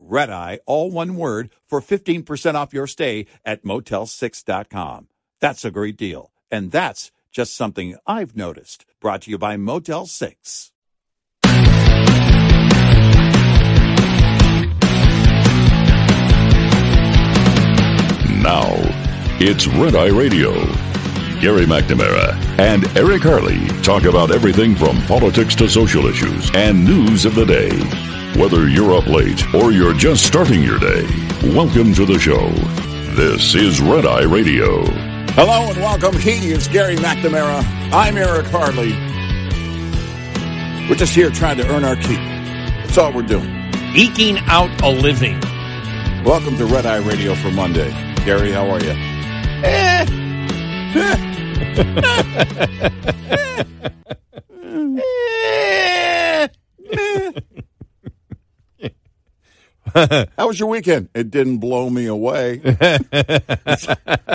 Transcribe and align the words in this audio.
Red 0.00 0.30
Eye, 0.30 0.60
all 0.66 0.90
one 0.90 1.14
word, 1.16 1.50
for 1.66 1.80
15% 1.80 2.54
off 2.54 2.72
your 2.72 2.86
stay 2.86 3.26
at 3.44 3.62
motel6.com. 3.64 5.08
That's 5.40 5.64
a 5.64 5.70
great 5.70 5.96
deal. 5.96 6.32
And 6.50 6.72
that's 6.72 7.12
just 7.30 7.54
something 7.54 7.96
I've 8.06 8.36
noticed. 8.36 8.86
Brought 9.00 9.22
to 9.22 9.30
you 9.30 9.38
by 9.38 9.56
Motel 9.56 10.06
6. 10.06 10.72
Now, 18.42 18.72
it's 19.38 19.66
Red 19.66 19.94
Eye 19.94 20.08
Radio. 20.08 20.52
Gary 21.40 21.64
McNamara 21.64 22.34
and 22.58 22.84
Eric 22.96 23.22
Harley 23.22 23.66
talk 23.82 24.04
about 24.04 24.30
everything 24.30 24.74
from 24.74 25.00
politics 25.02 25.54
to 25.56 25.68
social 25.68 26.06
issues 26.06 26.50
and 26.54 26.84
news 26.84 27.24
of 27.24 27.34
the 27.34 27.46
day. 27.46 28.19
Whether 28.36 28.68
you're 28.68 28.94
up 28.94 29.06
late 29.06 29.54
or 29.54 29.72
you're 29.72 29.92
just 29.92 30.24
starting 30.24 30.62
your 30.62 30.78
day, 30.78 31.02
welcome 31.42 31.92
to 31.94 32.06
the 32.06 32.18
show. 32.18 32.48
This 33.14 33.54
is 33.54 33.80
Red 33.80 34.06
Eye 34.06 34.22
Radio. 34.22 34.84
Hello 35.32 35.68
and 35.68 35.76
welcome. 35.78 36.16
He 36.16 36.52
is 36.52 36.68
Gary 36.68 36.96
McNamara. 36.96 37.62
I'm 37.92 38.16
Eric 38.16 38.46
Harley. 38.46 38.92
We're 40.88 40.94
just 40.94 41.12
here 41.12 41.28
trying 41.30 41.58
to 41.58 41.68
earn 41.68 41.84
our 41.84 41.96
keep. 41.96 42.18
That's 42.18 42.96
all 42.96 43.12
we're 43.12 43.22
doing. 43.22 43.50
Eking 43.94 44.38
out 44.46 44.70
a 44.80 44.88
living. 44.88 45.40
Welcome 46.24 46.56
to 46.56 46.66
Red 46.66 46.86
Eye 46.86 47.06
Radio 47.06 47.34
for 47.34 47.50
Monday. 47.50 47.90
Gary, 48.24 48.52
how 48.52 48.70
are 48.70 48.80
you? 48.80 48.94
How 60.38 60.46
was 60.46 60.58
your 60.60 60.68
weekend? 60.68 61.08
It 61.14 61.30
didn't 61.30 61.58
blow 61.58 61.88
me 61.90 62.06
away. 62.06 62.58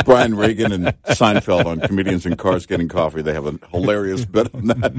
Brian 0.05 0.35
Regan 0.35 0.71
and 0.71 0.85
Seinfeld 1.05 1.65
on 1.65 1.79
Comedians 1.81 2.25
in 2.25 2.35
Cars 2.37 2.65
Getting 2.65 2.87
Coffee. 2.87 3.21
They 3.21 3.33
have 3.33 3.45
a 3.45 3.59
hilarious 3.71 4.25
bit 4.25 4.53
on 4.53 4.67
that. 4.67 4.93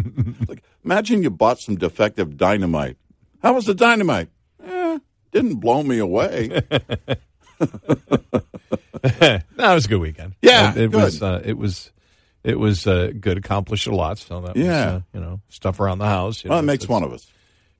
Like, 0.48 0.62
imagine 0.84 1.22
you 1.22 1.30
bought 1.30 1.58
some 1.58 1.76
defective 1.76 2.36
dynamite. 2.36 2.96
How 3.42 3.54
was 3.54 3.66
the 3.66 3.74
dynamite? 3.74 4.28
Eh, 4.64 4.98
didn't 5.32 5.56
blow 5.56 5.82
me 5.82 5.98
away. 5.98 6.48
no, 7.60 7.68
it 9.02 9.44
was 9.58 9.84
a 9.84 9.88
good 9.88 10.00
weekend. 10.00 10.34
Yeah, 10.42 10.72
it, 10.72 10.78
it 10.78 10.92
was. 10.92 11.22
Uh, 11.22 11.42
it 11.44 11.56
was. 11.58 11.92
It 12.44 12.58
was 12.58 12.86
uh, 12.86 13.10
good. 13.18 13.38
Accomplished 13.38 13.86
a 13.88 13.94
lot. 13.94 14.18
So 14.18 14.40
that 14.42 14.56
Yeah. 14.56 14.64
was, 14.86 14.94
uh, 14.94 15.00
you 15.14 15.20
know, 15.20 15.40
stuff 15.48 15.80
around 15.80 15.98
the 15.98 16.06
house. 16.06 16.44
You 16.44 16.50
Well, 16.50 16.58
know, 16.58 16.64
it 16.64 16.66
makes 16.66 16.88
one 16.88 17.02
of 17.02 17.12
us. 17.12 17.26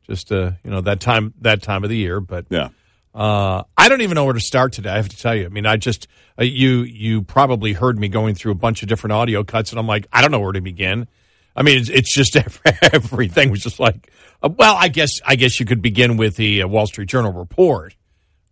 Just 0.06 0.30
uh, 0.32 0.52
you 0.64 0.70
know 0.70 0.80
that 0.82 1.00
time 1.00 1.34
that 1.40 1.62
time 1.62 1.84
of 1.84 1.90
the 1.90 1.96
year, 1.96 2.20
but 2.20 2.46
Yeah. 2.48 2.68
Uh, 3.14 3.62
I 3.78 3.88
don't 3.88 4.02
even 4.02 4.14
know 4.14 4.26
where 4.26 4.34
to 4.34 4.40
start 4.40 4.74
today. 4.74 4.90
I 4.90 4.96
have 4.96 5.08
to 5.08 5.16
tell 5.16 5.34
you. 5.34 5.46
I 5.46 5.48
mean, 5.48 5.64
I 5.64 5.78
just 5.78 6.06
uh, 6.38 6.44
you 6.44 6.82
you 6.82 7.22
probably 7.22 7.72
heard 7.72 7.98
me 7.98 8.08
going 8.08 8.34
through 8.34 8.52
a 8.52 8.56
bunch 8.56 8.82
of 8.82 8.88
different 8.88 9.12
audio 9.12 9.42
cuts, 9.42 9.70
and 9.70 9.78
I'm 9.78 9.86
like, 9.86 10.06
I 10.12 10.20
don't 10.20 10.30
know 10.30 10.40
where 10.40 10.52
to 10.52 10.60
begin. 10.60 11.08
I 11.56 11.62
mean, 11.62 11.78
it's, 11.78 11.88
it's 11.88 12.14
just 12.14 12.36
everything 12.92 13.50
was 13.50 13.62
just 13.62 13.80
like, 13.80 14.12
uh, 14.42 14.50
well, 14.50 14.76
I 14.78 14.88
guess 14.88 15.10
I 15.24 15.36
guess 15.36 15.58
you 15.58 15.64
could 15.64 15.80
begin 15.80 16.18
with 16.18 16.36
the 16.36 16.62
uh, 16.62 16.68
Wall 16.68 16.86
Street 16.86 17.08
Journal 17.08 17.32
report 17.32 17.96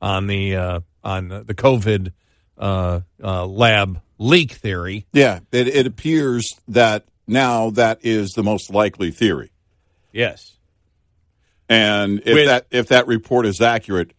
on 0.00 0.26
the 0.26 0.56
uh, 0.56 0.80
on 1.04 1.28
the 1.28 1.54
COVID 1.54 2.12
uh, 2.56 3.00
uh, 3.22 3.46
lab 3.46 4.00
leak 4.18 4.52
theory. 4.52 5.06
Yeah. 5.12 5.40
It, 5.52 5.68
it 5.68 5.86
appears 5.86 6.58
that 6.68 7.04
now 7.26 7.70
that 7.70 8.00
is 8.02 8.32
the 8.32 8.42
most 8.42 8.70
likely 8.72 9.10
theory. 9.10 9.50
Yes. 10.12 10.53
And 11.68 12.20
if 12.26 12.34
With- 12.34 12.46
that 12.46 12.66
if 12.70 12.88
that 12.88 13.06
report 13.06 13.46
is 13.46 13.60
accurate, 13.60 14.12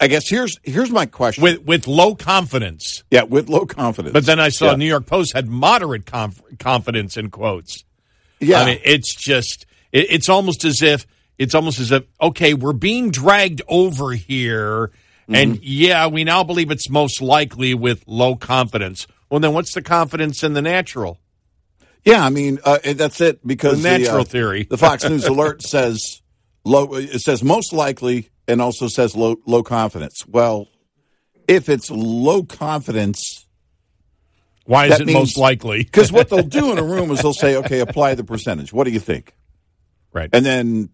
I 0.00 0.08
guess 0.08 0.28
here's 0.28 0.58
here's 0.62 0.90
my 0.90 1.06
question. 1.06 1.42
With 1.42 1.62
with 1.64 1.86
low 1.86 2.14
confidence, 2.14 3.04
yeah, 3.10 3.22
with 3.24 3.48
low 3.48 3.66
confidence. 3.66 4.12
but 4.14 4.24
then 4.26 4.40
I 4.40 4.48
saw 4.48 4.70
Yeah. 4.70 4.76
New 4.76 4.86
York 4.86 5.06
Post 5.06 5.34
had 5.34 5.48
moderate 5.48 6.06
conf- 6.06 6.40
confidence 6.58 7.16
in 7.16 7.30
quotes. 7.30 7.84
yeah, 8.40 8.60
I 8.60 8.64
mean, 8.66 8.80
it's 8.84 9.14
just, 9.14 9.66
it, 9.92 10.06
it's 10.10 10.28
almost 10.30 10.64
as 10.64 10.80
if, 10.80 11.06
it's 11.38 11.54
almost 11.54 11.78
as 11.78 11.92
if, 11.92 12.04
okay, 12.20 12.54
we're 12.54 12.72
being 12.72 13.10
dragged 13.10 13.60
over 13.68 14.12
here. 14.12 14.90
And 15.28 15.54
Mm-hmm. 15.56 15.62
yeah, 15.62 16.06
we 16.08 16.24
now 16.24 16.42
believe 16.42 16.70
it's 16.70 16.88
most 16.90 17.20
likely 17.22 17.72
with 17.74 18.02
low 18.06 18.34
confidence. 18.36 19.06
Well, 19.28 19.38
then 19.40 19.52
what's 19.52 19.74
the 19.74 19.82
confidence 19.82 20.42
in 20.42 20.54
the 20.54 20.62
natural? 20.62 21.20
Yeah. 22.04 22.24
I 22.24 22.30
mean, 22.30 22.58
uh, 22.64 22.78
that's 22.94 23.20
it 23.20 23.46
because 23.46 23.82
The 23.82 23.98
natural 23.98 24.20
uh, 24.22 24.24
theory. 24.24 24.64
the 24.64 24.78
Fox 24.78 25.08
News 25.08 25.24
alert 25.26 25.62
says 25.66 26.22
low. 26.64 26.94
It 26.94 27.20
says 27.20 27.42
most 27.42 27.72
likely, 27.72 28.28
and 28.48 28.60
also 28.62 28.88
says 28.88 29.14
low 29.16 29.36
low 29.46 29.62
confidence. 29.62 30.26
Well, 30.26 30.68
if 31.48 31.68
it's 31.68 31.90
low 31.90 32.42
confidence, 32.44 33.46
Why 34.66 34.86
is 34.86 35.00
it 35.00 35.06
means- 35.06 35.18
most 35.18 35.36
likely? 35.38 35.82
because 35.84 36.12
what 36.12 36.28
they'll 36.28 36.42
do 36.42 36.70
in 36.72 36.78
a 36.78 36.82
room 36.84 37.10
is 37.10 37.20
they'll 37.22 37.32
say, 37.34 37.56
okay, 37.64 37.80
apply 37.80 38.14
the 38.14 38.24
percentage. 38.24 38.72
What 38.72 38.84
do 38.84 38.90
you 38.90 39.00
think? 39.00 39.34
right. 40.12 40.28
and 40.32 40.44
then 40.44 40.88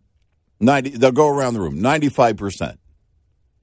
90 0.61 0.91
they'll 0.99 1.11
go 1.13 1.29
around 1.29 1.55
the 1.55 1.61
room 1.61 1.79
95% 1.81 2.77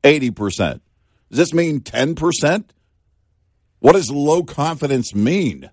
80% 0.03 0.57
does 0.57 0.81
this 1.29 1.53
mean 1.53 1.79
10% 1.81 2.65
what 3.79 3.93
does 3.93 4.09
low 4.09 4.43
confidence 4.43 5.13
mean 5.13 5.69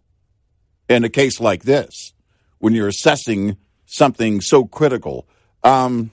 in 0.90 1.04
a 1.04 1.08
case 1.08 1.40
like 1.40 1.62
this 1.62 2.12
when 2.58 2.74
you're 2.74 2.88
assessing 2.88 3.56
something 3.86 4.40
so 4.40 4.66
critical 4.66 5.26
um, 5.64 6.10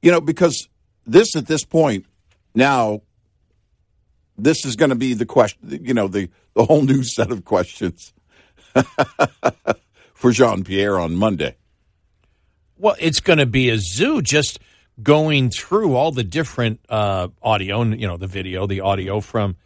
you 0.00 0.10
know 0.10 0.20
because 0.20 0.68
this 1.06 1.36
at 1.36 1.46
this 1.46 1.64
point 1.64 2.06
now 2.54 3.00
this 4.38 4.64
is 4.64 4.76
going 4.76 4.90
to 4.90 4.96
be 4.96 5.14
the 5.14 5.26
question 5.26 5.80
you 5.84 5.92
know 5.92 6.08
the, 6.08 6.30
the 6.54 6.64
whole 6.64 6.82
new 6.82 7.02
set 7.16 7.30
of 7.30 7.44
questions 7.44 8.12
for 10.14 10.30
jean-pierre 10.30 10.98
on 10.98 11.14
monday 11.14 11.56
Well, 12.76 12.96
it's 12.98 13.20
going 13.20 13.38
to 13.38 13.46
be 13.46 13.70
a 13.70 13.78
zoo 13.78 14.22
just 14.22 14.58
going 15.02 15.50
through 15.50 15.94
all 15.94 16.12
the 16.12 16.24
different 16.24 16.80
uh, 16.88 17.28
audio 17.42 17.82
and, 17.82 18.00
you 18.00 18.06
know, 18.06 18.16
the 18.16 18.26
video, 18.28 18.66
the 18.66 18.80
audio 18.80 19.20
from 19.20 19.56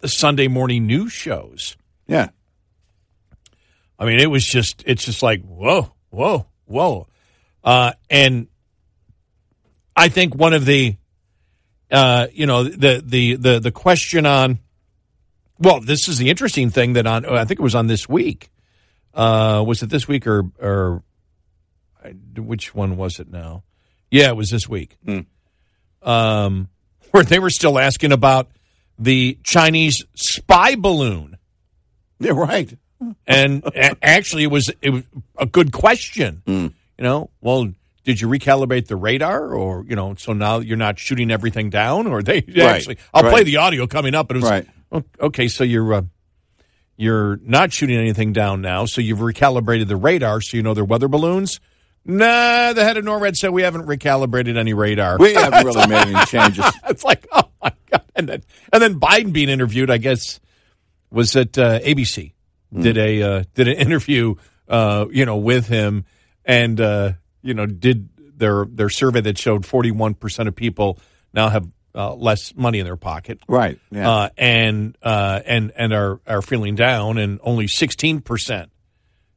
the 0.00 0.08
Sunday 0.08 0.48
morning 0.48 0.86
news 0.86 1.12
shows. 1.12 1.76
yeah 2.06 2.28
I 3.98 4.04
mean, 4.06 4.18
it 4.20 4.30
was 4.30 4.44
just, 4.44 4.82
it's 4.86 5.04
just 5.04 5.22
like, 5.22 5.42
whoa, 5.42 5.92
whoa, 6.10 6.46
whoa. 6.64 7.06
Uh, 7.62 7.92
and 8.10 8.48
I 9.96 10.08
think 10.08 10.34
one 10.34 10.52
of 10.52 10.64
the, 10.64 10.96
uh, 11.90 12.26
you 12.32 12.46
know, 12.46 12.64
the, 12.64 13.02
the, 13.04 13.36
the, 13.36 13.60
the 13.60 13.70
question 13.70 14.26
on, 14.26 14.58
well, 15.58 15.80
this 15.80 16.08
is 16.08 16.18
the 16.18 16.30
interesting 16.30 16.70
thing 16.70 16.94
that 16.94 17.06
on, 17.06 17.24
I 17.24 17.44
think 17.44 17.60
it 17.60 17.62
was 17.62 17.74
on 17.74 17.86
this 17.86 18.08
week. 18.08 18.50
Uh, 19.14 19.62
was 19.64 19.82
it 19.82 19.90
this 19.90 20.08
week 20.08 20.26
or, 20.26 20.50
or 20.60 21.02
which 22.36 22.74
one 22.74 22.96
was 22.96 23.20
it 23.20 23.30
now? 23.30 23.62
Yeah, 24.10 24.28
it 24.28 24.36
was 24.36 24.50
this 24.50 24.68
week. 24.68 24.96
Um, 26.02 26.68
where 27.12 27.22
they 27.22 27.38
were 27.38 27.50
still 27.50 27.78
asking 27.78 28.10
about 28.10 28.50
the 28.98 29.38
Chinese 29.44 30.04
spy 30.14 30.74
balloon 30.74 31.36
yeah 32.20 32.32
right 32.32 32.76
and 33.26 33.64
a- 33.64 33.96
actually 34.04 34.44
it 34.44 34.50
was 34.50 34.70
it 34.82 34.90
was 34.90 35.02
a 35.38 35.46
good 35.46 35.72
question. 35.72 36.42
Hmm. 36.46 36.66
You 36.98 37.04
know, 37.04 37.30
well, 37.40 37.72
did 38.04 38.20
you 38.20 38.28
recalibrate 38.28 38.86
the 38.86 38.96
radar, 38.96 39.52
or 39.52 39.84
you 39.88 39.96
know, 39.96 40.14
so 40.16 40.32
now 40.32 40.58
you're 40.58 40.76
not 40.76 40.98
shooting 40.98 41.30
everything 41.30 41.70
down, 41.70 42.06
or 42.06 42.22
they 42.22 42.44
Right, 42.46 42.58
actually? 42.60 42.98
I'll 43.12 43.22
play 43.22 43.32
right. 43.32 43.46
the 43.46 43.56
audio 43.56 43.86
coming 43.86 44.14
up, 44.14 44.28
but 44.28 44.36
it 44.36 44.42
was 44.42 44.50
Right. 44.50 44.66
okay. 45.20 45.48
So 45.48 45.64
you're 45.64 45.92
uh, 45.94 46.02
You're 46.96 47.38
not 47.42 47.72
shooting 47.72 47.96
anything 47.96 48.32
down 48.32 48.60
now, 48.60 48.84
so 48.86 49.00
you've 49.00 49.18
recalibrated 49.18 49.88
the 49.88 49.96
radar, 49.96 50.40
so 50.40 50.56
you 50.56 50.62
know 50.62 50.74
they're 50.74 50.84
weather 50.84 51.08
balloons. 51.08 51.58
Nah, 52.06 52.74
the 52.74 52.84
head 52.84 52.98
of 52.98 53.04
NORAD 53.04 53.34
said 53.34 53.50
we 53.50 53.62
haven't 53.62 53.86
recalibrated 53.86 54.58
any 54.58 54.74
radar. 54.74 55.16
We 55.18 55.32
haven't 55.32 55.64
really 55.66 55.86
made 55.88 56.06
any 56.06 56.24
changes. 56.26 56.64
it's 56.86 57.02
like, 57.02 57.26
oh 57.32 57.48
my 57.62 57.72
god! 57.90 58.02
And 58.14 58.28
then, 58.28 58.42
and 58.72 58.82
then 58.82 59.00
Biden 59.00 59.32
being 59.32 59.48
interviewed, 59.48 59.90
I 59.90 59.96
guess, 59.96 60.38
was 61.10 61.34
at 61.34 61.56
uh, 61.58 61.80
ABC. 61.80 62.33
Did 62.82 62.98
a 62.98 63.22
uh, 63.22 63.44
did 63.54 63.68
an 63.68 63.76
interview, 63.76 64.34
uh, 64.68 65.06
you 65.12 65.24
know, 65.24 65.36
with 65.36 65.68
him, 65.68 66.04
and 66.44 66.80
uh, 66.80 67.12
you 67.42 67.54
know, 67.54 67.66
did 67.66 68.08
their 68.36 68.64
their 68.64 68.88
survey 68.90 69.20
that 69.22 69.38
showed 69.38 69.64
forty 69.64 69.90
one 69.92 70.14
percent 70.14 70.48
of 70.48 70.56
people 70.56 70.98
now 71.32 71.48
have 71.50 71.68
uh, 71.94 72.14
less 72.14 72.52
money 72.56 72.80
in 72.80 72.84
their 72.84 72.96
pocket, 72.96 73.38
Right. 73.46 73.78
Yeah. 73.92 74.10
uh, 74.10 74.28
and 74.36 74.98
uh, 75.02 75.40
and 75.46 75.72
and 75.76 75.92
are 75.92 76.20
are 76.26 76.42
feeling 76.42 76.74
down, 76.74 77.18
and 77.18 77.38
only 77.44 77.68
sixteen 77.68 78.20
percent 78.20 78.70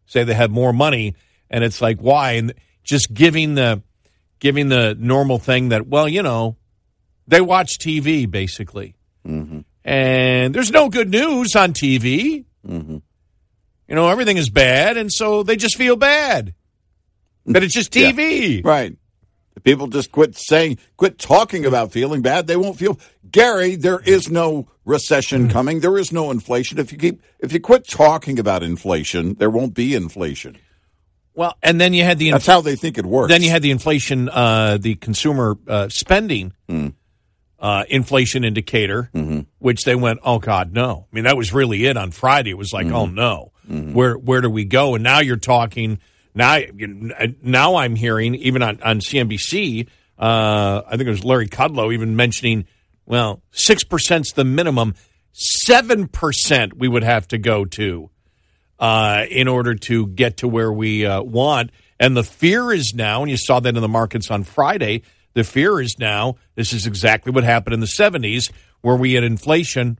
say 0.08 0.24
they 0.24 0.34
have 0.34 0.50
more 0.50 0.74
money, 0.74 1.16
and 1.50 1.64
it's 1.64 1.80
like 1.82 2.00
why? 2.00 2.32
And 2.34 2.54
just 2.84 3.14
giving 3.14 3.54
the 3.54 3.84
giving 4.40 4.70
the 4.70 4.96
normal 5.00 5.38
thing 5.38 5.70
that 5.70 5.86
well, 5.88 6.08
you 6.10 6.24
know, 6.24 6.56
they 7.28 7.42
watch 7.42 7.78
TV 7.78 8.30
basically, 8.30 8.96
and 9.84 10.56
there's 10.56 10.72
no 10.72 10.90
good 10.90 11.10
news 11.12 11.56
on 11.56 11.74
TV. 11.74 12.46
You 13.88 13.96
know, 13.96 14.10
everything 14.10 14.38
is 14.38 14.50
bad, 14.50 14.98
and 14.98 15.12
so 15.12 15.44
they 15.44 15.56
just 15.56 15.76
feel 15.78 15.96
bad. 15.96 16.54
But 17.46 17.64
it's 17.64 17.74
just 17.74 17.96
Yeah. 17.96 18.12
TV. 18.12 18.64
Right. 18.66 18.96
If 19.56 19.64
people 19.64 19.88
just 19.88 20.12
quit 20.12 20.36
saying, 20.38 20.78
quit 20.98 21.18
talking 21.18 21.66
about 21.66 21.92
feeling 21.92 22.22
bad, 22.22 22.46
they 22.48 22.58
won't 22.58 22.78
feel. 22.78 23.00
Gary, 23.30 23.76
there 23.76 24.00
is 24.00 24.30
no 24.30 24.68
recession 24.86 25.50
coming. 25.50 25.80
There 25.80 25.98
is 25.98 26.12
no 26.12 26.30
inflation. 26.32 26.78
If 26.78 26.92
you 26.92 26.98
keep, 26.98 27.22
if 27.40 27.52
you 27.52 27.60
quit 27.60 27.88
talking 27.88 28.38
about 28.40 28.62
inflation, 28.62 29.34
there 29.36 29.50
won't 29.50 29.74
be 29.74 29.96
inflation. 29.96 30.58
Well, 31.34 31.56
and 31.64 31.80
then 31.82 31.94
you 31.94 32.04
had 32.04 32.20
the 32.20 32.32
That's 32.32 32.46
how 32.46 32.62
they 32.62 32.76
think 32.76 32.98
it 32.98 33.06
works. 33.06 33.30
Then 33.30 33.42
you 33.44 33.50
had 33.50 33.62
the 33.62 33.72
inflation, 33.72 34.28
uh, 34.30 34.78
the 34.80 34.96
consumer 34.96 35.58
uh, 35.68 35.88
spending 35.90 36.54
uh, 37.60 37.84
inflation 37.90 38.44
indicator, 38.44 39.10
which 39.60 39.84
they 39.86 39.96
went, 39.96 40.20
oh 40.24 40.40
God, 40.40 40.74
no. 40.74 41.08
I 41.12 41.16
mean, 41.16 41.24
that 41.26 41.38
was 41.38 41.54
really 41.54 41.86
it 41.86 41.98
on 41.98 42.12
Friday. 42.12 42.52
It 42.52 42.58
was 42.58 42.74
like, 42.74 42.88
oh 42.88 43.06
no, 43.08 43.52
where 43.68 44.18
where 44.18 44.42
do 44.42 44.50
we 44.50 44.66
go? 44.66 44.96
And 44.96 45.04
now 45.04 45.20
you're 45.20 45.38
talking. 45.38 46.00
Now, 46.34 46.60
now 47.42 47.76
I'm 47.76 47.96
hearing 47.96 48.36
even 48.36 48.62
on 48.62 48.82
on 48.82 49.00
CNBC. 49.00 49.88
Uh, 50.18 50.82
I 50.88 50.92
think 50.92 51.08
it 51.08 51.10
was 51.10 51.24
Larry 51.24 51.48
Kudlow 51.48 51.94
even 51.94 52.16
mentioning, 52.16 52.66
well, 53.06 53.42
six 53.52 53.84
percent's 53.84 54.34
the 54.34 54.46
minimum. 54.46 54.96
Seven 55.34 56.08
percent 56.08 56.78
we 56.78 56.88
would 56.88 57.04
have 57.04 57.28
to 57.30 57.38
go 57.38 57.66
to 57.66 58.10
uh, 58.80 59.26
in 59.30 59.48
order 59.48 59.76
to 59.76 60.08
get 60.08 60.38
to 60.38 60.48
where 60.48 60.72
we 60.72 61.06
uh, 61.06 61.22
want. 61.22 61.72
And 62.00 62.16
the 62.16 62.24
fear 62.24 62.72
is 62.72 62.94
now, 62.96 63.22
and 63.22 63.32
you 63.32 63.38
saw 63.38 63.60
that 63.60 63.76
in 63.76 63.82
the 63.82 63.88
markets 63.88 64.30
on 64.30 64.44
Friday, 64.44 65.04
the 65.34 65.44
fear 65.44 65.80
is 65.82 65.98
now 66.00 66.36
this 66.56 66.74
is 66.74 66.88
exactly 66.88 67.32
what 67.32 67.44
happened 67.44 67.74
in 67.74 67.80
the 67.80 67.88
70s, 67.88 68.52
where 68.82 68.96
we 68.96 69.14
had 69.14 69.24
inflation, 69.24 70.00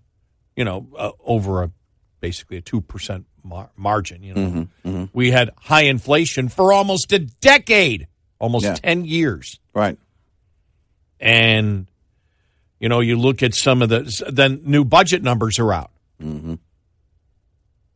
you 0.56 0.64
know, 0.64 0.88
uh, 0.98 1.12
over 1.24 1.64
a 1.64 1.72
basically 2.20 2.58
a 2.58 2.62
2% 2.62 3.26
mar- 3.44 3.70
margin. 3.76 4.24
You 4.24 4.34
know, 4.34 4.42
mm-hmm, 4.42 4.90
mm-hmm. 4.90 5.06
we 5.14 5.32
had 5.32 5.52
high 5.58 5.84
inflation 5.84 6.50
for 6.50 6.74
almost 6.74 7.12
a 7.14 7.20
decade, 7.20 8.08
almost 8.40 8.66
Yeah. 8.66 8.76
10 8.76 9.06
years 9.06 9.60
right. 9.74 9.98
and 11.20 11.88
you 12.80 12.90
know 12.90 13.00
you 13.00 13.18
look 13.18 13.42
at 13.42 13.56
some 13.56 13.82
of 13.82 13.90
the 13.90 14.24
then 14.32 14.62
new 14.64 14.86
budget 14.86 15.24
numbers 15.24 15.58
are 15.58 15.74
out 15.74 15.90
mm-hmm. 16.22 16.54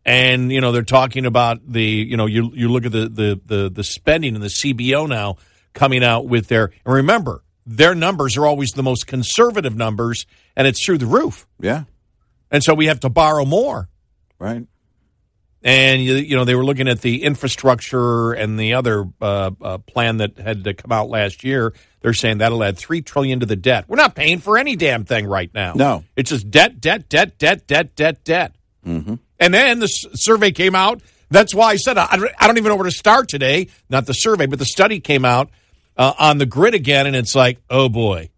and 0.05 0.51
you 0.51 0.59
know 0.61 0.71
they're 0.71 0.81
talking 0.83 1.25
about 1.25 1.59
the 1.71 1.83
you 1.83 2.17
know 2.17 2.25
you 2.25 2.51
you 2.55 2.69
look 2.69 2.85
at 2.85 2.91
the 2.91 3.07
the 3.07 3.39
the, 3.45 3.69
the 3.69 3.83
spending 3.83 4.33
and 4.35 4.43
the 4.43 4.47
cbo 4.47 5.07
now 5.07 5.37
coming 5.73 6.03
out 6.03 6.25
with 6.27 6.47
their 6.47 6.71
and 6.85 6.95
remember 6.95 7.43
their 7.65 7.93
numbers 7.93 8.37
are 8.37 8.47
always 8.47 8.71
the 8.71 8.83
most 8.83 9.05
conservative 9.05 9.75
numbers 9.75 10.25
and 10.55 10.65
it's 10.67 10.83
through 10.83 10.97
the 10.97 11.05
roof 11.05 11.45
Yeah. 11.59 11.83
and 12.49 12.63
so 12.63 12.73
we 12.73 12.87
have 12.87 12.99
to 13.01 13.09
borrow 13.09 13.45
more 13.45 13.87
Right. 14.41 14.65
and 15.61 16.01
you, 16.01 16.15
you 16.15 16.35
know 16.35 16.45
they 16.45 16.55
were 16.55 16.65
looking 16.65 16.87
at 16.87 17.01
the 17.01 17.21
infrastructure 17.23 18.31
and 18.33 18.59
the 18.59 18.73
other 18.73 19.05
uh, 19.21 19.51
uh, 19.61 19.77
plan 19.77 20.17
that 20.17 20.39
had 20.39 20.63
to 20.63 20.73
come 20.73 20.91
out 20.91 21.09
last 21.09 21.43
year. 21.43 21.73
They're 22.01 22.13
saying 22.13 22.39
that'll 22.39 22.63
add 22.63 22.75
three 22.79 23.03
trillion 23.03 23.41
to 23.41 23.45
the 23.45 23.55
debt. 23.55 23.85
We're 23.87 23.97
not 23.97 24.15
paying 24.15 24.39
for 24.39 24.57
any 24.57 24.75
damn 24.75 25.05
thing 25.05 25.27
right 25.27 25.53
now. 25.53 25.73
No. 25.75 26.03
it's 26.15 26.31
just 26.31 26.49
debt, 26.49 26.81
debt, 26.81 27.07
debt, 27.07 27.37
debt, 27.37 27.67
debt, 27.67 27.95
debt, 27.95 28.23
debt. 28.23 28.55
Mm-hmm. 28.83 29.15
And 29.39 29.53
then 29.53 29.77
the 29.77 29.85
s- 29.85 30.05
survey 30.15 30.49
came 30.51 30.73
out. 30.73 31.01
That's 31.29 31.53
why 31.53 31.69
I 31.69 31.75
said 31.75 31.99
I, 31.99 32.07
I 32.39 32.47
don't 32.47 32.57
even 32.57 32.69
know 32.69 32.75
where 32.75 32.85
to 32.85 32.91
start 32.91 33.29
today. 33.29 33.67
Not 33.91 34.07
the 34.07 34.13
survey, 34.13 34.47
but 34.47 34.57
the 34.57 34.65
study 34.65 34.99
came 34.99 35.23
out 35.23 35.51
uh, 35.95 36.13
on 36.17 36.39
the 36.39 36.47
grid 36.47 36.73
again, 36.73 37.05
and 37.05 37.15
it's 37.15 37.35
like, 37.35 37.59
oh 37.69 37.87
boy, 37.87 38.30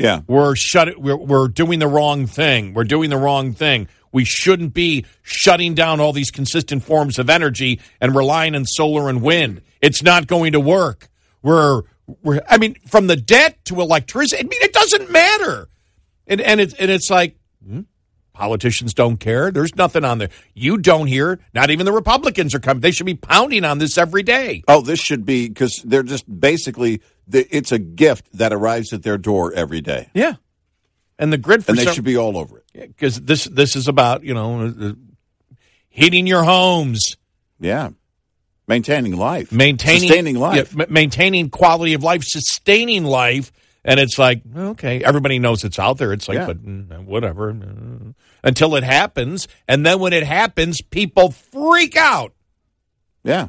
Yeah. 0.00 0.22
we're 0.26 0.56
shut 0.56 0.98
we're, 0.98 1.16
we're 1.16 1.48
doing 1.48 1.78
the 1.78 1.86
wrong 1.86 2.26
thing. 2.26 2.72
We're 2.72 2.84
doing 2.84 3.10
the 3.10 3.18
wrong 3.18 3.52
thing. 3.52 3.86
We 4.12 4.24
shouldn't 4.24 4.72
be 4.72 5.04
shutting 5.22 5.74
down 5.74 6.00
all 6.00 6.12
these 6.12 6.30
consistent 6.30 6.82
forms 6.82 7.18
of 7.18 7.28
energy 7.28 7.80
and 8.00 8.14
relying 8.14 8.54
on 8.54 8.64
solar 8.64 9.08
and 9.08 9.22
wind. 9.22 9.60
It's 9.80 10.02
not 10.02 10.26
going 10.26 10.52
to 10.52 10.60
work. 10.60 11.08
We're, 11.42 11.82
we're 12.22 12.40
i 12.48 12.58
mean 12.58 12.74
from 12.86 13.06
the 13.06 13.16
debt 13.16 13.64
to 13.66 13.80
electricity 13.80 14.42
i 14.42 14.42
mean 14.42 14.60
it 14.62 14.72
doesn't 14.72 15.10
matter. 15.10 15.68
And 16.26 16.40
and 16.40 16.60
it's 16.60 16.74
and 16.74 16.90
it's 16.90 17.10
like 17.10 17.36
hmm, 17.64 17.82
politicians 18.32 18.94
don't 18.94 19.18
care. 19.18 19.50
There's 19.50 19.76
nothing 19.76 20.04
on 20.04 20.16
there. 20.18 20.30
You 20.54 20.78
don't 20.78 21.08
hear 21.08 21.40
not 21.52 21.70
even 21.70 21.84
the 21.84 21.92
republicans 21.92 22.54
are 22.54 22.60
coming. 22.60 22.80
They 22.80 22.90
should 22.90 23.06
be 23.06 23.14
pounding 23.14 23.64
on 23.64 23.78
this 23.78 23.98
every 23.98 24.22
day. 24.22 24.62
Oh, 24.66 24.80
this 24.80 24.98
should 24.98 25.26
be 25.26 25.48
because 25.48 25.82
they're 25.84 26.02
just 26.02 26.24
basically 26.40 27.02
it's 27.34 27.72
a 27.72 27.78
gift 27.78 28.26
that 28.36 28.52
arrives 28.52 28.92
at 28.92 29.02
their 29.02 29.18
door 29.18 29.52
every 29.52 29.80
day, 29.80 30.08
yeah 30.14 30.34
and 31.18 31.32
the 31.32 31.38
grid 31.38 31.64
for 31.64 31.72
and 31.72 31.78
they 31.78 31.84
some- 31.84 31.94
should 31.94 32.04
be 32.04 32.16
all 32.16 32.36
over 32.38 32.58
it. 32.58 32.88
because 32.96 33.20
this 33.20 33.44
this 33.44 33.76
is 33.76 33.88
about 33.88 34.22
you 34.24 34.32
know 34.34 34.64
uh, 34.66 34.92
heating 35.88 36.26
your 36.26 36.42
homes, 36.44 37.16
Yeah. 37.58 37.90
Maintaining 38.68 39.16
life, 39.16 39.50
maintaining 39.50 40.02
sustaining 40.02 40.36
life. 40.38 40.72
yeah, 40.72 40.76
ma- 40.78 40.84
maintaining 40.88 41.50
quality 41.50 41.92
of 41.94 42.04
life, 42.04 42.22
sustaining 42.24 43.02
life, 43.04 43.50
and 43.84 43.98
it's 43.98 44.16
like 44.16 44.42
okay, 44.56 45.02
everybody 45.02 45.40
knows 45.40 45.64
it's 45.64 45.78
out 45.80 45.98
there. 45.98 46.12
It's 46.12 46.28
like, 46.28 46.36
Yeah. 46.36 46.46
but 46.46 46.64
mm, 46.64 47.04
whatever, 47.04 47.50
uh, 47.50 48.12
until 48.44 48.76
it 48.76 48.84
happens, 48.84 49.48
and 49.66 49.84
then 49.84 49.98
when 49.98 50.12
it 50.12 50.22
happens, 50.22 50.80
people 50.82 51.32
freak 51.32 51.96
out. 51.96 52.32
Yeah. 53.24 53.48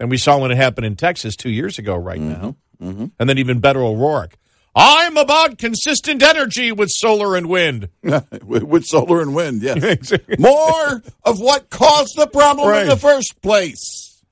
And 0.00 0.10
we 0.10 0.18
saw 0.18 0.36
when 0.38 0.50
it 0.50 0.56
happened 0.56 0.86
in 0.86 0.96
Texas 0.96 1.36
two 1.36 1.50
years 1.50 1.78
ago, 1.78 1.94
right 1.94 2.20
now, 2.20 2.56
Mm-hmm. 2.82 3.06
and 3.18 3.28
then 3.28 3.38
even 3.38 3.60
Beto 3.60 3.76
O'Rourke. 3.76 4.36
I'm 4.74 5.16
about 5.18 5.58
consistent 5.58 6.22
energy 6.22 6.72
with 6.72 6.88
solar 6.90 7.36
and 7.36 7.46
wind. 7.48 7.88
with, 8.02 8.62
with 8.62 8.84
solar 8.86 9.20
and 9.20 9.34
wind, 9.34 9.62
yes. 9.62 10.12
More 10.38 11.02
of 11.24 11.38
what 11.40 11.68
caused 11.70 12.14
the 12.16 12.26
problem 12.26 12.68
Right. 12.68 12.82
in 12.82 12.88
the 12.88 12.96
first 12.96 13.40
place. 13.42 14.24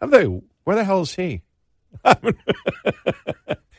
I'm 0.00 0.10
like, 0.10 0.26
where 0.64 0.76
the 0.76 0.84
hell 0.84 1.02
is 1.02 1.14
he? 1.14 1.42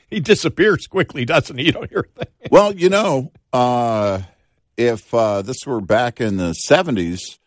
he 0.10 0.20
disappears 0.20 0.88
quickly, 0.88 1.26
doesn't 1.26 1.58
he? 1.58 1.66
You 1.66 1.72
don't 1.72 1.90
hear 1.90 2.06
a 2.16 2.26
thing. 2.26 2.34
Well, 2.52 2.74
you 2.76 2.90
know, 2.90 3.32
uh, 3.52 4.22
if 4.78 5.14
uh, 5.14 5.42
this 5.42 5.66
were 5.66 5.82
back 5.82 6.22
in 6.22 6.38
the 6.38 6.52
70s, 6.70 7.40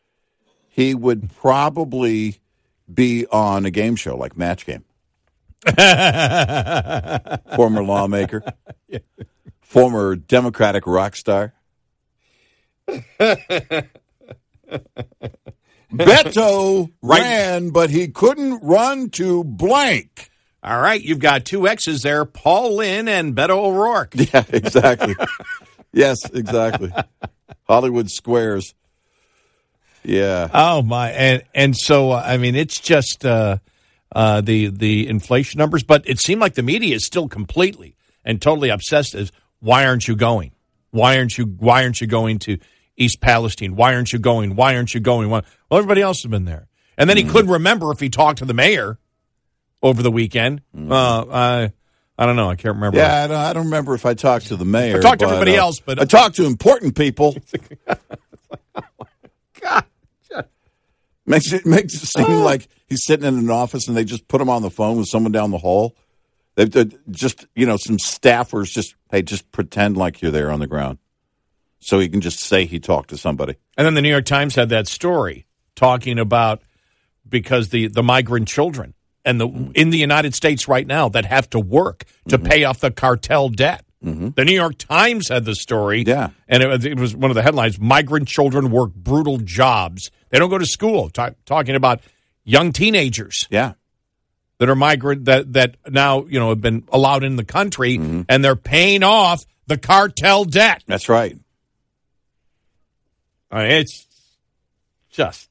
he 0.69 0.95
would 0.95 1.31
probably 1.37 2.41
be 2.93 3.27
on 3.29 3.65
a 3.65 3.71
game 3.71 3.97
show 3.97 4.17
like 4.17 4.37
Match 4.37 4.67
Game. 4.67 4.85
former 7.57 7.83
lawmaker, 7.83 8.43
former 9.61 10.17
Democratic 10.17 10.87
rock 10.87 11.17
star. 11.17 11.55
Beto 15.93 16.91
Right. 17.03 17.21
ran, 17.21 17.71
but 17.71 17.91
he 17.91 18.09
couldn't 18.09 18.61
run 18.63 19.11
to 19.11 19.45
blank. 19.45 20.31
All 20.63 20.81
right, 20.81 21.01
you've 21.01 21.19
got 21.19 21.45
two 21.45 21.69
X's 21.69 22.03
there, 22.03 22.25
Paul 22.25 22.77
Lynde 22.77 23.09
and 23.09 23.35
Beto 23.37 23.51
O'Rourke. 23.67 24.15
Yeah, 24.33 24.45
exactly. 24.49 25.15
yes, 25.93 26.19
exactly. 26.33 26.91
Hollywood 27.69 28.11
Squares. 28.11 28.75
Yeah. 30.03 30.49
Oh 30.53 30.83
my, 30.83 31.11
and 31.11 31.43
and 31.55 31.77
so 31.77 32.11
uh, 32.13 32.23
I 32.27 32.37
mean, 32.39 32.55
it's 32.57 32.79
just 32.81 33.25
uh, 33.25 33.59
uh, 34.15 34.41
the 34.41 34.69
the 34.69 35.09
inflation 35.09 35.59
numbers, 35.59 35.83
but 35.83 36.09
it 36.09 36.21
seemed 36.21 36.41
like 36.41 36.55
the 36.55 36.63
media 36.63 36.95
is 36.95 37.05
still 37.05 37.29
completely 37.29 37.97
and 38.25 38.41
totally 38.41 38.69
obsessed 38.69 39.15
as 39.15 39.33
why 39.61 39.87
aren't 39.87 40.07
you 40.09 40.17
going? 40.17 40.53
Why 40.91 41.19
aren't 41.19 41.37
you? 41.37 41.45
Why 41.47 41.83
aren't 41.83 42.01
you 42.01 42.07
going 42.07 42.39
to 42.41 42.59
East 42.97 43.21
Palestine? 43.21 43.77
Why 43.77 43.95
aren't 43.95 44.13
you 44.13 44.19
going? 44.19 44.55
Why 44.57 44.77
aren't 44.77 44.95
you 44.95 45.01
going? 45.01 45.31
Why? 45.31 45.43
Well, 45.71 45.79
everybody 45.79 46.03
else 46.03 46.23
has 46.23 46.31
been 46.31 46.45
there, 46.45 46.69
and 46.97 47.11
then 47.11 47.17
he 47.17 47.25
couldn't 47.25 47.51
remember 47.51 47.91
if 47.91 48.01
he 48.01 48.09
talked 48.09 48.39
to 48.39 48.45
the 48.45 48.55
mayor 48.55 48.99
over 49.83 50.03
the 50.03 50.11
weekend. 50.11 50.63
Uh, 50.77 51.25
I 51.31 51.73
I 52.17 52.27
don't 52.27 52.37
know. 52.37 52.49
I 52.49 52.55
can't 52.55 52.77
remember. 52.77 52.99
Yeah, 52.99 53.25
I 53.25 53.27
don't, 53.27 53.37
I 53.37 53.53
don't 53.53 53.65
remember 53.65 53.95
if 53.95 54.07
I 54.07 54.15
talked 54.15 54.47
to 54.47 54.57
the 54.57 54.65
mayor. 54.65 54.99
I 54.99 55.01
talked 55.01 55.21
to 55.21 55.27
everybody 55.27 55.57
uh, 55.57 55.63
else, 55.63 55.81
but- 55.81 56.01
I 56.01 56.05
talked 56.05 56.37
to 56.37 56.47
important 56.47 56.97
people. 56.97 57.37
God, 59.61 59.85
Makes 61.27 61.53
it 61.53 61.65
makes 61.67 61.95
it 61.95 62.07
seem 62.07 62.41
like 62.41 62.69
he's 62.95 63.05
sitting 63.05 63.27
in 63.27 63.37
an 63.37 63.51
office 63.51 63.89
and 63.89 63.97
they 63.97 64.05
just 64.05 64.29
put 64.29 64.41
him 64.41 64.49
on 64.49 64.63
the 64.63 64.71
phone 64.71 64.97
with 64.97 65.09
someone 65.09 65.33
down 65.33 65.51
the 65.51 65.59
hall. 65.59 65.97
They 66.55 66.67
just 67.11 67.47
you 67.57 67.67
know 67.67 67.77
some 67.77 67.97
staffers 67.97 68.71
just 68.71 68.95
hey 69.11 69.23
just 69.23 69.51
pretend 69.51 69.97
like 69.97 70.23
you're 70.23 70.31
there 70.31 70.53
on 70.53 70.61
the 70.61 70.69
ground, 70.69 70.99
so 71.81 71.99
he 71.99 72.09
can 72.09 72.21
just 72.21 72.39
say 72.41 72.65
he 72.65 72.79
talked 72.79 73.11
to 73.11 73.17
somebody. 73.17 73.57
And 73.77 73.85
then 73.85 73.95
the 73.95 74.03
New 74.03 74.11
York 74.11 74.25
Times 74.25 74.55
had 74.55 74.69
that 74.69 74.87
story 74.87 75.47
talking 75.75 76.21
about 76.21 76.63
because 77.29 77.71
the 77.71 77.89
the 77.89 78.05
migrant 78.05 78.47
children 78.47 78.95
and 79.25 79.41
the 79.41 79.49
mm-hmm. 79.49 79.73
in 79.75 79.91
the 79.91 79.99
United 79.99 80.37
States 80.37 80.69
right 80.69 80.87
now 80.87 81.09
that 81.09 81.25
have 81.25 81.51
to 81.51 81.59
work 81.59 82.05
to 82.29 82.39
mm-hmm. 82.39 82.47
pay 82.47 82.65
off 82.65 82.79
the 82.79 82.93
cartel 82.93 83.49
debt. 83.49 83.85
Mm-hmm. 84.05 84.29
The 84.37 84.45
New 84.45 84.53
York 84.53 84.77
Times 84.79 85.31
had 85.31 85.47
the 85.47 85.55
story, 85.55 86.05
Yeah. 86.07 86.29
and 86.47 86.63
it, 86.63 86.69
was- 86.69 86.85
it 86.85 87.01
was 87.01 87.17
one 87.17 87.31
of 87.31 87.35
the 87.35 87.43
headlines: 87.43 87.81
"Migrant 87.81 88.29
children 88.29 88.71
work 88.71 88.95
brutal 88.95 89.39
jobs. 89.39 90.13
They 90.31 90.39
don't 90.39 90.51
go 90.51 90.59
to 90.59 90.67
school." 90.67 91.09
Ta- 91.11 91.31
talking 91.47 91.75
about 91.75 92.01
young 92.45 92.73
teenagers 92.73 93.47
Yeah, 93.51 93.73
that 94.59 94.69
are 94.69 94.75
migrant 94.77 95.25
that 95.27 95.53
that 95.55 95.77
now 95.89 96.25
you 96.27 96.39
know 96.39 96.51
have 96.51 96.61
been 96.61 96.85
allowed 96.93 97.25
in 97.25 97.37
the 97.37 97.45
country, 97.45 97.97
and 97.97 98.45
they're 98.45 98.57
paying 98.57 99.03
off 99.03 99.43
the 99.67 99.79
cartel 99.79 100.45
debt. 100.45 100.83
that's 100.87 101.09
right. 101.09 101.37
I 103.51 103.63
mean, 103.63 103.71
it's 103.73 104.07
just 105.11 105.49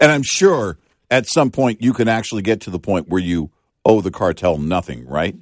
And 0.00 0.10
I'm 0.12 0.22
sure 0.24 0.76
at 1.10 1.26
some 1.28 1.50
point 1.50 1.80
you 1.82 1.92
can 1.92 2.08
actually 2.08 2.42
get 2.42 2.62
to 2.62 2.70
the 2.70 2.78
point 2.80 3.08
where 3.08 3.20
you 3.22 3.50
owe 3.84 4.00
the 4.00 4.10
cartel 4.10 4.58
nothing, 4.58 5.06
right? 5.06 5.36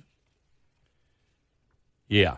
Yeah. 2.08 2.36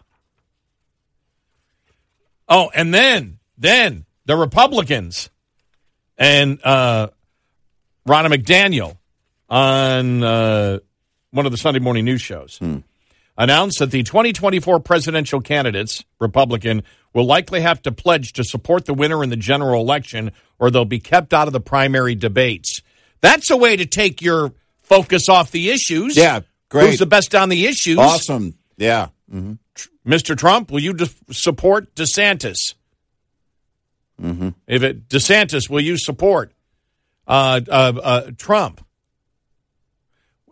Oh, 2.48 2.70
and 2.74 2.94
then 2.94 3.38
then 3.58 4.06
the 4.24 4.36
Republicans 4.36 5.28
and 6.16 6.58
uh, 6.64 7.08
Ronna 8.08 8.34
McDaniel 8.34 8.96
on 9.48 10.22
uh, 10.24 10.78
one 11.30 11.46
of 11.46 11.52
the 11.52 11.58
Sunday 11.58 11.80
morning 11.80 12.04
news 12.04 12.22
shows 12.22 12.58
announced 13.36 13.78
that 13.78 13.90
the 13.90 14.02
2024 14.02 14.80
presidential 14.80 15.40
candidates, 15.40 16.04
Republican, 16.18 16.82
will 17.14 17.24
likely 17.24 17.60
have 17.60 17.80
to 17.82 17.92
pledge 17.92 18.32
to 18.34 18.44
support 18.44 18.86
the 18.86 18.94
winner 18.94 19.22
in 19.22 19.30
the 19.30 19.36
general 19.36 19.80
election, 19.80 20.32
or 20.58 20.70
they'll 20.70 20.84
be 20.84 20.98
kept 20.98 21.32
out 21.32 21.46
of 21.46 21.52
the 21.52 21.60
primary 21.60 22.14
debates. 22.14 22.80
That's 23.20 23.50
a 23.50 23.56
way 23.56 23.76
to 23.76 23.86
take 23.86 24.22
your 24.22 24.52
focus 24.82 25.28
off 25.28 25.50
the 25.50 25.70
issues. 25.70 26.16
Yeah, 26.16 26.40
great. 26.68 26.90
Who's 26.90 26.98
the 26.98 27.06
best 27.06 27.34
on 27.34 27.48
the 27.48 27.66
issues? 27.66 27.98
Awesome. 27.98 28.54
Yeah. 28.76 29.08
Mr. 30.06 30.36
Trump, 30.36 30.70
will 30.70 30.80
you 30.80 30.94
de- 30.94 31.10
support 31.30 31.94
DeSantis? 31.94 32.74
Mm-hmm. 34.20 34.48
If 34.66 34.82
it 34.82 35.08
DeSantis, 35.08 35.68
will 35.68 35.80
you 35.80 35.98
support 35.98 36.52
uh, 37.28 37.60
uh, 37.68 37.92
uh, 38.02 38.30
Trump? 38.36 38.84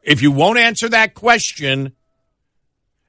If 0.02 0.23
you 0.23 0.30
won't 0.30 0.59
answer 0.59 0.88
that 0.90 1.14
question 1.14 1.92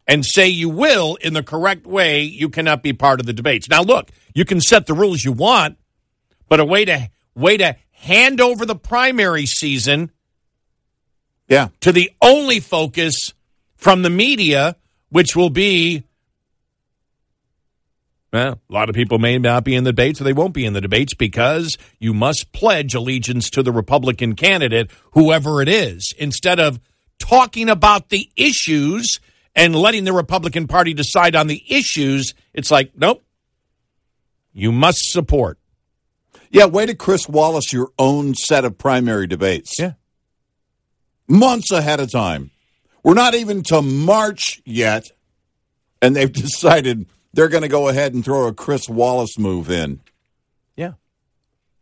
and 0.08 0.26
say 0.26 0.48
you 0.48 0.70
will 0.70 1.16
in 1.16 1.34
the 1.34 1.44
correct 1.44 1.86
way, 1.86 2.24
you 2.24 2.50
cannot 2.50 2.82
be 2.82 2.94
part 2.94 3.20
of 3.20 3.26
the 3.28 3.34
debates. 3.34 3.70
Now, 3.70 3.84
look, 3.84 4.10
you 4.34 4.46
can 4.46 4.62
set 4.62 4.88
the 4.88 4.94
rules 4.94 5.24
you 5.24 5.32
want, 5.32 5.78
but 6.50 6.60
a 6.60 6.66
way 6.66 6.86
to 6.86 7.10
way 7.36 7.58
to 7.58 7.76
hand 7.92 8.42
over 8.42 8.66
the 8.66 8.76
primary 8.76 9.46
season 9.46 10.12
Yeah. 11.48 11.70
to 11.82 11.92
the 11.92 12.12
only 12.22 12.60
focus 12.60 13.34
from 13.76 14.02
the 14.02 14.10
media, 14.10 14.76
which 15.10 15.36
will 15.36 15.52
be 15.52 16.04
a 18.38 18.58
lot 18.70 18.90
of 18.90 18.96
people 18.96 19.20
may 19.20 19.38
not 19.38 19.64
be 19.64 19.76
in 19.76 19.84
the 19.84 19.92
debates 19.92 20.22
or 20.22 20.24
they 20.24 20.34
won't 20.34 20.54
be 20.54 20.66
in 20.66 20.74
the 20.74 20.82
debates 20.82 21.14
because 21.14 21.78
you 22.00 22.14
must 22.14 22.52
pledge 22.52 22.94
allegiance 22.96 23.50
to 23.52 23.64
the 23.64 23.72
Republican 23.72 24.36
candidate, 24.36 24.90
whoever 25.12 25.62
it 25.62 25.68
is, 25.68 26.14
instead 26.18 26.60
of 26.60 26.80
talking 27.20 27.70
about 27.70 28.10
the 28.10 28.30
issues 28.36 29.20
and 29.56 29.76
letting 29.76 30.04
the 30.04 30.14
Republican 30.14 30.68
Party 30.68 30.94
decide 30.94 31.36
on 31.36 31.48
the 31.48 31.64
issues. 31.68 32.34
It's 32.54 32.72
like, 32.72 32.92
nope, 32.96 33.24
you 34.54 34.72
must 34.72 35.12
support. 35.12 35.60
Yeah, 36.50 36.66
way 36.66 36.86
to 36.86 36.96
Chris 36.96 37.28
Wallace 37.28 37.74
your 37.74 37.90
own 38.00 38.36
set 38.36 38.66
of 38.66 38.78
primary 38.78 39.28
debates. 39.28 39.78
Yeah. 39.80 39.94
Months 41.28 41.72
ahead 41.72 42.00
of 42.00 42.12
time. 42.12 42.52
We're 43.04 43.14
not 43.14 43.36
even 43.36 43.64
to 43.64 43.82
March 43.82 44.62
yet, 44.66 45.06
and 46.02 46.16
they've 46.16 46.32
decided 46.34 47.08
they're 47.34 47.50
going 47.50 47.64
to 47.64 47.68
go 47.70 47.88
ahead 47.90 48.14
and 48.14 48.24
throw 48.24 48.48
a 48.48 48.54
Chris 48.54 48.88
Wallace 48.90 49.38
move 49.38 49.70
in. 49.70 50.00
Yeah. 50.76 50.94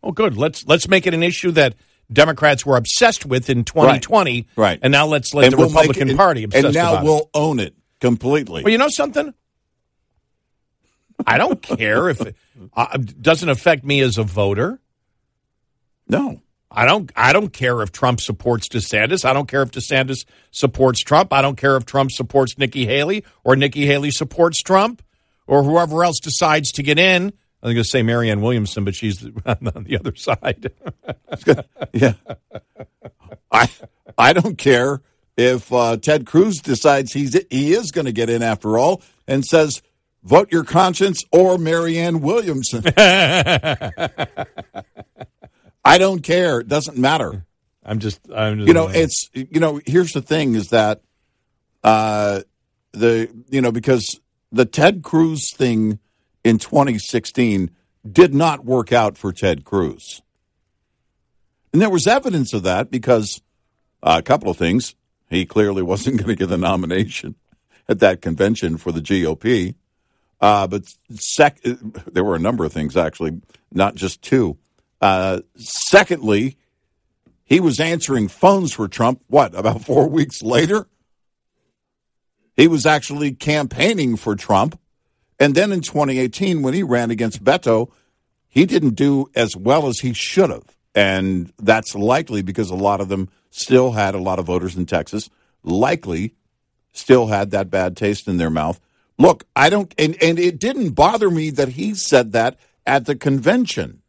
Oh, 0.04 0.12
good. 0.12 0.38
Let's 0.38 0.66
let's 0.68 0.88
make 0.88 1.08
it 1.08 1.14
an 1.14 1.24
issue 1.24 1.52
that 1.52 1.76
Democrats 2.12 2.66
were 2.66 2.78
obsessed 2.78 3.26
with 3.26 3.50
in 3.50 3.64
2020. 3.64 4.48
Right. 4.56 4.80
And 4.82 4.92
now 4.92 5.08
let's 5.08 5.34
let 5.34 5.50
the 5.52 5.58
we'll 5.58 5.68
Republican 5.68 6.08
it- 6.08 6.12
and- 6.12 6.18
Party 6.18 6.44
obsessed 6.44 6.66
And 6.66 6.76
now 6.76 7.04
we'll 7.04 7.30
own 7.34 7.60
it 7.60 7.74
completely. 8.00 8.64
Well, 8.64 8.72
you 8.72 8.78
know 8.78 8.90
something? 8.90 9.34
I 11.26 11.38
don't 11.38 11.62
care 11.62 12.10
if 12.10 12.22
it 12.22 12.36
uh, 12.76 12.98
doesn't 12.98 13.48
affect 13.50 13.84
me 13.86 14.02
as 14.02 14.18
a 14.18 14.24
voter. 14.24 14.80
no. 16.08 16.42
I 16.78 16.86
don't. 16.86 17.10
I 17.16 17.32
don't 17.32 17.54
care 17.54 17.82
if 17.84 17.94
Trump 17.94 18.20
supports 18.20 18.68
DeSantis. 18.68 19.24
I 19.24 19.32
don't 19.32 19.48
care 19.48 19.62
if 19.62 19.72
DeSantis 19.72 20.26
supports 20.52 21.00
Trump. 21.00 21.32
I 21.32 21.42
don't 21.42 21.56
care 21.56 21.78
if 21.78 21.86
Trump 21.86 22.12
supports 22.12 22.58
Nikki 22.58 22.86
Haley 22.86 23.24
or 23.46 23.56
Nikki 23.56 23.86
Haley 23.86 24.12
supports 24.12 24.62
Trump 24.62 25.02
or 25.48 25.64
whoever 25.64 26.04
else 26.04 26.20
decides 26.20 26.72
to 26.74 26.84
get 26.84 27.00
in. 27.00 27.34
I 27.64 27.68
was 27.68 27.74
going 27.74 27.84
to 27.84 27.90
say 27.90 28.04
Marianne 28.04 28.42
Williamson, 28.42 28.84
but 28.84 28.96
she's 28.96 29.24
on 29.46 29.86
the 29.88 29.98
other 30.00 30.16
side. 30.16 30.72
Yeah. 31.94 32.14
I 33.52 33.70
I 34.18 34.34
don't 34.34 34.58
care 34.58 35.02
if 35.38 35.72
uh, 35.74 35.98
Ted 35.98 36.26
Cruz 36.26 36.60
decides 36.60 37.14
he's 37.14 37.40
he 37.50 37.74
is 37.74 37.92
going 37.92 38.06
to 38.06 38.12
get 38.12 38.30
in 38.30 38.44
after 38.44 38.78
all 38.78 39.02
and 39.28 39.44
says 39.44 39.82
vote 40.24 40.52
your 40.52 40.64
conscience 40.64 41.24
or 41.32 41.58
Marianne 41.58 42.22
Williamson. 42.22 42.84
I 42.98 43.92
don't 45.98 46.22
care. 46.22 46.62
It 46.62 46.68
doesn't 46.68 46.98
matter. 46.98 47.46
I'm 47.84 48.00
just. 48.00 48.20
I'm 48.34 48.58
just 48.58 48.68
You 48.68 48.74
know, 48.74 48.88
it's 48.88 49.30
you 49.34 49.60
know, 49.60 49.80
here's 49.86 50.12
the 50.12 50.22
thing 50.22 50.56
is 50.56 50.70
that 50.70 51.02
uh 51.84 52.42
the 52.92 53.30
you 53.50 53.62
know 53.62 53.72
because 53.72 54.20
the 54.56 54.66
Ted 54.66 55.04
Cruz 55.04 55.52
thing 55.54 56.00
in 56.44 56.58
2016 56.60 57.72
did 58.10 58.34
not 58.34 58.64
work 58.64 58.94
out 58.94 59.18
for 59.18 59.34
Ted 59.34 59.66
Cruz. 59.66 60.22
And 61.74 61.82
there 61.82 61.90
was 61.90 62.08
evidence 62.08 62.54
of 62.54 62.64
that 62.64 62.90
because 62.90 63.42
uh, 64.02 64.16
a 64.20 64.22
couple 64.22 64.50
of 64.50 64.58
things. 64.58 64.96
He 65.30 65.46
clearly 65.46 65.84
wasn't 65.92 66.18
going 66.18 66.30
to 66.30 66.36
get 66.36 66.48
the 66.48 66.58
nomination 66.58 67.36
at 67.90 68.00
that 68.00 68.22
convention 68.22 68.78
for 68.78 68.94
the 68.94 69.02
GOP. 69.02 69.76
Uh, 70.40 70.68
but 70.68 70.84
sec- 71.12 71.62
there 71.62 72.24
were 72.24 72.36
a 72.36 72.40
number 72.40 72.64
of 72.64 72.72
things, 72.72 72.96
actually, 72.96 73.42
not 73.74 73.96
just 73.96 74.22
two. 74.22 74.58
Uh, 75.02 75.42
secondly, 75.58 76.58
he 77.44 77.60
was 77.60 77.82
answering 77.82 78.30
phones 78.30 78.72
for 78.72 78.88
Trump, 78.88 79.22
what, 79.28 79.54
about 79.54 79.84
four 79.84 80.08
weeks 80.10 80.42
later? 80.42 80.88
He 82.56 82.68
was 82.68 82.86
actually 82.86 83.34
campaigning 83.34 84.16
for 84.16 84.36
Trump. 84.36 84.80
And 85.40 85.56
then 85.56 85.72
in 85.72 85.82
2018, 85.82 86.62
when 86.62 86.74
he 86.74 86.84
ran 86.84 87.12
against 87.12 87.44
Beto, 87.44 87.92
he 88.48 88.66
didn't 88.66 88.96
do 88.96 89.30
as 89.36 89.56
well 89.56 89.88
as 89.88 90.00
he 90.00 90.14
should 90.14 90.50
have. 90.50 90.64
And 90.94 91.52
that's 91.58 91.94
likely 91.94 92.42
because 92.42 92.70
a 92.70 92.76
lot 92.76 93.02
of 93.02 93.10
them 93.10 93.30
still 93.50 93.92
had 93.92 94.16
a 94.16 94.22
lot 94.22 94.40
of 94.40 94.46
voters 94.46 94.78
in 94.78 94.86
Texas, 94.86 95.30
likely 95.64 96.34
still 96.94 97.28
had 97.28 97.52
that 97.52 97.70
bad 97.70 97.98
taste 97.98 98.28
in 98.28 98.38
their 98.38 98.50
mouth. 98.50 98.80
Look, 99.18 99.46
I 99.56 99.70
don't, 99.70 99.94
and, 99.98 100.22
and 100.22 100.40
it 100.40 100.60
didn't 100.60 100.92
bother 100.92 101.30
me 101.30 101.50
that 101.52 101.70
he 101.70 101.94
said 101.96 102.32
that 102.32 102.58
at 102.86 103.06
the 103.06 103.16
convention. 103.16 104.02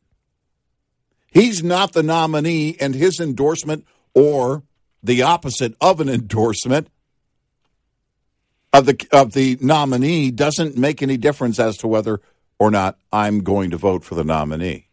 He's 1.27 1.63
not 1.63 1.93
the 1.93 2.03
nominee, 2.03 2.77
and 2.81 2.95
his 2.95 3.21
endorsement 3.21 3.85
or 4.15 4.63
the 5.03 5.23
opposite 5.23 5.75
of 5.81 6.01
an 6.01 6.09
endorsement 6.09 6.89
of 8.79 8.87
the 8.87 9.09
of 9.13 9.33
the 9.33 9.57
nominee 9.61 10.31
doesn't 10.31 10.77
make 10.77 11.03
any 11.03 11.17
difference 11.17 11.59
as 11.59 11.77
to 11.79 11.89
whether 11.89 12.21
or 12.59 12.71
not 12.71 12.99
I'm 13.13 13.41
going 13.41 13.71
to 13.71 13.77
vote 13.77 14.05
for 14.05 14.15
the 14.15 14.25
nominee. 14.25 14.89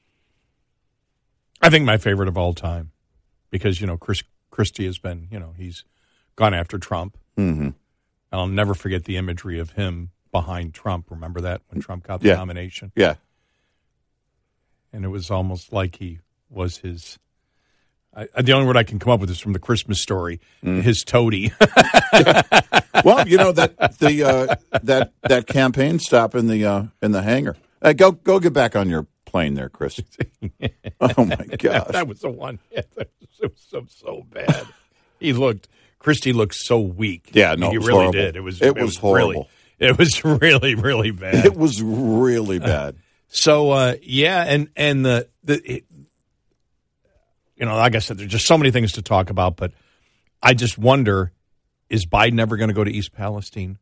I 1.61 1.69
think 1.69 1.85
my 1.85 1.97
favorite 1.97 2.27
of 2.27 2.37
all 2.37 2.53
time, 2.53 2.91
because 3.49 3.79
you 3.81 3.87
know 3.87 3.97
Chris 3.97 4.23
Christie 4.51 4.85
has 4.85 4.97
been, 4.97 5.27
you 5.31 5.39
know, 5.39 5.53
he's 5.57 5.83
gone 6.35 6.53
after 6.53 6.77
Trump. 6.77 7.17
Mm-hmm. 7.37 7.69
I'll 8.31 8.47
never 8.47 8.73
forget 8.73 9.05
the 9.05 9.17
imagery 9.17 9.59
of 9.59 9.71
him 9.71 10.11
behind 10.31 10.73
Trump. 10.73 11.09
Remember 11.09 11.41
that 11.41 11.61
when 11.69 11.81
Trump 11.81 12.07
got 12.07 12.21
the 12.21 12.29
Yeah. 12.29 12.35
nomination, 12.35 12.91
Yeah, 12.95 13.15
and 14.91 15.05
it 15.05 15.09
was 15.09 15.29
almost 15.31 15.71
like 15.73 15.97
he 15.97 16.19
was 16.49 16.77
his. 16.77 17.17
I, 18.15 18.41
the 18.41 18.51
only 18.53 18.67
word 18.67 18.77
I 18.77 18.83
can 18.83 18.99
come 18.99 19.11
up 19.11 19.19
with 19.19 19.29
is 19.29 19.39
from 19.39 19.53
the 19.53 19.59
Christmas 19.59 19.99
story. 19.99 20.39
His 20.61 21.03
toady. 21.03 21.51
well, 23.03 23.27
you 23.27 23.37
know 23.37 23.51
that 23.51 23.97
the 23.99 24.23
uh, 24.23 24.55
that 24.83 25.13
that 25.23 25.47
campaign 25.47 25.99
stop 25.99 26.35
in 26.35 26.47
the 26.47 26.65
uh, 26.65 26.83
in 27.01 27.11
the 27.11 27.21
hangar. 27.21 27.55
Uh, 27.81 27.93
go 27.93 28.11
go 28.11 28.39
get 28.39 28.53
back 28.53 28.75
on 28.75 28.89
your 28.89 29.07
plane 29.25 29.55
there, 29.55 29.69
Chris. 29.69 29.99
oh 31.01 31.25
my 31.25 31.35
gosh. 31.57 31.87
that 31.89 32.07
was 32.07 32.19
the 32.19 32.29
one. 32.29 32.59
Yeah, 32.71 32.81
that 32.95 33.09
was 33.41 33.65
so 33.69 33.85
so 33.89 34.23
bad. 34.29 34.65
he 35.19 35.33
looked. 35.33 35.67
Christie 35.99 36.33
looked 36.33 36.55
so 36.55 36.79
weak. 36.79 37.29
Yeah, 37.33 37.55
no, 37.55 37.69
he 37.69 37.75
it 37.75 37.79
was 37.79 37.87
really 37.87 37.99
horrible. 37.99 38.11
did. 38.19 38.35
It 38.35 38.41
was. 38.41 38.61
It 38.61 38.75
was 38.75 39.01
really- 39.01 39.35
horrible. 39.35 39.49
it 39.79 39.97
was 39.97 40.23
really, 40.23 40.75
really 40.75 41.11
bad. 41.11 41.45
It 41.45 41.55
was 41.55 41.81
really 41.81 42.59
bad. 42.59 42.97
So 43.27 43.71
uh, 43.71 43.95
yeah, 44.03 44.43
and 44.43 44.69
and 44.75 45.03
the 45.03 45.27
the 45.43 45.61
it, 45.77 45.85
you 47.55 47.65
know, 47.65 47.75
like 47.75 47.95
I 47.95 47.99
said, 47.99 48.17
there's 48.17 48.31
just 48.31 48.47
so 48.47 48.57
many 48.57 48.71
things 48.71 48.93
to 48.93 49.01
talk 49.01 49.29
about, 49.29 49.55
but 49.55 49.71
I 50.41 50.53
just 50.53 50.77
wonder: 50.77 51.31
is 51.89 52.05
Biden 52.05 52.39
ever 52.39 52.57
going 52.57 52.69
to 52.69 52.73
go 52.73 52.83
to 52.83 52.91
East 52.91 53.13
Palestine? 53.13 53.77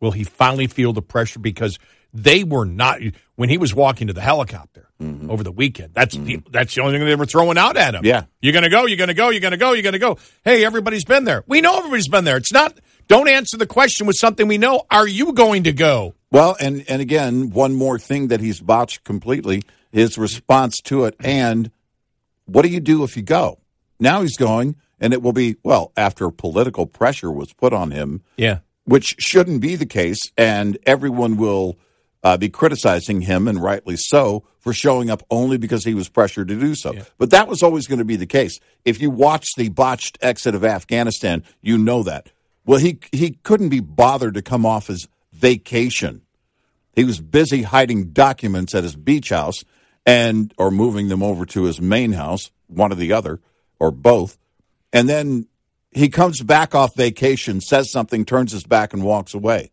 Will 0.00 0.12
he 0.12 0.24
finally 0.24 0.66
feel 0.66 0.92
the 0.92 1.02
pressure 1.02 1.38
because 1.38 1.78
they 2.12 2.44
were 2.44 2.64
not 2.64 3.00
when 3.34 3.48
he 3.48 3.58
was 3.58 3.74
walking 3.74 4.06
to 4.06 4.12
the 4.12 4.20
helicopter 4.20 4.88
mm-hmm. 5.00 5.30
over 5.30 5.42
the 5.42 5.52
weekend? 5.52 5.94
That's 5.94 6.14
the, 6.14 6.36
mm-hmm. 6.36 6.50
that's 6.50 6.74
the 6.74 6.82
only 6.82 6.98
thing 6.98 7.06
they 7.06 7.14
were 7.14 7.26
throwing 7.26 7.58
out 7.58 7.76
at 7.76 7.94
him. 7.94 8.04
Yeah. 8.04 8.24
you're 8.40 8.52
going 8.52 8.64
to 8.64 8.70
go, 8.70 8.86
you're 8.86 8.98
going 8.98 9.08
to 9.08 9.14
go, 9.14 9.30
you're 9.30 9.40
going 9.40 9.52
to 9.52 9.56
go, 9.56 9.72
you're 9.72 9.82
going 9.82 9.94
to 9.94 9.98
go. 9.98 10.18
Hey, 10.44 10.64
everybody's 10.64 11.04
been 11.04 11.24
there. 11.24 11.44
We 11.46 11.60
know 11.60 11.78
everybody's 11.78 12.08
been 12.08 12.24
there. 12.24 12.36
It's 12.36 12.52
not. 12.52 12.78
Don't 13.08 13.28
answer 13.28 13.56
the 13.56 13.66
question 13.66 14.06
with 14.06 14.16
something 14.16 14.48
we 14.48 14.58
know. 14.58 14.82
Are 14.90 15.06
you 15.06 15.32
going 15.32 15.64
to 15.64 15.72
go? 15.72 16.14
Well, 16.30 16.56
and 16.60 16.84
and 16.88 17.00
again, 17.00 17.50
one 17.50 17.74
more 17.74 17.98
thing 17.98 18.28
that 18.28 18.40
he's 18.40 18.60
botched 18.60 19.04
completely: 19.04 19.62
his 19.92 20.18
response 20.18 20.80
to 20.84 21.04
it. 21.04 21.14
And 21.20 21.70
what 22.46 22.62
do 22.62 22.68
you 22.68 22.80
do 22.80 23.04
if 23.04 23.16
you 23.16 23.22
go? 23.22 23.58
Now 24.00 24.22
he's 24.22 24.36
going, 24.36 24.76
and 25.00 25.12
it 25.12 25.22
will 25.22 25.32
be 25.32 25.56
well 25.62 25.92
after 25.96 26.30
political 26.30 26.86
pressure 26.86 27.30
was 27.30 27.52
put 27.52 27.72
on 27.72 27.90
him, 27.90 28.22
Yeah. 28.36 28.58
which 28.84 29.16
shouldn't 29.18 29.60
be 29.60 29.76
the 29.76 29.86
case, 29.86 30.20
and 30.36 30.78
everyone 30.86 31.36
will 31.36 31.78
uh, 32.22 32.36
be 32.36 32.48
criticizing 32.48 33.20
him, 33.22 33.46
and 33.46 33.62
rightly 33.62 33.96
so, 33.96 34.42
for 34.58 34.72
showing 34.72 35.10
up 35.10 35.22
only 35.30 35.58
because 35.58 35.84
he 35.84 35.94
was 35.94 36.08
pressured 36.08 36.48
to 36.48 36.58
do 36.58 36.74
so. 36.74 36.92
But 37.18 37.30
that 37.30 37.46
was 37.46 37.62
always 37.62 37.86
going 37.86 38.00
to 38.00 38.04
be 38.04 38.16
the 38.16 38.26
case. 38.26 38.58
If 38.84 39.00
you 39.00 39.10
watch 39.10 39.46
the 39.56 39.68
botched 39.68 40.18
exit 40.20 40.54
of 40.54 40.64
Afghanistan, 40.64 41.44
you 41.62 41.78
know 41.78 42.02
that. 42.02 42.30
Well, 42.64 42.80
he 42.80 42.98
he 43.12 43.38
couldn't 43.44 43.68
be 43.68 43.78
bothered 43.80 44.34
to 44.34 44.42
come 44.42 44.66
off 44.66 44.88
his 44.88 45.06
vacation. 45.32 46.22
He 46.96 47.04
was 47.04 47.20
busy 47.20 47.62
hiding 47.62 48.06
documents 48.10 48.74
at 48.74 48.82
his 48.82 48.96
beach 48.96 49.28
house 49.28 49.62
and 50.06 50.54
or 50.56 50.70
moving 50.70 51.08
them 51.08 51.22
over 51.22 51.44
to 51.44 51.64
his 51.64 51.80
main 51.80 52.12
house, 52.12 52.50
one 52.68 52.92
or 52.92 52.94
the 52.94 53.12
other, 53.12 53.40
or 53.78 53.90
both. 53.90 54.38
And 54.92 55.08
then 55.08 55.48
he 55.90 56.08
comes 56.08 56.40
back 56.42 56.74
off 56.74 56.94
vacation, 56.94 57.60
says 57.60 57.90
something, 57.90 58.24
turns 58.24 58.52
his 58.52 58.64
back, 58.64 58.94
and 58.94 59.02
walks 59.02 59.34
away. 59.34 59.70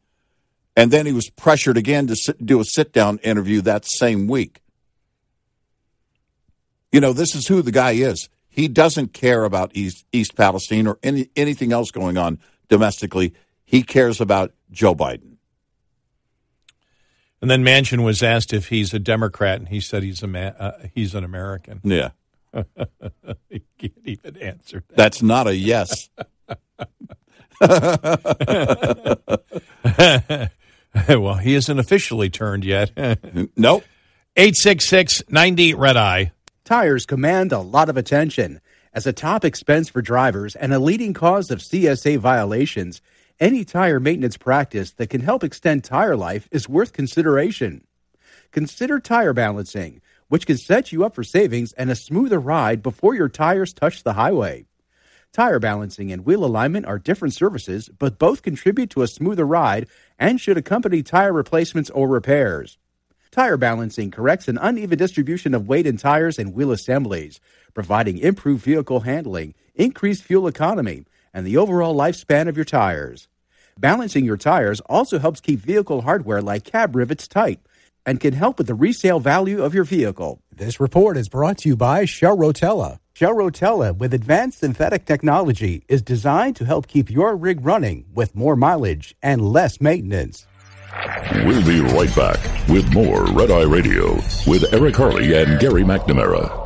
And 0.75 0.89
then 0.89 1.05
he 1.05 1.11
was 1.11 1.29
pressured 1.29 1.77
again 1.77 2.07
to 2.07 2.15
sit, 2.15 2.43
do 2.43 2.59
a 2.59 2.65
sit 2.65 2.91
down 2.91 3.19
interview 3.19 3.61
that 3.61 3.85
same 3.85 4.27
week. 4.27 4.61
You 6.91 6.99
know, 6.99 7.13
this 7.13 7.35
is 7.35 7.47
who 7.47 7.61
the 7.61 7.71
guy 7.71 7.91
is. 7.91 8.27
He 8.49 8.67
doesn't 8.67 9.13
care 9.13 9.43
about 9.43 9.71
East, 9.75 10.05
East 10.11 10.35
Palestine 10.35 10.87
or 10.87 10.97
any, 11.03 11.29
anything 11.35 11.71
else 11.71 11.91
going 11.91 12.17
on 12.17 12.39
domestically. 12.69 13.33
He 13.65 13.83
cares 13.83 14.21
about 14.21 14.53
Joe 14.71 14.95
Biden. 14.95 15.32
And 17.43 17.51
then 17.51 17.61
Manchin 17.61 18.05
was 18.05 18.23
asked 18.23 18.53
if 18.53 18.69
he's 18.69 18.93
a 18.93 18.99
Democrat, 18.99 19.59
and 19.59 19.67
he 19.67 19.81
said 19.81 20.01
he's 20.01 20.23
a 20.23 20.27
ma- 20.27 20.53
uh, 20.57 20.71
he's 20.95 21.13
an 21.13 21.25
American. 21.25 21.81
Yeah. 21.83 22.11
he 23.49 23.63
can't 23.77 23.91
even 24.05 24.37
answer 24.37 24.85
that. 24.87 24.95
That's 24.95 25.21
not 25.21 25.47
a 25.47 25.53
yes. 25.53 26.09
well, 31.09 31.35
he 31.35 31.55
isn't 31.55 31.79
officially 31.79 32.29
turned 32.29 32.63
yet. 32.63 32.91
nope. 33.57 33.83
866 34.37 35.23
90 35.27 35.73
Red 35.73 35.97
Eye. 35.97 36.31
Tires 36.63 37.05
command 37.05 37.51
a 37.51 37.59
lot 37.59 37.89
of 37.89 37.97
attention. 37.97 38.61
As 38.93 39.05
a 39.05 39.11
top 39.11 39.43
expense 39.43 39.89
for 39.89 40.01
drivers 40.01 40.55
and 40.55 40.73
a 40.73 40.79
leading 40.79 41.13
cause 41.13 41.51
of 41.51 41.59
CSA 41.59 42.19
violations, 42.19 43.01
any 43.39 43.65
tire 43.65 43.99
maintenance 43.99 44.37
practice 44.37 44.91
that 44.91 45.09
can 45.09 45.21
help 45.21 45.43
extend 45.43 45.83
tire 45.83 46.15
life 46.15 46.47
is 46.51 46.69
worth 46.69 46.93
consideration. 46.93 47.85
Consider 48.51 48.99
tire 48.99 49.33
balancing, 49.33 50.01
which 50.27 50.45
can 50.45 50.57
set 50.57 50.91
you 50.91 51.03
up 51.03 51.15
for 51.15 51.23
savings 51.23 51.73
and 51.73 51.89
a 51.89 51.95
smoother 51.95 52.39
ride 52.39 52.83
before 52.83 53.15
your 53.15 53.29
tires 53.29 53.73
touch 53.73 54.03
the 54.03 54.13
highway. 54.13 54.65
Tire 55.33 55.59
balancing 55.59 56.11
and 56.11 56.25
wheel 56.25 56.45
alignment 56.45 56.85
are 56.85 56.99
different 56.99 57.33
services, 57.33 57.89
but 57.97 58.19
both 58.19 58.43
contribute 58.43 58.91
to 58.91 59.01
a 59.01 59.07
smoother 59.07 59.45
ride 59.45 59.87
and 60.19 60.39
should 60.39 60.57
accompany 60.57 61.01
tire 61.01 61.33
replacements 61.33 61.89
or 61.89 62.07
repairs. 62.07 62.77
Tire 63.31 63.57
balancing 63.57 64.11
corrects 64.11 64.47
an 64.47 64.59
uneven 64.59 64.99
distribution 64.99 65.55
of 65.55 65.67
weight 65.67 65.87
in 65.87 65.97
tires 65.97 66.37
and 66.37 66.53
wheel 66.53 66.71
assemblies, 66.71 67.39
providing 67.73 68.19
improved 68.19 68.63
vehicle 68.63 68.99
handling, 68.99 69.55
increased 69.73 70.23
fuel 70.23 70.45
economy, 70.45 71.05
and 71.33 71.45
the 71.45 71.57
overall 71.57 71.95
lifespan 71.95 72.47
of 72.47 72.55
your 72.55 72.65
tires. 72.65 73.27
Balancing 73.77 74.23
your 74.23 74.37
tires 74.37 74.79
also 74.81 75.17
helps 75.19 75.41
keep 75.41 75.59
vehicle 75.59 76.01
hardware 76.01 76.41
like 76.41 76.63
cab 76.63 76.95
rivets 76.95 77.27
tight 77.27 77.59
and 78.05 78.19
can 78.19 78.33
help 78.33 78.57
with 78.57 78.67
the 78.67 78.75
resale 78.75 79.19
value 79.19 79.63
of 79.63 79.73
your 79.73 79.83
vehicle. 79.83 80.41
This 80.51 80.79
report 80.79 81.17
is 81.17 81.29
brought 81.29 81.57
to 81.59 81.69
you 81.69 81.75
by 81.75 82.05
Shell 82.05 82.37
Rotella. 82.37 82.99
Shell 83.15 83.33
Rotella 83.33 83.97
with 83.97 84.13
advanced 84.13 84.59
synthetic 84.59 85.05
technology 85.05 85.83
is 85.87 86.01
designed 86.01 86.55
to 86.57 86.65
help 86.65 86.87
keep 86.87 87.09
your 87.09 87.35
rig 87.35 87.65
running 87.65 88.05
with 88.13 88.35
more 88.35 88.55
mileage 88.55 89.15
and 89.21 89.41
less 89.41 89.79
maintenance. 89.79 90.45
We'll 91.45 91.65
be 91.65 91.79
right 91.79 92.15
back 92.15 92.39
with 92.69 92.91
more 92.93 93.25
Red 93.27 93.51
Eye 93.51 93.63
Radio 93.63 94.15
with 94.45 94.71
Eric 94.73 94.95
Harley 94.95 95.33
and 95.35 95.59
Gary 95.59 95.83
McNamara. 95.83 96.62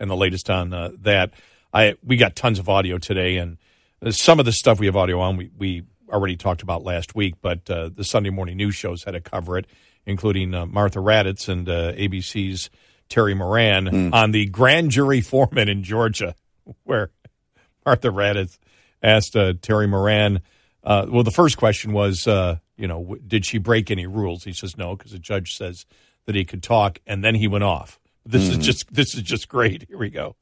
And 0.00 0.10
the 0.10 0.16
latest 0.16 0.50
on 0.50 0.72
uh, 0.72 0.90
that. 1.00 1.32
I 1.72 1.96
we 2.04 2.16
got 2.16 2.34
tons 2.36 2.58
of 2.58 2.68
audio 2.68 2.98
today, 2.98 3.36
and 3.36 3.58
some 4.10 4.38
of 4.38 4.46
the 4.46 4.52
stuff 4.52 4.80
we 4.80 4.86
have 4.86 4.96
audio 4.96 5.20
on 5.20 5.36
we 5.36 5.50
we 5.56 5.82
already 6.10 6.36
talked 6.36 6.62
about 6.62 6.82
last 6.82 7.14
week, 7.14 7.34
but 7.42 7.68
uh, 7.70 7.90
the 7.94 8.04
Sunday 8.04 8.30
morning 8.30 8.56
news 8.56 8.74
shows 8.74 9.04
had 9.04 9.12
to 9.12 9.20
cover 9.20 9.58
it, 9.58 9.66
including 10.06 10.54
uh, 10.54 10.64
Martha 10.66 10.98
Raddatz 10.98 11.48
and 11.48 11.68
uh, 11.68 11.92
ABC's 11.92 12.70
Terry 13.08 13.34
Moran 13.34 14.12
on 14.14 14.32
the 14.32 14.46
grand 14.46 14.90
jury 14.90 15.20
foreman 15.20 15.68
in 15.68 15.82
Georgia, 15.82 16.34
where 16.84 17.10
Martha 17.84 18.08
Raddatz 18.08 18.58
asked 19.02 19.36
uh, 19.36 19.54
Terry 19.60 19.86
Moran. 19.86 20.40
Uh, 20.84 21.06
well, 21.08 21.22
the 21.22 21.30
first 21.30 21.56
question 21.58 21.92
was, 21.92 22.26
uh, 22.26 22.56
you 22.76 22.86
know, 22.86 23.00
w- 23.00 23.22
did 23.26 23.44
she 23.44 23.58
break 23.58 23.90
any 23.90 24.06
rules? 24.06 24.44
He 24.44 24.52
says 24.52 24.76
no, 24.76 24.96
because 24.96 25.12
the 25.12 25.18
judge 25.18 25.56
says 25.56 25.84
that 26.26 26.34
he 26.34 26.44
could 26.44 26.62
talk, 26.62 27.00
and 27.06 27.22
then 27.22 27.34
he 27.34 27.48
went 27.48 27.64
off. 27.64 27.98
This 28.28 28.42
is 28.42 28.50
mm-hmm. 28.50 28.60
just 28.60 28.92
this 28.92 29.14
is 29.14 29.22
just 29.22 29.48
great. 29.48 29.86
Here 29.88 29.96
we 29.96 30.10
go. 30.10 30.36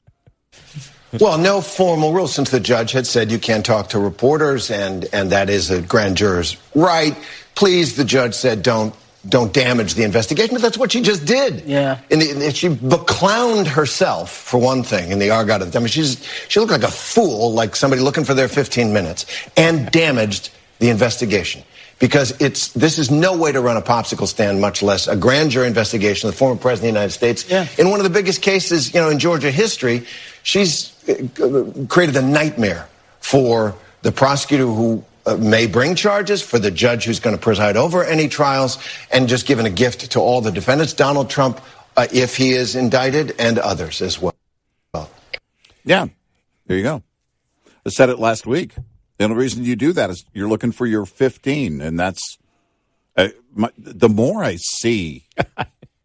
Well, 1.20 1.38
no 1.38 1.60
formal 1.60 2.12
rule 2.12 2.26
since 2.26 2.50
the 2.50 2.58
judge 2.58 2.90
had 2.90 3.06
said 3.06 3.30
you 3.30 3.38
can't 3.38 3.64
talk 3.64 3.90
to 3.90 4.00
reporters 4.00 4.72
and, 4.72 5.06
and 5.12 5.30
that 5.30 5.48
is 5.48 5.70
a 5.70 5.80
grand 5.80 6.16
juror's 6.16 6.56
right. 6.74 7.16
Please, 7.54 7.96
the 7.96 8.04
judge 8.04 8.34
said, 8.34 8.62
don't 8.62 8.92
don't 9.28 9.52
damage 9.52 9.94
the 9.94 10.04
investigation. 10.04 10.54
But 10.54 10.62
that's 10.62 10.78
what 10.78 10.92
she 10.92 11.00
just 11.02 11.24
did. 11.24 11.64
Yeah. 11.64 11.98
And 12.10 12.20
the, 12.22 12.52
she 12.52 12.68
beclowned 12.68 13.66
herself 13.66 14.30
for 14.32 14.60
one 14.60 14.82
thing 14.82 15.10
in 15.10 15.18
the 15.18 15.30
Argot. 15.30 15.62
of 15.62 15.74
I 15.74 15.78
mean, 15.78 15.88
she's 15.88 16.24
she 16.48 16.60
looked 16.60 16.72
like 16.72 16.82
a 16.82 16.90
fool, 16.90 17.52
like 17.52 17.76
somebody 17.76 18.02
looking 18.02 18.24
for 18.24 18.34
their 18.34 18.48
15 18.48 18.92
minutes, 18.92 19.26
and 19.56 19.90
damaged 19.90 20.50
the 20.78 20.90
investigation. 20.90 21.62
Because 21.98 22.38
it's 22.40 22.68
this 22.68 22.98
is 22.98 23.10
no 23.10 23.36
way 23.36 23.52
to 23.52 23.60
run 23.60 23.78
a 23.78 23.82
popsicle 23.82 24.26
stand, 24.26 24.60
much 24.60 24.82
less 24.82 25.08
a 25.08 25.16
grand 25.16 25.50
jury 25.50 25.66
investigation 25.66 26.28
of 26.28 26.34
the 26.34 26.38
former 26.38 26.60
president 26.60 26.90
of 26.90 26.94
the 26.94 27.00
United 27.00 27.12
States. 27.12 27.50
Yeah. 27.50 27.66
In 27.78 27.90
one 27.90 28.00
of 28.00 28.04
the 28.04 28.10
biggest 28.10 28.42
cases, 28.42 28.92
you 28.92 29.00
know, 29.00 29.08
in 29.08 29.18
Georgia 29.18 29.50
history, 29.50 30.06
she's 30.42 30.92
uh, 31.08 31.86
created 31.88 32.16
a 32.16 32.22
nightmare 32.22 32.86
for 33.20 33.74
the 34.02 34.12
prosecutor 34.12 34.66
who 34.66 35.02
uh, 35.24 35.36
may 35.38 35.66
bring 35.66 35.94
charges, 35.94 36.42
for 36.42 36.58
the 36.58 36.70
judge 36.70 37.04
who's 37.04 37.18
going 37.18 37.34
to 37.34 37.42
preside 37.42 37.76
over 37.76 38.04
any 38.04 38.28
trials, 38.28 38.78
and 39.10 39.28
just 39.28 39.46
given 39.46 39.66
a 39.66 39.70
gift 39.70 40.12
to 40.12 40.20
all 40.20 40.40
the 40.40 40.52
defendants, 40.52 40.92
Donald 40.92 41.30
Trump, 41.30 41.60
uh, 41.96 42.06
if 42.12 42.36
he 42.36 42.52
is 42.52 42.76
indicted, 42.76 43.34
and 43.38 43.58
others 43.58 44.02
as 44.02 44.20
well. 44.20 44.34
Yeah, 45.84 46.06
there 46.66 46.76
you 46.76 46.82
go. 46.82 47.02
I 47.84 47.90
said 47.90 48.10
it 48.10 48.18
last 48.18 48.46
week. 48.46 48.74
The 49.18 49.24
only 49.24 49.36
reason 49.36 49.64
you 49.64 49.76
do 49.76 49.92
that 49.92 50.10
is 50.10 50.24
you're 50.34 50.48
looking 50.48 50.72
for 50.72 50.86
your 50.86 51.06
15, 51.06 51.80
and 51.80 51.98
that's 51.98 52.38
uh, 53.16 53.28
my, 53.54 53.70
the 53.78 54.10
more 54.10 54.44
I 54.44 54.56
see, 54.56 55.24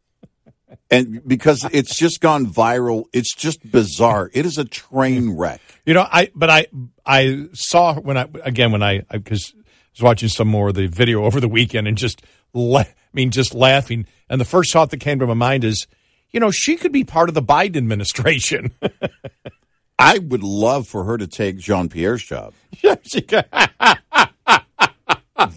and 0.91 1.26
because 1.28 1.65
it's 1.74 1.97
just 1.97 2.21
gone 2.21 2.45
viral, 2.47 3.06
it's 3.12 3.36
just 3.36 3.69
bizarre. 3.69 4.30
It 4.34 4.45
is 4.45 4.58
a 4.58 4.63
train 4.63 5.32
wreck. 5.36 5.62
You 5.86 5.93
know, 5.93 6.08
I 6.10 6.32
but 6.34 6.50
I 6.50 6.67
I 7.06 7.47
saw 7.54 7.95
when 8.00 8.17
I 8.17 8.28
again 8.43 8.71
when 8.71 8.82
I 8.82 9.02
because 9.12 9.54
I, 9.58 9.62
was 9.93 10.02
watching 10.02 10.30
some 10.30 10.47
more 10.47 10.69
of 10.69 10.76
the 10.76 10.88
video 10.88 11.26
over 11.26 11.41
the 11.41 11.50
weekend 11.50 11.88
and 11.88 11.97
just 11.97 12.21
la- 12.54 12.80
I 12.80 12.95
mean 13.12 13.32
just 13.32 13.54
laughing. 13.54 14.06
And 14.30 14.39
the 14.39 14.45
first 14.45 14.71
thought 14.71 14.89
that 14.91 15.02
came 15.02 15.19
to 15.19 15.28
my 15.28 15.34
mind 15.34 15.65
is, 15.65 15.88
you 16.30 16.39
know, 16.39 16.52
she 16.52 16.78
could 16.78 16.93
be 16.93 17.04
part 17.04 17.28
of 17.28 17.36
the 17.36 17.43
Biden 17.43 17.76
administration. 17.76 18.71
I 20.02 20.18
would 20.18 20.44
love 20.44 20.88
for 20.88 21.04
her 21.06 21.18
to 21.18 21.28
take 21.28 21.58
Jean 21.60 21.88
Pierre's 21.90 22.24
job. 22.24 22.54
yeah, 22.82 22.96
she 23.04 23.22
could. 23.22 23.46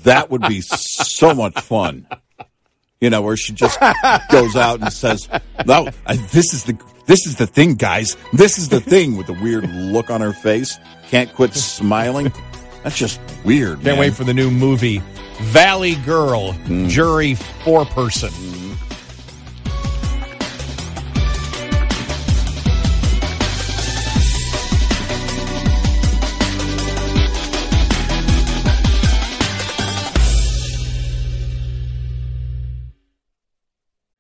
that 0.02 0.26
would 0.30 0.42
be 0.42 0.60
so 0.60 1.34
much 1.34 1.58
fun. 1.60 2.06
You 3.00 3.10
know, 3.10 3.22
where 3.22 3.36
she 3.36 3.52
just 3.52 3.78
goes 4.30 4.56
out 4.56 4.80
and 4.80 4.92
says, 4.92 5.28
"No, 5.66 5.88
I, 6.06 6.16
this 6.16 6.54
is 6.54 6.64
the 6.64 6.78
this 7.06 7.26
is 7.26 7.36
the 7.36 7.46
thing, 7.46 7.74
guys. 7.74 8.16
This 8.32 8.58
is 8.58 8.68
the 8.70 8.80
thing." 8.80 9.16
With 9.16 9.26
the 9.26 9.34
weird 9.34 9.68
look 9.70 10.10
on 10.10 10.20
her 10.20 10.32
face, 10.32 10.78
can't 11.08 11.32
quit 11.34 11.52
smiling. 11.54 12.32
That's 12.82 12.96
just 12.96 13.20
weird. 13.44 13.76
Can't 13.76 13.84
man. 13.84 13.98
wait 13.98 14.14
for 14.14 14.24
the 14.24 14.34
new 14.34 14.50
movie 14.50 15.02
Valley 15.40 15.96
Girl, 15.96 16.52
Mm. 16.66 16.88
jury 16.88 17.34
four 17.64 17.84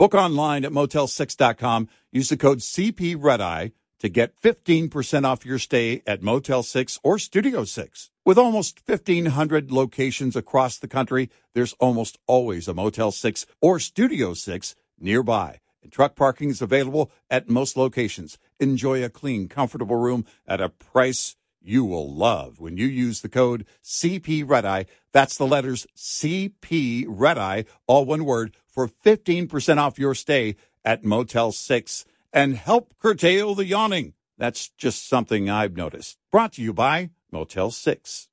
Book 0.00 0.14
online 0.14 0.64
at 0.64 0.72
motel6.com. 0.72 1.86
Use 2.10 2.30
the 2.30 2.38
code 2.38 2.60
CP 2.60 3.16
Red 3.18 3.72
to 3.98 4.08
get 4.08 4.34
15% 4.40 5.26
off 5.26 5.44
your 5.44 5.58
stay 5.58 6.00
at 6.06 6.22
Motel 6.22 6.62
6 6.62 6.98
or 7.02 7.18
Studio 7.18 7.64
6. 7.64 8.10
With 8.24 8.38
almost 8.38 8.80
1,500 8.86 9.70
locations 9.70 10.36
across 10.36 10.78
the 10.78 10.88
country, 10.88 11.28
there's 11.52 11.74
almost 11.74 12.16
always 12.26 12.66
a 12.66 12.72
Motel 12.72 13.10
6 13.10 13.44
or 13.60 13.78
Studio 13.78 14.32
6 14.32 14.74
nearby. 14.98 15.60
And 15.82 15.92
truck 15.92 16.16
parking 16.16 16.48
is 16.48 16.62
available 16.62 17.10
at 17.28 17.50
most 17.50 17.76
locations. 17.76 18.38
Enjoy 18.58 19.04
a 19.04 19.10
clean, 19.10 19.48
comfortable 19.48 19.96
room 19.96 20.24
at 20.46 20.62
a 20.62 20.70
price 20.70 21.36
you 21.62 21.84
will 21.84 22.12
love 22.12 22.58
when 22.58 22.76
you 22.76 22.86
use 22.86 23.20
the 23.20 23.28
code 23.28 23.66
CP 23.82 24.48
Red 24.48 24.64
Eye. 24.64 24.86
That's 25.12 25.36
the 25.36 25.46
letters 25.46 25.86
CP 25.96 27.04
Red 27.08 27.38
Eye, 27.38 27.64
all 27.86 28.04
one 28.04 28.24
word, 28.24 28.56
for 28.66 28.88
15% 28.88 29.78
off 29.78 29.98
your 29.98 30.14
stay 30.14 30.56
at 30.84 31.04
Motel 31.04 31.52
6 31.52 32.04
and 32.32 32.56
help 32.56 32.94
curtail 32.98 33.54
the 33.54 33.66
yawning. 33.66 34.14
That's 34.38 34.70
just 34.70 35.08
something 35.08 35.50
I've 35.50 35.76
noticed. 35.76 36.18
Brought 36.30 36.54
to 36.54 36.62
you 36.62 36.72
by 36.72 37.10
Motel 37.30 37.70
6. 37.70 38.28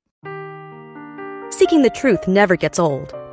Seeking 1.50 1.82
the 1.82 1.90
truth 1.94 2.28
never 2.28 2.56
gets 2.56 2.78
old. 2.78 3.14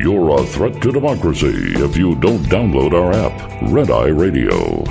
You're 0.00 0.38
a 0.38 0.46
threat 0.46 0.80
to 0.82 0.92
democracy 0.92 1.74
if 1.74 1.96
you 1.96 2.14
don't 2.14 2.44
download 2.44 2.92
our 2.92 3.12
app, 3.12 3.72
Red 3.72 3.90
Eye 3.90 4.06
Radio. 4.06 4.84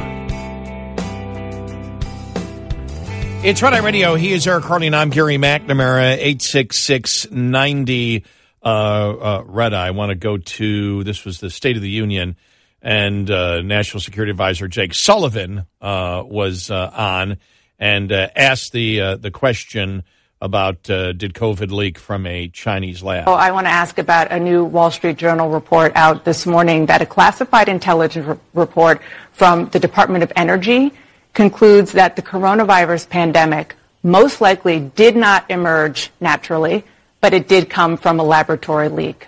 It's 3.42 3.64
Red 3.64 3.74
Eye 3.74 3.80
Radio. 3.80 4.16
He 4.16 4.34
is 4.34 4.46
Eric 4.46 4.66
Harley, 4.66 4.88
and 4.88 4.96
I'm 4.98 5.10
Gary 5.10 5.38
McNamara. 5.38 6.18
86690 6.18 8.26
uh, 8.62 8.68
uh, 8.68 9.44
Red 9.46 9.74
Eye. 9.74 9.88
I 9.88 9.92
want 9.92 10.10
to 10.10 10.16
go 10.16 10.40
to 10.40 11.06
this 11.06 11.24
was 11.24 11.40
the 11.40 11.52
State 11.52 11.78
of 11.78 11.82
the 11.82 11.90
Union, 11.90 12.36
and 12.82 13.32
uh, 13.32 13.62
National 13.62 14.02
Security 14.02 14.32
Advisor 14.32 14.68
Jake 14.68 14.94
Sullivan 14.94 15.66
uh, 15.80 16.22
was 16.26 16.70
uh, 16.70 16.92
on 16.94 17.38
and 17.80 18.12
uh, 18.12 18.28
asked 18.36 18.74
the 18.74 19.16
the 19.16 19.32
question 19.32 20.04
about 20.42 20.90
uh, 20.90 21.14
did 21.14 21.34
COVID 21.34 21.72
leak 21.72 21.98
from 21.98 22.26
a 22.26 22.48
Chinese 22.50 23.02
lab? 23.02 23.28
Oh, 23.28 23.34
I 23.34 23.52
want 23.52 23.66
to 23.66 23.72
ask 23.72 23.98
about 23.98 24.32
a 24.32 24.40
new 24.40 24.64
Wall 24.64 24.92
Street 24.92 25.18
Journal 25.18 25.50
report 25.50 25.92
out 25.96 26.26
this 26.26 26.46
morning 26.46 26.86
that 26.88 27.02
a 27.02 27.06
classified 27.06 27.70
intelligence 27.70 28.26
re- 28.28 28.38
report 28.54 29.02
from 29.32 29.70
the 29.70 29.80
Department 29.80 30.24
of 30.24 30.32
Energy 30.36 30.92
concludes 31.34 31.92
that 31.94 32.16
the 32.16 32.22
coronavirus 32.22 33.10
pandemic 33.10 33.76
most 34.04 34.40
likely 34.42 34.80
did 34.80 35.16
not 35.16 35.50
emerge 35.50 36.12
naturally, 36.20 36.84
but 37.20 37.34
it 37.34 37.48
did 37.48 37.70
come 37.70 37.98
from 37.98 38.20
a 38.20 38.24
laboratory 38.24 38.90
leak. 38.90 39.28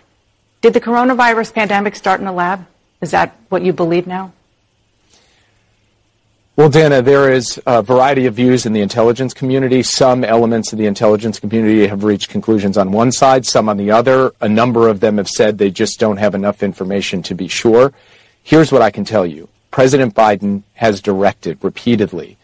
Did 0.61 0.73
the 0.73 0.81
coronavirus 0.81 1.53
pandemic 1.53 1.95
start 1.95 2.19
in 2.21 2.27
a 2.27 2.33
lab? 2.33 2.65
Is 3.01 3.11
that 3.11 3.35
what 3.49 3.63
you 3.63 3.73
believe 3.73 4.05
now? 4.05 4.33
Well, 6.59 6.67
Dana, 6.67 7.01
there 7.01 7.31
is 7.31 7.57
a 7.65 7.81
variety 7.81 8.25
of 8.25 8.33
views 8.33 8.65
in 8.65 8.73
the 8.73 8.81
intelligence 8.81 9.33
community. 9.33 9.81
Some 9.81 10.25
elements 10.25 10.73
of 10.73 10.77
the 10.77 10.87
intelligence 10.87 11.39
community 11.39 11.87
have 11.87 12.03
reached 12.03 12.27
conclusions 12.27 12.77
on 12.77 12.91
one 12.91 13.13
side, 13.13 13.45
some 13.45 13.69
on 13.69 13.77
the 13.77 13.91
other. 13.91 14.33
A 14.41 14.49
number 14.49 14.89
of 14.89 14.99
them 14.99 15.19
have 15.19 15.29
said 15.29 15.57
they 15.57 15.71
just 15.71 16.01
don't 16.01 16.17
have 16.17 16.35
enough 16.35 16.61
information 16.61 17.23
to 17.23 17.33
be 17.33 17.47
sure. 17.47 17.93
Here's 18.43 18.73
what 18.73 18.81
I 18.81 18.91
can 18.91 19.05
tell 19.05 19.25
you. 19.25 19.47
President 19.71 20.13
Biden 20.13 20.63
has 20.73 20.99
directed 20.99 21.63
repeatedly 21.63 22.35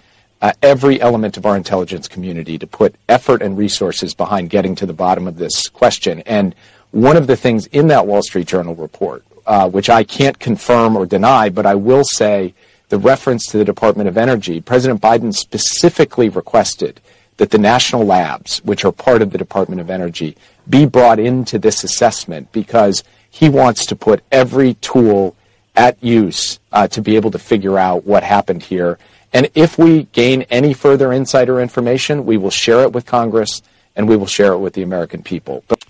uh, 0.41 0.53
every 0.61 1.01
element 1.01 1.35
of 1.35 1.45
our 1.45 1.57
intelligence 1.57 2.07
community 2.07 2.57
to 2.57 2.65
put 2.65 2.95
effort 3.09 3.41
and 3.41 3.57
resources 3.57 4.13
behind 4.13 4.49
getting 4.49 4.75
to 4.75 4.85
the 4.85 4.93
bottom 4.93 5.27
of 5.27 5.35
this 5.35 5.67
question. 5.67 6.21
And 6.21 6.55
one 6.91 7.17
of 7.17 7.27
the 7.27 7.35
things 7.35 7.67
in 7.67 7.89
that 7.89 8.07
Wall 8.07 8.23
Street 8.23 8.47
Journal 8.47 8.75
report, 8.75 9.25
uh, 9.45 9.69
which 9.69 9.89
I 9.89 10.05
can't 10.05 10.39
confirm 10.39 10.95
or 10.95 11.05
deny, 11.05 11.49
but 11.49 11.65
I 11.65 11.75
will 11.75 12.05
say 12.05 12.53
the 12.89 12.97
reference 12.97 13.47
to 13.47 13.57
the 13.57 13.65
Department 13.65 14.07
of 14.09 14.17
Energy, 14.17 14.61
President 14.61 15.01
Biden 15.01 15.33
specifically 15.33 16.29
requested 16.29 17.01
that 17.37 17.49
the 17.51 17.57
national 17.57 18.05
labs, 18.05 18.63
which 18.63 18.85
are 18.85 18.91
part 18.91 19.21
of 19.21 19.31
the 19.31 19.37
Department 19.37 19.81
of 19.81 19.89
Energy, 19.89 20.37
be 20.69 20.85
brought 20.85 21.19
into 21.19 21.59
this 21.59 21.83
assessment 21.83 22.51
because 22.51 23.03
he 23.29 23.49
wants 23.49 23.85
to 23.87 23.95
put 23.95 24.23
every 24.31 24.75
tool 24.75 25.35
at 25.75 26.01
use 26.01 26.59
uh, 26.71 26.87
to 26.87 27.01
be 27.01 27.15
able 27.17 27.31
to 27.31 27.39
figure 27.39 27.77
out 27.77 28.05
what 28.05 28.23
happened 28.23 28.63
here. 28.63 28.97
And 29.33 29.49
if 29.53 29.77
we 29.77 30.03
gain 30.13 30.43
any 30.43 30.73
further 30.73 31.11
insider 31.11 31.59
information, 31.59 32.25
we 32.25 32.37
will 32.37 32.51
share 32.51 32.81
it 32.81 32.93
with 32.93 33.05
Congress 33.05 33.61
and 33.95 34.07
we 34.07 34.15
will 34.15 34.27
share 34.27 34.53
it 34.53 34.59
with 34.59 34.73
the 34.73 34.81
American 34.83 35.21
people. 35.21 35.63
But 35.67 35.83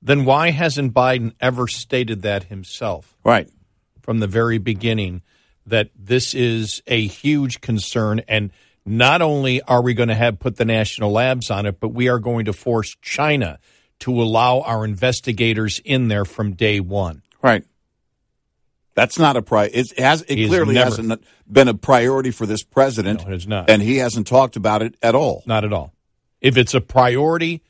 Then 0.00 0.24
why 0.24 0.50
hasn't 0.50 0.94
Biden 0.94 1.32
ever 1.40 1.66
stated 1.66 2.22
that 2.22 2.44
himself? 2.44 3.16
Right. 3.24 3.48
from 4.02 4.18
the 4.18 4.26
very 4.26 4.58
beginning 4.58 5.22
that 5.66 5.90
this 5.96 6.34
is 6.34 6.82
a 6.86 7.06
huge 7.06 7.60
concern 7.60 8.20
and 8.28 8.50
not 8.84 9.22
only 9.22 9.62
are 9.62 9.80
we 9.82 9.94
going 9.94 10.08
to 10.08 10.14
have 10.14 10.38
put 10.40 10.56
the 10.56 10.64
national 10.64 11.12
labs 11.12 11.50
on 11.50 11.66
it 11.66 11.78
but 11.80 11.88
we 11.90 12.08
are 12.08 12.18
going 12.18 12.44
to 12.46 12.52
force 12.52 12.96
China 13.00 13.58
to 14.00 14.20
allow 14.20 14.60
our 14.62 14.84
investigators 14.84 15.80
in 15.84 16.08
there 16.08 16.24
from 16.24 16.52
day 16.54 16.80
1 16.80 17.22
Right. 17.42 17.64
That's 18.94 19.18
not 19.18 19.36
a 19.36 19.42
pri. 19.42 19.64
It 19.72 19.98
has. 19.98 20.22
It 20.22 20.48
clearly 20.48 20.74
never- 20.74 20.90
hasn't 20.90 21.24
been 21.50 21.66
a 21.68 21.74
priority 21.74 22.30
for 22.30 22.44
this 22.46 22.62
president. 22.62 23.20
No, 23.22 23.28
it 23.28 23.32
has 23.32 23.46
not. 23.48 23.70
and 23.70 23.80
he 23.82 23.96
hasn't 23.96 24.26
talked 24.26 24.54
about 24.56 24.82
it 24.82 24.96
at 25.02 25.14
all. 25.14 25.42
not 25.46 25.64
at 25.64 25.72
all 25.72 25.92
if 26.40 26.56
it's 26.56 26.74
a 26.74 26.80
priority 26.80 27.62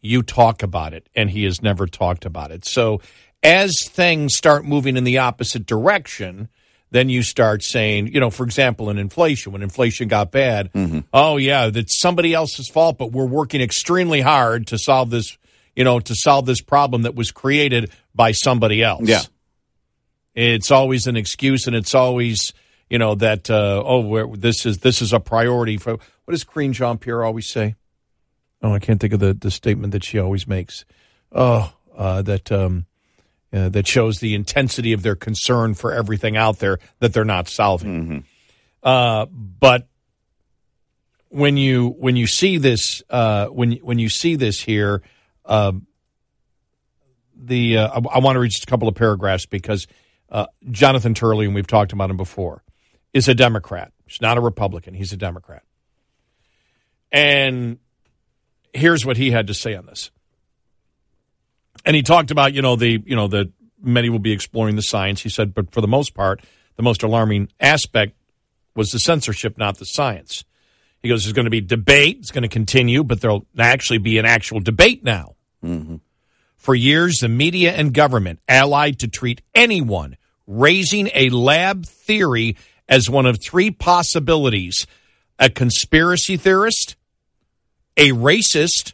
you 0.00 0.22
talk 0.22 0.62
about 0.62 0.94
it 0.94 1.08
and 1.16 1.30
he 1.30 1.44
has 1.44 1.60
never 1.62 1.86
talked 1.86 2.24
about 2.24 2.50
it 2.52 2.64
so 2.64 3.00
as 3.42 3.74
things 3.84 4.34
start 4.36 4.64
moving 4.64 4.96
in 4.96 5.04
the 5.04 5.18
opposite 5.18 5.66
direction 5.66 6.48
then 6.90 7.08
you 7.08 7.22
start 7.22 7.62
saying, 7.62 8.08
you 8.08 8.20
know, 8.20 8.30
for 8.30 8.44
example, 8.44 8.90
in 8.90 8.98
inflation, 8.98 9.52
when 9.52 9.62
inflation 9.62 10.08
got 10.08 10.30
bad, 10.30 10.70
oh 11.12 11.36
yeah, 11.36 11.70
that's 11.70 12.00
somebody 12.00 12.34
else's 12.34 12.68
fault, 12.68 12.98
but 12.98 13.12
we're 13.12 13.26
working 13.26 13.60
extremely 13.60 14.20
hard 14.20 14.66
to 14.68 14.78
solve 14.78 15.10
this, 15.10 15.38
you 15.76 15.84
know, 15.84 16.00
to 16.00 16.14
solve 16.14 16.46
this 16.46 16.60
problem 16.60 17.02
that 17.02 17.14
was 17.14 17.30
created 17.30 17.90
by 18.14 18.32
somebody 18.32 18.82
else. 18.82 19.08
Yeah. 19.08 19.22
It's 20.34 20.70
always 20.70 21.06
an 21.06 21.16
excuse, 21.16 21.66
and 21.66 21.74
it's 21.74 21.94
always, 21.94 22.52
you 22.88 22.98
know, 22.98 23.14
that 23.16 23.50
uh, 23.50 23.82
oh, 23.84 24.36
this 24.36 24.64
is 24.66 24.78
this 24.78 25.02
is 25.02 25.12
a 25.12 25.20
priority 25.20 25.76
for. 25.76 25.92
what 25.92 26.32
does 26.32 26.44
Karine 26.44 26.72
Jean 26.72 26.98
Pierre 26.98 27.24
always 27.24 27.48
say? 27.48 27.74
Oh, 28.62 28.72
I 28.72 28.78
can't 28.78 29.00
think 29.00 29.12
of 29.12 29.20
the, 29.20 29.34
the 29.34 29.50
statement 29.50 29.92
that 29.92 30.04
she 30.04 30.18
always 30.18 30.46
makes. 30.46 30.84
Oh, 31.32 31.72
uh, 31.96 32.22
that 32.22 32.52
um, 32.52 32.86
uh, 33.52 33.68
that 33.70 33.86
shows 33.86 34.20
the 34.20 34.34
intensity 34.34 34.92
of 34.92 35.02
their 35.02 35.16
concern 35.16 35.74
for 35.74 35.92
everything 35.92 36.36
out 36.36 36.58
there 36.58 36.78
that 37.00 37.12
they're 37.12 37.24
not 37.24 37.48
solving. 37.48 38.02
Mm-hmm. 38.02 38.18
Uh, 38.82 39.26
but 39.26 39.88
when 41.28 41.56
you 41.56 41.88
when 41.88 42.16
you 42.16 42.26
see 42.26 42.58
this 42.58 43.02
uh, 43.10 43.46
when 43.46 43.72
when 43.72 43.98
you 43.98 44.08
see 44.08 44.36
this 44.36 44.60
here, 44.60 45.02
uh, 45.44 45.72
the 47.36 47.78
uh, 47.78 47.88
I, 47.88 48.16
I 48.16 48.18
want 48.18 48.36
to 48.36 48.40
read 48.40 48.50
just 48.50 48.64
a 48.64 48.66
couple 48.66 48.88
of 48.88 48.94
paragraphs 48.94 49.46
because 49.46 49.86
uh, 50.30 50.46
Jonathan 50.70 51.14
Turley, 51.14 51.46
and 51.46 51.54
we've 51.54 51.66
talked 51.66 51.92
about 51.92 52.10
him 52.10 52.16
before, 52.16 52.62
is 53.12 53.28
a 53.28 53.34
Democrat. 53.34 53.92
He's 54.06 54.20
not 54.20 54.38
a 54.38 54.40
Republican. 54.40 54.94
He's 54.94 55.12
a 55.12 55.16
Democrat. 55.16 55.62
And 57.12 57.78
here's 58.72 59.04
what 59.04 59.16
he 59.16 59.30
had 59.30 59.48
to 59.48 59.54
say 59.54 59.74
on 59.74 59.86
this. 59.86 60.10
And 61.84 61.96
he 61.96 62.02
talked 62.02 62.30
about, 62.30 62.52
you 62.52 62.62
know, 62.62 62.76
the, 62.76 63.02
you 63.04 63.16
know, 63.16 63.28
that 63.28 63.50
many 63.82 64.10
will 64.10 64.18
be 64.18 64.32
exploring 64.32 64.76
the 64.76 64.82
science. 64.82 65.22
He 65.22 65.28
said, 65.28 65.54
but 65.54 65.72
for 65.72 65.80
the 65.80 65.88
most 65.88 66.14
part, 66.14 66.40
the 66.76 66.82
most 66.82 67.02
alarming 67.02 67.48
aspect 67.58 68.14
was 68.74 68.90
the 68.90 68.98
censorship, 68.98 69.58
not 69.58 69.78
the 69.78 69.86
science. 69.86 70.44
He 71.02 71.08
goes, 71.08 71.24
there's 71.24 71.32
going 71.32 71.46
to 71.46 71.50
be 71.50 71.60
debate. 71.60 72.18
It's 72.20 72.30
going 72.30 72.42
to 72.42 72.48
continue, 72.48 73.02
but 73.02 73.20
there'll 73.20 73.46
actually 73.58 73.98
be 73.98 74.18
an 74.18 74.26
actual 74.26 74.60
debate 74.60 75.02
now. 75.02 75.34
Mm-hmm. 75.64 75.96
For 76.56 76.74
years, 76.74 77.18
the 77.18 77.28
media 77.28 77.72
and 77.72 77.94
government 77.94 78.40
allied 78.46 78.98
to 79.00 79.08
treat 79.08 79.40
anyone 79.54 80.16
raising 80.46 81.08
a 81.14 81.30
lab 81.30 81.86
theory 81.86 82.56
as 82.88 83.08
one 83.08 83.24
of 83.24 83.42
three 83.42 83.70
possibilities 83.70 84.86
a 85.38 85.48
conspiracy 85.48 86.36
theorist, 86.36 86.96
a 87.96 88.10
racist, 88.10 88.92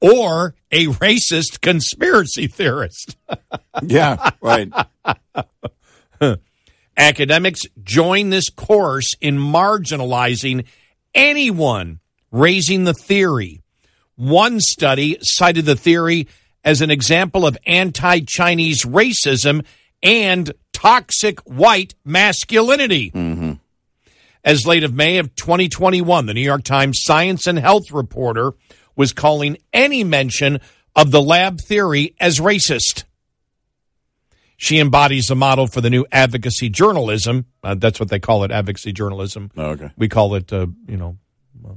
or 0.00 0.56
a 0.74 0.86
racist 0.86 1.60
conspiracy 1.60 2.48
theorist. 2.48 3.16
yeah, 3.82 4.30
right. 4.40 4.70
Academics 6.96 7.62
join 7.82 8.30
this 8.30 8.50
course 8.50 9.14
in 9.20 9.38
marginalizing 9.38 10.64
anyone 11.14 12.00
raising 12.32 12.84
the 12.84 12.92
theory. 12.92 13.62
One 14.16 14.58
study 14.60 15.16
cited 15.22 15.64
the 15.64 15.76
theory 15.76 16.26
as 16.64 16.80
an 16.80 16.90
example 16.90 17.46
of 17.46 17.56
anti 17.66 18.20
Chinese 18.26 18.84
racism 18.84 19.64
and 20.02 20.52
toxic 20.72 21.38
white 21.42 21.94
masculinity. 22.04 23.12
Mm-hmm. 23.12 23.52
As 24.42 24.66
late 24.66 24.84
of 24.84 24.92
May 24.92 25.18
of 25.18 25.34
2021, 25.36 26.26
the 26.26 26.34
New 26.34 26.40
York 26.40 26.64
Times 26.64 27.00
science 27.02 27.46
and 27.46 27.58
health 27.58 27.92
reporter 27.92 28.52
was 28.96 29.12
calling 29.12 29.58
any 29.72 30.04
mention 30.04 30.60
of 30.96 31.10
the 31.10 31.22
lab 31.22 31.60
theory 31.60 32.14
as 32.20 32.38
racist. 32.38 33.04
She 34.56 34.78
embodies 34.78 35.26
the 35.26 35.34
model 35.34 35.66
for 35.66 35.80
the 35.80 35.90
new 35.90 36.06
advocacy 36.12 36.70
journalism. 36.70 37.46
Uh, 37.62 37.74
that's 37.74 37.98
what 37.98 38.08
they 38.08 38.20
call 38.20 38.44
it, 38.44 38.50
advocacy 38.50 38.92
journalism. 38.92 39.50
Oh, 39.56 39.70
okay. 39.70 39.90
We 39.96 40.08
call 40.08 40.36
it, 40.36 40.52
uh, 40.52 40.66
you 40.86 40.96
know, 40.96 41.18
uh, 41.66 41.74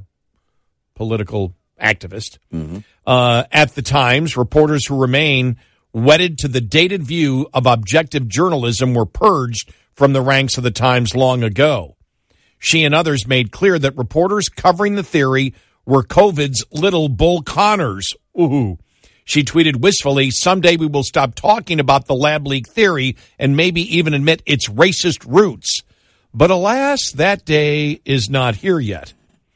political 0.94 1.56
activist. 1.82 2.38
Mm-hmm. 2.54 2.80
Uh, 3.06 3.44
at 3.52 3.74
the 3.76 3.82
Times, 3.82 4.38
reporters 4.38 4.86
who 4.86 5.02
remain 5.02 5.58
wedded 5.92 6.38
to 6.40 6.48
the 6.48 6.62
dated 6.62 7.04
view 7.04 7.48
of 7.54 7.66
objective 7.66 8.28
journalism 8.28 8.94
were 8.94 9.06
purged 9.06 9.74
from 9.94 10.14
the 10.14 10.22
ranks 10.22 10.58
of 10.58 10.64
the 10.64 10.72
Times 10.72 11.16
long 11.16 11.44
ago. 11.44 11.98
She 12.60 12.84
and 12.84 12.94
others 12.94 13.28
made 13.28 13.52
clear 13.52 13.78
that 13.80 13.98
reporters 13.98 14.50
covering 14.50 14.96
the 14.96 15.04
theory 15.04 15.54
were 15.88 16.04
COVID's 16.04 16.64
little 16.72 17.10
Bull 17.10 17.42
Connors. 17.42 18.14
Ooh. 18.40 18.78
She 19.24 19.44
tweeted 19.44 19.78
wistfully, 19.78 20.30
Someday 20.30 20.78
we 20.78 20.86
will 20.86 21.04
stop 21.04 21.34
talking 21.34 21.80
about 21.80 22.06
the 22.06 22.16
lab 22.16 22.46
leak 22.46 22.68
theory 22.70 23.16
and 23.40 23.58
maybe 23.58 23.82
even 23.98 24.14
admit 24.14 24.44
its 24.46 24.68
racist 24.68 25.26
roots. 25.28 25.82
But 26.34 26.52
alas, 26.52 27.12
that 27.14 27.46
day 27.46 28.02
is 28.06 28.30
not 28.30 28.58
here 28.58 28.80
yet. 28.80 29.14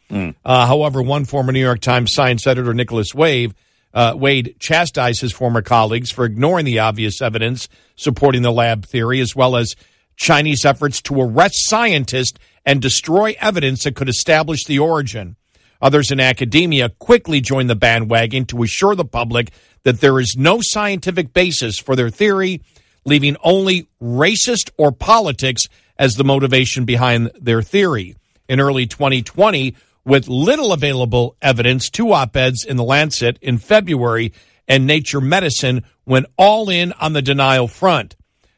Mm. 0.10 0.36
Uh, 0.44 0.66
however, 0.66 1.02
one 1.02 1.26
former 1.26 1.52
New 1.52 1.60
York 1.60 1.80
Times 1.80 2.14
science 2.14 2.48
editor, 2.48 2.74
Nicholas 2.74 3.14
Wade, 3.14 3.54
uh, 3.94 4.14
Wade 4.16 4.56
chastised 4.60 5.22
his 5.22 5.32
former 5.32 5.62
colleagues 5.62 6.12
for 6.12 6.26
ignoring 6.26 6.66
the 6.66 6.80
obvious 6.80 7.22
evidence 7.22 7.68
supporting 7.96 8.42
the 8.42 8.52
lab 8.52 8.86
theory, 8.86 9.20
as 9.20 9.36
well 9.36 9.56
as 9.56 9.76
Chinese 10.16 10.66
efforts 10.66 11.02
to 11.04 11.22
arrest 11.22 11.68
scientists 11.68 12.40
and 12.66 12.82
destroy 12.82 13.36
evidence 13.40 13.84
that 13.84 13.96
could 13.96 14.10
establish 14.10 14.66
the 14.66 14.80
origin. 14.80 15.36
Others 15.82 16.12
in 16.12 16.20
academia 16.20 16.90
quickly 16.90 17.42
joined 17.42 17.70
the 17.70 17.76
bandwagon 17.76 18.46
to 18.46 18.64
assure 18.64 18.96
the 18.96 19.06
public 19.06 19.52
that 19.84 20.00
there 20.00 20.20
is 20.20 20.36
no 20.38 20.60
scientific 20.62 21.34
basis 21.34 21.80
for 21.80 21.96
their 21.96 22.10
theory, 22.10 22.62
leaving 23.06 23.36
only 23.44 23.88
racist 24.02 24.70
or 24.78 24.92
politics 24.92 25.64
as 25.98 26.16
the 26.16 26.24
motivation 26.24 26.86
behind 26.86 27.32
their 27.40 27.62
theory. 27.62 28.16
In 28.48 28.60
early 28.60 28.86
2020, 28.86 29.76
with 30.06 30.28
little 30.28 30.74
available 30.74 31.36
evidence, 31.42 31.90
two 31.90 32.12
op 32.14 32.36
eds 32.36 32.66
in 32.66 32.78
The 32.78 32.84
Lancet 32.84 33.38
in 33.42 33.58
February 33.58 34.34
and 34.68 34.86
Nature 34.86 35.22
Medicine 35.22 35.84
went 36.06 36.26
all 36.38 36.70
in 36.70 36.94
on 36.94 37.14
the 37.14 37.22
denial 37.22 37.68
front. 37.68 38.16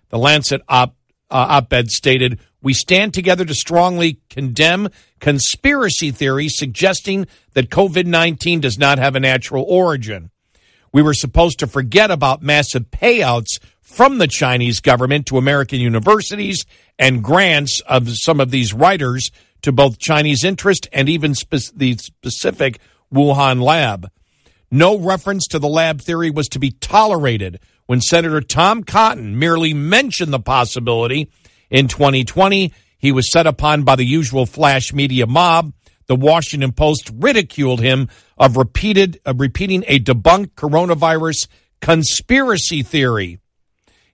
The 0.09 0.17
Lancet 0.17 0.61
op, 0.67 0.95
uh, 1.29 1.61
ed 1.71 1.89
stated, 1.89 2.39
We 2.63 2.73
stand 2.73 3.13
together 3.13 3.43
to 3.45 3.53
strongly 3.53 4.21
condemn 4.29 4.87
conspiracy 5.19 6.11
theories 6.11 6.57
suggesting 6.57 7.27
that 7.53 7.69
COVID 7.69 8.05
19 8.05 8.61
does 8.61 8.79
not 8.79 8.97
have 8.97 9.15
a 9.15 9.19
natural 9.19 9.65
origin. 9.67 10.31
We 10.93 11.01
were 11.01 11.13
supposed 11.13 11.59
to 11.59 11.67
forget 11.67 12.09
about 12.09 12.41
massive 12.41 12.89
payouts 12.89 13.59
from 13.81 14.17
the 14.17 14.27
Chinese 14.27 14.79
government 14.79 15.25
to 15.27 15.37
American 15.37 15.81
universities 15.81 16.65
and 16.97 17.23
grants 17.23 17.81
of 17.81 18.09
some 18.09 18.39
of 18.39 18.49
these 18.49 18.73
writers 18.73 19.29
to 19.61 19.71
both 19.71 19.99
Chinese 19.99 20.43
interest 20.43 20.87
and 20.93 21.09
even 21.09 21.35
spe- 21.35 21.75
the 21.75 21.97
specific 21.97 22.79
Wuhan 23.13 23.61
lab. 23.61 24.09
No 24.71 24.97
reference 24.97 25.47
to 25.47 25.59
the 25.59 25.67
lab 25.67 26.01
theory 26.01 26.31
was 26.31 26.47
to 26.49 26.59
be 26.59 26.71
tolerated 26.71 27.59
when 27.85 28.01
Senator 28.01 28.41
Tom 28.41 28.83
Cotton 28.83 29.37
merely 29.37 29.73
mentioned 29.73 30.31
the 30.31 30.39
possibility. 30.39 31.29
In 31.73 31.87
2020, 31.87 32.71
he 32.99 33.11
was 33.11 33.31
set 33.31 33.47
upon 33.47 33.81
by 33.81 33.95
the 33.95 34.05
usual 34.05 34.45
flash 34.45 34.93
media 34.93 35.25
mob. 35.25 35.73
The 36.05 36.15
Washington 36.15 36.71
Post 36.71 37.09
ridiculed 37.15 37.81
him 37.81 38.09
of 38.37 38.57
repeated 38.57 39.19
of 39.25 39.39
repeating 39.39 39.83
a 39.87 39.99
debunked 39.99 40.51
coronavirus 40.51 41.47
conspiracy 41.81 42.83
theory. 42.83 43.39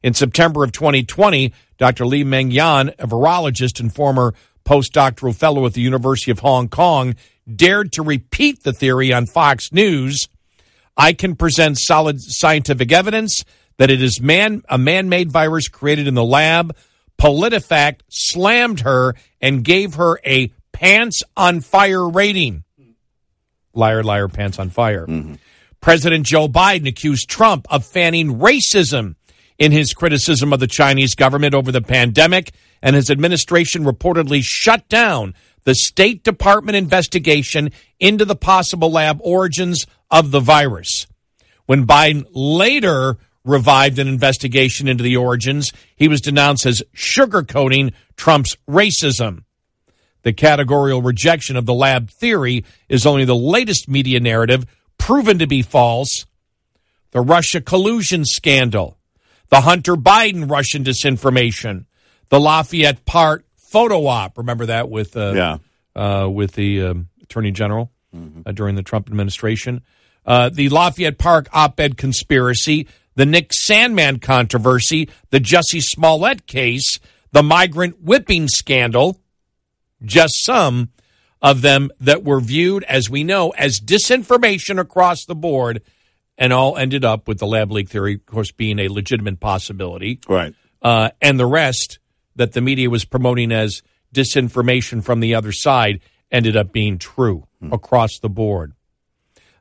In 0.02 0.14
September 0.14 0.64
of 0.64 0.72
2020, 0.72 1.54
Dr. 1.78 2.06
Li-Meng 2.06 2.52
Yan, 2.52 2.94
a 2.98 3.06
virologist 3.06 3.82
and 3.82 3.94
former 3.94 4.34
postdoctoral 4.64 5.36
fellow 5.36 5.66
at 5.66 5.74
the 5.74 5.82
University 5.82 6.32
of 6.32 6.40
Hong 6.40 6.70
Kong, 6.70 7.16
dared 7.54 7.92
to 7.92 8.04
repeat 8.04 8.64
the 8.64 8.72
theory 8.72 9.12
on 9.12 9.26
Fox 9.26 9.74
News. 9.74 10.30
I 10.96 11.12
can 11.12 11.36
present 11.36 11.78
solid 11.78 12.22
scientific 12.22 12.94
evidence 12.94 13.44
that 13.78 13.92
it 13.92 14.02
is 14.02 14.22
man 14.22 14.62
a 14.70 14.78
man-made 14.78 15.30
virus 15.30 15.68
created 15.68 16.08
in 16.08 16.14
the 16.14 16.24
lab. 16.24 16.74
PolitiFact 17.20 18.02
slammed 18.10 18.82
her 18.82 19.14
and 19.42 19.64
gave 19.64 19.96
her 19.96 20.20
a 20.26 20.52
pants 20.72 21.24
on 21.36 21.62
fire 21.62 22.08
rating. 22.08 22.64
Liar, 23.74 24.04
liar, 24.04 24.28
pants 24.28 24.58
on 24.58 24.70
fire. 24.70 25.06
Mm-hmm. 25.06 25.36
President 25.82 26.26
Joe 26.26 26.48
Biden 26.48 26.88
accused 26.88 27.30
Trump 27.30 27.68
of 27.70 27.86
fanning 27.86 28.40
racism 28.40 29.16
in 29.58 29.72
his 29.72 29.94
criticism 29.94 30.54
of 30.54 30.60
the 30.60 30.68
Chinese 30.68 31.16
government 31.16 31.54
over 31.54 31.72
the 31.72 31.82
pandemic, 31.82 32.52
and 32.82 32.96
his 32.96 33.12
administration 33.12 33.84
reportedly 33.84 34.42
shut 34.42 34.88
down 34.88 35.34
the 35.66 35.76
State 35.76 36.24
Department 36.24 36.78
investigation 36.78 37.72
into 38.00 38.26
the 38.26 38.36
possible 38.36 38.92
lab 38.92 39.20
origins 39.22 39.86
of 40.10 40.32
the 40.32 40.40
virus. 40.40 41.06
When 41.66 41.86
Biden 41.86 42.26
later 42.32 43.18
revived 43.46 44.00
an 44.00 44.08
investigation 44.08 44.88
into 44.88 45.04
the 45.04 45.18
origins, 45.18 45.72
he 45.96 46.08
was 46.08 46.22
denounced 46.22 46.66
as 46.66 46.84
sugarcoating 46.96 47.94
Trump's 48.16 48.56
racism. 48.70 49.44
The 50.24 50.34
categorical 50.34 51.02
rejection 51.02 51.56
of 51.56 51.66
the 51.66 51.74
lab 51.74 52.10
theory 52.10 52.66
is 52.90 53.06
only 53.06 53.26
the 53.26 53.36
latest 53.36 53.88
media 53.88 54.20
narrative 54.20 54.66
proven 54.98 55.40
to 55.40 55.48
be 55.48 55.62
false. 55.62 56.26
The 57.12 57.22
Russia 57.22 57.62
collusion 57.62 58.26
scandal, 58.26 58.98
the 59.50 59.62
Hunter 59.62 59.96
Biden 59.96 60.50
Russian 60.52 60.84
disinformation, 60.84 61.86
the 62.30 62.40
Lafayette 62.40 63.06
Park 63.06 63.46
photo 63.58 64.06
op. 64.06 64.38
Remember 64.38 64.66
that 64.68 64.90
with 64.90 65.16
uh, 65.18 65.34
Yeah. 65.36 65.58
uh, 65.96 66.28
with 66.30 66.52
the 66.54 66.84
um, 66.84 67.08
Attorney 67.24 67.52
General 67.52 67.90
uh, 68.46 68.52
during 68.52 68.76
the 68.76 68.84
Trump 68.84 69.08
administration. 69.08 69.82
Uh, 70.26 70.50
the 70.50 70.70
Lafayette 70.70 71.18
Park 71.18 71.48
op 71.54 71.80
ed 71.80 71.98
conspiracy, 71.98 72.88
the 73.20 73.26
Nick 73.26 73.52
Sandmann 73.52 74.22
controversy, 74.22 75.10
the 75.30 75.42
Jussie 75.42 75.84
Smollett 75.84 76.48
case, 76.48 77.02
the 77.34 77.44
migrant 77.44 78.02
whipping 78.02 78.48
scandal, 78.48 79.20
just 80.02 80.42
some 80.46 80.92
of 81.42 81.62
them 81.62 81.92
that 82.00 82.24
were 82.24 82.40
viewed, 82.40 82.86
as 82.86 83.10
we 83.10 83.26
know, 83.26 83.50
as 83.50 83.82
disinformation 83.82 84.80
across 84.80 85.26
the 85.26 85.36
board, 85.36 85.82
and 86.38 86.54
all 86.54 86.78
ended 86.78 87.04
up 87.04 87.28
with 87.28 87.40
the 87.40 87.46
lab 87.46 87.74
leak 87.74 87.90
theory, 87.90 88.14
of 88.14 88.26
course, 88.26 88.54
being 88.54 88.80
a 88.80 88.88
legitimate 88.88 89.42
possibility. 89.42 90.22
Right. 90.26 90.56
Uh, 90.82 91.10
and 91.22 91.38
the 91.38 91.46
rest 91.46 92.00
that 92.38 92.54
the 92.54 92.62
media 92.62 92.90
was 92.90 93.04
promoting 93.04 93.52
as 93.52 93.82
disinformation 94.16 95.04
from 95.04 95.20
the 95.20 95.36
other 95.36 95.52
side 95.52 96.00
ended 96.32 96.56
up 96.56 96.72
being 96.72 96.98
true 96.98 97.46
across 97.74 98.20
the 98.20 98.30
board. 98.30 98.72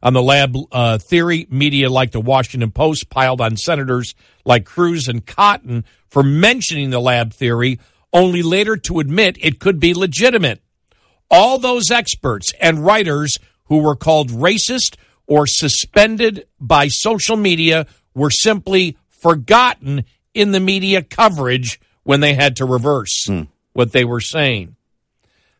On 0.03 0.13
the 0.13 0.23
lab 0.23 0.57
uh, 0.71 0.99
theory, 0.99 1.47
media 1.51 1.91
like 1.91 2.13
the 2.13 2.21
Washington 2.21 2.71
Post 2.71 3.11
piled 3.11 3.41
on 3.41 3.57
senators 3.57 4.15
like 4.45 4.65
Cruz 4.65 5.09
and 5.09 5.27
Cotton 5.27 5.85
for 6.09 6.23
mentioning 6.23 6.91
the 6.91 7.01
lab 7.01 7.33
theory, 7.33 7.81
only 8.13 8.43
later 8.43 8.77
to 8.77 9.01
admit 9.01 9.37
it 9.41 9.59
could 9.59 9.81
be 9.81 9.95
legitimate. 9.95 10.63
All 11.31 11.59
those 11.59 11.91
experts 11.91 12.53
and 12.61 12.85
writers 12.85 13.37
who 13.65 13.79
were 13.83 13.97
called 13.97 14.31
racist 14.31 14.97
or 15.27 15.47
suspended 15.47 16.47
by 16.59 16.89
social 16.89 17.37
media 17.37 17.87
were 18.15 18.31
simply 18.31 18.97
forgotten 19.09 20.05
in 20.33 20.53
the 20.53 20.61
media 20.61 21.03
coverage 21.03 21.81
when 22.03 22.21
they 22.21 22.35
had 22.35 22.57
to 22.57 22.65
reverse 22.65 23.29
what 23.73 23.93
they 23.93 24.05
were 24.05 24.21
saying. 24.21 24.77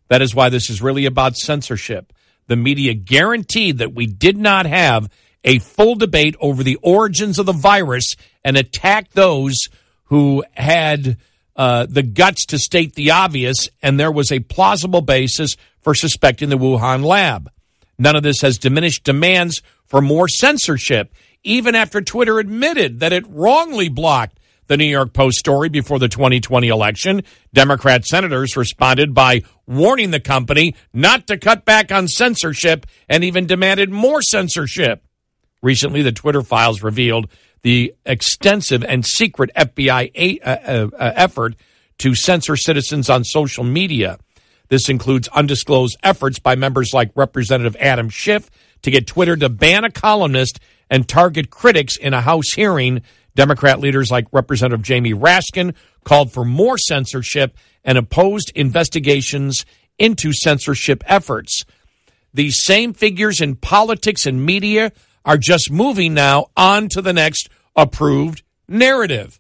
That 0.09 0.23
is 0.23 0.35
why 0.35 0.49
this 0.49 0.71
is 0.71 0.81
really 0.81 1.05
about 1.05 1.37
censorship. 1.37 2.13
The 2.49 2.57
media 2.57 2.95
guaranteed 2.95 3.79
that 3.79 3.95
we 3.95 4.07
did 4.07 4.37
not 4.37 4.67
have 4.67 5.09
a 5.45 5.61
full 5.61 5.95
debate 5.95 6.37
over 6.41 6.63
the 6.63 6.77
origins 6.83 7.39
of 7.39 7.47
the 7.47 7.53
virus 7.53 8.15
and 8.45 8.57
attacked 8.57 9.15
those 9.15 9.57
who 10.05 10.45
had 10.55 11.17
uh, 11.57 11.87
the 11.89 12.03
guts 12.03 12.47
to 12.47 12.59
state 12.59 12.95
the 12.95 13.11
obvious, 13.11 13.69
and 13.83 13.99
there 13.99 14.13
was 14.13 14.33
a 14.33 14.41
plausible 14.41 15.01
basis 15.01 15.57
for 15.81 15.95
suspecting 15.95 16.49
the 16.49 16.59
Wuhan 16.59 17.05
lab. 17.05 17.51
None 17.99 18.17
of 18.17 18.23
this 18.23 18.41
has 18.43 18.59
diminished 18.59 19.05
demands 19.05 19.63
for 19.87 20.01
more 20.01 20.29
censorship, 20.29 21.13
even 21.43 21.75
after 21.75 22.01
Twitter 22.01 22.39
admitted 22.39 23.01
that 23.01 23.13
it 23.13 23.25
wrongly 23.29 23.89
blocked 23.89 24.38
the 24.69 24.77
New 24.77 24.85
York 24.85 25.13
Post 25.13 25.39
story 25.39 25.69
before 25.69 25.99
the 25.99 26.09
2020 26.09 26.69
election. 26.69 27.23
Democrat 27.53 28.05
senators 28.05 28.57
responded 28.57 29.13
by 29.13 29.43
warning 29.67 30.11
the 30.13 30.21
company 30.21 30.75
not 30.93 31.27
to 31.27 31.37
cut 31.37 31.65
back 31.65 31.91
on 31.91 32.07
censorship 32.07 32.87
and 33.09 33.25
even 33.25 33.47
demanded 33.47 33.91
more 33.91 34.23
censorship. 34.23 35.05
Recently, 35.63 36.03
the 36.03 36.13
Twitter 36.13 36.43
files 36.43 36.83
revealed 36.83 37.29
the 37.63 37.95
extensive 38.07 38.85
and 38.85 39.05
secret 39.05 39.51
FBI 39.57 40.13
a- 40.15 40.39
uh, 40.41 40.89
uh, 40.97 41.13
effort 41.17 41.57
to 41.99 42.15
censor 42.15 42.57
citizens 42.57 43.11
on 43.11 43.25
social 43.25 43.65
media. 43.65 44.19
This 44.69 44.89
includes 44.89 45.29
undisclosed 45.29 45.97
efforts 46.03 46.39
by 46.39 46.55
members 46.55 46.93
like 46.93 47.11
Representative 47.17 47.77
Adam 47.81 48.09
Schiff 48.09 48.51
to 48.83 48.91
get 48.91 49.07
Twitter 49.07 49.37
to 49.37 49.49
ban 49.49 49.85
a 49.85 49.91
columnist 49.91 50.61
and 50.91 51.09
target 51.09 51.51
critics 51.51 51.97
in 51.97 52.15
a 52.15 52.21
House 52.21 52.53
hearing. 52.55 53.03
Democrat 53.39 53.79
leaders 53.79 54.11
like 54.11 54.27
Representative 54.33 54.83
Jamie 54.83 55.15
Raskin 55.15 55.77
called 56.03 56.33
for 56.33 56.45
more 56.45 56.77
censorship 56.77 57.57
and 57.85 57.97
opposed 57.97 58.51
investigations 58.57 59.65
into 59.97 60.33
censorship 60.33 61.05
efforts. 61.07 61.65
These 62.35 62.65
same 62.65 62.93
figures 62.95 63.41
in 63.41 63.55
politics 63.55 64.27
and 64.27 64.45
media 64.45 64.91
are 65.25 65.39
just 65.39 65.71
moving 65.71 66.15
now 66.15 66.47
on 66.57 66.89
to 66.89 67.01
the 67.01 67.13
next 67.13 67.49
approved 67.77 68.43
narrative. 68.67 69.39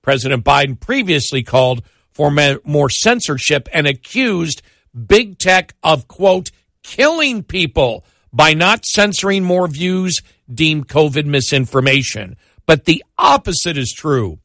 President 0.00 0.44
Biden 0.44 0.78
previously 0.78 1.42
called 1.42 1.82
for 2.12 2.30
more 2.30 2.90
censorship 2.90 3.68
and 3.72 3.88
accused 3.88 4.62
big 4.94 5.40
tech 5.40 5.74
of, 5.82 6.06
quote, 6.06 6.52
killing 6.84 7.42
people 7.42 8.04
by 8.32 8.54
not 8.54 8.84
censoring 8.84 9.42
more 9.42 9.66
views 9.66 10.20
deemed 10.48 10.86
COVID 10.86 11.24
misinformation. 11.24 12.36
But 12.66 12.84
the 12.84 13.04
opposite 13.18 13.76
is 13.76 13.92
true. 13.92 14.38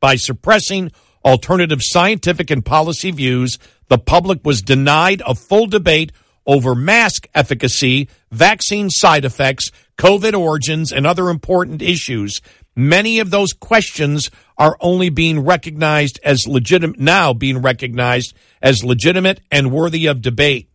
By 0.00 0.16
suppressing 0.16 0.92
alternative 1.24 1.80
scientific 1.82 2.50
and 2.50 2.64
policy 2.64 3.10
views, 3.10 3.58
the 3.88 3.98
public 3.98 4.40
was 4.44 4.62
denied 4.62 5.22
a 5.26 5.34
full 5.34 5.66
debate 5.66 6.12
over 6.46 6.74
mask 6.74 7.26
efficacy, 7.34 8.08
vaccine 8.30 8.90
side 8.90 9.24
effects, 9.24 9.70
COVID 9.96 10.38
origins, 10.38 10.92
and 10.92 11.06
other 11.06 11.30
important 11.30 11.80
issues. 11.80 12.40
Many 12.76 13.20
of 13.20 13.30
those 13.30 13.52
questions 13.52 14.30
are 14.58 14.76
only 14.80 15.08
being 15.08 15.40
recognized 15.40 16.20
as 16.24 16.46
legitimate 16.46 16.98
now 16.98 17.32
being 17.32 17.58
recognized 17.58 18.34
as 18.60 18.84
legitimate 18.84 19.40
and 19.50 19.72
worthy 19.72 20.06
of 20.06 20.20
debate. 20.20 20.68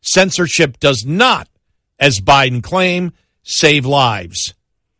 Censorship 0.00 0.78
does 0.80 1.04
not, 1.06 1.48
as 1.98 2.20
Biden 2.20 2.62
claimed, 2.62 3.12
save 3.44 3.86
lives. 3.86 4.54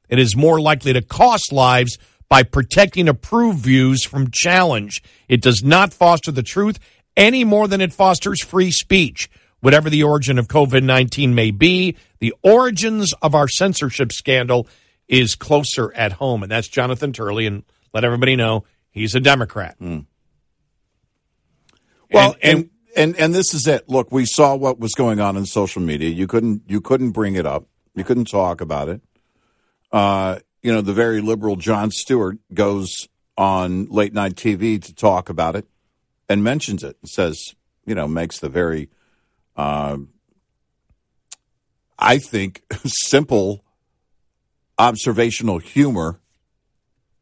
It 0.09 0.19
is 0.21 0.37
more 0.37 0.61
likely 0.61 0.93
to 0.93 1.03
cost 1.03 1.53
lives 1.53 1.99
by 2.29 2.43
protecting 2.45 3.09
approved 3.09 3.59
views 3.59 4.05
from 4.05 4.31
challenge. 4.31 5.03
It 5.29 5.43
does 5.43 5.65
not 5.65 5.93
foster 5.93 6.31
the 6.31 6.43
truth 6.43 6.79
any 7.17 7.43
more 7.45 7.67
than 7.67 7.81
it 7.81 7.93
fosters 7.93 8.41
free 8.43 8.71
speech. 8.71 9.29
Whatever 9.61 9.89
the 9.91 10.03
origin 10.03 10.39
of 10.39 10.47
COVID 10.47 10.83
19 10.83 11.35
may 11.35 11.51
be, 11.51 11.97
the 12.21 12.35
origins 12.43 13.15
of 13.23 13.35
our 13.35 13.49
censorship 13.49 14.13
scandal 14.13 14.69
is 15.09 15.35
closer 15.35 15.93
at 15.95 16.13
home. 16.13 16.43
And 16.43 16.53
that's 16.53 16.69
Jonathan 16.69 17.13
Turley. 17.13 17.47
And 17.47 17.65
let 17.95 18.05
everybody 18.05 18.37
know 18.37 18.65
he's 18.91 19.15
a 19.15 19.21
Democrat. 19.21 19.77
Hmm. 19.79 20.01
Well, 22.13 22.37
And- 22.43 22.59
and, 22.59 22.71
and 22.97 23.17
and 23.17 23.35
this 23.35 23.55
is 23.55 23.67
it. 23.67 23.89
Look, 23.89 24.13
we 24.13 24.25
saw 24.25 24.55
what 24.55 24.79
was 24.79 24.95
going 24.95 25.19
on 25.19 25.37
in 25.37 25.47
social 25.47 25.83
media. 25.83 26.11
You 26.11 26.27
couldn't 26.27 26.63
you 26.69 26.81
couldn't 26.81 27.11
bring 27.11 27.35
it 27.35 27.45
up. 27.47 27.67
You 27.95 28.05
couldn't 28.05 28.27
talk 28.27 28.61
about 28.61 28.89
it. 28.89 29.01
Uh, 29.93 30.39
you 30.63 30.73
know, 30.73 30.81
the 30.81 30.93
very 30.93 31.21
liberal 31.21 31.57
Jon 31.57 31.91
Stewart 31.91 32.39
goes 32.53 33.09
on 33.37 33.87
late 33.87 34.13
night 34.13 34.35
TV 34.35 34.83
to 34.83 34.95
talk 34.95 35.29
about 35.29 35.57
it 35.57 35.67
and 36.29 36.43
mentions 36.43 36.83
it 36.83 36.97
and 37.03 37.11
says, 37.11 37.55
you 37.85 37.95
know, 37.95 38.09
makes 38.09 38.41
the 38.41 38.49
very, 38.49 38.89
uh, 39.57 39.99
I 41.99 42.19
think, 42.19 42.63
simple 42.85 43.65
observational 44.79 45.59
humor 45.59 46.21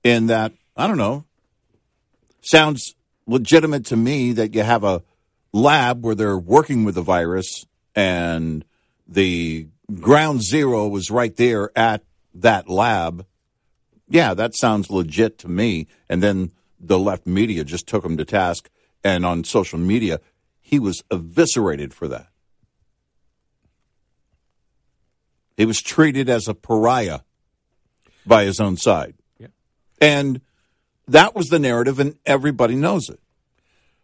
in 0.02 0.28
that, 0.28 0.52
I 0.76 0.87
don't 0.87 0.98
know, 0.98 1.24
sounds 2.40 2.94
legitimate 3.26 3.87
to 3.87 3.96
me 3.96 4.32
that 4.32 4.54
you 4.54 4.62
have 4.62 4.85
a 4.85 5.02
lab 5.52 6.04
where 6.04 6.14
they're 6.14 6.38
working 6.38 6.85
with 6.85 6.94
the 6.94 7.02
virus 7.02 7.66
and 7.94 8.64
the 9.06 9.66
ground 10.00 10.42
zero 10.42 10.88
was 10.88 11.11
right 11.11 11.35
there 11.37 11.70
at 11.76 12.05
that 12.35 12.68
lab. 12.68 13.26
Yeah, 14.09 14.35
that 14.35 14.55
sounds 14.55 14.90
legit 14.90 15.38
to 15.38 15.48
me. 15.48 15.87
And 16.09 16.22
then 16.22 16.52
the 16.78 16.98
left 16.98 17.26
media 17.26 17.64
just 17.64 17.87
took 17.87 18.05
him 18.05 18.16
to 18.16 18.24
task. 18.24 18.70
And 19.05 19.24
on 19.26 19.44
social 19.44 19.78
media, 19.78 20.20
he 20.61 20.78
was 20.78 21.02
eviscerated 21.11 21.92
for 21.92 22.09
that. 22.09 22.28
He 25.57 25.66
was 25.66 25.83
treated 25.83 26.28
as 26.28 26.48
a 26.48 26.55
pariah 26.55 27.20
by 28.24 28.44
his 28.44 28.61
own 28.61 28.76
side. 28.76 29.14
Yeah. 29.38 29.48
And 30.00 30.40
that 31.09 31.35
was 31.35 31.48
the 31.48 31.59
narrative, 31.59 31.98
and 31.98 32.16
everybody 32.24 32.74
knows 32.74 33.09
it. 33.09 33.20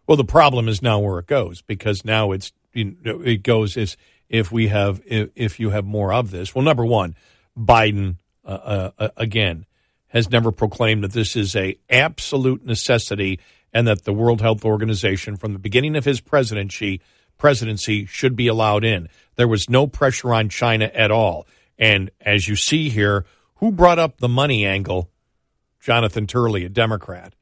Well, 0.06 0.16
the 0.16 0.24
problem 0.24 0.68
is 0.68 0.82
now 0.82 0.98
where 0.98 1.18
it 1.18 1.26
goes 1.26 1.62
because 1.62 2.04
now 2.04 2.32
it's 2.32 2.52
you 2.72 2.96
know, 3.02 3.20
it 3.20 3.42
goes 3.42 3.76
is 3.76 3.96
if 4.28 4.52
we 4.52 4.68
have 4.68 5.00
if, 5.06 5.30
if 5.34 5.60
you 5.60 5.70
have 5.70 5.84
more 5.84 6.12
of 6.12 6.30
this. 6.30 6.54
Well, 6.54 6.64
number 6.64 6.84
one, 6.84 7.16
Biden 7.56 8.16
uh, 8.44 8.90
uh, 8.98 9.08
again 9.16 9.66
has 10.08 10.30
never 10.30 10.50
proclaimed 10.50 11.04
that 11.04 11.12
this 11.12 11.36
is 11.36 11.54
a 11.54 11.78
absolute 11.90 12.64
necessity 12.64 13.40
and 13.72 13.86
that 13.86 14.04
the 14.04 14.12
World 14.12 14.40
Health 14.40 14.64
Organization, 14.64 15.36
from 15.36 15.52
the 15.52 15.58
beginning 15.58 15.96
of 15.96 16.04
his 16.04 16.20
presidency, 16.20 17.00
presidency 17.36 18.06
should 18.06 18.34
be 18.34 18.48
allowed 18.48 18.84
in. 18.84 19.08
There 19.36 19.48
was 19.48 19.68
no 19.68 19.86
pressure 19.86 20.32
on 20.32 20.48
China 20.48 20.86
at 20.94 21.10
all. 21.10 21.46
And 21.78 22.10
as 22.20 22.48
you 22.48 22.56
see 22.56 22.88
here, 22.88 23.26
who 23.56 23.70
brought 23.70 23.98
up 23.98 24.18
the 24.18 24.28
money 24.28 24.64
angle? 24.64 25.10
Jonathan 25.80 26.26
Turley, 26.26 26.64
a 26.64 26.68
Democrat 26.68 27.34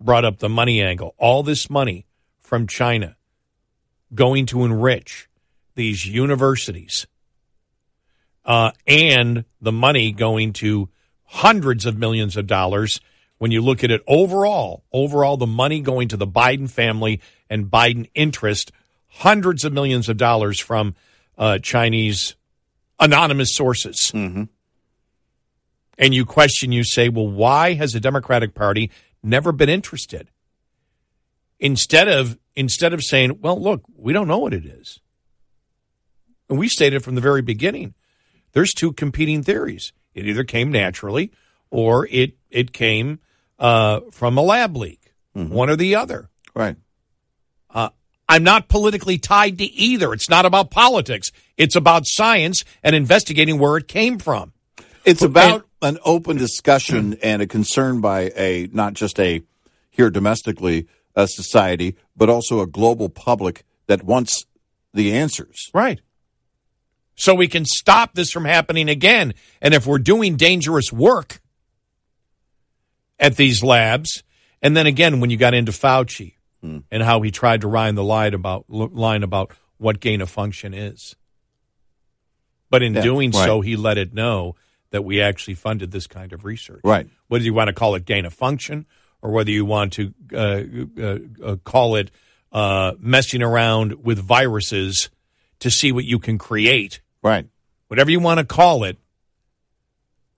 brought 0.00 0.24
up 0.24 0.38
the 0.38 0.48
money 0.48 0.80
angle. 0.80 1.14
All 1.18 1.42
this 1.42 1.68
money 1.68 2.06
from 2.38 2.66
China 2.66 3.16
going 4.14 4.46
to 4.46 4.64
enrich 4.64 5.28
these 5.74 6.06
universities, 6.06 7.06
uh, 8.44 8.72
and 8.86 9.44
the 9.60 9.72
money 9.72 10.12
going 10.12 10.52
to 10.54 10.88
hundreds 11.24 11.86
of 11.86 11.98
millions 11.98 12.36
of 12.36 12.46
dollars. 12.46 13.00
When 13.38 13.50
you 13.50 13.60
look 13.60 13.82
at 13.82 13.90
it 13.90 14.02
overall, 14.06 14.84
overall, 14.92 15.36
the 15.36 15.46
money 15.46 15.80
going 15.80 16.08
to 16.08 16.16
the 16.16 16.26
Biden 16.26 16.70
family 16.70 17.20
and 17.50 17.66
Biden 17.66 18.08
interest, 18.14 18.70
hundreds 19.08 19.64
of 19.64 19.72
millions 19.72 20.08
of 20.08 20.16
dollars 20.16 20.58
from 20.60 20.94
uh, 21.36 21.58
Chinese 21.58 22.36
anonymous 23.00 23.54
sources. 23.54 24.12
And 25.98 26.14
you 26.14 26.24
question, 26.24 26.72
you 26.72 26.84
say, 26.84 27.08
well, 27.08 27.28
why 27.28 27.74
has 27.74 27.92
the 27.92 28.00
Democratic 28.00 28.54
Party 28.54 28.90
never 29.22 29.52
been 29.52 29.68
interested? 29.68 30.30
Instead 31.58 32.08
of 32.08 32.38
instead 32.56 32.92
of 32.92 33.02
saying, 33.02 33.40
well, 33.40 33.60
look, 33.60 33.82
we 33.96 34.12
don't 34.12 34.28
know 34.28 34.38
what 34.38 34.54
it 34.54 34.64
is. 34.64 35.00
And 36.48 36.58
we 36.58 36.68
stated 36.68 37.02
from 37.02 37.14
the 37.14 37.20
very 37.20 37.42
beginning, 37.42 37.94
there's 38.52 38.72
two 38.72 38.92
competing 38.92 39.42
theories. 39.42 39.92
It 40.14 40.26
either 40.26 40.44
came 40.44 40.70
naturally 40.70 41.32
or 41.70 42.06
it, 42.10 42.34
it 42.50 42.72
came 42.72 43.20
uh, 43.58 44.00
from 44.12 44.38
a 44.38 44.42
lab 44.42 44.76
leak, 44.76 45.12
one 45.32 45.70
or 45.70 45.76
the 45.76 45.96
other. 45.96 46.28
Right. 46.54 46.76
Uh, 47.70 47.88
I'm 48.28 48.44
not 48.44 48.68
politically 48.68 49.18
tied 49.18 49.58
to 49.58 49.64
either. 49.64 50.12
It's 50.12 50.30
not 50.30 50.46
about 50.46 50.70
politics. 50.70 51.30
It's 51.56 51.76
about 51.76 52.06
science 52.06 52.64
and 52.82 52.94
investigating 52.94 53.58
where 53.58 53.76
it 53.76 53.88
came 53.88 54.18
from. 54.18 54.52
It's 55.04 55.22
about 55.22 55.66
an 55.82 55.98
open 56.04 56.36
discussion 56.36 57.18
and 57.22 57.42
a 57.42 57.46
concern 57.46 58.00
by 58.00 58.32
a 58.36 58.68
not 58.72 58.94
just 58.94 59.18
a 59.20 59.42
here 59.90 60.10
domestically 60.10 60.88
a 61.14 61.28
society, 61.28 61.96
but 62.16 62.28
also 62.28 62.60
a 62.60 62.66
global 62.66 63.08
public 63.08 63.64
that 63.86 64.02
wants 64.02 64.46
the 64.92 65.12
answers. 65.12 65.70
Right. 65.72 66.00
So 67.16 67.34
we 67.34 67.48
can 67.48 67.64
stop 67.64 68.14
this 68.14 68.30
from 68.30 68.44
happening 68.44 68.88
again. 68.88 69.34
And 69.60 69.74
if 69.74 69.86
we're 69.86 69.98
doing 69.98 70.36
dangerous 70.36 70.92
work 70.92 71.40
at 73.18 73.36
these 73.36 73.62
labs, 73.62 74.22
and 74.60 74.76
then 74.76 74.86
again, 74.86 75.20
when 75.20 75.30
you 75.30 75.36
got 75.36 75.54
into 75.54 75.72
Fauci 75.72 76.34
and 76.90 77.02
how 77.02 77.20
he 77.20 77.30
tried 77.30 77.60
to 77.60 77.68
line 77.68 77.94
the 77.94 78.02
line 78.02 78.32
about 78.34 78.64
line 78.68 79.22
about 79.22 79.52
what 79.76 80.00
gain 80.00 80.20
of 80.20 80.30
function 80.30 80.72
is, 80.72 81.14
but 82.70 82.82
in 82.82 82.94
Yeah, 82.94 83.02
doing 83.02 83.32
so, 83.32 83.60
he 83.60 83.76
let 83.76 83.98
it 83.98 84.14
know 84.14 84.56
that 84.90 85.02
we 85.02 85.20
actually 85.20 85.54
funded 85.54 85.90
this 85.90 86.06
kind 86.06 86.32
of 86.32 86.44
research. 86.44 86.80
Right. 86.82 87.08
Whether 87.28 87.44
you 87.44 87.52
want 87.52 87.68
to 87.68 87.74
call 87.74 87.94
it 87.96 88.04
gain 88.04 88.24
of 88.24 88.32
function 88.32 88.86
or 89.20 89.30
whether 89.30 89.50
you 89.50 89.64
want 89.64 89.92
to 89.94 90.14
uh, 90.32 90.62
uh, 91.00 91.18
uh, 91.44 91.56
call 91.64 91.96
it 91.96 92.10
uh, 92.52 92.92
messing 92.98 93.42
around 93.42 94.04
with 94.04 94.18
viruses 94.18 95.10
to 95.60 95.70
see 95.70 95.92
what 95.92 96.04
you 96.04 96.18
can 96.18 96.38
create. 96.38 97.00
Right. 97.24 97.46
Whatever 97.88 98.10
you 98.10 98.20
want 98.20 98.38
to 98.38 98.44
call 98.44 98.84
it, 98.84 98.98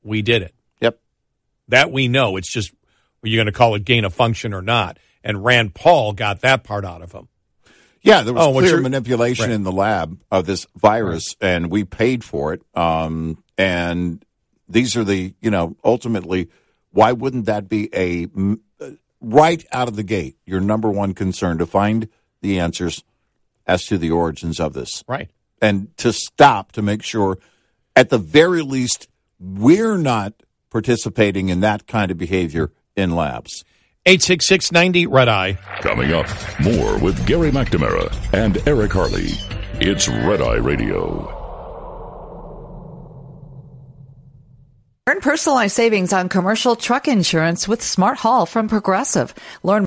we 0.03 0.23
did 0.23 0.43
it. 0.43 0.55
Yep. 0.81 0.99
That 1.69 1.91
we 1.93 2.09
know. 2.09 2.37
It's 2.37 2.51
just, 2.51 2.73
are 3.23 3.29
you 3.29 3.37
going 3.37 3.47
to 3.47 3.53
call 3.53 3.75
it 3.75 3.85
gain 3.85 4.05
of 4.05 4.15
function 4.15 4.55
or 4.55 4.63
not? 4.63 4.99
And 5.25 5.45
Rand 5.45 5.75
Paul 5.75 6.13
got 6.13 6.41
that 6.43 6.63
part 6.63 6.85
out 6.85 7.03
of 7.03 7.13
him. 7.13 7.29
Yeah, 8.03 8.23
there 8.23 8.33
was 8.35 8.47
Oh, 8.47 8.53
clear 8.53 8.81
manipulation 8.81 9.47
Right. 9.47 9.55
in 9.55 9.65
the 9.65 9.73
lab 9.73 10.21
of 10.31 10.47
this 10.47 10.67
virus, 10.77 11.35
and 11.41 11.71
we 11.73 11.83
paid 11.85 12.23
for 12.23 12.53
it. 12.55 12.63
Um, 12.75 13.43
and 13.59 14.25
these 14.69 14.97
are 14.97 15.03
the, 15.03 15.35
you 15.41 15.51
know, 15.51 15.77
ultimately, 15.83 16.49
why 16.93 17.11
wouldn't 17.11 17.47
that 17.47 17.69
be 17.69 17.89
a 17.93 18.29
uh, 18.81 18.91
right 19.21 19.65
out 19.73 19.89
of 19.89 19.97
the 19.97 20.05
gate 20.05 20.37
your 20.47 20.61
number 20.61 20.89
one 20.89 21.15
concern 21.15 21.59
to 21.59 21.67
find 21.67 22.09
the 22.43 22.61
answers 22.61 23.03
as 23.67 23.85
to 23.87 23.99
the 23.99 24.13
origins 24.13 24.61
of 24.61 24.73
this, 24.73 25.03
Right. 25.09 25.29
And 25.61 25.95
to 25.99 26.13
stop 26.13 26.73
to 26.73 26.83
make 26.83 27.03
sure, 27.03 27.39
at 27.95 28.11
the 28.11 28.19
very 28.19 28.63
least, 28.63 29.09
we're 29.39 29.97
not 29.97 30.35
participating 30.71 31.49
in 31.49 31.61
that 31.61 31.87
kind 31.87 32.11
of 32.11 32.19
behavior 32.19 32.73
in 32.95 33.15
labs. 33.15 33.65
86690 34.07 35.07
Red 35.07 35.29
Eye. 35.29 35.59
Coming 35.81 36.13
up, 36.13 36.27
more 36.61 36.99
with 36.99 37.27
Gary 37.27 37.51
McNamara 37.51 38.15
and 38.33 38.57
Eric 38.69 38.93
Harley. 38.93 39.31
It's 39.81 40.09
Red 40.09 40.41
Eye 40.41 40.57
Radio. 40.57 41.33
Earn 45.09 45.21
personalized 45.21 45.75
savings 45.75 46.13
on 46.13 46.29
commercial 46.29 46.75
truck 46.75 47.07
insurance 47.07 47.69
with 47.69 47.83
Smart 47.83 48.19
Haul 48.19 48.45
from 48.45 48.69
Progressive. 48.69 49.35
Learn 49.63 49.87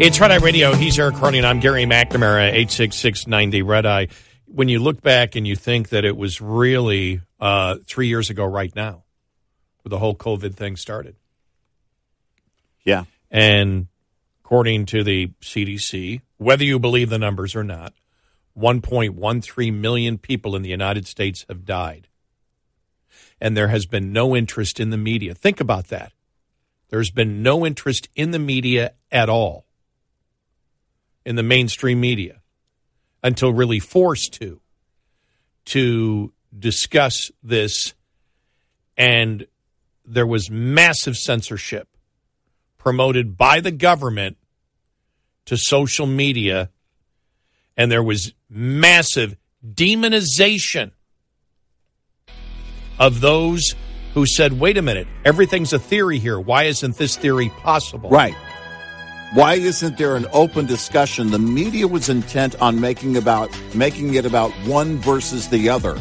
It's 0.00 0.20
Red 0.20 0.30
Eye 0.30 0.36
Radio. 0.36 0.74
He's 0.74 0.96
Eric 0.96 1.20
and 1.20 1.44
I'm 1.44 1.58
Gary 1.58 1.82
McNamara, 1.82 2.52
86690 2.52 3.62
Red 3.62 3.84
Eye. 3.84 4.06
When 4.46 4.68
you 4.68 4.78
look 4.78 5.02
back 5.02 5.34
and 5.34 5.44
you 5.44 5.56
think 5.56 5.88
that 5.88 6.04
it 6.04 6.16
was 6.16 6.40
really 6.40 7.20
uh, 7.40 7.78
three 7.84 8.06
years 8.06 8.30
ago 8.30 8.44
right 8.44 8.72
now, 8.76 9.02
where 9.82 9.90
the 9.90 9.98
whole 9.98 10.14
COVID 10.14 10.54
thing 10.54 10.76
started. 10.76 11.16
Yeah. 12.84 13.06
And 13.28 13.88
according 14.44 14.86
to 14.86 15.02
the 15.02 15.32
CDC, 15.42 16.20
whether 16.36 16.62
you 16.62 16.78
believe 16.78 17.10
the 17.10 17.18
numbers 17.18 17.56
or 17.56 17.64
not, 17.64 17.92
1.13 18.56 19.74
million 19.74 20.16
people 20.16 20.54
in 20.54 20.62
the 20.62 20.70
United 20.70 21.08
States 21.08 21.44
have 21.48 21.64
died. 21.64 22.06
And 23.40 23.56
there 23.56 23.68
has 23.68 23.84
been 23.84 24.12
no 24.12 24.36
interest 24.36 24.78
in 24.78 24.90
the 24.90 24.96
media. 24.96 25.34
Think 25.34 25.60
about 25.60 25.88
that. 25.88 26.12
There's 26.88 27.10
been 27.10 27.42
no 27.42 27.66
interest 27.66 28.08
in 28.14 28.30
the 28.30 28.38
media 28.38 28.92
at 29.10 29.28
all, 29.28 29.66
in 31.28 31.36
the 31.36 31.42
mainstream 31.42 32.00
media, 32.00 32.40
until 33.22 33.52
really 33.52 33.78
forced 33.78 34.32
to, 34.32 34.62
to 35.66 36.32
discuss 36.58 37.30
this. 37.42 37.92
And 38.96 39.46
there 40.06 40.26
was 40.26 40.50
massive 40.50 41.18
censorship 41.18 41.86
promoted 42.78 43.36
by 43.36 43.60
the 43.60 43.70
government 43.70 44.38
to 45.44 45.58
social 45.58 46.06
media, 46.06 46.70
and 47.76 47.92
there 47.92 48.02
was 48.02 48.32
massive 48.48 49.36
demonization 49.62 50.92
of 52.98 53.20
those 53.20 53.74
who 54.14 54.24
said, 54.24 54.58
wait 54.58 54.78
a 54.78 54.82
minute, 54.82 55.06
everything's 55.26 55.74
a 55.74 55.78
theory 55.78 56.18
here. 56.18 56.40
Why 56.40 56.64
isn't 56.64 56.96
this 56.96 57.16
theory 57.16 57.50
possible? 57.50 58.08
Right. 58.08 58.34
Why 59.34 59.54
isn't 59.54 59.98
there 59.98 60.16
an 60.16 60.26
open 60.32 60.64
discussion? 60.66 61.30
The 61.30 61.38
media 61.38 61.86
was 61.86 62.08
intent 62.08 62.54
on 62.62 62.80
making 62.80 63.16
about 63.16 63.50
making 63.74 64.14
it 64.14 64.24
about 64.24 64.50
one 64.66 64.96
versus 64.96 65.48
the 65.48 65.68
other. 65.68 65.98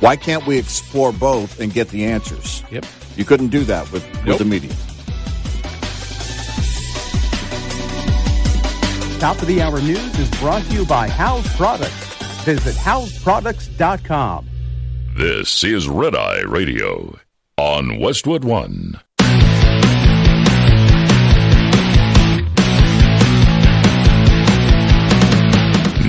Why 0.00 0.16
can't 0.16 0.44
we 0.46 0.58
explore 0.58 1.12
both 1.12 1.60
and 1.60 1.72
get 1.72 1.88
the 1.90 2.04
answers? 2.04 2.64
Yep. 2.70 2.84
You 3.16 3.24
couldn't 3.24 3.48
do 3.48 3.62
that 3.64 3.90
with, 3.92 4.04
Nope. 4.24 4.26
with 4.26 4.38
the 4.38 4.44
media. 4.44 4.72
Top 9.20 9.40
of 9.40 9.46
the 9.48 9.60
hour 9.62 9.80
news 9.80 10.18
is 10.18 10.30
brought 10.40 10.62
to 10.64 10.72
you 10.74 10.84
by 10.86 11.08
House 11.08 11.56
Products. 11.56 11.94
Visit 12.44 12.74
houseproducts.com. 12.76 14.48
This 15.16 15.64
is 15.64 15.88
Red 15.88 16.14
Eye 16.14 16.42
Radio 16.42 17.18
on 17.56 17.98
Westwood 18.00 18.44
One. 18.44 19.00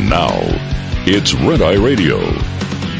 Now, 0.10 0.40
it's 1.06 1.36
Red 1.36 1.62
Eye 1.62 1.76
Radio. 1.76 2.18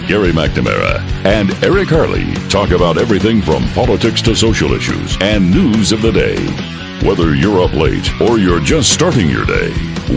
Gary 0.08 0.32
McNamara 0.32 1.00
and 1.26 1.52
Eric 1.64 1.90
Harley 1.90 2.32
talk 2.50 2.70
about 2.70 3.00
everything 3.00 3.42
from 3.42 3.68
politics 3.70 4.22
to 4.22 4.36
social 4.36 4.74
issues 4.74 5.18
and 5.20 5.50
news 5.50 5.92
of 5.92 6.04
the 6.04 6.12
day. 6.12 6.38
Whether 7.08 7.34
you're 7.34 7.64
up 7.64 7.74
late 7.74 8.22
or 8.22 8.38
you're 8.38 8.60
just 8.60 8.94
starting 8.94 9.28
your 9.28 9.46
day, 9.46 9.72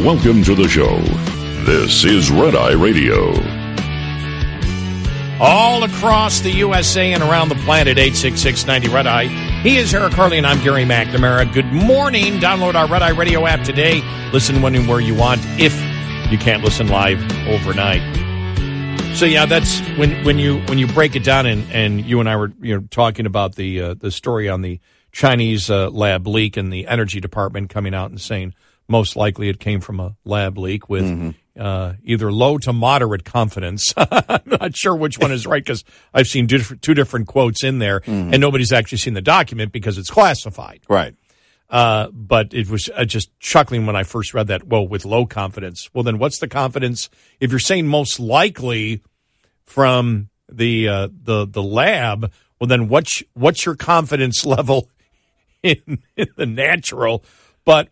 welcome 0.05 0.43
to 0.45 0.55
the 0.55 0.69
show. 0.69 1.01
This 1.65 2.05
is 2.05 2.31
Red 2.31 2.55
Eye 2.55 2.73
Radio. 2.73 3.33
all 5.41 5.83
across 5.83 6.41
the 6.41 6.51
USA 6.51 7.13
and 7.13 7.23
around 7.23 7.49
the 7.49 7.57
planet. 7.57 7.99
86690 7.99 8.95
Red 8.95 9.07
Eye. 9.09 9.27
He 9.63 9.77
is 9.77 9.93
Eric 9.93 10.13
Harley, 10.13 10.39
and 10.39 10.47
I'm 10.47 10.63
Gary 10.63 10.85
McNamara. 10.85 11.53
Good 11.53 11.73
morning. 11.73 12.35
Download 12.35 12.75
our 12.75 12.87
Red 12.87 13.03
Eye 13.03 13.11
Radio 13.11 13.47
app 13.47 13.65
today. 13.65 14.03
Listen 14.33 14.63
when 14.63 14.75
and 14.77 14.87
where 14.87 15.01
you 15.01 15.17
want 15.17 15.41
if 15.59 15.73
you 16.33 16.39
can't 16.39 16.65
listen 16.65 16.89
live 16.89 17.21
overnight. 17.47 18.01
So 19.17 19.27
yeah, 19.27 19.45
that's 19.45 19.81
when 19.99 20.25
when 20.25 20.39
you 20.39 20.61
when 20.63 20.79
you 20.79 20.87
break 20.87 21.15
it 21.15 21.23
down, 21.25 21.45
and, 21.45 21.71
and 21.71 22.01
you 22.05 22.19
and 22.21 22.29
I 22.29 22.37
were 22.37 22.51
you 22.61 22.75
know 22.75 22.87
talking 22.91 23.27
about 23.27 23.55
the 23.57 23.81
uh, 23.81 23.95
the 23.95 24.11
story 24.11 24.49
on 24.49 24.63
the 24.63 24.81
Chinese 25.13 25.71
uh, 25.71 25.91
lab 25.91 26.27
leak 26.27 26.57
and 26.57 26.73
the 26.73 26.87
energy 26.87 27.21
department 27.21 27.69
coming 27.69 27.95
out 27.95 28.11
and 28.11 28.19
saying 28.21 28.55
most 28.89 29.15
likely 29.15 29.49
it 29.51 29.61
came 29.61 29.81
from 29.81 30.01
a 30.01 30.17
lab 30.25 30.57
leak 30.57 30.89
with 30.89 31.05
uh, 31.59 31.93
either 32.03 32.33
low 32.33 32.57
to 32.59 32.73
moderate 32.73 33.25
confidence. 33.25 33.93
I'm 33.97 34.41
not 34.47 34.75
sure 34.77 34.97
which 34.97 35.19
one 35.19 35.31
is 35.33 35.47
right 35.47 35.63
because 35.63 35.85
I've 36.15 36.27
seen 36.27 36.47
diff- 36.47 36.81
two 36.81 36.95
different 36.95 37.27
quotes 37.27 37.63
in 37.63 37.79
there, 37.79 38.01
and 38.07 38.41
nobody's 38.41 38.73
actually 38.73 38.99
seen 38.99 39.15
the 39.15 39.23
document 39.23 39.73
because 39.73 39.99
it's 39.99 40.11
classified. 40.11 40.81
Right. 40.89 41.15
Uh, 41.73 42.09
but 42.13 42.53
it 42.53 42.69
was 42.69 42.91
uh, 42.95 43.05
just 43.07 43.31
chuckling 43.41 43.87
when 43.87 43.97
I 43.97 44.03
first 44.03 44.35
read 44.35 44.49
that. 44.49 44.69
Well, 44.69 44.87
with 44.87 45.07
low 45.07 45.25
confidence. 45.25 45.89
Well, 45.95 46.05
then 46.05 46.19
what's 46.19 46.39
the 46.39 46.47
confidence 46.47 47.09
if 47.41 47.51
you're 47.51 47.59
saying 47.59 47.87
most 47.89 48.21
likely 48.21 49.03
from 49.65 50.29
the 50.51 50.87
uh, 50.87 51.09
the 51.11 51.47
the 51.47 51.63
lab? 51.63 52.31
Well, 52.61 52.69
then 52.69 52.89
what's 52.89 53.23
what's 53.33 53.65
your 53.65 53.75
confidence 53.75 54.45
level 54.47 54.91
in, 55.63 56.03
in 56.15 56.29
the 56.37 56.45
natural? 56.47 57.25
But 57.65 57.89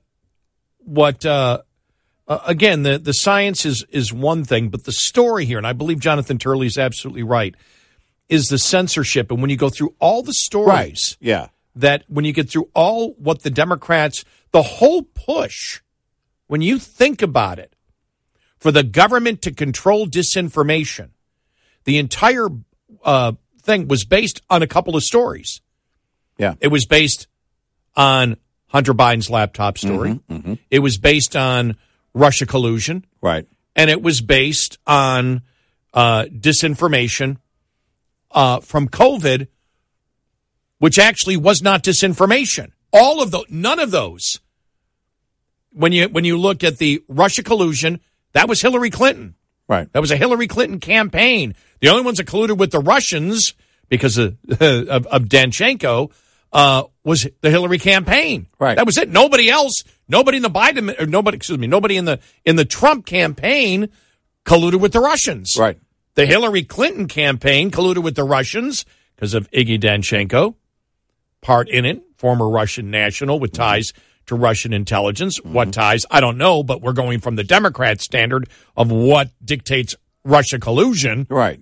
what 0.81 1.25
uh, 1.25 1.63
uh, 2.31 2.39
again, 2.47 2.85
the, 2.85 2.97
the 2.99 3.13
science 3.13 3.67
is, 3.67 3.85
is 3.91 4.13
one 4.13 4.45
thing, 4.45 4.69
but 4.69 4.85
the 4.85 4.93
story 4.93 5.47
here, 5.47 5.59
and 5.59 5.67
I 5.67 5.73
believe 5.73 5.99
Jonathan 5.99 6.39
Turley 6.39 6.69
is 6.69 6.79
absolutely 6.79 7.25
right, 7.25 7.55
is 8.29 8.47
the 8.47 8.59
censorship. 8.59 9.33
And 9.33 9.41
when 9.41 9.51
you 9.51 9.57
go 9.57 9.69
through 9.69 9.95
all 9.99 10.23
the 10.23 10.33
stories, 10.35 10.69
Right. 10.69 11.17
Yeah. 11.19 11.49
That 11.81 12.05
when 12.09 12.25
you 12.25 12.33
get 12.33 12.51
through 12.51 12.69
all 12.75 13.13
what 13.15 13.43
the 13.43 13.51
Democrats, 13.51 14.25
the 14.53 14.63
whole 14.63 15.03
push, 15.03 15.81
when 16.47 16.61
you 16.63 16.79
think 16.79 17.23
about 17.23 17.59
it, 17.59 17.75
for 18.59 18.71
the 18.71 18.83
government 18.83 19.43
to 19.43 19.53
control 19.53 20.07
disinformation, 20.07 21.11
the 21.85 21.99
entire 21.99 22.49
uh, 23.05 23.33
thing 23.63 23.89
was 23.89 24.05
based 24.05 24.43
on 24.51 24.63
a 24.63 24.67
couple 24.67 24.97
of 24.97 25.03
stories. 25.03 25.61
Yeah. 26.39 26.55
It 26.61 26.69
was 26.69 26.87
based 26.87 27.27
on 27.97 28.37
Hunter 28.69 28.95
Biden's 28.95 29.31
laptop 29.31 29.79
story. 29.79 30.21
It 30.71 30.79
was 30.81 30.99
based 30.99 31.35
on 31.37 31.77
Russia 32.15 32.47
collusion, 32.47 33.05
Right. 33.21 33.47
and 33.75 33.91
it 33.91 34.03
was 34.03 34.21
based 34.21 34.79
on 34.87 35.43
uh, 35.95 36.25
disinformation 36.27 37.39
uh, 38.31 38.61
from 38.61 38.89
COVID, 38.89 39.49
which 40.81 40.99
actually 40.99 41.37
was 41.37 41.63
not 41.63 41.85
disinformation. 41.85 42.73
All 42.93 43.23
of 43.23 43.31
those, 43.31 43.45
none 43.49 43.79
of 43.79 43.93
those. 43.93 44.41
When 45.73 45.93
you 45.93 46.09
when 46.09 46.25
you 46.25 46.37
look 46.37 46.65
at 46.65 46.79
the 46.79 47.05
Russia 47.07 47.45
collusion, 47.45 48.01
that 48.33 48.49
was 48.49 48.61
Hillary 48.61 48.91
Clinton. 48.91 49.37
Right. 49.69 49.93
That 49.93 50.01
was 50.01 50.11
a 50.11 50.17
Hillary 50.17 50.49
Clinton 50.49 50.81
campaign. 50.81 51.55
The 51.81 51.91
only 51.91 52.03
ones 52.03 52.19
that 52.19 52.27
colluded 52.27 52.59
with 52.59 52.73
the 52.73 52.81
Russians 52.81 53.55
because 53.89 54.19
of 54.19 54.37
of, 54.61 55.07
of 55.07 55.25
Danchenko 55.27 56.11
uh, 56.53 56.85
was 57.05 57.29
the 57.41 57.51
Hillary 57.51 57.79
campaign. 57.79 58.49
Right. 58.59 58.77
That 58.77 58.87
was 58.87 58.99
it. 58.99 59.09
Nobody 59.09 59.49
else. 59.49 59.85
Nobody 60.09 60.39
in 60.39 60.43
the 60.43 60.51
Biden 60.51 61.01
or 61.01 61.07
nobody. 61.07 61.37
Excuse 61.37 61.59
me. 61.59 61.69
Nobody 61.69 61.97
in 61.97 62.07
the 62.07 62.19
in 62.45 62.57
the 62.57 62.65
Trump 62.65 63.07
campaign 63.07 63.91
colluded 64.45 64.81
with 64.81 64.93
the 64.93 65.01
Russians. 65.01 65.55
Right. 65.57 65.79
The 66.15 66.27
Hillary 66.27 66.65
Clinton 66.65 67.07
campaign 67.07 67.71
colluded 67.71 68.03
with 68.03 68.17
the 68.17 68.25
Russians 68.25 68.85
because 69.15 69.35
of 69.35 69.51
Iggy 69.51 69.79
Danchenko, 69.79 70.55
part 71.41 71.69
in 71.69 71.85
it, 71.85 72.03
former 72.17 72.49
Russian 72.49 72.91
national 72.91 73.41
with 73.41 73.53
mm-hmm. 73.53 73.63
ties 73.63 73.93
to 74.27 74.37
Russian 74.37 74.73
intelligence. 74.73 75.43
What 75.43 75.69
mm-hmm. 75.69 75.81
ties? 75.81 76.07
I 76.11 76.21
don't 76.21 76.39
know, 76.39 76.63
but 76.63 76.81
we're 76.81 76.93
going 76.93 77.21
from 77.21 77.37
the 77.37 77.45
Democrat 77.45 78.01
standard 78.01 78.49
of 78.77 78.91
what 78.91 79.31
dictates 79.45 79.97
Russia 80.25 80.59
collusion. 80.59 81.27
Right. 81.29 81.61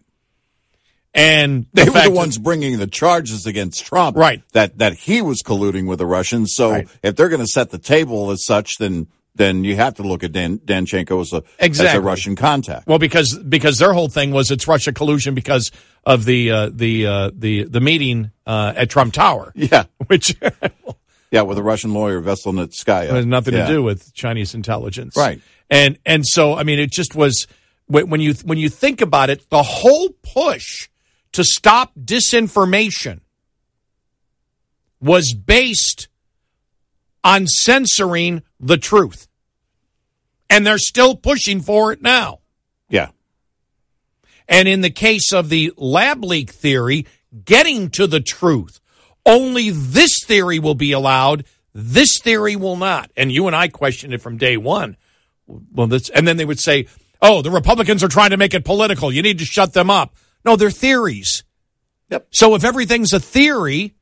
And 1.14 1.66
They 1.72 1.87
the 1.87 1.93
were 1.93 2.03
the 2.03 2.11
ones 2.11 2.39
bringing 2.39 2.79
the 2.79 2.87
charges 2.87 3.47
against 3.47 3.85
Trump. 3.85 4.16
Right. 4.16 4.43
That 4.53 4.79
that 4.79 4.95
he 4.95 5.22
was 5.22 5.43
colluding 5.43 5.89
with 5.89 5.99
the 5.99 6.07
Russians. 6.07 6.55
So 6.55 6.70
Right. 6.70 6.89
if 7.03 7.16
they're 7.16 7.31
going 7.31 7.41
to 7.41 7.47
set 7.47 7.70
the 7.70 7.79
table 7.79 8.31
as 8.31 8.45
such, 8.45 8.76
then 8.76 9.09
then 9.35 9.64
you 9.64 9.76
have 9.76 9.95
to 9.95 10.03
look 10.03 10.22
at 10.22 10.33
Dan, 10.33 10.59
Danchenko 10.59 11.20
as 11.20 11.33
a 11.33 11.43
as 11.59 11.81
a 11.95 12.01
Russian 12.01 12.37
contact. 12.37 12.87
Well, 12.87 12.99
because 12.99 13.39
because 13.39 13.79
their 13.79 13.95
whole 13.95 14.09
thing 14.09 14.33
was 14.33 14.51
it's 14.51 14.68
Russia 14.68 14.93
collusion 14.93 15.35
because 15.35 15.70
of 16.05 16.24
the 16.24 16.51
uh, 16.51 16.70
the 16.72 17.07
uh, 17.07 17.30
the 17.34 17.64
the 17.64 17.80
meeting 17.80 18.30
uh, 18.46 18.72
at 18.76 18.90
Trump 18.90 19.12
Tower, 19.14 19.53
Yeah. 19.55 19.84
which 20.07 20.34
Yeah, 21.30 21.42
with 21.42 21.59
a 21.59 21.62
Russian 21.62 21.92
lawyer 21.92 22.22
Veselnitskaya. 22.22 23.11
has 23.11 23.26
nothing 23.26 23.55
Yeah. 23.55 23.66
to 23.66 23.72
do 23.72 23.82
with 23.82 24.14
Chinese 24.14 24.55
intelligence, 24.55 25.14
Right. 25.16 25.40
And 25.70 25.99
and 26.07 26.26
so 26.26 26.55
I 26.55 26.62
mean, 26.62 26.78
it 26.78 26.90
just 26.90 27.14
was 27.14 27.46
when 27.86 28.09
when 28.09 28.20
you 28.20 28.34
when 28.44 28.57
you 28.59 28.68
think 28.70 29.01
about 29.03 29.28
it, 29.30 29.49
the 29.51 29.62
whole 29.62 30.09
push 30.22 30.88
to 31.32 31.44
stop 31.44 31.92
disinformation 31.94 33.20
was 35.01 35.34
based 35.34 36.09
on 37.22 37.46
censoring 37.46 38.42
the 38.59 38.76
truth, 38.78 39.28
and 40.49 40.66
they're 40.66 40.78
still 40.78 41.14
pushing 41.14 41.61
for 41.61 41.92
it 41.92 42.01
now. 42.03 42.38
Yeah. 42.88 43.09
And 44.49 44.66
in 44.66 44.80
the 44.80 44.90
case 44.90 45.32
of 45.32 45.49
the 45.51 45.72
lab 45.76 46.24
leak 46.24 46.51
theory, 46.51 47.07
getting 47.44 47.90
to 47.90 48.07
the 48.07 48.20
truth, 48.20 48.80
only 49.26 49.70
this 49.70 50.24
theory 50.24 50.59
will 50.59 50.74
be 50.74 50.92
allowed. 50.92 51.44
This 51.74 52.18
theory 52.18 52.57
will 52.57 52.76
not. 52.76 53.11
And 53.16 53.30
you 53.30 53.46
and 53.46 53.55
I 53.55 53.68
questioned 53.68 54.14
it 54.14 54.22
from 54.22 54.38
day 54.38 54.57
one. 54.57 54.96
Well, 55.46 55.86
this, 55.86 56.09
and 56.09 56.26
then 56.26 56.38
they 56.38 56.44
would 56.44 56.61
say, 56.61 56.86
"Oh, 57.20 57.42
the 57.42 57.51
Republicans 57.51 58.03
are 58.03 58.09
trying 58.09 58.30
to 58.30 58.36
make 58.36 58.55
it 58.55 58.64
political. 58.64 59.12
You 59.12 59.22
need 59.22 59.38
to 59.38 59.44
shut 59.44 59.74
them 59.74 59.90
up." 59.90 60.14
No, 60.44 60.57
they're 60.57 60.70
theories. 60.70 61.44
Yep. 62.11 62.28
So 62.30 62.55
if 62.55 62.64
everything's 62.64 63.12
a 63.12 63.20
theory, 63.20 63.94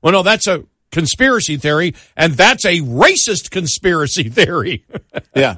well, 0.00 0.12
no, 0.12 0.22
that's 0.22 0.46
a 0.46 0.64
conspiracy 0.90 1.56
theory, 1.56 1.94
and 2.16 2.34
that's 2.34 2.64
a 2.64 2.80
racist 2.80 3.50
conspiracy 3.50 4.28
theory. 4.30 4.84
Yeah. 5.34 5.56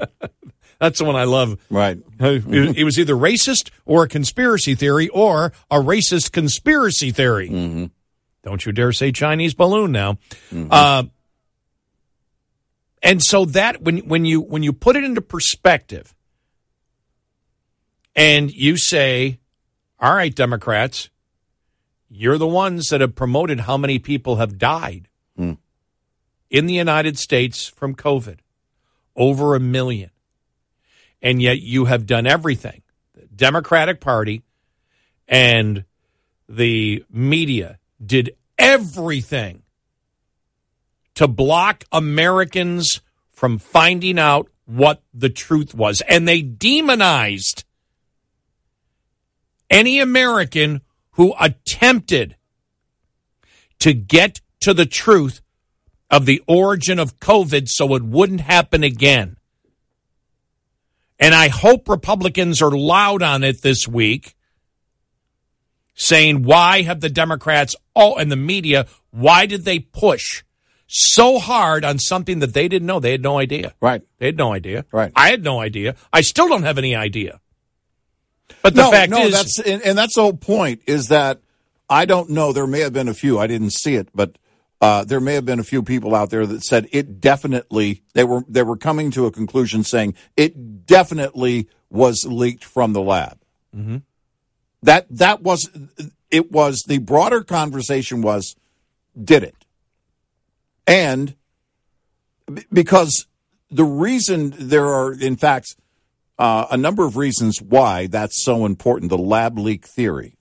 That's 0.79 0.99
the 1.01 1.05
one 1.05 1.16
I 1.16 1.24
love. 1.24 1.59
right. 1.70 1.99
It, 2.20 2.79
it 2.79 2.85
was 2.85 2.99
either 2.99 3.14
racist 3.14 3.70
or 3.85 4.05
a 4.05 4.09
conspiracy 4.09 4.74
theory 4.74 5.09
or 5.09 5.53
a 5.70 5.76
racist 5.76 6.33
conspiracy 6.33 7.11
theory. 7.11 7.49
Mm-hmm. 7.49 7.87
Don't 8.45 8.64
you 8.64 8.72
dare 8.72 8.93
say 8.93 9.11
Chinese 9.11 9.55
balloon 9.55 9.93
now. 9.93 10.14
Mm-hmm. 10.53 10.68
Uh, 10.70 11.05
and 13.03 13.22
so 13.22 13.45
that 13.47 13.83
when 13.83 13.99
when 13.99 14.24
you 14.24 14.41
when 14.41 14.62
you 14.62 14.72
put 14.72 14.97
it 14.97 15.05
into 15.05 15.20
perspective, 15.20 16.14
and 18.16 18.51
you 18.51 18.76
say, 18.76 19.39
"All 20.01 20.14
right, 20.14 20.35
Democrats, 20.35 21.11
you're 22.09 22.39
the 22.39 22.47
ones 22.47 22.89
that 22.89 23.01
have 23.01 23.14
promoted 23.14 23.61
how 23.61 23.76
many 23.76 23.99
people 23.99 24.37
have 24.37 24.59
died 24.59 25.09
hmm. 25.37 25.55
in 26.51 26.66
the 26.66 26.74
United 26.74 27.18
States 27.18 27.66
from 27.66 27.95
COVID, 27.95 28.39
over 29.14 29.55
a 29.55 29.61
million 29.61 30.11
and 31.23 31.41
yet 31.43 31.61
you 31.61 31.87
have 31.87 32.07
done 32.07 32.27
everything. 32.27 32.83
The 33.14 33.27
Democratic 33.27 34.01
Party 34.01 34.43
and 35.27 35.85
the 36.49 37.05
media 37.11 37.79
did 38.05 38.37
everything 38.59 39.62
to 41.14 41.27
block 41.27 41.85
Americans 41.93 43.01
from 43.33 43.59
finding 43.59 44.19
out 44.19 44.49
what 44.66 45.03
the 45.14 45.31
truth 45.31 45.75
was. 45.75 46.01
And 46.03 46.29
they 46.29 46.43
demonized 46.43 47.64
any 49.71 50.01
American 50.01 50.83
who 51.12 51.35
attempted 51.41 52.37
to 53.81 53.93
get 53.93 54.41
to 54.61 54.75
the 54.75 54.87
truth 54.87 55.41
of 56.11 56.27
the 56.27 56.43
origin 56.47 56.99
of 56.99 57.21
COVID 57.21 57.69
so 57.69 57.95
it 57.95 58.03
wouldn't 58.03 58.43
happen 58.43 58.83
again. 58.83 59.38
And 61.19 61.35
I 61.35 61.49
hope 61.49 61.89
Republicans 61.89 62.62
are 62.62 62.71
loud 62.71 63.23
on 63.23 63.43
it 63.43 63.62
this 63.62 63.89
week, 63.89 64.37
saying, 65.95 66.45
why 66.45 66.83
have 66.83 67.01
the 67.01 67.11
Democrats, 67.11 67.75
all 67.95 68.19
and 68.19 68.31
the 68.31 68.37
media, 68.37 68.87
why 69.11 69.47
did 69.47 69.64
they 69.64 69.81
push 69.81 70.45
so 70.87 71.39
hard 71.39 71.85
on 71.85 71.99
something 71.99 72.39
that 72.39 72.55
they 72.55 72.69
didn't 72.69 72.87
know? 72.87 73.01
They 73.01 73.11
had 73.11 73.23
no 73.23 73.39
idea. 73.39 73.75
Right. 73.81 74.03
They 74.19 74.27
had 74.27 74.37
no 74.37 74.53
idea. 74.53 74.85
Right. 74.93 75.12
I 75.16 75.31
had 75.31 75.43
no 75.43 75.61
idea. 75.61 75.97
I 76.12 76.21
still 76.21 76.49
don't 76.49 76.62
have 76.62 76.79
any 76.79 76.95
idea. 76.95 77.41
But 78.62 78.75
the 78.75 78.83
no, 78.83 78.91
fact 78.91 79.11
no, 79.11 79.23
is, 79.25 79.33
that's 79.33 79.59
and, 79.59 79.83
and 79.83 79.99
that's 79.99 80.14
the 80.14 80.23
whole 80.23 80.37
point. 80.37 80.83
Is 80.87 81.09
that 81.09 81.41
I 81.89 82.05
don't 82.05 82.31
know. 82.31 82.53
There 82.53 82.66
may 82.66 82.81
have 82.81 82.93
been 82.93 83.09
a 83.09 83.14
few. 83.14 83.39
I 83.39 83.47
didn't 83.47 83.73
see 83.73 83.95
it, 83.95 84.09
but 84.14 84.39
uh, 84.81 85.05
there 85.05 85.20
may 85.20 85.35
have 85.35 85.45
been 85.45 85.59
a 85.59 85.64
few 85.64 85.83
people 85.83 86.14
out 86.14 86.31
there 86.31 86.47
that 86.47 86.62
said 86.62 86.89
it 86.93 87.20
definitely. 87.20 88.03
They 88.14 88.24
were 88.24 88.45
they 88.49 88.62
were 88.62 88.76
coming 88.76 89.11
to 89.12 89.26
a 89.26 89.33
conclusion 89.33 89.83
saying 89.85 90.14
it 90.37 90.87
definitely 90.87 91.68
was 91.91 92.24
leaked 92.24 92.64
from 92.64 92.93
the 92.93 93.03
lab. 93.03 93.41
Mhm. 93.76 94.03
That 94.83 95.07
that 95.11 95.43
was 95.43 95.68
it. 96.31 96.53
Was 96.53 96.85
the 96.87 96.99
broader 96.99 97.43
conversation 97.43 98.22
was 98.22 98.55
did 99.20 99.43
it, 99.43 99.64
and 100.87 101.35
because 102.72 103.26
the 103.70 103.85
reason 103.85 104.55
there 104.57 104.87
are 104.87 105.12
in 105.12 105.37
fact 105.37 105.74
uh, 106.39 106.66
a 106.70 106.76
number 106.76 107.05
of 107.05 107.16
reasons 107.16 107.61
why 107.61 108.07
that's 108.07 108.45
so 108.45 108.64
important 108.64 109.11
the 109.11 109.18
lab 109.18 109.59
leak 109.59 109.87
theory. 109.87 110.37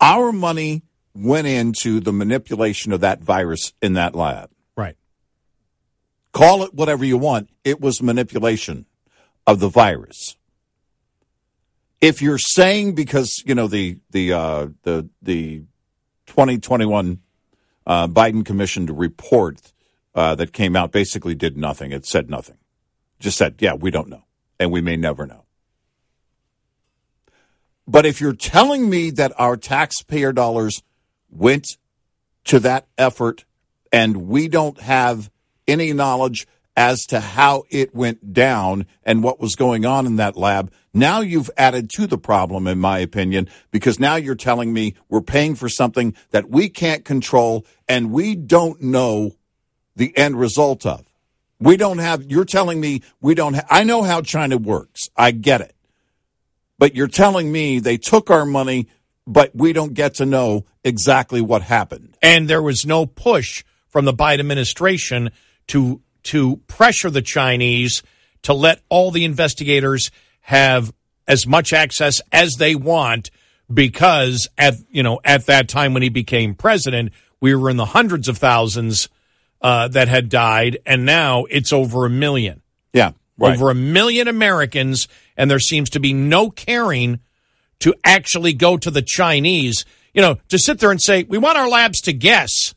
Our 0.00 0.32
money 0.32 0.82
went 1.16 1.46
into 1.46 2.00
the 2.00 2.12
manipulation 2.12 2.92
of 2.92 3.00
that 3.00 3.20
virus 3.20 3.72
in 3.82 3.94
that 3.94 4.14
lab. 4.14 4.50
right. 4.76 4.96
Call 6.32 6.62
it 6.62 6.74
whatever 6.74 7.04
you 7.04 7.16
want, 7.16 7.48
it 7.64 7.80
was 7.80 8.02
manipulation 8.02 8.86
of 9.46 9.60
the 9.60 9.68
virus. 9.68 10.36
If 12.00 12.20
you're 12.20 12.38
saying 12.38 12.94
because 12.94 13.42
you 13.46 13.54
know 13.54 13.68
the 13.68 14.00
the 14.10 14.32
uh, 14.32 14.66
the 14.82 15.08
the 15.22 15.62
2021 16.26 17.20
uh, 17.86 18.08
Biden 18.08 18.44
commissioned 18.44 18.98
report 18.98 19.72
uh, 20.14 20.34
that 20.34 20.52
came 20.52 20.76
out 20.76 20.92
basically 20.92 21.34
did 21.34 21.56
nothing. 21.56 21.92
It 21.92 22.06
said 22.06 22.28
nothing. 22.28 22.58
Just 23.18 23.38
said, 23.38 23.56
yeah, 23.60 23.74
we 23.74 23.90
don't 23.90 24.08
know, 24.08 24.24
and 24.58 24.70
we 24.70 24.80
may 24.80 24.96
never 24.96 25.26
know. 25.26 25.44
But 27.88 28.04
if 28.04 28.20
you're 28.20 28.34
telling 28.34 28.90
me 28.90 29.10
that 29.12 29.32
our 29.38 29.56
taxpayer 29.56 30.32
dollars 30.32 30.82
went 31.30 31.66
to 32.44 32.60
that 32.60 32.86
effort 32.96 33.44
and 33.92 34.28
we 34.28 34.48
don't 34.48 34.80
have 34.80 35.30
any 35.66 35.92
knowledge 35.92 36.46
as 36.76 37.06
to 37.06 37.20
how 37.20 37.64
it 37.70 37.94
went 37.94 38.34
down 38.34 38.86
and 39.02 39.22
what 39.22 39.40
was 39.40 39.56
going 39.56 39.86
on 39.86 40.06
in 40.06 40.16
that 40.16 40.36
lab. 40.36 40.70
Now 40.92 41.20
you've 41.20 41.50
added 41.56 41.90
to 41.96 42.06
the 42.06 42.18
problem, 42.18 42.66
in 42.66 42.78
my 42.78 42.98
opinion, 42.98 43.48
because 43.70 43.98
now 43.98 44.16
you're 44.16 44.34
telling 44.34 44.72
me 44.72 44.94
we're 45.08 45.22
paying 45.22 45.54
for 45.54 45.68
something 45.68 46.14
that 46.30 46.50
we 46.50 46.68
can't 46.68 47.04
control 47.04 47.64
and 47.88 48.12
we 48.12 48.34
don't 48.34 48.82
know 48.82 49.32
the 49.94 50.16
end 50.16 50.38
result 50.38 50.84
of. 50.84 51.06
We 51.58 51.78
don't 51.78 51.98
have, 51.98 52.30
you're 52.30 52.44
telling 52.44 52.80
me 52.80 53.02
we 53.20 53.34
don't 53.34 53.54
have, 53.54 53.66
I 53.70 53.84
know 53.84 54.02
how 54.02 54.20
China 54.20 54.58
works. 54.58 55.08
I 55.16 55.30
get 55.30 55.62
it. 55.62 55.74
But 56.78 56.94
you're 56.94 57.08
telling 57.08 57.50
me 57.50 57.78
they 57.78 57.96
took 57.96 58.30
our 58.30 58.44
money, 58.44 58.88
but 59.26 59.54
we 59.54 59.72
don't 59.72 59.94
get 59.94 60.14
to 60.14 60.26
know 60.26 60.64
exactly 60.84 61.40
what 61.40 61.62
happened. 61.62 62.16
And 62.22 62.48
there 62.48 62.62
was 62.62 62.86
no 62.86 63.06
push 63.06 63.64
from 63.88 64.04
the 64.04 64.14
Biden 64.14 64.40
administration 64.40 65.30
to 65.68 66.00
to 66.24 66.56
pressure 66.66 67.10
the 67.10 67.22
Chinese 67.22 68.02
to 68.42 68.52
let 68.52 68.80
all 68.88 69.10
the 69.10 69.24
investigators 69.24 70.10
have 70.40 70.92
as 71.28 71.46
much 71.46 71.72
access 71.72 72.20
as 72.32 72.54
they 72.54 72.74
want 72.74 73.30
because 73.72 74.48
at 74.56 74.74
you 74.90 75.02
know 75.02 75.20
at 75.24 75.46
that 75.46 75.68
time 75.68 75.92
when 75.92 76.02
he 76.02 76.08
became 76.08 76.54
president 76.54 77.12
we 77.40 77.54
were 77.54 77.68
in 77.68 77.76
the 77.76 77.84
hundreds 77.84 78.28
of 78.28 78.38
thousands 78.38 79.08
uh, 79.60 79.88
that 79.88 80.08
had 80.08 80.28
died 80.28 80.78
and 80.86 81.04
now 81.04 81.44
it's 81.50 81.72
over 81.72 82.06
a 82.06 82.10
million 82.10 82.62
yeah 82.92 83.10
right. 83.38 83.54
over 83.54 83.70
a 83.70 83.74
million 83.74 84.28
americans 84.28 85.08
and 85.36 85.50
there 85.50 85.58
seems 85.58 85.90
to 85.90 85.98
be 85.98 86.12
no 86.12 86.50
caring 86.50 87.18
to 87.80 87.94
actually 88.04 88.52
go 88.52 88.76
to 88.76 88.90
the 88.90 89.02
chinese 89.02 89.84
you 90.14 90.22
know 90.22 90.36
to 90.48 90.58
sit 90.58 90.78
there 90.78 90.90
and 90.90 91.00
say 91.00 91.24
we 91.24 91.38
want 91.38 91.58
our 91.58 91.68
labs 91.68 92.00
to 92.00 92.12
guess 92.12 92.74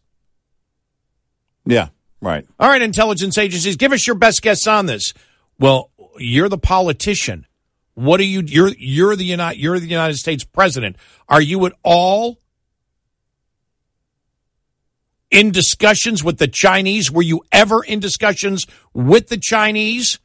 yeah 1.66 1.90
right 2.22 2.46
all 2.60 2.70
right 2.70 2.82
intelligence 2.82 3.38
agencies 3.38 3.76
give 3.76 3.92
us 3.92 4.06
your 4.06 4.16
best 4.16 4.42
guess 4.42 4.68
on 4.68 4.86
this 4.86 5.14
well 5.58 5.92
you're 6.18 6.50
the 6.50 6.58
politician 6.58 7.46
what 8.00 8.22
are 8.22 8.24
you? 8.24 8.42
You're 8.46 8.72
you're 8.78 9.16
the 9.18 9.26
United 9.26 9.60
you're 9.60 9.78
the 9.78 9.86
United 9.86 10.16
States 10.16 10.46
president. 10.46 10.96
Are 11.28 11.42
you 11.42 11.66
at 11.66 11.74
all 11.84 12.40
in 15.30 15.52
discussions 15.52 16.24
with 16.24 16.38
the 16.38 16.48
Chinese? 16.48 17.12
Were 17.12 17.22
you 17.22 17.42
ever 17.52 17.84
in 17.84 18.00
discussions 18.00 18.66
with 18.94 19.28
the 19.28 19.38
Chinese, 19.38 20.18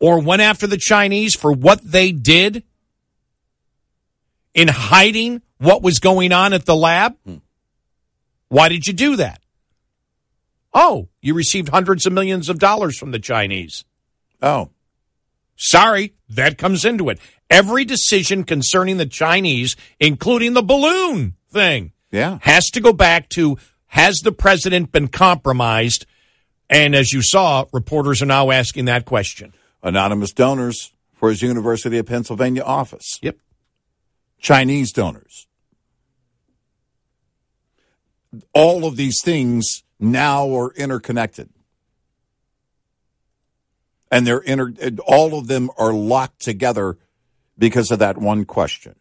or 0.00 0.20
went 0.20 0.42
after 0.42 0.66
the 0.66 0.76
Chinese 0.76 1.36
for 1.36 1.52
what 1.52 1.80
they 1.84 2.10
did 2.10 2.64
in 4.54 4.68
hiding 4.68 5.42
what 5.58 5.82
was 5.82 5.98
going 5.98 6.32
on 6.32 6.52
at 6.52 6.66
the 6.66 6.76
lab? 6.76 7.16
Hmm. 7.24 7.36
Why 8.48 8.68
did 8.68 8.86
you 8.86 8.92
do 8.92 9.16
that? 9.16 9.40
Oh, 10.72 11.08
you 11.20 11.34
received 11.34 11.68
hundreds 11.68 12.06
of 12.06 12.12
millions 12.12 12.48
of 12.48 12.58
dollars 12.58 12.96
from 12.96 13.10
the 13.10 13.18
Chinese. 13.18 13.84
Oh. 14.40 14.70
Sorry, 15.56 16.14
that 16.28 16.58
comes 16.58 16.84
into 16.84 17.08
it. 17.10 17.18
Every 17.50 17.84
decision 17.84 18.44
concerning 18.44 18.96
the 18.96 19.06
Chinese, 19.06 19.76
including 19.98 20.54
the 20.54 20.62
balloon 20.62 21.34
thing, 21.50 21.92
yeah. 22.10 22.38
has 22.42 22.70
to 22.70 22.80
go 22.80 22.92
back 22.92 23.28
to 23.30 23.58
has 23.88 24.20
the 24.20 24.32
president 24.32 24.92
been 24.92 25.08
compromised? 25.08 26.06
And 26.68 26.94
as 26.94 27.12
you 27.12 27.22
saw, 27.22 27.64
reporters 27.72 28.22
are 28.22 28.26
now 28.26 28.52
asking 28.52 28.84
that 28.84 29.04
question. 29.04 29.52
Anonymous 29.82 30.32
donors 30.32 30.92
for 31.12 31.28
his 31.28 31.42
University 31.42 31.98
of 31.98 32.06
Pennsylvania 32.06 32.62
office. 32.62 33.18
Yep. 33.20 33.36
Chinese 34.40 34.92
donors. 34.92 35.46
All 38.52 38.84
of 38.84 38.96
these 38.96 39.20
things 39.22 39.82
now 39.98 40.54
are 40.56 40.72
interconnected 40.74 41.50
and 44.10 44.26
they're 44.26 44.38
inter- 44.38 44.72
all 45.06 45.38
of 45.38 45.46
them 45.46 45.70
are 45.78 45.92
locked 45.92 46.40
together 46.40 46.98
because 47.56 47.90
of 47.90 47.98
that 48.00 48.18
one 48.18 48.44
question. 48.44 48.96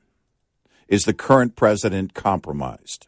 Is 0.88 1.04
the 1.04 1.14
current 1.14 1.56
president 1.56 2.14
compromised? 2.14 3.08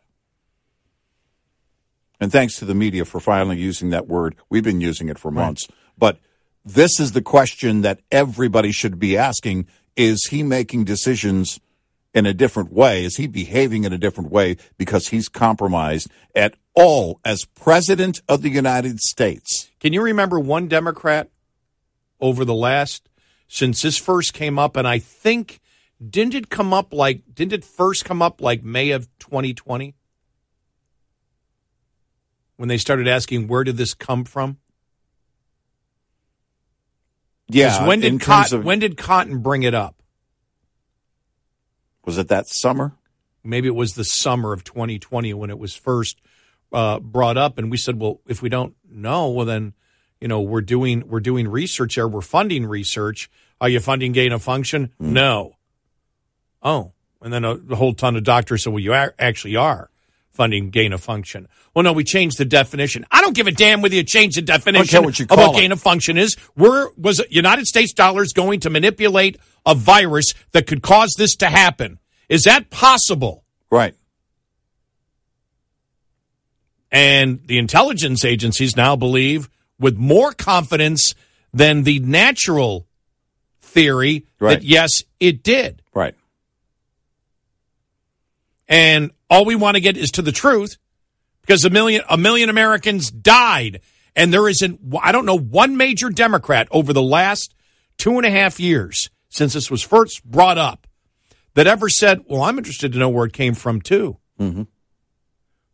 And 2.20 2.32
thanks 2.32 2.58
to 2.58 2.66
the 2.66 2.76
media 2.76 3.06
for 3.06 3.20
finally 3.20 3.58
using 3.58 3.90
that 3.90 4.08
word. 4.08 4.36
We've 4.50 4.64
been 4.64 4.82
using 4.82 5.10
it 5.10 5.18
for 5.18 5.32
months. 5.32 5.68
Right. 5.70 5.78
But 5.98 6.20
this 6.64 7.00
is 7.00 7.14
the 7.14 7.22
question 7.22 7.82
that 7.82 8.02
everybody 8.12 8.72
should 8.72 9.00
be 9.00 9.18
asking. 9.18 9.68
Is 9.96 10.28
he 10.30 10.44
making 10.44 10.86
decisions 10.86 11.60
in 12.14 12.26
a 12.26 12.34
different 12.34 12.72
way? 12.72 13.06
Is 13.06 13.18
he 13.18 13.28
behaving 13.28 13.84
in 13.84 13.94
a 13.94 13.98
different 13.98 14.32
way 14.32 14.58
because 14.78 15.10
he's 15.10 15.30
compromised 15.30 16.10
at 16.36 16.56
all 16.74 17.20
as 17.24 17.46
president 17.46 18.22
of 18.28 18.42
the 18.42 18.50
United 18.50 19.00
States? 19.00 19.70
Can 19.80 19.94
you 19.94 20.02
remember 20.02 20.40
one 20.40 20.68
Democrat 20.68 21.30
over 22.20 22.46
the 22.46 22.54
last 22.54 23.10
since 23.48 23.82
this 23.82 23.98
first 23.98 24.34
came 24.34 24.58
up, 24.58 24.78
and 24.78 24.88
I 24.88 25.00
think 25.00 25.60
didn't 26.08 26.36
it 26.36 26.50
come 26.50 26.74
up 26.74 26.94
like 26.94 27.22
didn't 27.34 27.54
it 27.54 27.66
first 27.66 28.06
come 28.06 28.22
up 28.22 28.40
like 28.40 28.64
May 28.64 28.92
of 28.92 29.08
2020 29.20 29.94
when 32.56 32.70
they 32.70 32.78
started 32.78 33.08
asking 33.08 33.48
where 33.48 33.64
did 33.64 33.76
this 33.76 33.94
come 33.94 34.24
from? 34.24 34.58
Yeah, 37.50 37.86
when 37.86 38.00
did 38.00 38.22
Cotton, 38.22 38.60
of, 38.60 38.66
when 38.66 38.80
did 38.80 38.96
Cotton 38.96 39.40
bring 39.40 39.64
it 39.64 39.74
up? 39.74 40.01
Was 42.06 42.18
it 42.18 42.28
that 42.30 42.48
summer? 42.48 42.94
Maybe 43.44 43.68
it 43.68 43.76
was 43.76 43.94
the 43.94 44.04
summer 44.04 44.54
of 44.54 44.64
2020 44.64 45.34
when 45.34 45.50
it 45.50 45.58
was 45.58 45.76
first 45.76 46.22
uh, 46.72 47.00
brought 47.00 47.38
up, 47.38 47.58
and 47.58 47.70
we 47.70 47.78
said, 47.78 48.00
well, 48.00 48.22
if 48.28 48.42
we 48.42 48.50
don't 48.50 48.76
know, 48.90 49.30
well 49.30 49.46
then 49.46 49.74
you 50.20 50.28
know 50.28 50.42
we're 50.42 50.62
doing 50.62 51.08
we're 51.08 51.20
doing 51.20 51.48
research 51.48 51.96
there. 51.96 52.08
We're 52.08 52.22
funding 52.22 52.66
research. 52.66 53.30
Are 53.60 53.70
you 53.70 53.80
funding 53.80 54.12
gain 54.12 54.32
of 54.32 54.42
function? 54.42 54.88
Mm. 55.02 55.12
no. 55.12 55.56
Oh. 56.64 56.94
And 57.24 57.32
then 57.32 57.46
a, 57.46 57.52
a, 57.52 57.76
whole 57.76 57.94
ton 57.94 58.16
of 58.16 58.24
doctors 58.24 58.64
said 58.64 58.74
well 58.74 58.80
you 58.80 58.94
are, 58.94 59.14
actually 59.20 59.56
are 59.56 59.91
funding 60.32 60.70
gain 60.70 60.94
of 60.94 61.02
function. 61.02 61.48
Well 61.76 61.84
no 61.84 61.94
we 61.94 62.04
changed 62.04 62.38
the 62.38 62.46
definition. 62.46 63.06
I 63.12 63.22
don't 63.22 63.36
give 63.36 63.48
a 63.48 63.52
damn 63.52 63.82
whether 63.82 63.96
you 63.96 64.04
change 64.04 64.36
the 64.36 64.42
definition 64.42 65.04
what 65.04 65.20
you 65.20 65.26
of 65.30 65.38
what 65.38 65.56
gain 65.56 65.72
of 65.72 65.82
function 65.82 66.18
is. 66.18 66.36
Where 66.56 66.90
was 66.98 67.22
united 67.30 67.68
states 67.68 67.94
dollars 67.94 68.34
going 68.34 68.62
to 68.62 68.70
manipulate 68.70 69.38
a 69.66 69.76
virus 69.76 70.34
that 70.52 70.68
could 70.68 70.82
cause 70.82 71.14
this 71.18 71.36
to 71.38 71.48
happen? 71.48 72.00
Is 72.30 72.46
that 72.46 72.70
possible? 72.70 73.44
Right. 73.70 73.96
And 76.92 77.42
the 77.46 77.58
intelligence 77.58 78.26
agencies 78.26 78.76
now 78.76 78.96
believe 78.96 79.50
with 79.80 79.98
more 79.98 80.34
confidence 80.34 81.14
than 81.54 81.84
the 81.84 82.00
natural 82.00 82.88
theory 83.62 84.26
right. 84.40 84.60
that 84.60 84.64
yes, 84.64 85.04
it 85.20 85.44
did. 85.44 85.82
Right. 85.94 86.16
And 88.68 89.12
all 89.32 89.46
we 89.46 89.56
want 89.56 89.76
to 89.76 89.82
get 89.82 89.98
is 89.98 90.12
to 90.12 90.22
the 90.22 90.34
truth 90.34 90.78
because 91.42 91.66
a 91.66 91.70
million 91.72 92.04
a 92.10 92.18
million 92.18 92.50
Americans 92.50 93.10
died. 93.10 93.80
And 94.16 94.32
there 94.34 94.48
isn't 94.48 94.80
I 95.02 95.12
don't 95.12 95.26
know 95.26 95.40
one 95.40 95.78
major 95.78 96.10
Democrat 96.10 96.68
over 96.70 96.94
the 96.94 97.02
last 97.02 97.56
two 97.98 98.18
and 98.18 98.26
a 98.26 98.30
half 98.30 98.60
years 98.60 99.10
since 99.30 99.54
this 99.54 99.72
was 99.72 99.82
first 99.82 100.24
brought 100.26 100.58
up 100.58 100.86
that 101.54 101.66
ever 101.66 101.88
said, 101.90 102.26
Well, 102.28 102.44
I'm 102.44 102.58
interested 102.58 102.92
to 102.92 103.00
know 103.00 103.10
where 103.10 103.26
it 103.26 103.34
came 103.34 103.54
from 103.54 103.82
too. 103.82 104.18
Mm-hmm. 104.40 104.64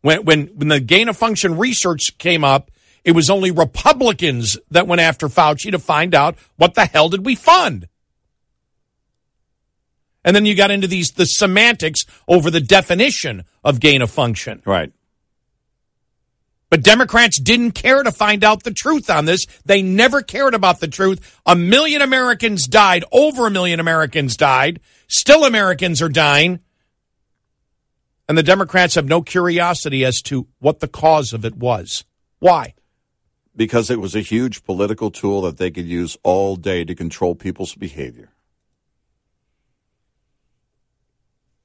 When 0.02 0.24
when 0.24 0.46
when 0.54 0.68
the 0.68 0.80
gain 0.80 1.08
of 1.08 1.16
function 1.16 1.58
research 1.58 2.16
came 2.18 2.44
up, 2.44 2.70
it 3.04 3.12
was 3.12 3.28
only 3.28 3.50
Republicans 3.50 4.56
that 4.70 4.86
went 4.86 5.00
after 5.00 5.26
Fauci 5.26 5.72
to 5.72 5.80
find 5.80 6.14
out 6.14 6.36
what 6.56 6.74
the 6.74 6.84
hell 6.84 7.08
did 7.08 7.26
we 7.26 7.34
fund. 7.34 7.88
And 10.24 10.34
then 10.34 10.46
you 10.46 10.54
got 10.54 10.70
into 10.70 10.86
these 10.86 11.12
the 11.12 11.26
semantics 11.26 12.04
over 12.26 12.50
the 12.50 12.60
definition 12.60 13.44
of 13.64 13.80
gain 13.80 14.02
of 14.02 14.10
function. 14.10 14.62
Right. 14.64 14.92
But 16.70 16.82
Democrats 16.82 17.40
didn't 17.40 17.72
care 17.72 18.02
to 18.02 18.12
find 18.12 18.44
out 18.44 18.62
the 18.62 18.70
truth 18.70 19.08
on 19.08 19.24
this. 19.24 19.46
They 19.64 19.80
never 19.80 20.20
cared 20.20 20.52
about 20.52 20.80
the 20.80 20.88
truth. 20.88 21.40
A 21.46 21.56
million 21.56 22.02
Americans 22.02 22.66
died, 22.66 23.04
over 23.10 23.46
a 23.46 23.50
million 23.50 23.80
Americans 23.80 24.36
died. 24.36 24.80
Still 25.06 25.44
Americans 25.44 26.02
are 26.02 26.10
dying. 26.10 26.60
And 28.28 28.36
the 28.36 28.42
Democrats 28.42 28.96
have 28.96 29.06
no 29.06 29.22
curiosity 29.22 30.04
as 30.04 30.20
to 30.22 30.46
what 30.58 30.80
the 30.80 30.88
cause 30.88 31.32
of 31.32 31.46
it 31.46 31.56
was. 31.56 32.04
Why? 32.38 32.74
because 33.58 33.90
it 33.90 34.00
was 34.00 34.14
a 34.14 34.20
huge 34.20 34.62
political 34.64 35.10
tool 35.10 35.42
that 35.42 35.58
they 35.58 35.70
could 35.70 35.84
use 35.84 36.16
all 36.22 36.54
day 36.54 36.84
to 36.84 36.94
control 36.94 37.34
people's 37.34 37.74
behavior. 37.74 38.30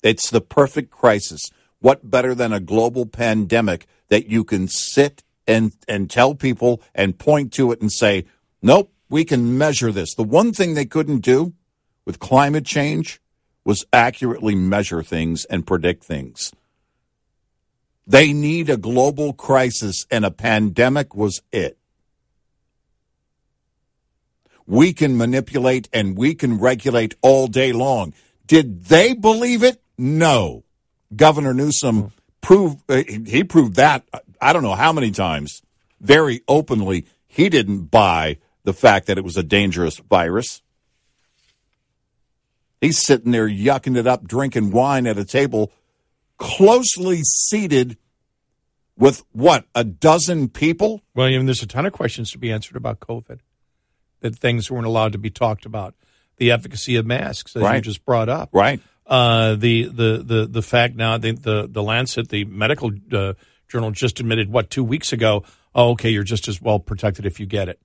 It's 0.03 0.29
the 0.29 0.41
perfect 0.41 0.91
crisis. 0.91 1.49
What 1.79 2.09
better 2.09 2.35
than 2.35 2.53
a 2.53 2.59
global 2.59 3.05
pandemic 3.05 3.87
that 4.09 4.27
you 4.27 4.43
can 4.43 4.67
sit 4.67 5.23
and, 5.47 5.73
and 5.87 6.09
tell 6.09 6.35
people 6.35 6.81
and 6.93 7.17
point 7.17 7.51
to 7.53 7.71
it 7.71 7.81
and 7.81 7.91
say, 7.91 8.25
nope, 8.61 8.93
we 9.09 9.25
can 9.25 9.57
measure 9.57 9.91
this. 9.91 10.13
The 10.13 10.23
one 10.23 10.53
thing 10.53 10.73
they 10.73 10.85
couldn't 10.85 11.19
do 11.19 11.53
with 12.05 12.19
climate 12.19 12.65
change 12.65 13.19
was 13.65 13.85
accurately 13.91 14.53
measure 14.53 15.01
things 15.01 15.45
and 15.45 15.65
predict 15.65 16.03
things. 16.03 16.51
They 18.05 18.33
need 18.33 18.69
a 18.69 18.75
global 18.75 19.31
crisis, 19.31 20.05
and 20.11 20.25
a 20.25 20.31
pandemic 20.31 21.15
was 21.15 21.41
it. 21.53 21.77
we 24.65 24.93
can 24.93 25.17
manipulate 25.17 25.89
and 25.93 26.17
we 26.17 26.35
can 26.35 26.59
regulate 26.59 27.15
all 27.21 27.47
day 27.47 27.71
long. 27.71 28.13
Did 28.45 28.85
they 28.85 29.13
believe 29.13 29.63
it? 29.63 29.81
No. 30.03 30.65
Governor 31.15 31.53
Newsom 31.53 32.11
proved 32.41 32.83
uh, 32.89 33.03
he 33.07 33.45
proved 33.45 33.75
that 33.75 34.03
I 34.41 34.51
don't 34.51 34.63
know 34.63 34.75
how 34.75 34.91
many 34.91 35.11
times 35.11 35.61
very 36.01 36.41
openly 36.45 37.05
he 37.25 37.47
didn't 37.47 37.85
buy 37.85 38.37
the 38.65 38.73
fact 38.73 39.07
that 39.07 39.17
it 39.17 39.23
was 39.23 39.37
a 39.37 39.43
dangerous 39.43 39.99
virus. 39.99 40.61
He's 42.81 42.97
sitting 42.97 43.31
there 43.31 43.47
yucking 43.47 43.95
it 43.95 44.05
up, 44.05 44.27
drinking 44.27 44.71
wine 44.71 45.07
at 45.07 45.17
a 45.17 45.23
table, 45.23 45.71
closely 46.37 47.21
seated 47.23 47.97
with 48.97 49.23
what, 49.31 49.65
a 49.73 49.85
dozen 49.85 50.49
people? 50.49 51.01
Well, 51.15 51.29
even 51.29 51.45
there's 51.45 51.63
a 51.63 51.67
ton 51.67 51.85
of 51.85 51.93
questions 51.93 52.29
to 52.31 52.37
be 52.37 52.51
answered 52.51 52.75
about 52.75 52.99
COVID, 52.99 53.39
that 54.19 54.35
things 54.35 54.69
weren't 54.69 54.85
allowed 54.85 55.13
to 55.13 55.17
be 55.17 55.29
talked 55.29 55.65
about. 55.65 55.95
The 56.37 56.51
efficacy 56.51 56.97
of 56.97 57.05
masks, 57.05 57.55
as 57.55 57.61
Right. 57.61 57.75
you 57.75 57.81
just 57.81 58.03
brought 58.05 58.27
up. 58.27 58.49
Right. 58.51 58.81
Uh, 59.05 59.55
the, 59.55 59.83
the, 59.85 60.23
the, 60.25 60.47
the 60.49 60.61
fact 60.61 60.95
now, 60.95 61.17
the, 61.17 61.31
the, 61.31 61.67
the 61.69 61.83
Lancet, 61.83 62.29
the 62.29 62.45
medical 62.45 62.91
uh, 63.11 63.33
journal, 63.67 63.91
just 63.91 64.19
admitted, 64.19 64.49
what, 64.49 64.69
two 64.69 64.83
weeks 64.83 65.11
ago, 65.11 65.43
oh, 65.75 65.89
okay, 65.91 66.09
you're 66.09 66.23
just 66.23 66.47
as 66.47 66.61
well 66.61 66.79
protected 66.79 67.25
if 67.25 67.39
you 67.39 67.45
get 67.45 67.67
it. 67.69 67.79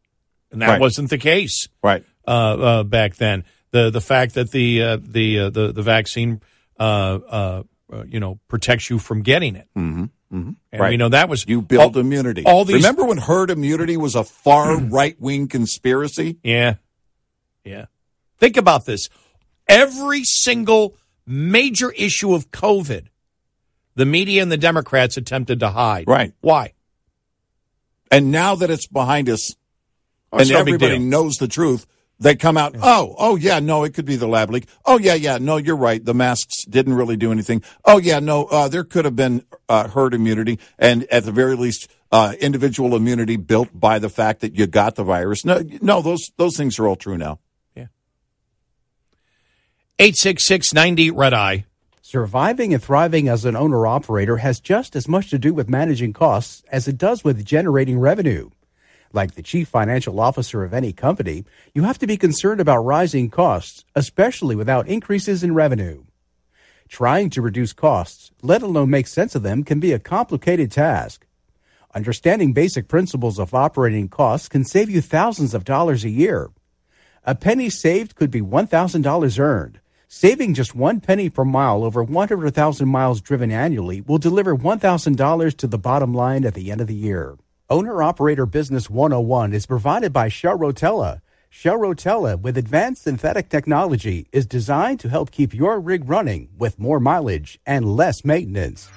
And 0.52 0.62
that 0.62 0.68
Right. 0.68 0.80
wasn't 0.80 1.10
the 1.10 1.18
case 1.18 1.68
Right. 1.82 2.04
uh, 2.26 2.30
uh, 2.30 2.82
back 2.84 3.16
then. 3.16 3.44
The 3.70 3.90
the 3.90 4.00
fact 4.00 4.32
that 4.34 4.50
the 4.50 4.82
uh, 4.82 4.96
the, 5.02 5.38
uh, 5.40 5.50
the 5.50 5.72
the 5.72 5.82
vaccine 5.82 6.40
uh, 6.80 6.82
uh, 6.82 7.62
uh, 7.92 8.04
you 8.06 8.18
know 8.18 8.38
protects 8.48 8.88
you 8.88 8.98
from 8.98 9.20
getting 9.20 9.56
it, 9.56 9.68
Mm-hmm. 9.76 10.04
Mm-hmm. 10.34 10.50
and 10.72 10.82
we 10.88 10.96
know 10.96 11.10
that 11.10 11.28
was 11.28 11.44
you 11.46 11.60
build 11.60 11.94
all- 11.96 12.00
immunity. 12.00 12.44
All 12.46 12.64
these, 12.64 12.76
Remember 12.76 13.04
when 13.04 13.18
herd 13.18 13.50
immunity 13.50 13.98
was 13.98 14.14
a 14.14 14.24
far 14.24 14.76
right 14.98 15.20
wing 15.20 15.48
conspiracy? 15.48 16.38
yeah, 16.42 16.76
yeah. 17.62 17.86
Think 18.38 18.56
about 18.56 18.86
this: 18.86 19.10
every 19.68 20.22
single 20.24 20.96
major 21.28 21.90
issue 21.92 22.34
of 22.34 22.50
COVID, 22.50 23.06
the 23.94 24.06
media 24.06 24.42
and 24.42 24.50
the 24.50 24.56
Democrats 24.56 25.16
attempted 25.16 25.60
to 25.60 25.70
hide. 25.70 26.06
Right. 26.08 26.32
Why? 26.40 26.72
And 28.10 28.30
now 28.30 28.54
that 28.54 28.70
it's 28.70 28.86
behind 28.86 29.28
us 29.28 29.54
Oh, 30.32 30.38
and 30.38 30.50
everybody 30.50 30.98
knows 30.98 31.36
the 31.36 31.48
truth, 31.48 31.86
they 32.20 32.34
come 32.36 32.56
out, 32.56 32.74
oh, 32.82 33.14
oh, 33.18 33.36
yeah, 33.36 33.60
no, 33.60 33.84
it 33.84 33.94
could 33.94 34.04
be 34.04 34.16
the 34.16 34.26
lab 34.26 34.50
leak. 34.50 34.68
Oh, 34.84 34.98
yeah, 34.98 35.14
yeah, 35.14 35.38
no, 35.38 35.56
you're 35.56 35.76
right. 35.76 36.04
The 36.04 36.14
masks 36.14 36.64
didn't 36.64 36.94
really 36.94 37.16
do 37.16 37.32
anything. 37.32 37.62
Oh, 37.84 37.98
yeah, 37.98 38.18
no, 38.18 38.44
uh, 38.44 38.68
there 38.68 38.84
could 38.84 39.04
have 39.04 39.16
been 39.16 39.44
uh, 39.68 39.88
herd 39.88 40.14
immunity 40.14 40.58
and 40.78 41.04
at 41.04 41.24
the 41.24 41.32
very 41.32 41.56
least, 41.56 41.88
uh, 42.10 42.34
individual 42.40 42.96
immunity 42.96 43.36
built 43.36 43.68
by 43.72 43.98
the 43.98 44.08
fact 44.08 44.40
that 44.40 44.54
you 44.56 44.66
got 44.66 44.96
the 44.96 45.04
virus. 45.04 45.44
No, 45.44 45.62
no, 45.80 46.02
those, 46.02 46.30
those 46.36 46.56
things 46.56 46.78
are 46.78 46.88
all 46.88 46.96
true 46.96 47.16
now. 47.16 47.38
Eight 50.00 50.16
six 50.16 50.46
six 50.46 50.72
ninety 50.72 51.10
red 51.10 51.34
eye. 51.34 51.64
Surviving 52.02 52.72
and 52.72 52.80
thriving 52.80 53.28
as 53.28 53.44
an 53.44 53.56
owner 53.56 53.84
operator 53.84 54.36
has 54.36 54.60
just 54.60 54.94
as 54.94 55.08
much 55.08 55.28
to 55.30 55.40
do 55.40 55.52
with 55.52 55.68
managing 55.68 56.12
costs 56.12 56.62
as 56.70 56.86
it 56.86 56.96
does 56.96 57.24
with 57.24 57.44
generating 57.44 57.98
revenue. 57.98 58.50
Like 59.12 59.34
the 59.34 59.42
chief 59.42 59.66
financial 59.66 60.20
officer 60.20 60.62
of 60.62 60.72
any 60.72 60.92
company, 60.92 61.44
you 61.74 61.82
have 61.82 61.98
to 61.98 62.06
be 62.06 62.16
concerned 62.16 62.60
about 62.60 62.84
rising 62.84 63.28
costs, 63.28 63.84
especially 63.96 64.54
without 64.54 64.86
increases 64.86 65.42
in 65.42 65.52
revenue. 65.52 66.04
Trying 66.88 67.30
to 67.30 67.42
reduce 67.42 67.72
costs, 67.72 68.30
let 68.40 68.62
alone 68.62 68.90
make 68.90 69.08
sense 69.08 69.34
of 69.34 69.42
them, 69.42 69.64
can 69.64 69.80
be 69.80 69.92
a 69.92 69.98
complicated 69.98 70.70
task. 70.70 71.26
Understanding 71.92 72.52
basic 72.52 72.86
principles 72.86 73.40
of 73.40 73.52
operating 73.52 74.08
costs 74.08 74.48
can 74.48 74.64
save 74.64 74.90
you 74.90 75.00
thousands 75.00 75.54
of 75.54 75.64
dollars 75.64 76.04
a 76.04 76.08
year. 76.08 76.50
A 77.24 77.34
penny 77.34 77.68
saved 77.68 78.14
could 78.14 78.30
be 78.30 78.40
$1,000 78.40 79.38
earned. 79.40 79.80
Saving 80.10 80.54
just 80.54 80.74
one 80.74 81.00
penny 81.00 81.28
per 81.28 81.44
mile 81.44 81.84
over 81.84 82.02
100,000 82.02 82.88
miles 82.88 83.20
driven 83.20 83.52
annually 83.52 84.00
will 84.00 84.16
deliver 84.16 84.56
$1,000 84.56 85.56
to 85.58 85.66
the 85.66 85.78
bottom 85.78 86.14
line 86.14 86.46
at 86.46 86.54
the 86.54 86.72
end 86.72 86.80
of 86.80 86.86
the 86.86 86.94
year. 86.94 87.36
Owner 87.68 88.02
Operator 88.02 88.46
Business 88.46 88.88
101 88.88 89.52
is 89.52 89.66
provided 89.66 90.14
by 90.14 90.30
Shell 90.30 90.60
Rotella. 90.60 91.20
Shell 91.50 91.76
Rotella, 91.76 92.40
with 92.40 92.56
advanced 92.56 93.02
synthetic 93.02 93.50
technology, 93.50 94.26
is 94.32 94.46
designed 94.46 95.00
to 95.00 95.10
help 95.10 95.30
keep 95.30 95.52
your 95.52 95.78
rig 95.78 96.08
running 96.08 96.48
with 96.56 96.78
more 96.78 97.00
mileage 97.00 97.60
and 97.66 97.84
less 97.94 98.24
maintenance. 98.24 98.88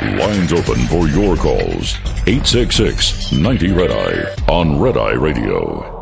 Lines 0.00 0.54
open 0.54 0.80
for 0.86 1.08
your 1.08 1.36
calls. 1.36 1.98
866 2.26 3.32
90 3.32 3.72
Red 3.72 3.90
Eye 3.90 4.34
on 4.50 4.80
Red 4.80 4.96
Eye 4.96 5.12
Radio. 5.12 5.97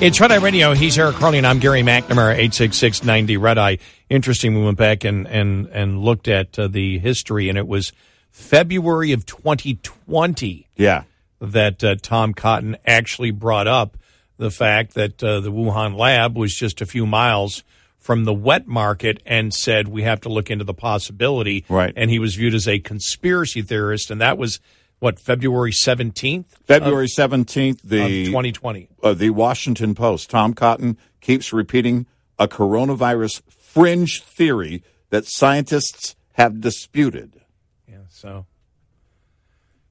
It's 0.00 0.20
Red 0.20 0.30
Eye 0.30 0.36
Radio. 0.36 0.74
He's 0.74 0.96
Eric 0.96 1.16
Harley, 1.16 1.38
and 1.38 1.46
I'm 1.46 1.58
Gary 1.58 1.82
McNamara, 1.82 2.34
86690 2.36 3.36
Red 3.36 3.58
Eye. 3.58 3.78
Interesting, 4.08 4.54
we 4.56 4.64
went 4.64 4.78
back 4.78 5.02
and, 5.02 5.26
and, 5.26 5.66
and 5.68 5.98
looked 5.98 6.28
at 6.28 6.56
uh, 6.56 6.68
the 6.68 6.98
history, 7.00 7.48
and 7.48 7.58
it 7.58 7.66
was 7.66 7.92
February 8.30 9.10
of 9.10 9.26
2020 9.26 10.68
Yeah. 10.76 11.02
that 11.40 11.82
uh, 11.82 11.96
Tom 12.00 12.32
Cotton 12.32 12.76
actually 12.86 13.32
brought 13.32 13.66
up 13.66 13.96
the 14.36 14.52
fact 14.52 14.94
that 14.94 15.20
uh, 15.22 15.40
the 15.40 15.50
Wuhan 15.50 15.96
lab 15.98 16.36
was 16.36 16.54
just 16.54 16.80
a 16.80 16.86
few 16.86 17.04
miles 17.04 17.64
from 17.98 18.24
the 18.24 18.32
wet 18.34 18.68
market 18.68 19.20
and 19.26 19.52
said 19.52 19.88
we 19.88 20.04
have 20.04 20.20
to 20.20 20.28
look 20.28 20.48
into 20.48 20.64
the 20.64 20.74
possibility. 20.74 21.64
Right. 21.68 21.92
And 21.96 22.08
he 22.08 22.20
was 22.20 22.36
viewed 22.36 22.54
as 22.54 22.68
a 22.68 22.78
conspiracy 22.78 23.62
theorist, 23.62 24.12
and 24.12 24.20
that 24.20 24.38
was, 24.38 24.60
what, 24.98 25.20
February 25.20 25.72
17th? 25.72 26.46
February 26.66 27.06
17th, 27.06 27.82
of 27.84 27.88
the 27.88 28.26
2020. 28.26 28.88
uh, 29.02 29.14
the 29.14 29.30
Washington 29.30 29.94
Post. 29.94 30.30
Tom 30.30 30.54
Cotton 30.54 30.98
keeps 31.20 31.52
repeating 31.52 32.06
a 32.38 32.48
coronavirus 32.48 33.42
fringe 33.50 34.22
theory 34.22 34.82
that 35.10 35.24
scientists 35.26 36.16
have 36.32 36.60
disputed. 36.60 37.40
Yeah, 37.88 37.98
so. 38.08 38.46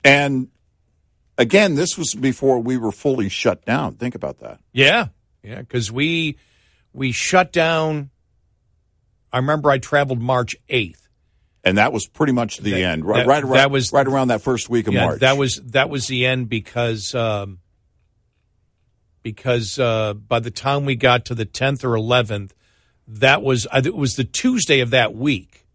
And 0.03 0.49
again, 1.37 1.75
this 1.75 1.97
was 1.97 2.13
before 2.13 2.59
we 2.59 2.77
were 2.77 2.91
fully 2.91 3.29
shut 3.29 3.65
down. 3.65 3.95
Think 3.95 4.15
about 4.15 4.39
that. 4.39 4.59
Yeah, 4.71 5.07
yeah, 5.43 5.59
because 5.59 5.91
we 5.91 6.37
we 6.93 7.11
shut 7.11 7.51
down. 7.51 8.09
I 9.31 9.37
remember 9.37 9.69
I 9.69 9.77
traveled 9.77 10.21
March 10.21 10.55
eighth. 10.69 11.06
And 11.67 11.77
that 11.77 11.91
was 11.91 12.07
pretty 12.07 12.33
much 12.33 12.57
the 12.57 12.71
That- 12.71 12.81
end. 12.81 13.05
Right, 13.05 13.17
that- 13.19 13.27
right, 13.27 13.43
around, 13.43 13.53
that 13.53 13.71
was- 13.71 13.91
right 13.91 14.07
around 14.07 14.29
that 14.29 14.41
first 14.41 14.69
week 14.69 14.87
of 14.87 14.93
Yeah, 14.93 15.05
March. 15.05 15.19
that 15.21 15.37
was 15.37 15.55
that 15.67 15.89
was 15.89 16.07
the 16.07 16.25
end 16.25 16.49
because 16.49 17.13
um, 17.13 17.59
because 19.23 19.77
uh, 19.79 20.13
by 20.13 20.39
the 20.39 20.51
time 20.51 20.85
we 20.85 20.95
got 20.95 21.25
to 21.25 21.35
the 21.35 21.45
tenth 21.45 21.83
or 21.83 21.95
eleventh, 21.95 22.53
that 23.07 23.41
was 23.41 23.67
it 23.83 23.95
was 23.95 24.15
the 24.15 24.23
Tuesday 24.23 24.79
of 24.79 24.91
that 24.91 25.15
week 25.15 25.65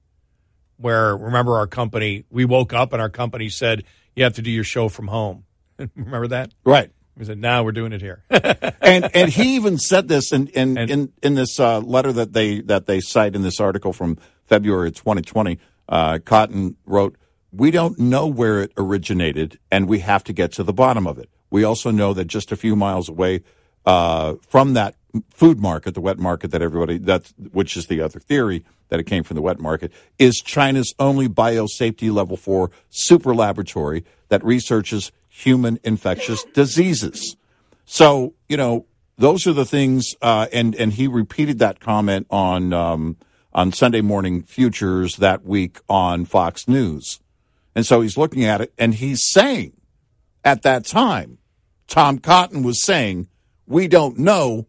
where 0.76 1.16
remember 1.16 1.56
our 1.56 1.66
company 1.66 2.24
we 2.30 2.44
woke 2.44 2.72
up 2.72 2.92
and 2.92 3.00
our 3.02 3.08
company 3.10 3.48
said 3.48 3.84
you 4.16 4.24
have 4.24 4.34
to 4.34 4.42
do 4.42 4.50
your 4.50 4.64
show 4.64 4.88
from 4.88 5.08
home. 5.08 5.44
remember 5.96 6.28
that? 6.28 6.52
right. 6.64 6.90
We 7.14 7.26
said 7.26 7.38
now 7.38 7.62
we're 7.62 7.72
doing 7.72 7.92
it 7.92 8.00
here. 8.00 8.24
and 8.30 9.10
and 9.14 9.30
he 9.30 9.56
even 9.56 9.76
said 9.76 10.08
this 10.08 10.32
in 10.32 10.46
in 10.48 10.78
And- 10.78 10.90
in, 10.90 11.12
in 11.22 11.34
this 11.34 11.60
uh, 11.60 11.80
letter 11.80 12.10
that 12.12 12.32
they 12.32 12.60
that 12.62 12.86
they 12.86 13.00
cite 13.00 13.34
in 13.36 13.42
this 13.42 13.60
article 13.60 13.92
from 13.92 14.16
February 14.46 14.88
of 14.88 14.94
2020. 14.94 15.58
Uh, 15.88 16.18
Cotton 16.24 16.76
wrote, 16.86 17.16
"We 17.52 17.70
don't 17.70 17.98
know 17.98 18.26
where 18.26 18.62
it 18.62 18.72
originated, 18.76 19.58
and 19.70 19.88
we 19.88 20.00
have 20.00 20.24
to 20.24 20.32
get 20.32 20.52
to 20.52 20.62
the 20.62 20.72
bottom 20.72 21.06
of 21.06 21.18
it. 21.18 21.28
We 21.50 21.64
also 21.64 21.90
know 21.90 22.14
that 22.14 22.26
just 22.26 22.52
a 22.52 22.56
few 22.56 22.74
miles 22.76 23.08
away 23.08 23.42
uh, 23.84 24.34
from 24.48 24.74
that 24.74 24.94
food 25.30 25.60
market, 25.60 25.94
the 25.94 26.00
wet 26.00 26.18
market 26.18 26.50
that 26.52 26.62
everybody 26.62 26.98
that's 26.98 27.34
which 27.52 27.76
is 27.76 27.86
the 27.86 28.00
other 28.00 28.18
theory 28.18 28.64
that 28.88 29.00
it 29.00 29.04
came 29.04 29.22
from 29.22 29.34
the 29.34 29.42
wet 29.42 29.58
market, 29.58 29.92
is 30.18 30.40
China's 30.40 30.94
only 30.98 31.28
biosafety 31.28 32.12
level 32.12 32.36
four 32.36 32.70
super 32.90 33.34
laboratory 33.34 34.04
that 34.28 34.42
researches 34.44 35.12
human 35.28 35.78
infectious 35.84 36.44
diseases." 36.54 37.36
So 37.84 38.34
you 38.48 38.56
know 38.56 38.86
those 39.18 39.46
are 39.46 39.52
the 39.52 39.66
things, 39.66 40.14
uh, 40.22 40.46
and 40.52 40.74
and 40.74 40.92
he 40.92 41.06
repeated 41.06 41.58
that 41.58 41.80
comment 41.80 42.26
on 42.30 42.72
um, 42.72 43.16
on 43.54 43.72
Sunday 43.72 44.00
Morning 44.00 44.42
Futures 44.42 45.16
that 45.16 45.44
week 45.44 45.78
on 45.88 46.24
Fox 46.24 46.68
News, 46.68 47.20
and 47.74 47.86
so 47.86 48.00
he's 48.00 48.16
looking 48.16 48.44
at 48.44 48.60
it 48.60 48.72
and 48.78 48.94
he's 48.94 49.22
saying, 49.24 49.72
at 50.44 50.62
that 50.62 50.84
time, 50.84 51.38
Tom 51.86 52.18
Cotton 52.18 52.62
was 52.62 52.82
saying, 52.82 53.28
we 53.66 53.88
don't 53.88 54.18
know, 54.18 54.66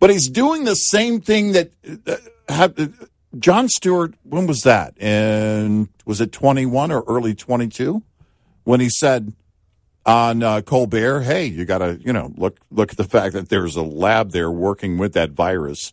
but 0.00 0.10
he's 0.10 0.28
doing 0.28 0.64
the 0.64 0.74
same 0.74 1.20
thing 1.20 1.52
that 1.52 1.70
uh, 2.06 2.16
have, 2.48 2.78
uh, 2.78 2.88
Jon 3.38 3.68
Stewart. 3.68 4.14
When 4.24 4.46
was 4.46 4.62
that? 4.62 4.94
And 5.00 5.88
was 6.04 6.20
it 6.20 6.32
twenty 6.32 6.66
one 6.66 6.90
or 6.90 7.04
early 7.06 7.34
twenty 7.34 7.68
two? 7.68 8.02
When 8.64 8.80
he 8.80 8.90
said 8.90 9.32
on 10.04 10.42
uh, 10.42 10.60
Colbert, 10.62 11.22
"Hey, 11.22 11.46
you 11.46 11.64
got 11.64 11.78
to 11.78 11.98
you 12.04 12.12
know 12.12 12.32
look 12.36 12.58
look 12.70 12.90
at 12.90 12.96
the 12.96 13.04
fact 13.04 13.34
that 13.34 13.48
there's 13.48 13.76
a 13.76 13.82
lab 13.82 14.32
there 14.32 14.50
working 14.50 14.98
with 14.98 15.14
that 15.14 15.30
virus." 15.30 15.92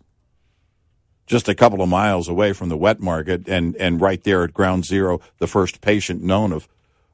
Just 1.30 1.47
a 1.47 1.55
couple 1.55 1.82
of 1.82 1.88
miles 1.88 2.27
away 2.27 2.51
from 2.53 2.67
the 2.69 2.75
wet 2.75 2.99
market, 2.99 3.47
and 3.47 3.75
and 3.77 4.01
right 4.01 4.21
there 4.23 4.43
at 4.43 4.53
ground 4.53 4.84
zero, 4.84 5.21
the 5.38 5.47
first 5.47 5.80
patient 5.80 6.21
known 6.21 6.51
of 6.51 6.67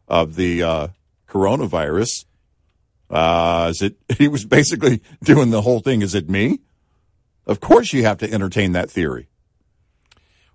of 0.08 0.36
the 0.36 0.64
uh, 0.64 0.88
coronavirus. 1.30 2.26
Uh, 3.10 3.68
is 3.70 3.82
it? 3.84 3.98
He 4.18 4.28
was 4.28 4.46
basically 4.46 5.02
doing 5.22 5.52
the 5.52 5.62
whole 5.62 5.82
thing. 5.82 6.02
Is 6.02 6.16
it 6.16 6.30
me? 6.30 6.62
Of 7.46 7.60
course, 7.60 7.94
you 7.94 8.04
have 8.04 8.18
to 8.20 8.32
entertain 8.32 8.72
that 8.72 8.90
theory. 8.90 9.28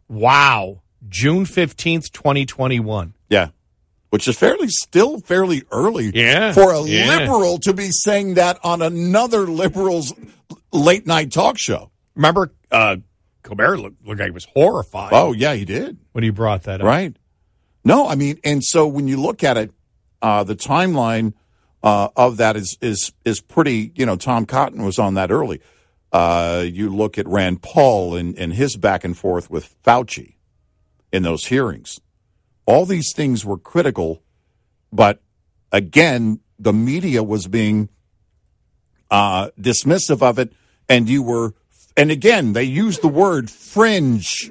Wow, 0.09 0.81
June 1.09 1.45
fifteenth, 1.45 2.11
twenty 2.11 2.47
twenty 2.47 2.81
one. 2.81 3.15
Yeah, 3.29 3.51
which 4.09 4.27
is 4.27 4.39
fairly 4.39 4.69
still 4.69 5.21
fairly 5.21 5.65
early. 5.71 6.11
Yeah, 6.15 6.53
for 6.53 6.73
a 6.73 6.83
yeah. 6.83 7.19
liberal 7.19 7.59
to 7.59 7.75
be 7.75 7.91
saying 7.91 8.35
that 8.35 8.59
on 8.65 8.81
another 8.81 9.41
liberal's 9.41 10.15
late 10.73 11.07
night 11.07 11.31
talk 11.31 11.59
show. 11.59 11.91
Remember, 12.17 12.53
uh, 12.73 12.97
Colbert 13.43 13.79
looked, 13.79 14.07
looked 14.07 14.21
like 14.21 14.29
he 14.29 14.33
was 14.33 14.47
horrified. 14.47 15.13
Oh 15.13 15.33
yeah, 15.33 15.55
he 15.55 15.65
did 15.65 15.99
when 16.13 16.25
he 16.25 16.31
brought 16.31 16.65
that 16.65 16.81
up. 16.81 16.87
Right. 16.87 17.17
No, 17.85 18.07
I 18.07 18.15
mean, 18.15 18.39
and 18.45 18.63
so 18.63 18.87
when 18.87 19.09
you 19.09 19.21
look 19.21 19.43
at 19.43 19.57
it, 19.57 19.73
uh, 20.21 20.45
the 20.45 20.57
timeline 20.57 21.33
uh, 21.83 22.09
of 22.17 22.37
that 22.37 22.57
is 22.57 22.77
is 22.81 23.13
is 23.25 23.41
pretty. 23.41 23.93
You 23.95 24.07
know, 24.07 24.17
Tom 24.17 24.47
Cotton 24.47 24.85
was 24.85 24.99
on 24.99 25.15
that 25.15 25.31
early. 25.31 25.61
Uh, 26.13 26.65
you 26.67 26.95
look 26.95 27.19
at 27.19 27.27
Rand 27.29 27.63
Paul 27.63 28.17
and, 28.17 28.37
and 28.37 28.53
his 28.53 28.77
back 28.77 29.05
and 29.05 29.17
forth 29.17 29.49
with 29.49 29.75
Fauci 29.85 30.35
in 31.13 31.23
those 31.23 31.47
hearings. 31.47 32.01
All 32.67 32.85
these 32.85 33.13
things 33.15 33.45
were 33.45 33.59
critical, 33.59 34.23
but 34.93 35.23
again, 35.73 36.41
the 36.59 36.73
media 36.73 37.23
was 37.23 37.47
being 37.47 37.89
uh, 39.11 39.51
dismissive 39.59 40.23
of 40.23 40.39
it, 40.39 40.53
and 40.89 41.09
you 41.09 41.23
were, 41.23 41.55
and 41.97 42.11
again, 42.11 42.53
they 42.53 42.65
use 42.65 42.99
the 42.99 43.09
word 43.09 43.51
fringe, 43.51 44.51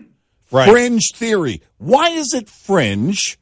Right. 0.52 0.70
fringe 0.70 1.12
theory. 1.16 1.62
Why 1.78 2.10
is 2.10 2.34
it 2.34 2.50
fringe? 2.50 3.38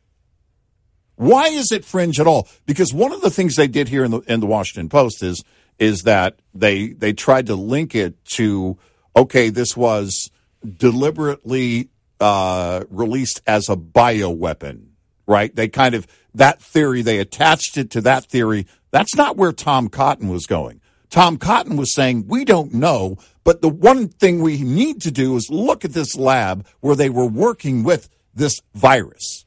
Why 1.16 1.48
is 1.48 1.72
it 1.72 1.84
fringe 1.84 2.20
at 2.20 2.28
all? 2.28 2.48
Because 2.66 2.94
one 2.94 3.12
of 3.12 3.22
the 3.22 3.32
things 3.32 3.56
they 3.56 3.68
did 3.68 3.90
here 3.90 4.04
in 4.04 4.12
the 4.12 4.20
in 4.22 4.40
the 4.40 4.46
Washington 4.46 4.88
Post 4.90 5.24
is 5.24 5.44
is 5.80 6.04
that 6.04 6.40
they 6.54 6.90
they 6.90 7.14
tried 7.14 7.48
to 7.48 7.56
link 7.56 7.96
it 7.96 8.24
to 8.36 8.78
okay, 9.16 9.50
this 9.50 9.76
was 9.76 10.30
deliberately 10.64 11.90
uh, 12.20 12.84
released 12.90 13.42
as 13.48 13.68
a 13.70 13.76
bioweapon, 13.76 14.88
right? 15.26 15.56
They 15.56 15.68
kind 15.68 15.96
of 15.96 16.06
that 16.36 16.62
theory 16.62 17.02
they 17.02 17.20
attached 17.20 17.78
it 17.78 17.90
to 17.92 18.02
that 18.02 18.26
theory. 18.26 18.68
That's 18.92 19.16
not 19.16 19.38
where 19.38 19.52
Tom 19.52 19.90
Cotton 19.90 20.30
was 20.30 20.46
going. 20.46 20.82
Tom 21.10 21.38
Cotton 21.38 21.78
was 21.78 21.94
saying 21.96 22.26
we 22.28 22.46
don't 22.46 22.74
know, 22.74 23.18
but 23.48 23.62
the 23.62 23.70
one 23.70 24.10
thing 24.10 24.42
we 24.42 24.62
need 24.62 25.02
to 25.04 25.10
do 25.10 25.38
is 25.38 25.50
look 25.50 25.86
at 25.86 25.94
this 25.94 26.18
lab 26.18 26.68
where 26.82 26.98
they 26.98 27.10
were 27.10 27.26
working 27.26 27.82
with 27.82 28.10
this 28.36 28.62
virus. 28.76 29.46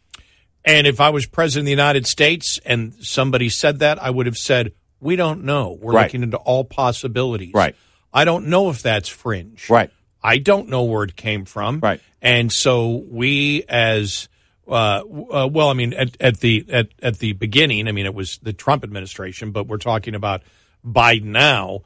And 0.64 0.86
if 0.86 1.02
I 1.02 1.10
was 1.10 1.26
president 1.26 1.64
of 1.64 1.66
the 1.66 1.70
United 1.72 2.06
States 2.06 2.58
and 2.64 2.94
somebody 3.04 3.50
said 3.50 3.80
that, 3.80 4.02
I 4.02 4.08
would 4.08 4.24
have 4.24 4.38
said, 4.38 4.72
"We 5.00 5.16
don't 5.16 5.44
know. 5.44 5.76
We're 5.78 5.92
Right. 5.92 6.04
looking 6.04 6.22
into 6.22 6.38
all 6.38 6.64
possibilities." 6.64 7.52
Right. 7.52 7.76
I 8.10 8.24
don't 8.24 8.46
know 8.46 8.70
if 8.70 8.80
that's 8.80 9.10
fringe. 9.10 9.68
Right. 9.68 9.90
I 10.22 10.38
don't 10.38 10.70
know 10.70 10.84
where 10.84 11.04
it 11.04 11.14
came 11.14 11.44
from. 11.44 11.80
Right. 11.80 12.00
And 12.22 12.50
so 12.50 13.04
we, 13.06 13.64
as 13.68 14.30
uh, 14.66 15.02
uh, 15.30 15.48
well, 15.52 15.68
I 15.68 15.74
mean, 15.74 15.92
at, 15.92 16.16
at 16.20 16.40
the 16.40 16.64
at, 16.70 16.88
at 17.02 17.18
the 17.18 17.34
beginning, 17.34 17.86
I 17.86 17.92
mean, 17.92 18.06
it 18.06 18.14
was 18.14 18.38
the 18.42 18.54
Trump 18.54 18.82
administration, 18.82 19.50
but 19.50 19.66
we're 19.66 19.76
talking 19.76 20.14
about 20.14 20.42
Biden 20.82 21.24
now. 21.24 21.82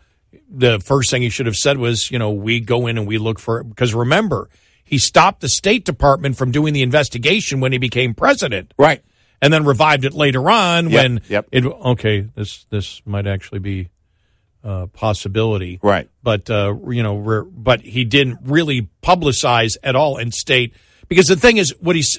The 0.48 0.80
first 0.80 1.10
thing 1.10 1.22
he 1.22 1.30
should 1.30 1.46
have 1.46 1.56
said 1.56 1.78
was, 1.78 2.10
you 2.10 2.18
know, 2.18 2.30
we 2.30 2.60
go 2.60 2.86
in 2.86 2.98
and 2.98 3.06
we 3.06 3.18
look 3.18 3.38
for 3.38 3.60
it. 3.60 3.64
because 3.68 3.94
remember, 3.94 4.48
he 4.84 4.98
stopped 4.98 5.40
the 5.40 5.48
State 5.48 5.84
Department 5.84 6.36
from 6.36 6.50
doing 6.50 6.74
the 6.74 6.82
investigation 6.82 7.60
when 7.60 7.72
he 7.72 7.78
became 7.78 8.14
president, 8.14 8.74
Right. 8.78 9.02
and 9.40 9.52
then 9.52 9.64
revived 9.64 10.04
it 10.04 10.12
later 10.12 10.48
on 10.50 10.90
Yep, 10.90 11.02
when 11.02 11.20
yep. 11.28 11.48
it. 11.52 11.64
Okay, 11.64 12.20
this 12.34 12.66
this 12.70 13.00
might 13.06 13.26
actually 13.26 13.60
be 13.60 13.88
a 14.62 14.86
possibility, 14.86 15.78
Right. 15.82 16.08
but 16.22 16.48
uh, 16.50 16.74
you 16.88 17.02
know, 17.02 17.16
re- 17.16 17.48
but 17.50 17.80
he 17.82 18.04
didn't 18.04 18.38
really 18.44 18.88
publicize 19.02 19.76
at 19.82 19.94
all 19.96 20.16
and 20.16 20.32
state 20.32 20.74
because 21.08 21.26
the 21.26 21.36
thing 21.36 21.58
is, 21.58 21.74
what 21.80 21.96
he's, 21.96 22.18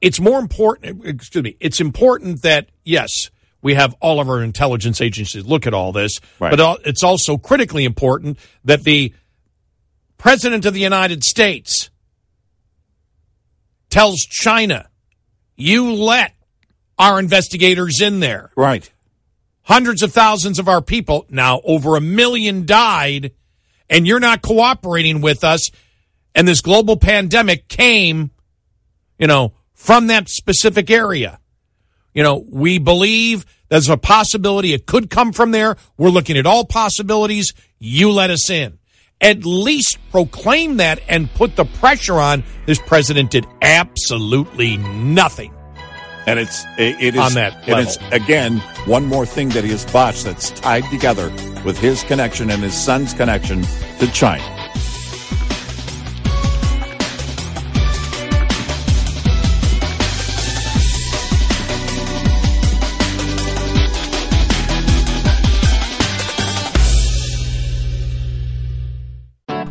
it's 0.00 0.20
more 0.20 0.38
important. 0.38 1.04
Excuse 1.04 1.42
me, 1.44 1.56
it's 1.60 1.80
important 1.80 2.42
that 2.42 2.68
yes, 2.84 3.30
we 3.62 3.74
have 3.74 3.94
all 4.00 4.20
of 4.20 4.28
our 4.28 4.42
intelligence 4.42 5.00
agencies 5.00 5.44
look 5.46 5.66
at 5.66 5.72
all 5.74 5.92
this, 5.92 6.20
Right. 6.38 6.54
but 6.54 6.80
it's 6.84 7.02
also 7.02 7.38
critically 7.38 7.84
important 7.84 8.38
that 8.64 8.82
the 8.84 9.14
president 10.18 10.66
of 10.66 10.74
the 10.74 10.80
United 10.80 11.24
States 11.24 11.90
tells 13.90 14.20
China, 14.24 14.88
"You 15.56 15.92
let 15.92 16.34
our 16.98 17.18
investigators 17.18 18.00
in 18.00 18.20
there." 18.20 18.50
Right. 18.56 18.90
hundreds 19.66 20.02
of 20.02 20.12
thousands 20.12 20.58
of 20.58 20.66
our 20.68 20.82
people 20.82 21.24
now 21.30 21.60
over 21.62 21.94
a 21.94 22.00
million 22.00 22.66
died 22.66 23.30
and 23.88 24.08
you're 24.08 24.18
not 24.18 24.42
cooperating 24.42 25.20
with 25.20 25.44
us 25.44 25.70
and 26.34 26.48
this 26.48 26.60
global 26.60 26.96
pandemic 26.96 27.68
came 27.68 28.32
you 29.20 29.26
know 29.28 29.52
from 29.72 30.08
that 30.08 30.28
specific 30.28 30.90
area 30.90 31.38
you 32.14 32.22
know 32.22 32.44
we 32.50 32.78
believe 32.78 33.44
there's 33.68 33.88
a 33.88 33.96
possibility 33.96 34.72
it 34.72 34.86
could 34.86 35.10
come 35.10 35.32
from 35.32 35.50
there 35.50 35.76
we're 35.96 36.10
looking 36.10 36.36
at 36.36 36.46
all 36.46 36.64
possibilities 36.64 37.54
you 37.78 38.10
let 38.10 38.30
us 38.30 38.50
in 38.50 38.78
at 39.20 39.44
least 39.44 39.98
proclaim 40.10 40.78
that 40.78 41.00
and 41.08 41.32
put 41.34 41.54
the 41.56 41.64
pressure 41.64 42.18
on 42.18 42.42
this 42.66 42.78
president 42.80 43.30
did 43.30 43.46
absolutely 43.62 44.76
nothing 44.78 45.52
And 46.26 46.38
it's 46.38 46.64
it, 46.78 47.14
is 47.14 47.20
On 47.20 47.34
that 47.34 47.52
level. 47.66 47.74
and 47.74 47.88
it's 47.88 47.96
again 48.12 48.58
one 48.86 49.06
more 49.06 49.26
thing 49.26 49.48
that 49.50 49.64
he 49.64 49.70
has 49.70 49.84
botched 49.86 50.24
that's 50.24 50.50
tied 50.50 50.84
together 50.90 51.30
with 51.64 51.78
his 51.78 52.02
connection 52.04 52.50
and 52.50 52.62
his 52.62 52.74
son's 52.74 53.12
connection 53.14 53.62
to 53.98 54.06
China. 54.12 54.61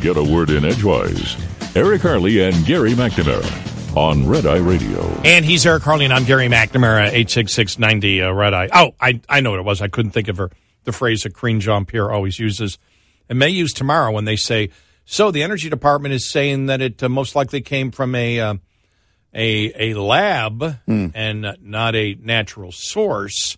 Get 0.00 0.16
a 0.16 0.22
word 0.22 0.50
in 0.50 0.64
edgewise. 0.64 1.36
Eric 1.74 2.02
Harley 2.02 2.42
and 2.42 2.64
Gary 2.64 2.92
McNamara 2.92 3.96
on 3.96 4.26
Red 4.28 4.46
Eye 4.46 4.58
Radio. 4.58 5.00
And 5.24 5.44
he's 5.44 5.64
Eric 5.64 5.82
Harley, 5.82 6.04
and 6.04 6.12
I'm 6.12 6.24
Gary 6.24 6.48
McNamara, 6.48 7.08
86690 7.12 8.22
uh, 8.22 8.32
Red 8.32 8.54
Eye. 8.54 8.68
Oh, 8.72 8.94
I, 9.00 9.20
I 9.28 9.40
know 9.40 9.50
what 9.52 9.60
it 9.60 9.64
was. 9.64 9.80
I 9.80 9.88
couldn't 9.88 10.12
think 10.12 10.28
of 10.28 10.36
her, 10.36 10.50
the 10.84 10.92
phrase 10.92 11.22
that 11.22 11.34
Karine 11.34 11.60
Jean 11.60 11.86
Pierre 11.86 12.12
always 12.12 12.38
uses 12.38 12.78
and 13.28 13.38
may 13.38 13.48
use 13.48 13.72
tomorrow 13.72 14.12
when 14.12 14.26
they 14.26 14.36
say, 14.36 14.70
so 15.04 15.30
the 15.30 15.42
Energy 15.42 15.68
Department 15.70 16.14
is 16.14 16.28
saying 16.28 16.66
that 16.66 16.80
it 16.80 17.02
uh, 17.02 17.08
most 17.08 17.34
likely 17.34 17.60
came 17.60 17.90
from 17.90 18.14
a, 18.14 18.40
uh, 18.40 18.54
a, 19.34 19.92
a 19.92 20.00
lab 20.00 20.78
and 21.14 21.46
uh, 21.46 21.54
not 21.60 21.94
a 21.94 22.14
natural 22.20 22.72
source. 22.72 23.56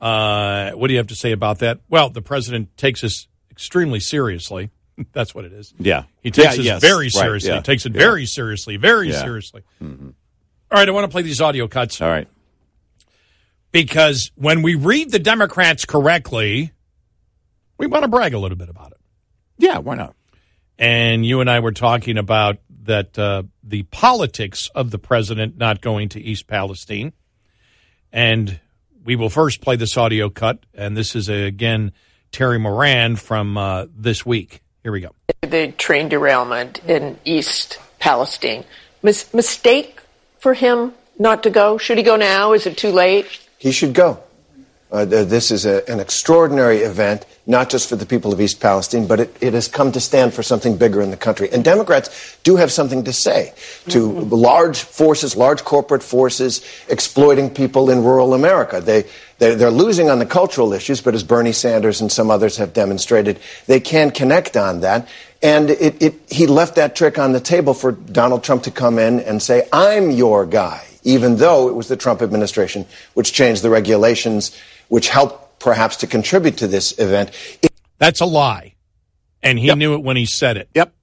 Uh, 0.00 0.72
what 0.72 0.88
do 0.88 0.94
you 0.94 0.98
have 0.98 1.08
to 1.08 1.16
say 1.16 1.32
about 1.32 1.58
that? 1.60 1.80
Well, 1.88 2.10
the 2.10 2.22
president 2.22 2.76
takes 2.76 3.02
this 3.02 3.28
extremely 3.50 4.00
seriously. 4.00 4.70
That's 5.12 5.34
what 5.34 5.44
it 5.44 5.52
is. 5.52 5.72
Yeah. 5.78 6.04
He 6.22 6.30
takes 6.30 6.56
Yeah, 6.56 6.60
it 6.60 6.64
yes. 6.64 6.80
very 6.80 7.06
Right, 7.06 7.12
seriously. 7.12 7.50
yeah. 7.50 7.56
He 7.56 7.62
takes 7.62 7.86
it 7.86 7.94
Yeah. 7.94 7.98
very 8.00 8.26
seriously, 8.26 8.76
very 8.76 9.12
seriously. 9.12 9.62
All 9.80 9.88
right, 10.72 10.88
I 10.88 10.90
want 10.90 11.04
to 11.04 11.08
play 11.08 11.22
these 11.22 11.40
audio 11.40 11.66
cuts. 11.68 12.00
All 12.00 12.08
right. 12.08 12.28
Because 13.72 14.30
when 14.34 14.62
we 14.62 14.74
read 14.74 15.10
the 15.10 15.18
Democrats 15.18 15.84
correctly, 15.84 16.72
we 17.76 17.86
want 17.86 18.02
to 18.04 18.08
brag 18.08 18.34
a 18.34 18.38
little 18.38 18.56
bit 18.56 18.68
about 18.68 18.92
it. 18.92 18.98
Yeah, 19.58 19.78
why 19.78 19.94
not? 19.96 20.14
And 20.78 21.24
you 21.26 21.40
and 21.40 21.50
I 21.50 21.60
were 21.60 21.72
talking 21.72 22.16
about 22.18 22.58
that 22.84 23.18
uh, 23.18 23.42
the 23.62 23.82
politics 23.84 24.70
of 24.74 24.90
the 24.90 24.98
president 24.98 25.58
not 25.58 25.80
going 25.80 26.08
to 26.10 26.20
East 26.20 26.46
Palestine. 26.46 27.12
And 28.12 28.60
we 29.04 29.16
will 29.16 29.28
first 29.28 29.60
play 29.60 29.76
this 29.76 29.96
audio 29.96 30.30
cut. 30.30 30.64
And 30.72 30.96
this 30.96 31.14
is, 31.14 31.28
uh, 31.28 31.32
again, 31.34 31.92
Terry 32.32 32.58
Moran 32.58 33.16
from 33.16 33.58
uh, 33.58 33.86
this 33.94 34.24
week. 34.24 34.62
Here 34.88 34.92
we 34.94 35.00
go. 35.00 35.14
the 35.42 35.70
train 35.72 36.08
derailment 36.08 36.82
in 36.88 37.18
East 37.22 37.78
Palestine. 37.98 38.64
Mis- 39.02 39.34
mistake 39.34 40.00
for 40.38 40.54
him 40.54 40.94
not 41.18 41.42
to 41.42 41.50
go? 41.50 41.76
Should 41.76 41.98
he 41.98 42.02
go 42.02 42.16
now? 42.16 42.54
Is 42.54 42.66
it 42.66 42.78
too 42.78 42.90
late? 42.90 43.26
He 43.58 43.70
should 43.70 43.92
go. 43.92 44.22
Uh, 44.90 45.04
this 45.04 45.50
is 45.50 45.66
a, 45.66 45.86
an 45.90 46.00
extraordinary 46.00 46.78
event, 46.78 47.26
not 47.46 47.68
just 47.68 47.90
for 47.90 47.96
the 47.96 48.06
people 48.06 48.32
of 48.32 48.40
East 48.40 48.58
Palestine, 48.58 49.06
but 49.06 49.20
it, 49.20 49.36
it 49.42 49.52
has 49.52 49.68
come 49.68 49.92
to 49.92 50.00
stand 50.00 50.32
for 50.32 50.42
something 50.42 50.78
bigger 50.78 51.02
in 51.02 51.10
the 51.10 51.16
country. 51.16 51.50
And 51.52 51.62
Democrats 51.62 52.38
do 52.42 52.56
have 52.56 52.72
something 52.72 53.04
to 53.04 53.12
say 53.12 53.52
to 53.88 54.06
large 54.06 54.78
forces, 54.78 55.36
large 55.36 55.62
corporate 55.62 56.02
forces 56.02 56.64
exploiting 56.88 57.50
people 57.50 57.90
in 57.90 58.02
rural 58.02 58.32
America. 58.32 58.80
They, 58.80 59.04
they, 59.38 59.54
they're 59.56 59.70
losing 59.70 60.08
on 60.08 60.20
the 60.20 60.26
cultural 60.26 60.72
issues, 60.72 61.02
but 61.02 61.14
as 61.14 61.22
Bernie 61.22 61.52
Sanders 61.52 62.00
and 62.00 62.10
some 62.10 62.30
others 62.30 62.56
have 62.56 62.72
demonstrated, 62.72 63.40
they 63.66 63.80
can 63.80 64.10
connect 64.10 64.56
on 64.56 64.80
that. 64.80 65.06
And 65.42 65.68
it, 65.68 66.02
it, 66.02 66.14
he 66.30 66.46
left 66.46 66.76
that 66.76 66.96
trick 66.96 67.18
on 67.18 67.32
the 67.32 67.40
table 67.40 67.74
for 67.74 67.92
Donald 67.92 68.42
Trump 68.42 68.62
to 68.62 68.70
come 68.70 68.98
in 68.98 69.20
and 69.20 69.42
say, 69.42 69.68
I'm 69.70 70.10
your 70.10 70.46
guy 70.46 70.82
even 71.04 71.36
though 71.36 71.68
it 71.68 71.74
was 71.74 71.88
the 71.88 71.96
Trump 71.96 72.20
administration 72.20 72.84
which 73.14 73.32
changed 73.32 73.62
the 73.62 73.70
regulations, 73.70 74.54
which 74.88 75.08
helped 75.08 75.60
perhaps 75.60 75.96
to 75.96 76.06
contribute 76.06 76.56
to 76.58 76.66
this 76.66 76.98
event. 76.98 77.30
That's 77.98 78.20
a 78.20 78.26
lie. 78.26 78.74
And 79.42 79.58
he 79.58 79.72
knew 79.74 79.94
it 79.94 80.02
when 80.02 80.16
he 80.16 80.26
said 80.26 80.56
it. 80.56 80.68
Yep. 80.74 80.94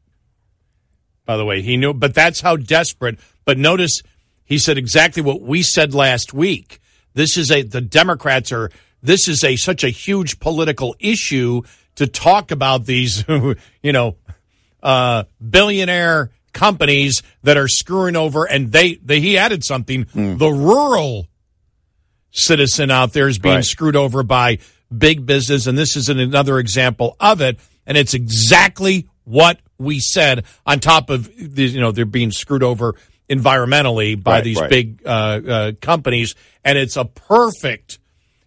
By 1.25 1.37
the 1.37 1.45
way, 1.45 1.61
he 1.61 1.77
knew, 1.77 1.93
but 1.93 2.13
that's 2.13 2.41
how 2.41 2.55
desperate. 2.55 3.17
But 3.45 3.57
notice 3.57 4.01
he 4.43 4.57
said 4.57 4.77
exactly 4.77 5.21
what 5.23 5.41
we 5.41 5.63
said 5.63 5.93
last 5.93 6.33
week. 6.33 6.79
This 7.13 7.37
is 7.37 7.51
a, 7.51 7.63
the 7.63 7.81
Democrats 7.81 8.51
are, 8.51 8.69
this 9.01 9.27
is 9.27 9.43
a, 9.43 9.55
such 9.55 9.83
a 9.83 9.89
huge 9.89 10.39
political 10.39 10.95
issue 10.99 11.61
to 11.95 12.07
talk 12.07 12.51
about 12.51 12.85
these, 12.85 13.23
you 13.81 13.91
know, 13.91 14.17
uh, 14.83 15.23
billionaire 15.49 16.29
companies 16.53 17.23
that 17.43 17.57
are 17.57 17.67
screwing 17.67 18.15
over 18.15 18.45
and 18.45 18.71
they, 18.71 18.95
they 18.95 19.19
he 19.19 19.37
added 19.37 19.63
something 19.63 20.05
the 20.13 20.49
rural 20.49 21.27
citizen 22.35 22.91
out 22.91 23.13
there 23.13 23.27
is 23.27 23.39
being 23.39 23.55
Right. 23.55 23.65
screwed 23.65 23.95
over 23.95 24.21
by 24.23 24.59
big 24.95 25.25
business 25.25 25.67
and 25.67 25.77
this 25.77 25.95
is 25.95 26.09
an, 26.09 26.19
another 26.19 26.59
example 26.59 27.15
of 27.19 27.41
it 27.41 27.57
and 27.87 27.97
it's 27.97 28.13
exactly 28.13 29.07
what 29.23 29.59
we 29.77 29.99
said 29.99 30.43
on 30.65 30.79
top 30.79 31.09
of 31.09 31.29
the, 31.37 31.63
you 31.65 31.79
know 31.79 31.91
they're 31.91 32.05
being 32.05 32.31
screwed 32.31 32.61
over 32.63 32.95
environmentally 33.29 34.21
by 34.21 34.35
Right, 34.35 34.43
these 34.43 34.59
right. 34.59 34.69
big 34.69 35.01
uh, 35.05 35.09
uh, 35.09 35.71
companies 35.81 36.35
and 36.63 36.77
it's 36.77 36.97
a 36.97 37.05
perfect 37.05 37.99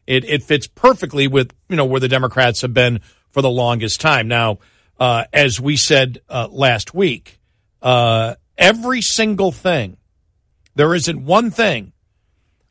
it, 0.07 0.25
it 0.25 0.43
fits 0.43 0.67
perfectly 0.67 1.27
with 1.27 1.53
you 1.69 1.77
know 1.77 1.85
where 1.85 2.01
the 2.01 2.09
Democrats 2.09 2.63
have 2.63 2.73
been 2.75 3.01
for 3.31 3.43
the 3.43 3.51
longest 3.51 4.01
time. 4.01 4.27
Now, 4.29 4.59
uh, 4.99 5.25
as 5.35 5.61
we 5.61 5.77
said 5.77 6.23
uh, 6.31 6.49
last 6.51 6.95
week, 6.95 7.39
uh, 7.83 8.35
every 8.57 9.03
single 9.03 9.53
thing 9.53 9.97
there 10.77 10.95
isn't 10.95 11.25
one 11.25 11.51
thing. 11.51 11.93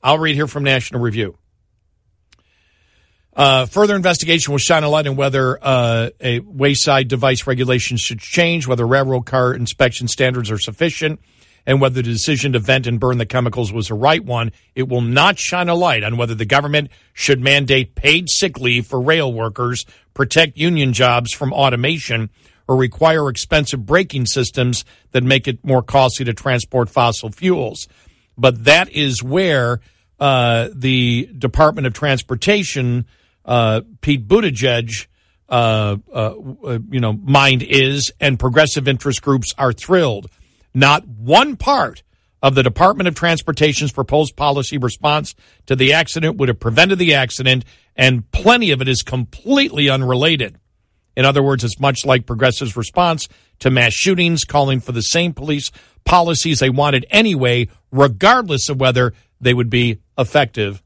I'll 0.08 0.20
read 0.20 0.36
here 0.36 0.48
from 0.48 0.64
National 0.64 1.02
Review. 1.02 1.38
Uh, 3.36 3.66
further 3.66 3.94
investigation 3.94 4.54
will 4.54 4.58
shine 4.58 4.84
a 4.84 4.90
light 4.90 5.06
on 5.06 5.18
whether 5.18 5.60
uh, 5.62 6.12
a 6.22 6.40
wayside 6.40 7.10
device 7.10 7.46
regulations 7.46 8.00
should 8.00 8.20
change, 8.20 8.68
whether 8.68 8.88
railroad 8.88 9.26
car 9.26 9.54
inspection 9.54 10.08
standards 10.08 10.50
are 10.50 10.60
sufficient, 10.60 11.20
and 11.66 11.82
whether 11.82 11.96
the 11.96 12.04
decision 12.04 12.54
to 12.54 12.60
vent 12.60 12.88
and 12.88 13.02
burn 13.02 13.18
the 13.18 13.26
chemicals 13.26 13.74
was 13.74 13.90
the 13.90 13.96
right 13.96 14.24
one. 14.24 14.54
It 14.76 14.88
will 14.88 15.02
not 15.02 15.40
shine 15.40 15.68
a 15.68 15.76
light 15.76 16.06
on 16.06 16.16
whether 16.16 16.36
the 16.36 16.46
government 16.46 16.90
should 17.12 17.42
mandate 17.42 17.94
paid 17.94 18.30
sick 18.30 18.62
leave 18.62 18.88
for 18.88 19.02
rail 19.02 19.34
workers, 19.34 19.86
protect 20.14 20.58
union 20.58 20.94
jobs 20.94 21.34
from 21.34 21.52
automation, 21.52 22.30
or 22.66 22.78
require 22.78 23.28
expensive 23.28 23.86
braking 23.86 24.26
systems 24.26 24.86
that 25.12 25.26
make 25.26 25.50
it 25.50 25.66
more 25.66 25.84
costly 25.84 26.24
to 26.24 26.34
transport 26.34 26.90
fossil 26.90 27.30
fuels. 27.30 27.90
But 28.38 28.64
that 28.64 28.90
is 28.90 29.22
where 29.22 29.82
uh, 30.20 30.70
the 30.74 31.30
Department 31.38 31.88
of 31.88 31.94
Transportation, 31.94 33.06
uh, 33.46 33.82
Pete 34.02 34.28
Buttigieg, 34.28 35.08
uh, 35.50 35.98
uh, 36.14 36.34
uh, 36.66 36.80
you 36.90 37.00
know, 37.00 37.14
mind 37.14 37.64
is, 37.64 38.12
and 38.20 38.40
progressive 38.40 38.88
interest 38.88 39.22
groups 39.22 39.54
are 39.58 39.72
thrilled. 39.72 40.30
Not 40.74 41.08
one 41.08 41.56
part 41.56 42.04
of 42.42 42.56
the 42.56 42.64
Department 42.64 43.08
of 43.08 43.16
Transportation's 43.16 43.92
proposed 43.92 44.36
policy 44.36 44.78
response 44.78 45.36
to 45.66 45.76
the 45.76 45.94
accident 45.94 46.38
would 46.38 46.50
have 46.50 46.60
prevented 46.60 47.00
the 47.00 47.14
accident, 47.14 47.66
and 47.96 48.30
plenty 48.32 48.72
of 48.72 48.82
it 48.82 48.88
is 48.88 49.02
completely 49.04 49.90
unrelated. 49.90 50.58
In 51.16 51.26
other 51.26 51.42
words, 51.42 51.64
it's 51.64 51.80
much 51.80 52.06
like 52.06 52.28
progressives' 52.28 52.78
response 52.78 53.28
to 53.60 53.72
mass 53.72 53.94
shootings, 53.94 54.44
calling 54.44 54.80
for 54.80 54.92
the 54.92 55.02
same 55.02 55.34
police 55.34 55.72
policies 56.06 56.60
they 56.60 56.70
wanted 56.70 57.08
anyway, 57.10 57.68
regardless 57.92 58.70
of 58.70 58.80
whether 58.80 59.14
they 59.42 59.54
would 59.54 59.70
be 59.70 60.00
effective. 60.18 60.82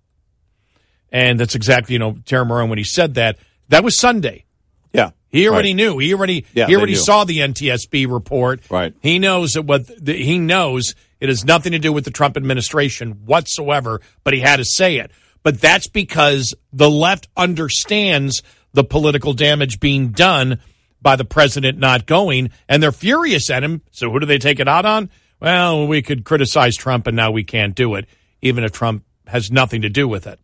And 1.12 1.40
that's 1.40 1.56
exactly, 1.56 1.94
you 1.94 2.00
know, 2.00 2.18
Terry 2.26 2.46
Moran, 2.46 2.70
when 2.70 2.78
he 2.78 2.84
said 2.84 3.16
that, 3.16 3.38
that 3.70 3.84
was 3.84 4.00
Sunday. 4.00 4.46
Yeah. 4.94 5.12
He 5.30 5.48
already 5.48 5.70
Right. 5.70 5.76
knew. 5.76 5.98
He 6.00 6.14
already 6.14 6.46
Yeah, 6.54 6.68
he 6.68 6.76
already 6.76 6.96
saw 6.96 7.24
the 7.24 7.40
NTSB 7.42 8.06
report. 8.06 8.62
Right. 8.70 8.94
He 9.02 9.20
knows 9.20 9.54
that 9.54 9.64
what 9.64 9.84
the, 10.04 10.14
he 10.14 10.38
knows 10.40 10.94
it 11.20 11.30
has 11.30 11.46
nothing 11.46 11.72
to 11.72 11.80
do 11.80 11.94
with 11.94 12.04
the 12.06 12.12
Trump 12.12 12.36
administration 12.36 13.22
whatsoever, 13.26 14.02
but 14.24 14.34
he 14.34 14.40
had 14.42 14.58
to 14.58 14.66
say 14.66 14.98
it. 14.98 15.12
But 15.44 15.62
that's 15.62 15.88
because 15.88 16.54
the 16.74 16.90
left 16.90 17.28
understands 17.38 18.42
the 18.74 18.84
political 18.84 19.34
damage 19.34 19.80
being 19.80 20.10
done 20.10 20.60
by 21.02 21.16
the 21.16 21.26
president 21.26 21.80
not 21.80 22.06
going, 22.06 22.52
and 22.70 22.82
they're 22.82 22.92
furious 22.92 23.50
at 23.50 23.64
him. 23.64 23.82
So 23.92 24.12
who 24.12 24.20
do 24.20 24.26
they 24.26 24.38
take 24.38 24.60
it 24.60 24.68
out 24.68 24.86
on? 24.86 25.10
Well, 25.40 25.88
we 25.88 26.02
could 26.04 26.24
criticize 26.26 26.76
Trump, 26.76 27.08
and 27.08 27.16
now 27.16 27.32
we 27.32 27.44
can't 27.44 27.74
do 27.74 27.96
it, 27.96 28.06
even 28.42 28.64
if 28.64 28.72
Trump 28.72 29.04
has 29.28 29.52
nothing 29.52 29.82
to 29.84 29.90
do 29.90 30.08
with 30.08 30.28
it. 30.28 30.40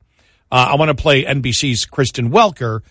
Uh, 0.52 0.70
I 0.72 0.76
want 0.76 0.90
to 0.90 1.02
play 1.02 1.24
NBC's 1.26 1.86
Kristen 1.86 2.32
Welker. 2.32 2.82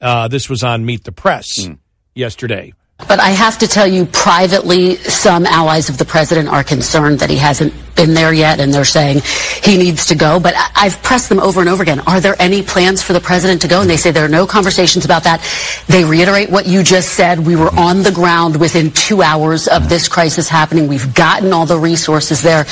Uh, 0.00 0.28
this 0.28 0.48
was 0.48 0.64
on 0.64 0.84
Meet 0.84 1.04
the 1.04 1.12
Press 1.12 1.68
yesterday. 2.14 2.72
But 2.98 3.18
I 3.18 3.30
have 3.30 3.58
to 3.58 3.68
tell 3.68 3.86
you 3.86 4.06
privately, 4.06 4.96
some 4.96 5.46
allies 5.46 5.88
of 5.88 5.98
the 5.98 6.04
president 6.04 6.48
are 6.48 6.62
concerned 6.62 7.18
that 7.18 7.28
he 7.28 7.36
hasn't 7.36 7.74
been 7.96 8.14
there 8.14 8.32
yet, 8.32 8.60
and 8.60 8.72
they're 8.72 8.84
saying 8.84 9.22
he 9.62 9.76
needs 9.76 10.06
to 10.06 10.14
go. 10.14 10.38
But 10.40 10.54
I've 10.74 11.02
pressed 11.02 11.28
them 11.28 11.40
over 11.40 11.60
and 11.60 11.68
over 11.68 11.82
again. 11.82 12.00
Are 12.00 12.20
there 12.20 12.36
any 12.40 12.62
plans 12.62 13.02
for 13.02 13.12
the 13.12 13.20
president 13.20 13.62
to 13.62 13.68
go? 13.68 13.80
And 13.80 13.90
they 13.90 13.96
say 13.96 14.10
there 14.10 14.24
are 14.24 14.28
no 14.28 14.46
conversations 14.46 15.04
about 15.04 15.24
that. 15.24 15.42
They 15.88 16.04
reiterate 16.04 16.50
what 16.50 16.66
you 16.66 16.82
just 16.82 17.10
said. 17.10 17.40
We 17.44 17.56
were 17.56 17.70
on 17.74 18.02
the 18.02 18.12
ground 18.12 18.56
within 18.56 18.90
two 18.90 19.22
hours 19.22 19.68
of 19.68 19.88
this 19.88 20.08
crisis 20.08 20.48
happening. 20.48 20.86
We've 20.86 21.14
gotten 21.14 21.52
all 21.52 21.66
the 21.66 21.78
resources 21.78 22.42
there 22.42 22.64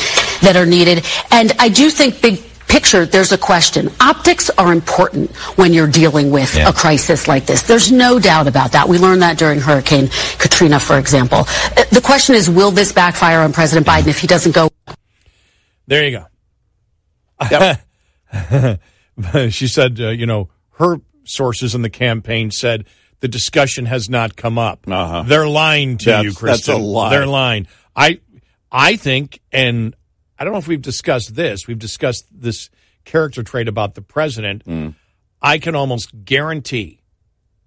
that 0.42 0.56
are 0.56 0.66
needed. 0.66 1.04
And 1.30 1.52
I 1.58 1.68
do 1.68 1.90
think 1.90 2.22
big 2.22 2.42
picture, 2.72 3.04
there's 3.04 3.32
a 3.32 3.38
question. 3.38 3.90
Optics 4.00 4.48
are 4.56 4.72
important 4.72 5.30
when 5.58 5.74
you're 5.74 5.86
dealing 6.02 6.30
with 6.30 6.56
a 6.56 6.72
crisis 6.72 7.28
like 7.28 7.44
this. 7.46 7.62
There's 7.62 7.92
no 7.92 8.18
doubt 8.18 8.46
about 8.48 8.72
that. 8.72 8.88
We 8.88 8.98
learned 8.98 9.22
that 9.22 9.36
during 9.38 9.60
Hurricane 9.60 10.08
Katrina, 10.38 10.80
for 10.80 10.98
example. 10.98 11.40
Uh, 11.76 11.84
The 11.92 12.00
question 12.02 12.34
is, 12.34 12.48
will 12.48 12.70
this 12.70 12.92
backfire 12.92 13.40
on 13.40 13.52
President 13.52 13.86
Biden 13.86 14.06
if 14.08 14.18
he 14.20 14.26
doesn't 14.26 14.54
go? 14.54 14.70
There 15.86 16.06
you 16.08 16.24
go. 17.40 17.40
she 19.50 19.68
said, 19.68 20.00
uh, 20.00 20.08
you 20.08 20.26
know, 20.26 20.48
her 20.78 20.96
sources 21.24 21.74
in 21.74 21.82
the 21.82 21.90
campaign 21.90 22.50
said 22.50 22.86
the 23.20 23.28
discussion 23.28 23.86
has 23.86 24.08
not 24.08 24.36
come 24.36 24.58
up. 24.58 24.86
Uh-huh. 24.88 25.24
They're 25.26 25.48
lying 25.48 25.98
to 25.98 26.04
That's- 26.06 26.24
you, 26.24 26.30
that's 26.30 26.38
Kristen. 26.40 26.74
a 26.74 26.78
lie. 26.78 27.10
They're 27.10 27.26
lying. 27.26 27.66
I, 27.94 28.20
I 28.70 28.96
think, 28.96 29.40
and 29.52 29.94
I 30.42 30.44
don't 30.44 30.54
know 30.54 30.58
if 30.58 30.66
we've 30.66 30.82
discussed 30.82 31.36
this. 31.36 31.68
We've 31.68 31.78
discussed 31.78 32.26
this 32.32 32.68
character 33.04 33.44
trait 33.44 33.68
about 33.68 33.94
the 33.94 34.02
president. 34.02 34.64
Mm. 34.64 34.96
I 35.40 35.58
can 35.58 35.76
almost 35.76 36.24
guarantee 36.24 37.00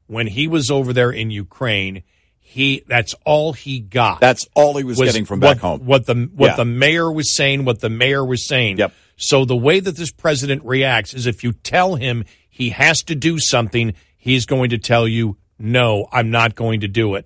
when 0.07 0.28
he 0.28 0.49
was 0.49 0.69
over 0.69 0.91
there 0.91 1.09
in 1.09 1.32
Ukraine, 1.32 2.03
he 2.38 2.84
that's 2.86 3.15
all 3.26 3.53
he 3.53 3.80
got. 3.80 4.19
That's 4.19 4.45
all 4.55 4.76
he 4.76 4.84
was 4.84 4.99
getting 4.99 5.23
from 5.23 5.39
back 5.39 5.55
what, 5.55 5.57
home. 5.61 5.86
What 5.86 6.05
the 6.05 6.30
what 6.36 6.47
Yeah. 6.47 6.55
the 6.57 6.65
mayor 6.65 7.09
was 7.09 7.34
saying, 7.34 7.63
what 7.63 7.80
the 7.80 7.89
mayor 7.89 8.26
was 8.26 8.45
saying. 8.45 8.78
Yep. 8.80 8.91
So 9.15 9.45
the 9.45 9.55
way 9.55 9.80
that 9.80 9.95
this 9.95 10.11
president 10.11 10.65
reacts 10.65 11.13
is 11.13 11.28
if 11.28 11.45
you 11.45 11.53
tell 11.53 11.95
him 11.95 12.26
he 12.49 12.71
has 12.71 13.03
to 13.03 13.15
do 13.15 13.39
something, 13.39 13.93
he's 14.17 14.45
going 14.45 14.71
to 14.71 14.78
tell 14.78 15.07
you, 15.07 15.38
"No, 15.57 16.09
I'm 16.11 16.30
not 16.30 16.55
going 16.55 16.82
to 16.82 16.89
do 16.89 17.15
it." 17.15 17.26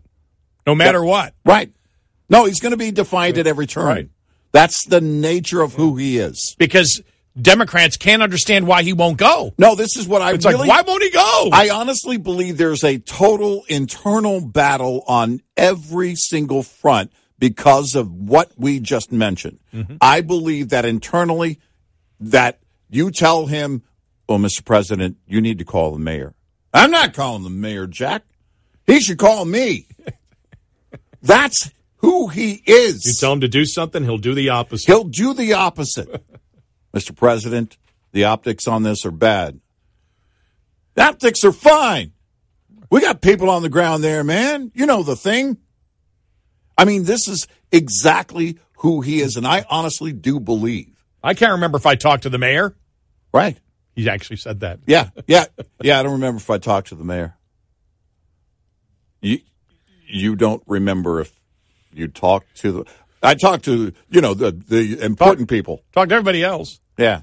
no 0.67 0.75
matter 0.75 1.03
what. 1.03 1.33
Right. 1.43 1.71
No, 2.29 2.45
he's 2.45 2.59
going 2.59 2.73
to 2.73 2.77
be 2.77 2.91
defiant 2.91 3.39
at 3.39 3.47
every 3.47 3.65
turn. 3.65 3.85
Right. 3.85 4.09
That's 4.51 4.85
the 4.85 5.01
nature 5.01 5.61
of 5.61 5.73
who 5.75 5.95
he 5.97 6.17
is. 6.17 6.55
Because 6.57 7.01
Democrats 7.39 7.97
can't 7.97 8.21
understand 8.23 8.67
why 8.67 8.83
he 8.83 8.93
won't 8.93 9.17
go. 9.17 9.53
No, 9.57 9.75
this 9.75 9.95
is 9.95 10.07
what 10.07 10.21
I 10.21 10.33
It's 10.33 10.45
really. 10.45 10.67
like, 10.67 10.69
why 10.69 10.81
won't 10.81 11.03
he 11.03 11.11
go? 11.11 11.49
I 11.53 11.69
honestly 11.69 12.17
believe 12.17 12.57
there's 12.57 12.83
a 12.83 12.97
total 12.97 13.63
internal 13.69 14.41
battle 14.41 15.03
on 15.07 15.41
every 15.55 16.15
single 16.15 16.63
front 16.63 17.11
because 17.37 17.95
of 17.95 18.11
what 18.11 18.51
we 18.57 18.79
just 18.79 19.11
mentioned. 19.11 19.59
Mm-hmm. 19.73 19.97
I 20.01 20.21
believe 20.21 20.69
that 20.69 20.83
internally, 20.85 21.59
that 22.19 22.59
you 22.89 23.11
tell 23.11 23.45
him, 23.45 23.83
"Well, 24.27 24.39
Mr. 24.39 24.65
President, 24.65 25.17
you 25.27 25.39
need 25.39 25.59
to 25.59 25.65
call 25.65 25.91
the 25.93 25.99
mayor." 25.99 26.33
I'm 26.73 26.91
not 26.91 27.13
calling 27.13 27.43
the 27.43 27.49
mayor, 27.49 27.87
Jack. 27.87 28.23
He 28.85 28.99
should 28.99 29.17
call 29.19 29.45
me. 29.45 29.87
That's 31.21 31.71
who 31.99 32.27
he 32.27 32.61
is. 32.65 33.05
you 33.05 33.13
tell 33.19 33.33
him 33.33 33.41
to 33.41 33.47
do 33.47 33.65
something, 33.65 34.03
he'll 34.03 34.17
do 34.17 34.33
the 34.33 34.49
opposite. 34.49 34.87
He'll 34.87 35.03
do 35.05 35.33
the 35.33 35.53
opposite. 35.53 36.23
Mr. 36.93 37.15
President, 37.15 37.77
the 38.11 38.25
optics 38.25 38.67
on 38.67 38.83
this 38.83 39.05
are 39.05 39.11
bad. 39.11 39.59
The 40.95 41.03
optics 41.03 41.43
are 41.43 41.51
fine. 41.51 42.13
We 42.89 43.01
got 43.01 43.21
people 43.21 43.49
on 43.49 43.61
the 43.61 43.69
ground 43.69 44.03
there, 44.03 44.23
man. 44.23 44.71
You 44.73 44.85
know 44.85 45.03
the 45.03 45.15
thing. 45.15 45.57
I 46.77 46.85
mean, 46.85 47.03
this 47.03 47.27
is 47.27 47.47
exactly 47.71 48.57
who 48.77 49.01
he 49.01 49.19
is, 49.21 49.35
and 49.35 49.45
I 49.45 49.65
honestly 49.69 50.13
do 50.13 50.39
believe. 50.39 51.03
I 51.21 51.33
can't 51.33 51.51
remember 51.51 51.77
if 51.77 51.85
I 51.85 51.95
talked 51.95 52.23
to 52.23 52.29
the 52.29 52.37
mayor. 52.37 52.75
Right. 53.33 53.59
He 53.95 54.09
actually 54.09 54.37
said 54.37 54.61
that. 54.61 54.79
Yeah, 54.87 55.09
yeah, 55.27 55.45
yeah. 55.81 55.99
I 55.99 56.03
don't 56.03 56.13
remember 56.13 56.37
if 56.37 56.49
I 56.49 56.57
talked 56.57 56.87
to 56.87 56.95
the 56.95 57.03
mayor. 57.03 57.35
You, 59.21 59.39
you 60.07 60.35
don't 60.37 60.63
remember 60.65 61.19
if 61.19 61.38
you 61.93 62.07
talk 62.07 62.45
to 62.55 62.71
the. 62.71 62.85
I 63.21 63.35
talk 63.35 63.61
to 63.63 63.91
you 64.09 64.21
know 64.21 64.33
the 64.33 64.51
the 64.51 65.01
important 65.03 65.49
people. 65.49 65.83
Talk 65.93 66.09
to 66.09 66.15
everybody 66.15 66.43
else. 66.43 66.79
Yeah. 66.97 67.21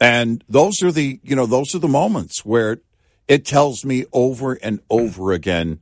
And 0.00 0.44
those 0.48 0.82
are 0.82 0.92
the, 0.92 1.20
you 1.22 1.36
know, 1.36 1.46
those 1.46 1.74
are 1.74 1.78
the 1.78 1.88
moments 1.88 2.44
where 2.44 2.80
it 3.28 3.44
tells 3.44 3.84
me 3.84 4.04
over 4.12 4.54
and 4.54 4.80
over 4.90 5.32
again 5.32 5.80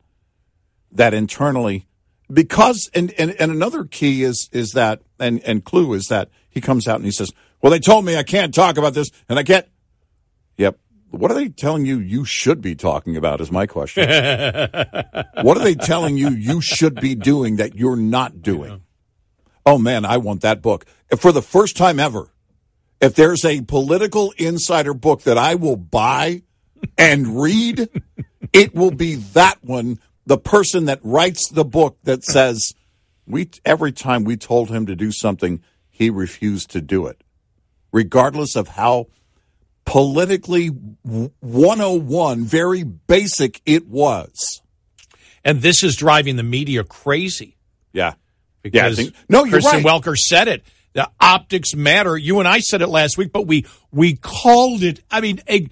that 0.93 1.13
internally, 1.15 1.87
because, 2.33 2.91
and, 2.95 3.13
and, 3.19 3.35
and 3.41 3.51
another 3.51 3.85
key 3.85 4.23
is, 4.23 4.49
is 4.53 4.73
that, 4.73 5.03
and, 5.19 5.43
and 5.45 5.65
clue 5.65 5.93
is 5.95 6.07
that 6.09 6.29
he 6.49 6.61
comes 6.61 6.87
out 6.87 6.97
and 6.97 7.05
he 7.05 7.11
says, 7.11 7.33
well, 7.61 7.73
they 7.73 7.81
told 7.81 8.05
me 8.05 8.17
I 8.17 8.23
can't 8.23 8.55
talk 8.55 8.77
about 8.77 8.95
this 8.95 9.11
and 9.29 9.39
I 9.39 9.43
can't. 9.43 9.67
What 11.15 11.31
are 11.31 11.35
they 11.35 11.49
telling 11.49 11.87
you 11.87 11.99
you 11.99 12.25
should 12.25 12.61
be 12.61 12.75
talking 12.75 13.17
about 13.17 13.41
is 13.41 13.53
my 13.53 13.67
question. 13.67 14.09
what 15.43 15.57
are 15.57 15.65
they 15.65 15.75
telling 15.75 16.17
you 16.17 16.31
you 16.31 16.61
should 16.61 17.01
be 17.01 17.15
doing 17.15 17.57
that 17.57 17.77
you're 17.77 17.97
not 17.97 18.43
doing? 18.43 18.83
Oh 19.65 19.79
man, 19.79 20.05
I 20.05 20.19
want 20.19 20.43
that 20.43 20.61
book. 20.61 20.85
For 21.17 21.33
the 21.33 21.43
first 21.43 21.77
time 21.77 22.01
ever, 22.01 22.29
if 23.01 23.15
there's 23.15 23.45
a 23.45 23.61
political 23.63 24.33
insider 24.37 24.95
book 24.95 25.23
that 25.23 25.39
I 25.39 25.55
will 25.55 25.77
buy 25.77 26.43
and 26.99 27.41
read, 27.41 27.89
it 28.53 28.75
will 28.75 28.91
be 28.91 29.15
that 29.15 29.63
one. 29.63 30.01
The 30.27 30.39
person 30.39 30.87
that 30.87 31.01
writes 31.03 31.49
the 31.49 31.65
book 31.65 31.99
that 32.05 32.25
says, 32.25 32.73
we, 33.27 33.51
every 33.65 33.93
time 33.93 34.25
we 34.25 34.37
told 34.37 34.71
him 34.71 34.87
to 34.87 34.97
do 34.97 35.13
something, 35.13 35.63
he 35.91 36.11
refused 36.11 36.71
to 36.71 36.81
do 36.81 37.07
it, 37.07 37.23
regardless 37.93 38.57
of 38.57 38.69
how 38.69 39.09
politically 39.85 40.69
101, 40.69 42.45
very 42.45 42.83
basic 42.85 43.61
it 43.67 43.87
was. 43.87 44.61
And 45.45 45.61
this 45.63 45.83
is 45.83 45.97
driving 45.97 46.37
the 46.37 46.43
media 46.43 46.85
crazy. 46.85 47.57
Yeah. 47.93 48.15
Because 48.63 48.99
Yeah, 48.99 49.05
think- 49.05 49.17
no, 49.29 49.45
you're 49.45 49.61
Kristen 49.61 49.85
right. 49.85 50.03
Welker 50.03 50.17
said 50.17 50.49
it. 50.49 50.63
The 50.95 51.11
optics 51.21 51.75
matter. 51.75 52.17
You 52.17 52.39
and 52.39 52.49
I 52.49 52.61
said 52.61 52.81
it 52.81 52.87
last 52.89 53.19
week, 53.19 53.33
but 53.33 53.47
we 53.47 53.67
we 53.91 54.15
called 54.15 54.83
it. 54.83 55.03
I 55.11 55.21
mean, 55.21 55.41
a, 55.51 55.69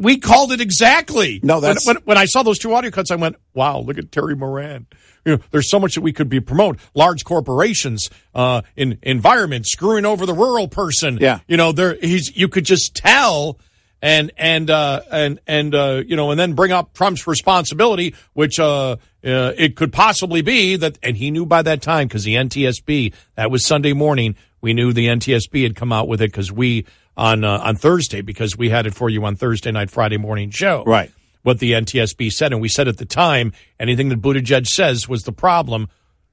we 0.00 0.18
called 0.18 0.52
it 0.52 0.60
exactly. 0.60 1.40
No, 1.42 1.60
that's- 1.60 1.86
when, 1.86 1.96
when, 1.96 2.04
when 2.04 2.18
I 2.18 2.24
saw 2.24 2.42
those 2.42 2.58
two 2.58 2.72
audio 2.74 2.90
cuts. 2.90 3.10
I 3.10 3.16
went, 3.16 3.36
"Wow, 3.54 3.80
look 3.80 3.98
at 3.98 4.10
Terry 4.10 4.34
Moran." 4.34 4.86
You 5.24 5.36
know, 5.36 5.42
there's 5.50 5.70
so 5.70 5.78
much 5.78 5.94
that 5.96 6.00
we 6.00 6.12
could 6.12 6.28
be 6.30 6.40
promote. 6.40 6.78
Large 6.94 7.24
corporations, 7.24 8.08
uh, 8.34 8.62
in 8.74 8.98
environment 9.02 9.66
screwing 9.66 10.06
over 10.06 10.24
the 10.24 10.32
rural 10.32 10.66
person. 10.66 11.18
Yeah. 11.20 11.40
you 11.46 11.56
know, 11.58 11.72
there 11.72 11.94
he's. 12.00 12.34
You 12.36 12.48
could 12.48 12.64
just 12.64 12.94
tell. 12.96 13.58
And 14.02 14.32
and 14.38 14.70
uh, 14.70 15.02
and 15.12 15.40
and 15.46 15.74
uh, 15.74 16.02
you 16.06 16.16
know, 16.16 16.30
and 16.30 16.40
then 16.40 16.54
bring 16.54 16.72
up 16.72 16.94
Trump's 16.94 17.26
responsibility, 17.26 18.14
which 18.32 18.58
uh, 18.58 18.92
uh, 18.92 18.96
it 19.22 19.76
could 19.76 19.92
possibly 19.92 20.40
be 20.40 20.76
that, 20.76 20.98
and 21.02 21.18
he 21.18 21.30
knew 21.30 21.44
by 21.44 21.60
that 21.60 21.82
time 21.82 22.08
because 22.08 22.24
the 22.24 22.36
NTSB 22.36 23.12
that 23.34 23.50
was 23.50 23.66
Sunday 23.66 23.92
morning. 23.92 24.36
We 24.60 24.74
knew 24.74 24.92
the 24.92 25.06
NTSB 25.06 25.62
had 25.62 25.76
come 25.76 25.92
out 25.92 26.08
with 26.08 26.20
it 26.20 26.30
because 26.30 26.52
we 26.52 26.86
on 27.16 27.44
uh, 27.44 27.58
on 27.58 27.76
Thursday 27.76 28.20
because 28.20 28.56
we 28.56 28.68
had 28.70 28.86
it 28.86 28.94
for 28.94 29.08
you 29.08 29.24
on 29.24 29.36
Thursday 29.36 29.70
night, 29.72 29.90
Friday 29.90 30.16
morning 30.18 30.50
show. 30.50 30.84
Right. 30.86 31.10
What 31.42 31.58
the 31.58 31.72
NTSB 31.72 32.30
said, 32.32 32.52
and 32.52 32.60
we 32.60 32.68
said 32.68 32.86
at 32.88 32.98
the 32.98 33.06
time, 33.06 33.52
anything 33.78 34.10
that 34.10 34.20
Buttigieg 34.20 34.66
says 34.66 35.08
was 35.08 35.22
the 35.22 35.32
problem 35.32 35.88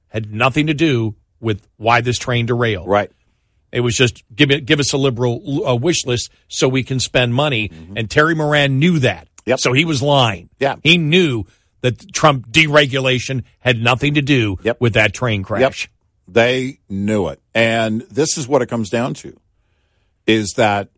had 0.08 0.32
nothing 0.32 0.66
to 0.66 0.74
do 0.74 1.16
with 1.40 1.66
why 1.78 2.02
this 2.02 2.18
train 2.18 2.44
derailed. 2.46 2.86
Right. 2.88 3.10
It 3.72 3.80
was 3.80 3.96
just 3.96 4.22
give 4.34 4.50
it, 4.50 4.64
give 4.66 4.80
us 4.80 4.92
a 4.92 4.98
liberal 4.98 5.66
uh, 5.66 5.74
wish 5.76 6.04
list 6.06 6.30
so 6.48 6.68
we 6.68 6.82
can 6.82 7.00
spend 7.00 7.34
money. 7.34 7.70
And 7.96 8.10
Terry 8.10 8.34
Moran 8.34 8.78
knew 8.78 8.98
that. 9.00 9.24
Mm-hmm. 9.24 9.50
Yep. 9.50 9.60
So 9.60 9.72
he 9.72 9.84
was 9.86 10.02
lying. 10.02 10.50
Yeah. 10.58 10.76
He 10.82 10.98
knew 10.98 11.44
that 11.80 12.12
Trump 12.12 12.48
deregulation 12.50 13.44
had 13.60 13.80
nothing 13.82 14.14
to 14.14 14.22
do 14.22 14.56
Yep. 14.62 14.80
with 14.80 14.94
that 14.94 15.12
train 15.14 15.42
crash. 15.42 15.60
Yep. 15.84 15.90
They 16.28 16.80
knew 16.90 17.28
it. 17.28 17.40
And 17.54 18.02
this 18.02 18.36
is 18.36 18.46
what 18.46 18.60
it 18.60 18.66
comes 18.66 18.90
down 18.90 19.14
to 19.14 19.36
is 20.26 20.52
that 20.56 20.90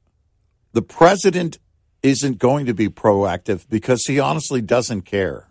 the 0.73 0.83
president 0.83 1.59
isn't 2.03 2.39
going 2.39 2.67
to 2.67 2.75
be 2.75 2.89
proactive 2.89 3.69
because 3.69 4.05
he 4.07 4.19
honestly 4.19 4.61
doesn't 4.61 5.03
care. 5.03 5.47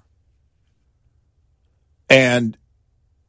And 2.09 2.57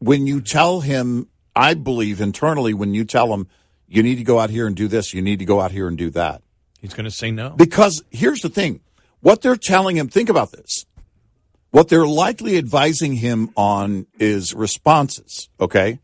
when 0.00 0.26
you 0.26 0.40
tell 0.40 0.80
him, 0.80 1.28
I 1.54 1.74
believe 1.74 2.20
internally, 2.20 2.74
when 2.74 2.94
you 2.94 3.04
tell 3.04 3.32
him, 3.32 3.46
you 3.86 4.02
need 4.02 4.16
to 4.16 4.24
go 4.24 4.40
out 4.40 4.50
here 4.50 4.66
and 4.66 4.74
do 4.74 4.88
this, 4.88 5.14
you 5.14 5.22
need 5.22 5.38
to 5.38 5.44
go 5.44 5.60
out 5.60 5.70
here 5.70 5.86
and 5.86 5.96
do 5.96 6.10
that. 6.10 6.42
He's 6.80 6.94
going 6.94 7.04
to 7.04 7.10
say 7.10 7.30
no. 7.30 7.50
Because 7.50 8.02
here's 8.10 8.40
the 8.40 8.48
thing 8.48 8.80
what 9.20 9.42
they're 9.42 9.56
telling 9.56 9.96
him, 9.96 10.08
think 10.08 10.28
about 10.28 10.50
this. 10.50 10.86
What 11.70 11.88
they're 11.88 12.06
likely 12.06 12.58
advising 12.58 13.14
him 13.14 13.50
on 13.56 14.06
is 14.18 14.54
responses, 14.54 15.48
okay? 15.60 16.00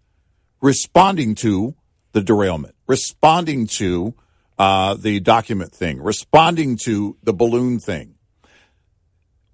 Responding 0.67 1.37
to 1.37 1.77
the 2.11 2.21
derailment, 2.21 2.75
responding 2.89 3.69
to 3.69 4.15
uh, 4.59 4.95
the 4.95 5.21
document 5.21 5.71
thing, 5.71 6.03
responding 6.03 6.77
to 6.79 7.17
the 7.23 7.33
balloon 7.33 7.79
thing. 7.79 8.17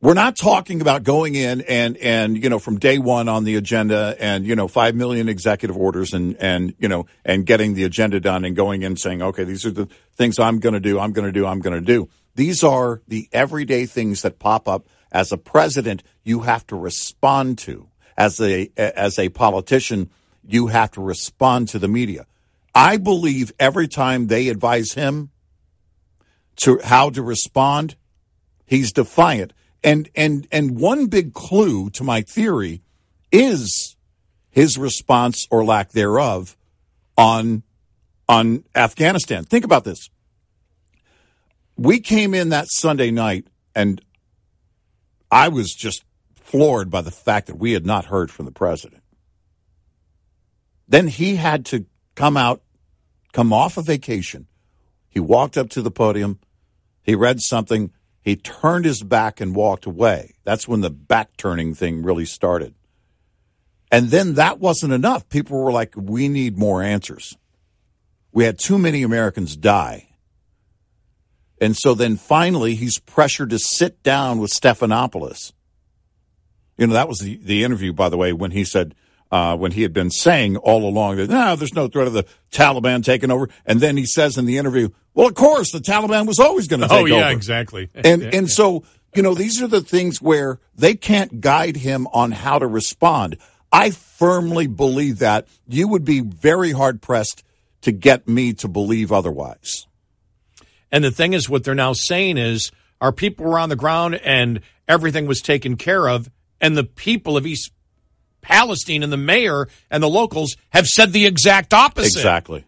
We're 0.01 0.15
not 0.15 0.37
talking 0.37 0.81
about 0.81 1.03
going 1.03 1.35
in 1.35 1.61
and, 1.61 1.99
and, 1.99 2.43
you 2.43 2.49
know, 2.49 2.59
from 2.59 2.79
day 2.79 2.97
one 2.97 3.29
on 3.29 3.45
the 3.45 3.57
agenda 3.57 4.17
and, 4.19 4.47
you 4.47 4.57
know, 4.57 4.69
5 4.69 4.95
million 4.95 5.29
executive 5.29 5.77
orders 5.77 6.15
and, 6.15 6.35
and, 6.41 6.75
you 6.79 6.89
know, 6.89 7.05
and 7.27 7.45
getting 7.45 7.75
the 7.75 7.85
agenda 7.85 8.19
done 8.19 8.47
and 8.47 8.57
going 8.57 8.81
in 8.81 8.97
saying, 8.97 9.21
okay, 9.21 9.45
these 9.45 9.67
are 9.67 9.71
the 9.71 9.89
things 10.15 10.39
I'm 10.39 10.61
going 10.61 10.73
to 10.73 10.81
do, 10.81 10.99
I'm 10.99 11.13
going 11.13 11.27
to 11.27 11.33
do, 11.33 11.45
I'm 11.45 11.61
going 11.61 11.79
to 11.79 11.85
do. 11.85 12.09
These 12.37 12.65
are 12.65 13.03
the 13.07 13.29
everyday 13.33 13.85
things 13.85 14.23
that 14.23 14.39
pop 14.39 14.67
up 14.67 14.87
as 15.13 15.31
a 15.31 15.37
president 15.37 16.05
you 16.25 16.41
have 16.41 16.67
to 16.69 16.75
respond 16.77 17.59
to. 17.59 17.91
As 18.17 18.41
a, 18.41 18.71
as 18.77 19.19
a 19.19 19.29
politician, 19.31 20.11
you 20.47 20.69
have 20.69 20.91
to 20.93 21.01
respond 21.01 21.69
to 21.69 21.79
the 21.79 21.89
media. 21.89 22.27
I 22.75 22.97
believe 22.97 23.53
every 23.59 23.89
time 23.89 24.27
they 24.27 24.49
advise 24.49 24.93
him 24.93 25.31
to 26.57 26.81
how 26.83 27.11
to 27.11 27.23
respond, 27.23 27.97
he's 28.65 28.93
defiant. 28.93 29.53
And 29.85 30.09
and 30.15 30.47
and 30.53 30.79
one 30.79 31.07
big 31.07 31.35
clue 31.35 31.91
to 31.91 32.05
my 32.05 32.23
theory 32.23 32.83
is 33.31 33.97
his 34.51 34.79
response 34.79 35.49
or 35.51 35.65
lack 35.65 35.91
thereof 35.91 36.57
on 37.17 37.63
on 38.29 38.65
Afghanistan. 38.75 39.45
Think 39.45 39.65
about 39.65 39.85
this. 39.85 40.09
We 41.77 42.01
came 42.01 42.33
in 42.33 42.51
that 42.51 42.67
Sunday 42.71 43.11
night 43.11 43.47
and 43.75 44.01
I 45.31 45.49
was 45.49 45.75
just 45.75 46.05
floored 46.37 46.91
by 46.91 47.01
the 47.01 47.11
fact 47.11 47.47
that 47.49 47.57
we 47.57 47.73
had 47.73 47.87
not 47.87 48.05
heard 48.05 48.31
from 48.31 48.45
the 48.45 48.53
president. 48.53 49.02
Then 50.93 51.09
he 51.09 51.37
had 51.37 51.65
to 51.67 51.87
come 52.15 52.37
out, 52.37 52.61
come 53.33 53.51
off 53.51 53.79
a 53.79 53.83
vacation. 53.83 54.47
He 55.09 55.21
walked 55.21 55.57
up 55.57 55.71
to 55.71 55.81
the 55.81 55.91
podium. 55.91 56.39
He 57.03 57.15
read 57.15 57.41
something. 57.41 57.93
He 58.21 58.37
turned 58.37 58.85
his 58.85 59.03
back 59.03 59.41
and 59.41 59.57
walked 59.57 59.87
away. 59.87 60.35
That's 60.45 60.69
when 60.69 60.83
the 60.83 60.91
back 60.91 61.39
turning 61.39 61.75
thing 61.75 62.03
really 62.03 62.27
started. 62.27 62.75
And 63.91 64.11
then 64.11 64.35
that 64.35 64.61
wasn't 64.61 64.93
enough. 64.93 65.27
People 65.31 65.65
were 65.65 65.73
like, 65.73 65.95
we 65.97 66.29
need 66.29 66.59
more 66.59 66.83
answers. 66.83 67.39
We 68.31 68.45
had 68.45 68.59
too 68.59 68.77
many 68.77 69.03
Americans 69.03 69.57
die. 69.57 70.11
And 71.59 71.75
so 71.75 71.95
then 71.95 72.19
finally 72.19 72.75
he's 72.75 72.99
pressured 72.99 73.49
to 73.49 73.59
sit 73.59 74.03
down 74.03 74.41
with 74.41 74.51
Stephanopoulos. 74.51 75.55
You 76.77 76.89
know, 76.89 76.93
that 76.93 77.09
was 77.09 77.21
the, 77.21 77.39
the 77.43 77.65
interview, 77.65 77.95
by 77.95 78.11
the 78.11 78.19
way, 78.19 78.35
when 78.35 78.51
he 78.51 78.65
said, 78.65 78.95
uh, 79.33 79.57
when 79.57 79.73
he 79.73 79.81
had 79.83 79.95
been 79.95 80.11
saying 80.11 80.59
all 80.59 80.87
along 80.87 81.17
that, 81.17 81.31
no, 81.31 81.57
there's 81.57 81.75
no 81.75 81.89
threat 81.89 82.07
of 82.07 82.13
the 82.13 82.27
Taliban 82.53 83.03
taking 83.03 83.31
over. 83.31 83.49
And 83.65 83.81
then 83.81 83.97
he 83.97 84.05
says 84.05 84.37
in 84.37 84.45
the 84.45 84.59
interview, 84.59 84.91
well, 85.15 85.27
of 85.27 85.35
course, 85.35 85.73
the 85.73 85.79
Taliban 85.79 86.27
was 86.27 86.39
always 86.39 86.69
going 86.69 86.81
to 86.81 86.89
take 86.89 86.99
over." 86.99 87.03
Oh 87.03 87.17
yeah, 87.17 87.25
over. 87.25 87.37
exactly. 87.37 87.89
And 88.05 88.23
and 88.23 88.51
so 88.51 88.85
you 89.15 89.23
know 89.23 89.35
these 89.35 89.63
are 89.63 89.67
the 89.67 89.81
things 89.81 90.21
where 90.21 90.61
they 90.75 90.95
can't 90.95 91.41
guide 91.41 91.77
him 91.77 92.07
on 92.13 92.31
how 92.31 92.59
to 92.59 92.67
respond. 92.67 93.39
I 93.73 93.91
firmly 93.91 94.67
believe 94.67 95.19
that 95.21 95.49
you 95.67 95.89
would 95.89 96.05
be 96.05 96.21
very 96.21 96.73
hard 96.73 97.01
pressed 97.01 97.43
to 97.81 97.93
get 97.93 98.29
me 98.29 98.53
to 98.55 98.69
believe 98.69 99.11
otherwise. 99.11 99.87
And 100.91 101.03
the 101.03 101.11
thing 101.11 101.33
is, 101.33 101.49
what 101.49 101.65
they're 101.65 101.75
now 101.75 101.95
saying 101.95 102.37
is 102.37 102.71
our 103.01 103.13
people 103.13 103.47
were 103.47 103.59
on 103.59 103.71
the 103.71 103.77
ground 103.77 104.17
and 104.17 104.61
everything 104.87 105.27
was 105.27 105.41
taken 105.41 105.77
care 105.77 106.07
of, 106.07 106.31
and 106.61 106.77
the 106.77 106.85
people 106.85 107.37
of 107.39 107.47
East 107.47 107.73
Palestine 108.43 109.03
and 109.03 109.13
the 109.13 109.17
mayor 109.17 109.69
and 109.91 110.03
the 110.03 110.09
locals 110.09 110.57
have 110.71 110.87
said 110.87 111.13
the 111.13 111.25
exact 111.27 111.73
opposite. 111.73 112.19
Exactly. 112.19 112.65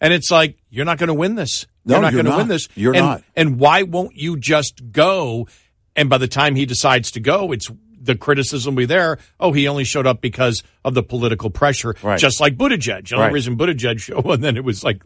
And 0.00 0.12
it's 0.12 0.30
like 0.30 0.56
you're 0.70 0.84
not 0.84 0.98
going 0.98 1.08
to 1.08 1.14
win 1.14 1.36
this. 1.36 1.66
No, 1.84 1.94
you're 1.94 2.02
not 2.02 2.12
going 2.12 2.24
to 2.26 2.36
win 2.36 2.48
this. 2.48 2.68
You're 2.74 2.94
and, 2.94 3.06
not. 3.06 3.22
And 3.36 3.58
why 3.58 3.84
won't 3.84 4.16
you 4.16 4.36
just 4.36 4.90
go? 4.90 5.46
And 5.94 6.10
by 6.10 6.18
the 6.18 6.28
time 6.28 6.56
he 6.56 6.66
decides 6.66 7.12
to 7.12 7.20
go, 7.20 7.52
it's 7.52 7.70
the 8.00 8.16
criticism 8.16 8.74
will 8.74 8.82
be 8.82 8.86
there. 8.86 9.18
Oh, 9.40 9.52
he 9.52 9.68
only 9.68 9.84
showed 9.84 10.06
up 10.06 10.20
because 10.20 10.62
of 10.84 10.94
the 10.94 11.02
political 11.02 11.50
pressure, 11.50 11.94
Right. 12.02 12.18
just 12.18 12.40
like 12.40 12.56
Buttigieg. 12.56 13.08
The 13.08 13.14
only 13.16 13.26
Right. 13.26 13.32
reason 13.32 13.56
Buttigieg 13.56 14.00
showed, 14.00 14.26
and 14.30 14.42
then 14.44 14.56
it 14.56 14.64
was 14.64 14.82
like 14.84 15.02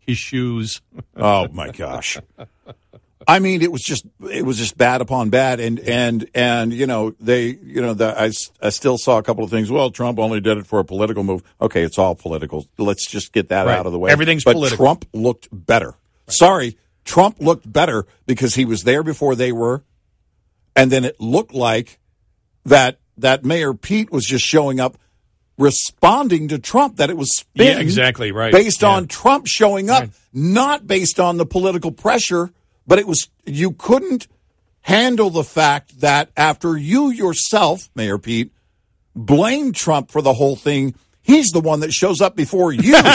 his 0.00 0.18
shoes. 0.18 0.80
Oh 1.16 1.48
my 1.48 1.70
gosh. 1.70 2.18
I 3.30 3.40
mean, 3.40 3.60
it 3.60 3.70
was 3.70 3.82
just 3.82 4.06
it 4.30 4.44
was 4.46 4.56
just 4.56 4.78
bad 4.78 5.02
upon 5.02 5.28
bad, 5.28 5.60
and 5.60 5.78
and 5.80 6.30
and 6.34 6.72
you 6.72 6.86
know 6.86 7.10
they 7.20 7.48
you 7.62 7.82
know 7.82 7.92
the, 7.92 8.18
I 8.18 8.30
I 8.62 8.70
still 8.70 8.96
saw 8.96 9.18
a 9.18 9.22
couple 9.22 9.44
of 9.44 9.50
things. 9.50 9.70
Well, 9.70 9.90
Trump 9.90 10.18
only 10.18 10.40
did 10.40 10.56
it 10.56 10.66
for 10.66 10.78
a 10.78 10.84
political 10.84 11.22
move. 11.22 11.42
Okay, 11.60 11.82
it's 11.82 11.98
all 11.98 12.14
political. 12.14 12.66
Let's 12.78 13.06
just 13.06 13.32
get 13.34 13.50
that 13.50 13.66
Right. 13.66 13.76
out 13.78 13.84
of 13.84 13.92
the 13.92 13.98
way. 13.98 14.10
Everything's 14.10 14.44
but 14.44 14.54
political. 14.54 14.82
Trump 14.86 15.04
looked 15.12 15.46
better. 15.52 15.94
Sorry, 16.26 16.78
Trump 17.04 17.36
looked 17.38 17.70
better 17.70 18.06
because 18.26 18.54
he 18.54 18.64
was 18.64 18.84
there 18.84 19.02
before 19.02 19.34
they 19.34 19.52
were, 19.52 19.84
and 20.74 20.90
then 20.90 21.04
it 21.04 21.20
looked 21.20 21.52
like 21.52 21.98
that 22.64 22.98
that 23.18 23.44
Mayor 23.44 23.74
Pete 23.74 24.10
was 24.10 24.24
just 24.24 24.44
showing 24.46 24.80
up, 24.80 24.96
responding 25.58 26.48
to 26.48 26.58
Trump. 26.58 26.96
That 26.96 27.10
it 27.10 27.16
was 27.18 27.36
spin 27.36 27.66
Yeah, 27.66 27.78
exactly, 27.80 28.32
right. 28.32 28.52
based 28.52 28.80
Yeah. 28.80 28.88
on 28.90 29.06
Trump 29.06 29.46
showing 29.46 29.90
up, 29.90 30.08
not 30.32 30.86
based 30.86 31.20
on 31.20 31.36
the 31.36 31.44
political 31.46 31.90
pressure, 31.90 32.50
but 32.88 32.98
it 32.98 33.06
was 33.06 33.28
you 33.46 33.70
couldn't 33.72 34.26
handle 34.80 35.30
the 35.30 35.44
fact 35.44 36.00
that 36.00 36.30
after 36.36 36.76
you 36.76 37.10
yourself, 37.10 37.88
Mayor 37.94 38.18
Pete, 38.18 38.50
blamed 39.14 39.76
Trump 39.76 40.10
for 40.10 40.22
the 40.22 40.32
whole 40.32 40.56
thing, 40.56 40.94
he's 41.22 41.50
the 41.50 41.60
one 41.60 41.80
that 41.80 41.92
shows 41.92 42.20
up 42.20 42.34
before 42.34 42.72
you. 42.72 42.96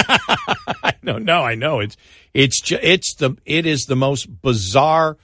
No, 1.06 1.18
no, 1.18 1.44
I 1.44 1.56
know 1.56 1.82
it's 1.82 1.98
it's 2.34 2.62
ju- 2.62 2.80
it's 2.82 3.16
the 3.16 3.36
it 3.45 3.66
is 3.66 3.86
the 3.88 3.95
most 3.95 4.41
bizarre 4.41 5.18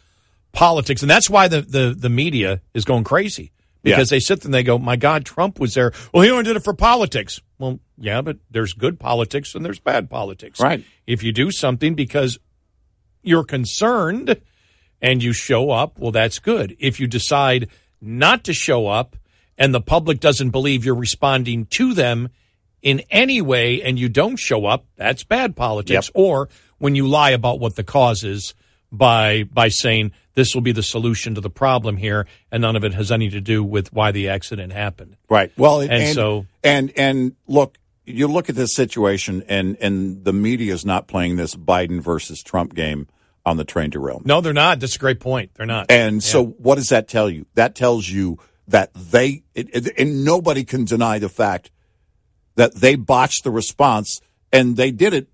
politics, 0.52 1.02
and 1.02 1.10
that's 1.10 1.30
why 1.30 1.48
the 1.48 1.62
the 1.62 1.96
the 1.98 2.10
media 2.10 2.60
is 2.74 2.84
going 2.84 3.06
crazy 3.06 3.54
because 3.82 4.12
Yeah. 4.12 4.16
they 4.16 4.20
sit 4.20 4.42
there 4.42 4.48
and 4.48 4.54
they 4.54 4.64
go, 4.64 4.78
"My 4.78 4.98
God, 4.98 5.26
Trump 5.26 5.58
was 5.58 5.74
there. 5.76 5.94
Well, 6.14 6.24
he 6.24 6.30
only 6.32 6.44
did 6.44 6.58
it 6.58 6.66
for 6.66 6.74
politics." 6.74 7.40
Well, 7.60 7.80
yeah, 7.98 8.22
but 8.22 8.40
there's 8.52 8.74
good 8.74 9.00
politics 9.00 9.56
and 9.56 9.64
there's 9.64 9.80
bad 9.80 10.10
politics. 10.10 10.60
Right. 10.60 10.84
If 11.08 11.24
you 11.24 11.32
do 11.32 11.50
something 11.50 11.96
because 11.96 12.38
you're 13.22 13.44
concerned 13.44 14.40
and 15.02 15.24
you 15.24 15.34
show 15.34 15.72
up, 15.72 15.98
well, 16.00 16.12
that's 16.12 16.40
good. 16.40 16.76
If 16.80 17.00
you 17.00 17.08
decide 17.08 17.70
not 18.02 18.44
to 18.46 18.54
show 18.54 18.88
up 18.88 19.16
and 19.58 19.74
the 19.74 19.82
public 19.82 20.20
doesn't 20.20 20.52
believe 20.52 20.86
you're 20.86 20.96
responding 20.96 21.66
to 21.68 21.94
them 21.94 22.30
in 22.82 23.02
any 23.10 23.42
way 23.42 23.82
and 23.82 24.00
you 24.00 24.08
don't 24.10 24.38
show 24.38 24.66
up, 24.66 24.86
that's 24.96 25.24
bad 25.24 25.56
politics. 25.56 26.10
Or 26.14 26.50
when 26.78 26.96
you 26.96 27.08
lie 27.08 27.32
about 27.32 27.60
what 27.60 27.76
the 27.76 27.84
cause 27.84 28.24
is 28.24 28.54
by 28.92 29.44
by 29.44 29.68
saying 29.70 30.12
this 30.34 30.56
will 30.56 30.62
be 30.62 30.72
the 30.72 30.82
solution 30.82 31.36
to 31.36 31.42
the 31.42 31.50
problem 31.50 31.98
here 31.98 32.26
and 32.52 32.62
none 32.62 32.76
of 32.76 32.84
it 32.84 32.94
has 32.94 33.12
anything 33.12 33.32
to 33.38 33.42
do 33.42 33.64
with 33.64 33.92
why 33.94 34.12
the 34.12 34.30
accident 34.30 34.72
happened. 34.74 35.16
Right. 35.30 35.52
Well, 35.58 35.82
And 35.82 35.92
and 35.92 36.16
so- 36.16 36.46
and 36.64 36.92
and 36.96 37.36
look, 37.48 37.78
you 38.10 38.28
look 38.28 38.50
at 38.50 38.56
this 38.56 38.74
situation, 38.74 39.44
and 39.48 39.78
and 39.80 40.24
the 40.26 40.34
media 40.34 40.74
is 40.74 40.86
not 40.86 41.08
playing 41.08 41.36
this 41.36 41.56
Biden 41.56 42.02
versus 42.02 42.42
Trump 42.44 42.74
game 42.74 43.08
on 43.46 43.58
the 43.58 43.64
train 43.64 43.90
derailment. 43.90 44.26
No, 44.26 44.42
they're 44.42 44.54
not. 44.54 44.80
That's 44.80 44.96
a 44.96 45.00
great 45.00 45.20
point. 45.20 45.52
They're 45.56 45.66
not. 45.66 45.90
And 45.90 46.22
so, 46.24 46.44
what 46.46 46.76
does 46.76 46.90
that 46.90 47.08
tell 47.08 47.30
you? 47.30 47.46
That 47.56 47.74
tells 47.76 48.08
you 48.10 48.38
that 48.68 48.92
they, 48.94 49.44
it, 49.56 49.70
it- 49.74 49.94
and 50.00 50.24
nobody 50.26 50.64
can 50.64 50.86
deny 50.86 51.20
the 51.20 51.30
fact 51.30 51.72
that 52.56 52.76
they 52.76 52.96
botched 52.96 53.44
the 53.44 53.52
response 53.52 54.20
and 54.52 54.76
they 54.76 54.92
did 54.92 55.14
it 55.14 55.30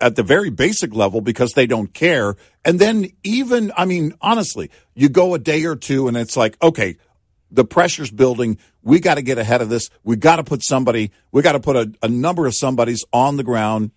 at 0.00 0.16
the 0.16 0.22
very 0.22 0.48
basic 0.50 0.94
level 0.94 1.20
because 1.20 1.52
they 1.52 1.66
don't 1.66 1.92
care. 1.92 2.34
And 2.64 2.78
then, 2.80 3.10
even, 3.22 3.70
I 3.76 3.84
mean, 3.84 4.14
honestly, 4.20 4.70
you 4.94 5.08
go 5.10 5.34
a 5.34 5.38
day 5.38 5.64
or 5.66 5.76
two 5.76 6.08
and 6.08 6.16
it's 6.16 6.36
like, 6.36 6.56
okay, 6.62 6.96
the 7.50 7.64
pressure's 7.64 8.10
building. 8.10 8.58
We 8.82 9.00
got 9.00 9.16
to 9.16 9.22
get 9.22 9.38
ahead 9.38 9.62
of 9.62 9.68
this. 9.68 9.90
We 10.04 10.16
got 10.16 10.36
to 10.36 10.44
put 10.44 10.62
somebody, 10.62 11.10
we 11.32 11.42
got 11.42 11.52
to 11.52 11.60
put 11.60 11.76
a, 11.76 11.92
a 12.02 12.08
number 12.08 12.46
of 12.46 12.54
somebody's 12.54 13.04
on 13.12 13.36
the 13.36 13.44
ground, 13.44 13.90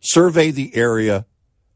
survey 0.00 0.50
the 0.50 0.74
area, 0.76 1.26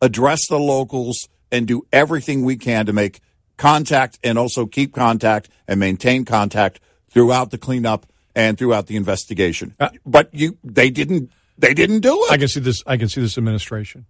address 0.02 0.46
the 0.48 0.58
locals, 0.58 1.28
and 1.52 1.66
do 1.66 1.86
everything 1.92 2.44
we 2.44 2.56
can 2.56 2.86
to 2.86 2.92
make 2.92 3.20
contact 3.56 4.18
and 4.22 4.38
also 4.38 4.66
keep 4.66 4.94
contact 4.94 5.48
and 5.68 5.78
maintain 5.78 6.24
contact 6.24 6.80
throughout 7.08 7.50
the 7.50 7.58
cleanup 7.58 8.06
and 8.34 8.56
throughout 8.56 8.86
the 8.86 8.96
investigation. 8.96 9.74
Uh, 9.78 9.90
but 10.06 10.32
you, 10.32 10.56
they 10.64 10.90
didn't, 10.90 11.30
they 11.58 11.74
didn't 11.74 12.00
do 12.00 12.14
it. 12.24 12.32
I 12.32 12.38
can 12.38 12.48
see 12.48 12.60
this. 12.60 12.82
I 12.86 12.96
can 12.96 13.08
see 13.08 13.20
this 13.20 13.36
administration. 13.36 14.06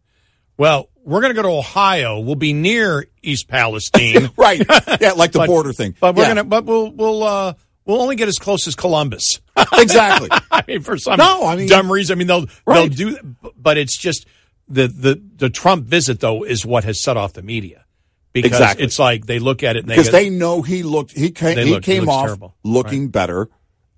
Well, 0.60 0.90
we're 1.04 1.22
going 1.22 1.34
to 1.34 1.42
go 1.42 1.48
to 1.48 1.54
Ohio. 1.56 2.20
We'll 2.20 2.34
be 2.34 2.52
near 2.52 3.06
East 3.22 3.48
Palestine, 3.48 4.30
right? 4.36 4.58
Yeah, 5.00 5.12
like 5.12 5.32
the 5.32 5.38
But- 5.40 5.46
border 5.46 5.72
thing. 5.72 5.94
But 5.98 6.14
we're 6.14 6.24
Yeah. 6.24 6.28
gonna. 6.28 6.44
But 6.44 6.66
we'll 6.66 6.90
we'll 6.92 7.22
uh, 7.22 7.54
we'll 7.86 8.02
only 8.02 8.14
get 8.14 8.28
as 8.28 8.38
close 8.38 8.66
as 8.66 8.74
Columbus. 8.74 9.40
exactly. 9.72 10.28
I 10.50 10.62
mean, 10.68 10.82
for 10.82 10.98
some 10.98 11.16
No, 11.16 11.46
I 11.46 11.56
mean- 11.56 11.66
dumb 11.66 11.90
reason. 11.90 12.14
I 12.14 12.18
mean, 12.18 12.26
they'll 12.26 12.44
Right. 12.66 12.94
they'll 12.94 13.14
do. 13.14 13.36
But 13.56 13.78
it's 13.78 13.96
just 13.96 14.26
the 14.68 14.86
the 14.86 15.22
the 15.36 15.48
Trump 15.48 15.86
visit 15.86 16.20
though 16.20 16.44
is 16.44 16.66
what 16.66 16.84
has 16.84 17.02
set 17.02 17.16
off 17.16 17.32
the 17.32 17.42
media 17.42 17.86
because 18.34 18.50
Exactly. 18.52 18.84
it's 18.84 18.98
like 18.98 19.24
they 19.24 19.38
look 19.38 19.62
at 19.62 19.76
it 19.76 19.80
and 19.80 19.88
they 19.88 19.94
because 19.96 20.10
they 20.12 20.28
know 20.28 20.60
he 20.60 20.82
looked 20.82 21.12
he 21.12 21.30
came, 21.30 21.56
he 21.56 21.70
look- 21.72 21.82
came 21.84 22.06
off 22.06 22.26
terrible. 22.26 22.54
looking 22.64 23.08
better 23.08 23.48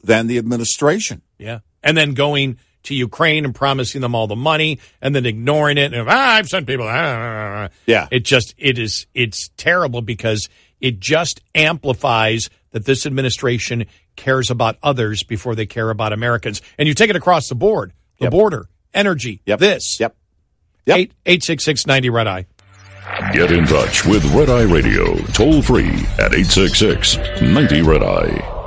than 0.04 0.28
the 0.28 0.38
administration. 0.38 1.22
Yeah. 1.38 1.58
And 1.82 1.96
then 1.96 2.14
going 2.14 2.58
to 2.84 2.94
Ukraine 2.94 3.44
and 3.44 3.54
promising 3.54 4.00
them 4.00 4.14
all 4.14 4.26
the 4.26 4.36
money 4.36 4.78
and 5.00 5.14
then 5.14 5.26
ignoring 5.26 5.78
it. 5.78 5.94
And 5.94 6.08
ah, 6.08 6.34
I've 6.34 6.48
sent 6.48 6.66
people. 6.66 6.86
ah, 6.86 6.90
ah, 6.90 7.64
ah." 7.64 7.68
Yeah. 7.86 8.08
It 8.10 8.24
just, 8.24 8.54
it 8.58 8.78
is, 8.78 9.06
it's 9.14 9.50
terrible 9.56 10.02
because 10.02 10.48
it 10.80 10.98
just 11.00 11.40
amplifies 11.54 12.50
that 12.72 12.84
this 12.84 13.06
administration 13.06 13.86
cares 14.16 14.50
about 14.50 14.76
others 14.82 15.22
before 15.22 15.54
they 15.54 15.66
care 15.66 15.90
about 15.90 16.12
Americans. 16.12 16.60
And 16.78 16.88
you 16.88 16.94
take 16.94 17.10
it 17.10 17.16
across 17.16 17.48
the 17.48 17.54
board, 17.54 17.92
the 18.18 18.30
border, 18.30 18.68
energy, 18.94 19.40
yep. 19.46 19.58
this. 19.58 19.98
Yep. 20.00 20.16
Yep. 20.86 20.96
866 21.26 21.86
90 21.86 22.10
Red 22.10 22.26
Eye. 22.26 22.46
Get 23.32 23.50
in 23.50 23.66
touch 23.66 24.04
with 24.04 24.24
Red 24.34 24.48
Eye 24.48 24.62
Radio 24.62 25.16
toll 25.32 25.60
free 25.62 25.90
at 26.18 26.34
866 26.34 27.16
90 27.42 27.82
Red 27.82 28.02
Eye. 28.02 28.61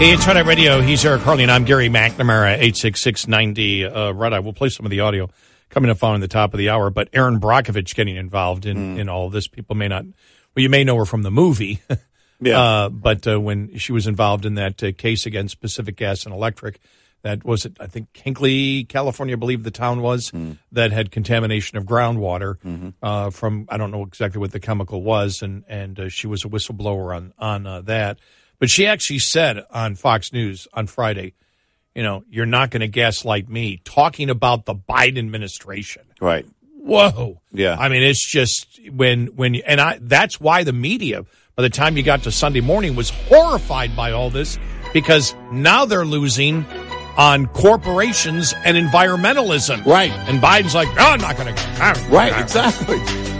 Hey, 0.00 0.14
it's 0.14 0.26
Red 0.26 0.38
Eye 0.38 0.40
Radio. 0.40 0.80
He's 0.80 1.04
Eric 1.04 1.20
Harley, 1.20 1.42
and 1.42 1.52
I'm 1.52 1.66
Gary 1.66 1.90
McNamara, 1.90 2.54
86690 2.54 3.84
uh, 3.84 4.12
Red 4.12 4.32
Eye. 4.32 4.38
We'll 4.38 4.54
play 4.54 4.70
some 4.70 4.86
of 4.86 4.90
the 4.90 5.00
audio 5.00 5.28
coming 5.68 5.90
up 5.90 6.02
on 6.02 6.18
the 6.20 6.26
top 6.26 6.54
of 6.54 6.58
the 6.58 6.70
hour. 6.70 6.88
But 6.88 7.10
Erin 7.12 7.38
Brockovich 7.38 7.94
getting 7.94 8.16
involved 8.16 8.64
in, 8.64 8.98
in 8.98 9.10
all 9.10 9.26
of 9.26 9.34
this. 9.34 9.46
People 9.46 9.76
may 9.76 9.88
not, 9.88 10.04
well, 10.06 10.62
you 10.62 10.70
may 10.70 10.84
know 10.84 10.96
her 10.96 11.04
from 11.04 11.22
the 11.22 11.30
movie. 11.30 11.82
Yeah. 12.42 12.58
Uh, 12.58 12.88
but 12.88 13.26
uh, 13.26 13.38
when 13.38 13.76
she 13.76 13.92
was 13.92 14.06
involved 14.06 14.46
in 14.46 14.54
that 14.54 14.82
uh, 14.82 14.92
case 14.92 15.26
against 15.26 15.60
Pacific 15.60 15.94
Gas 15.94 16.24
and 16.24 16.34
Electric, 16.34 16.80
that 17.20 17.44
was 17.44 17.66
it, 17.66 17.76
I 17.78 17.86
think 17.86 18.14
Hinkley, 18.14 18.88
California, 18.88 19.36
I 19.36 19.38
believe 19.38 19.62
the 19.62 19.70
town 19.70 20.00
was, 20.00 20.32
that 20.72 20.90
had 20.90 21.10
contamination 21.10 21.76
of 21.76 21.84
groundwater 21.84 22.94
uh, 23.02 23.28
from, 23.28 23.66
I 23.68 23.76
don't 23.76 23.90
know 23.90 24.04
exactly 24.04 24.40
what 24.40 24.52
the 24.52 24.58
chemical 24.58 25.02
was. 25.02 25.42
And, 25.42 25.64
and 25.68 26.00
uh, 26.00 26.08
she 26.08 26.26
was 26.26 26.42
a 26.46 26.48
whistleblower 26.48 27.14
on, 27.14 27.34
on 27.38 27.66
uh, 27.66 27.82
that. 27.82 28.18
But 28.60 28.70
she 28.70 28.86
actually 28.86 29.18
said 29.18 29.64
on 29.70 29.96
Fox 29.96 30.32
News 30.32 30.68
on 30.72 30.86
Friday, 30.86 31.34
you 31.94 32.04
know, 32.04 32.24
you're 32.30 32.46
not 32.46 32.70
going 32.70 32.82
to 32.82 32.88
gaslight 32.88 33.48
me, 33.48 33.80
talking 33.84 34.30
about 34.30 34.66
the 34.66 34.74
Biden 34.74 35.18
administration. 35.18 36.02
Right. 36.20 36.46
whoa. 36.76 37.40
Yeah. 37.52 37.76
I 37.78 37.88
mean, 37.88 38.02
it's 38.02 38.24
just 38.30 38.78
when 38.92 39.28
when 39.28 39.56
and 39.56 39.80
I 39.80 39.98
that's 40.00 40.40
why 40.40 40.62
the 40.62 40.72
media 40.72 41.24
by 41.56 41.62
the 41.62 41.70
time 41.70 41.96
you 41.96 42.02
got 42.02 42.22
to 42.24 42.30
Sunday 42.30 42.60
morning 42.60 42.94
was 42.94 43.10
horrified 43.10 43.96
by 43.96 44.12
all 44.12 44.30
this 44.30 44.58
because 44.92 45.34
now 45.52 45.84
they're 45.84 46.04
losing 46.04 46.64
on 47.16 47.46
corporations 47.48 48.54
and 48.64 48.76
environmentalism. 48.76 49.84
Right. 49.84 50.12
And 50.28 50.40
Biden's 50.40 50.74
like, 50.74 50.88
oh, 50.98 51.12
I'm 51.12 51.20
not 51.20 51.36
going 51.36 51.54
to. 51.54 52.08
Right, 52.08 52.38
exactly. 52.40 53.39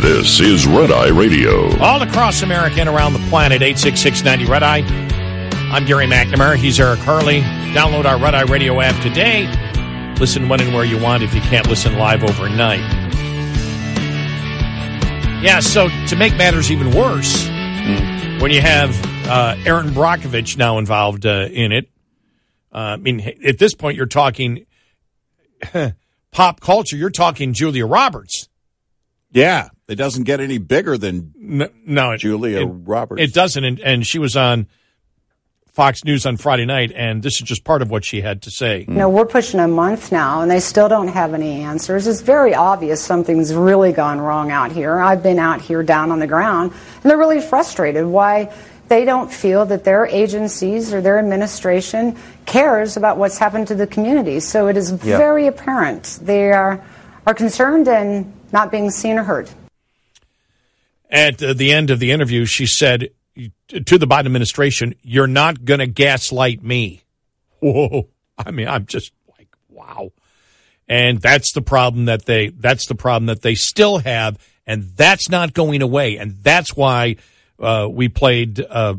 This 0.00 0.38
is 0.38 0.64
Red 0.64 0.92
Eye 0.92 1.08
Radio. 1.08 1.76
All 1.80 2.00
across 2.02 2.42
America 2.42 2.78
and 2.78 2.88
around 2.88 3.14
the 3.14 3.18
planet, 3.28 3.62
86690 3.62 4.50
Red 4.50 4.62
Eye. 4.62 4.82
I'm 5.72 5.84
Gary 5.86 6.06
McNamara. 6.06 6.54
He's 6.54 6.78
Eric 6.78 7.00
Harley. 7.00 7.40
Download 7.74 8.04
our 8.04 8.16
Red 8.16 8.34
Eye 8.34 8.42
Radio 8.42 8.80
app 8.80 9.00
today. 9.02 9.46
Listen 10.20 10.48
when 10.48 10.60
and 10.60 10.72
where 10.72 10.84
you 10.84 10.98
want 11.02 11.24
if 11.24 11.34
you 11.34 11.40
can't 11.40 11.66
listen 11.68 11.98
live 11.98 12.22
overnight. 12.22 12.78
Yeah, 15.42 15.58
so 15.58 15.88
to 16.06 16.16
make 16.16 16.36
matters 16.36 16.70
even 16.70 16.92
worse, 16.92 17.48
when 18.40 18.52
you 18.52 18.60
have 18.60 18.96
uh, 19.26 19.56
Erin 19.66 19.88
Brockovich 19.88 20.56
now 20.56 20.78
involved 20.78 21.26
uh, 21.26 21.48
in 21.50 21.72
it, 21.72 21.90
uh, 22.72 22.78
I 22.78 22.96
mean, 22.98 23.20
at 23.44 23.58
this 23.58 23.74
point, 23.74 23.96
you're 23.96 24.06
talking 24.06 24.64
pop 26.30 26.60
culture. 26.60 26.96
You're 26.96 27.10
talking 27.10 27.52
Julia 27.52 27.84
Roberts. 27.84 28.48
Yeah, 29.32 29.70
it 29.88 29.96
doesn't 29.96 30.24
get 30.24 30.40
any 30.40 30.58
bigger 30.58 30.98
than 30.98 31.32
no, 31.36 31.68
no 31.84 32.10
it, 32.12 32.18
Julia 32.18 32.60
it, 32.60 32.66
Roberts. 32.66 33.22
It 33.22 33.32
doesn't, 33.32 33.64
and, 33.64 33.80
and 33.80 34.06
she 34.06 34.18
was 34.18 34.36
on 34.36 34.66
Fox 35.72 36.04
News 36.04 36.26
on 36.26 36.36
Friday 36.36 36.66
night, 36.66 36.92
and 36.94 37.22
this 37.22 37.34
is 37.34 37.42
just 37.42 37.64
part 37.64 37.82
of 37.82 37.90
what 37.90 38.04
she 38.04 38.20
had 38.20 38.42
to 38.42 38.50
say. 38.50 38.84
You 38.86 38.94
know, 38.94 39.08
we're 39.08 39.24
pushing 39.24 39.60
a 39.60 39.68
month 39.68 40.12
now, 40.12 40.42
and 40.42 40.50
they 40.50 40.60
still 40.60 40.88
don't 40.88 41.08
have 41.08 41.34
any 41.34 41.62
answers. 41.62 42.06
It's 42.06 42.20
very 42.20 42.54
obvious 42.54 43.02
something's 43.02 43.54
really 43.54 43.92
gone 43.92 44.20
wrong 44.20 44.50
out 44.50 44.72
here. 44.72 44.98
I've 44.98 45.22
been 45.22 45.38
out 45.38 45.60
here 45.60 45.82
down 45.82 46.10
on 46.10 46.18
the 46.18 46.26
ground, 46.26 46.72
and 47.02 47.10
they're 47.10 47.16
really 47.16 47.40
frustrated 47.40 48.04
why 48.06 48.52
they 48.88 49.04
don't 49.04 49.32
feel 49.32 49.66
that 49.66 49.84
their 49.84 50.06
agencies 50.06 50.92
or 50.92 51.00
their 51.00 51.18
administration 51.18 52.16
cares 52.44 52.96
about 52.96 53.16
what's 53.16 53.38
happened 53.38 53.68
to 53.68 53.74
the 53.74 53.86
community. 53.86 54.40
So 54.40 54.66
it 54.66 54.76
is 54.76 54.90
Yeah. 55.04 55.16
very 55.16 55.46
apparent 55.46 56.18
they 56.22 56.50
are, 56.52 56.82
are 57.26 57.34
concerned 57.34 57.86
and 57.86 58.32
not 58.52 58.70
being 58.70 58.90
seen 58.90 59.18
or 59.18 59.22
heard. 59.22 59.48
At 61.10 61.38
the 61.38 61.72
end 61.72 61.90
of 61.90 62.00
the 62.00 62.10
interview, 62.10 62.44
she 62.44 62.66
said 62.66 63.10
to 63.34 63.98
the 63.98 64.06
Biden 64.06 64.26
administration, 64.26 64.94
"You're 65.02 65.26
not 65.26 65.64
going 65.64 65.80
to 65.80 65.86
gaslight 65.86 66.62
me." 66.62 67.02
Whoa! 67.60 68.08
I 68.36 68.50
mean, 68.50 68.68
I'm 68.68 68.86
just 68.86 69.12
like, 69.38 69.48
wow. 69.68 70.12
And 70.86 71.20
that's 71.20 71.52
the 71.52 71.62
problem 71.62 72.06
that 72.06 72.24
they 72.24 72.48
that's 72.48 72.86
the 72.86 72.94
problem 72.94 73.26
that 73.26 73.42
they 73.42 73.54
still 73.54 73.98
have, 73.98 74.38
and 74.66 74.84
that's 74.96 75.28
not 75.28 75.54
going 75.54 75.82
away. 75.82 76.16
And 76.16 76.36
that's 76.42 76.76
why 76.76 77.16
uh, 77.58 77.88
we 77.90 78.08
played 78.08 78.60
uh, 78.60 78.94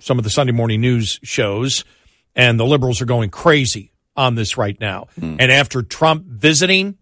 some 0.00 0.18
of 0.18 0.24
the 0.24 0.30
Sunday 0.30 0.52
morning 0.52 0.80
news 0.80 1.18
shows, 1.22 1.84
and 2.34 2.58
the 2.58 2.66
liberals 2.66 3.00
are 3.00 3.06
going 3.06 3.30
crazy 3.30 3.92
on 4.16 4.34
this 4.34 4.58
right 4.58 4.78
now. 4.80 5.08
And 5.38 5.52
after 5.52 5.82
Trump 5.82 6.24
visiting, 6.24 6.98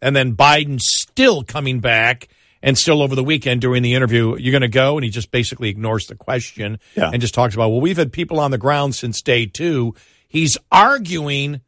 and 0.00 0.16
then 0.16 0.34
Biden 0.34 0.80
still 0.80 1.42
coming 1.42 1.80
back 1.80 2.28
and 2.62 2.78
still 2.78 3.02
over 3.02 3.14
the 3.14 3.24
weekend 3.24 3.60
during 3.60 3.82
the 3.82 3.94
interview, 3.94 4.36
you're 4.36 4.52
going 4.52 4.62
to 4.62 4.68
go, 4.68 4.96
and 4.96 5.04
he 5.04 5.10
just 5.10 5.30
basically 5.30 5.68
ignores 5.68 6.06
the 6.06 6.14
question 6.14 6.78
Yeah. 6.94 7.10
and 7.12 7.20
just 7.20 7.34
talks 7.34 7.54
about, 7.54 7.70
well, 7.70 7.80
we've 7.80 7.96
had 7.96 8.12
people 8.12 8.38
on 8.38 8.50
the 8.50 8.58
ground 8.58 8.94
since 8.94 9.20
day 9.22 9.46
two. 9.46 9.94
He's 10.28 10.56
arguing 10.70 11.60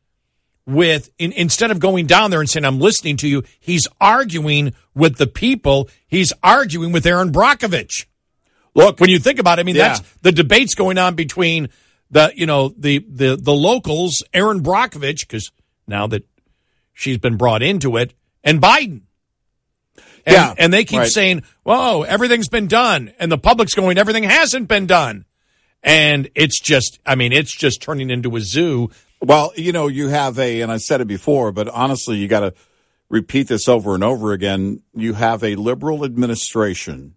with 0.67 1.11
in, 1.19 1.33
instead 1.33 1.71
of 1.71 1.79
going 1.79 2.07
down 2.07 2.31
there 2.31 2.41
and 2.41 2.49
saying 2.49 2.65
I'm 2.65 2.81
listening 2.81 3.17
to 3.19 3.29
you, 3.29 3.43
he's 3.61 3.87
arguing 4.01 4.73
with 4.95 5.17
the 5.17 5.27
people. 5.27 5.91
He's 6.07 6.33
arguing 6.43 6.93
with 6.93 7.05
Erin 7.07 7.33
Brockovich. 7.33 8.07
Look, 8.75 8.99
when 8.99 9.11
you 9.11 9.19
think 9.19 9.39
about 9.39 9.59
it, 9.59 9.63
I 9.63 9.65
mean 9.65 9.77
Yeah. 9.77 9.89
that's 9.89 10.01
the 10.23 10.33
debates 10.33 10.75
going 10.75 10.97
on 10.99 11.15
between 11.15 11.69
the 12.11 12.33
you 12.35 12.47
know 12.47 12.73
the 12.79 13.05
the 13.09 13.37
the 13.37 13.53
locals, 13.53 14.23
Erin 14.33 14.63
Brockovich, 14.63 15.21
because 15.21 15.51
now 15.87 16.07
that 16.07 16.25
she's 16.95 17.19
been 17.19 17.37
brought 17.37 17.63
into 17.63 17.97
it, 17.97 18.15
and 18.43 18.61
Biden. 18.63 19.03
And, 20.27 20.35
Yeah, 20.35 20.55
and 20.57 20.73
they 20.73 20.85
keep 20.85 21.01
right. 21.01 21.09
saying, 21.09 21.43
"Whoa, 21.65 22.03
everything's 22.03 22.49
been 22.49 22.67
done," 22.67 23.13
and 23.19 23.31
the 23.31 23.39
public's 23.39 23.75
going, 23.75 23.99
"Everything 23.99 24.25
hasn't 24.25 24.69
been 24.69 24.87
done," 24.87 25.27
and 25.83 26.31
it's 26.35 26.61
just, 26.61 26.99
I 27.05 27.15
mean, 27.15 27.33
it's 27.33 27.55
just 27.55 27.83
turning 27.83 28.11
into 28.11 28.35
a 28.37 28.41
zoo. 28.41 28.91
Well, 29.21 29.53
you 29.57 29.73
know, 29.73 29.89
you 29.89 30.09
have 30.09 30.39
a, 30.39 30.61
and 30.63 30.73
I 30.73 30.79
said 30.79 31.01
it 31.01 31.07
before, 31.07 31.53
but 31.53 31.69
honestly, 31.69 32.17
you 32.17 32.29
got 32.29 32.41
to 32.41 32.55
repeat 33.11 33.49
this 33.49 33.69
over 33.69 33.95
and 33.95 34.03
over 34.03 34.33
again. 34.33 34.83
You 34.95 35.15
have 35.15 35.45
a 35.45 35.57
liberal 35.57 36.05
administration 36.05 37.15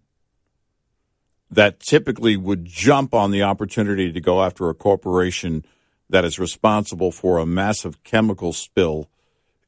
that 1.50 1.80
typically 1.80 2.36
would 2.36 2.66
jump 2.66 3.14
on 3.14 3.30
the 3.30 3.42
opportunity 3.42 4.12
to 4.12 4.20
go 4.20 4.42
after 4.42 4.68
a 4.68 4.74
corporation 4.74 5.64
that 6.10 6.24
is 6.24 6.38
responsible 6.38 7.10
for 7.10 7.38
a 7.38 7.46
massive 7.46 8.02
chemical 8.04 8.52
spill 8.52 9.08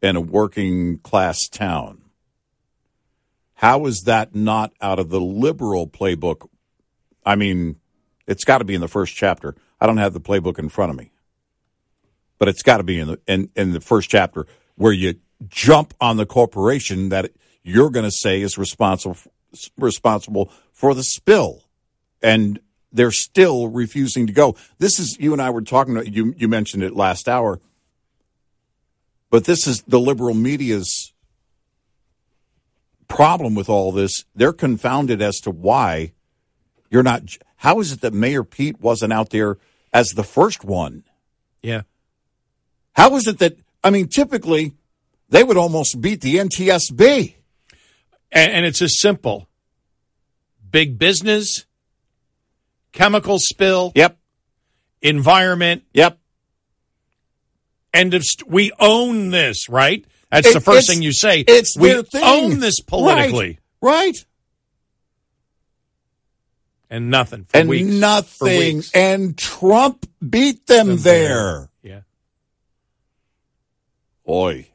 in 0.02 0.16
a 0.16 0.20
working 0.20 0.98
class 0.98 1.48
town. 1.48 1.99
How 3.60 3.86
is 3.86 4.02
that 4.06 4.34
not 4.34 4.72
out 4.80 4.98
of 4.98 5.08
the 5.08 5.20
liberal 5.20 5.86
playbook? 5.86 6.48
I 7.24 7.36
mean, 7.36 7.76
it's 8.26 8.44
got 8.44 8.58
to 8.58 8.64
be 8.64 8.74
in 8.74 8.80
the 8.80 8.88
first 8.88 9.14
chapter. 9.14 9.54
I 9.80 9.86
don't 9.86 9.98
have 9.98 10.12
the 10.12 10.20
playbook 10.20 10.58
in 10.58 10.68
front 10.68 10.90
of 10.90 10.96
me 10.96 11.10
but 12.40 12.48
it's 12.48 12.62
got 12.62 12.78
to 12.78 12.82
be 12.82 12.98
in 12.98 13.06
the 13.06 13.20
in, 13.28 13.50
in 13.54 13.72
the 13.72 13.80
first 13.80 14.10
chapter 14.10 14.46
where 14.74 14.92
you 14.92 15.14
jump 15.46 15.94
on 16.00 16.16
the 16.16 16.26
corporation 16.26 17.10
that 17.10 17.30
you're 17.62 17.90
going 17.90 18.04
to 18.04 18.10
say 18.10 18.40
is 18.40 18.58
responsible 18.58 19.16
responsible 19.76 20.50
for 20.72 20.94
the 20.94 21.04
spill, 21.04 21.64
and 22.22 22.58
they're 22.92 23.12
still 23.12 23.68
refusing 23.68 24.26
to 24.26 24.32
go. 24.32 24.56
This 24.78 24.98
is 24.98 25.18
you 25.20 25.32
and 25.32 25.40
I 25.40 25.50
were 25.50 25.62
talking. 25.62 26.02
You 26.12 26.34
you 26.36 26.48
mentioned 26.48 26.82
it 26.82 26.96
last 26.96 27.28
hour, 27.28 27.60
but 29.28 29.44
this 29.44 29.68
is 29.68 29.82
the 29.82 30.00
liberal 30.00 30.34
media's 30.34 31.12
problem 33.10 33.54
with 33.54 33.68
all 33.68 33.92
this. 33.92 34.24
They're 34.34 34.54
confounded 34.54 35.20
as 35.20 35.40
to 35.40 35.50
why 35.50 36.12
you're 36.88 37.02
not. 37.02 37.36
How 37.56 37.80
is 37.80 37.92
it 37.92 38.00
that 38.00 38.14
Mayor 38.14 38.44
Pete 38.44 38.80
wasn't 38.80 39.12
out 39.12 39.30
there 39.30 39.58
as 39.92 40.10
the 40.10 40.24
first 40.24 40.64
one? 40.64 41.04
Yeah. 41.62 41.82
How 42.94 43.14
is 43.16 43.26
it 43.26 43.38
that 43.40 43.58
I 43.84 43.90
mean, 43.90 44.08
typically 44.08 44.72
they 45.28 45.44
would 45.44 45.56
almost 45.56 46.00
beat 46.00 46.20
the 46.20 46.36
NTSB. 46.36 47.34
And, 48.32 48.52
and 48.52 48.66
it's 48.66 48.82
as 48.82 49.00
simple 49.00 49.48
big 50.70 50.98
business, 50.98 51.66
chemical 52.92 53.38
spill. 53.38 53.92
Yep. 53.94 54.18
Environment. 55.02 55.82
Yep. 55.94 56.18
End 57.92 58.14
of. 58.14 58.22
St- 58.22 58.48
we 58.48 58.70
own 58.78 59.30
this, 59.30 59.68
right? 59.68 60.04
That's 60.30 60.48
It- 60.48 60.54
the 60.54 60.60
first 60.60 60.88
thing 60.88 61.02
you 61.02 61.12
say. 61.12 61.40
it's 61.46 61.76
we 61.76 61.92
own 62.14 62.60
this 62.60 62.80
politically, 62.80 63.58
Right. 63.80 63.96
right. 63.96 64.24
and 66.88 67.10
nothing 67.10 67.44
for 67.44 67.56
And 67.56 67.68
weeks. 67.68 67.86
Nothing. 67.88 68.82
And 68.94 69.36
Trump 69.38 70.06
beat 70.28 70.66
them 70.66 70.88
Them 70.88 70.96
there. 70.98 71.68
Yeah. 71.82 72.00
Boy. 74.26 74.66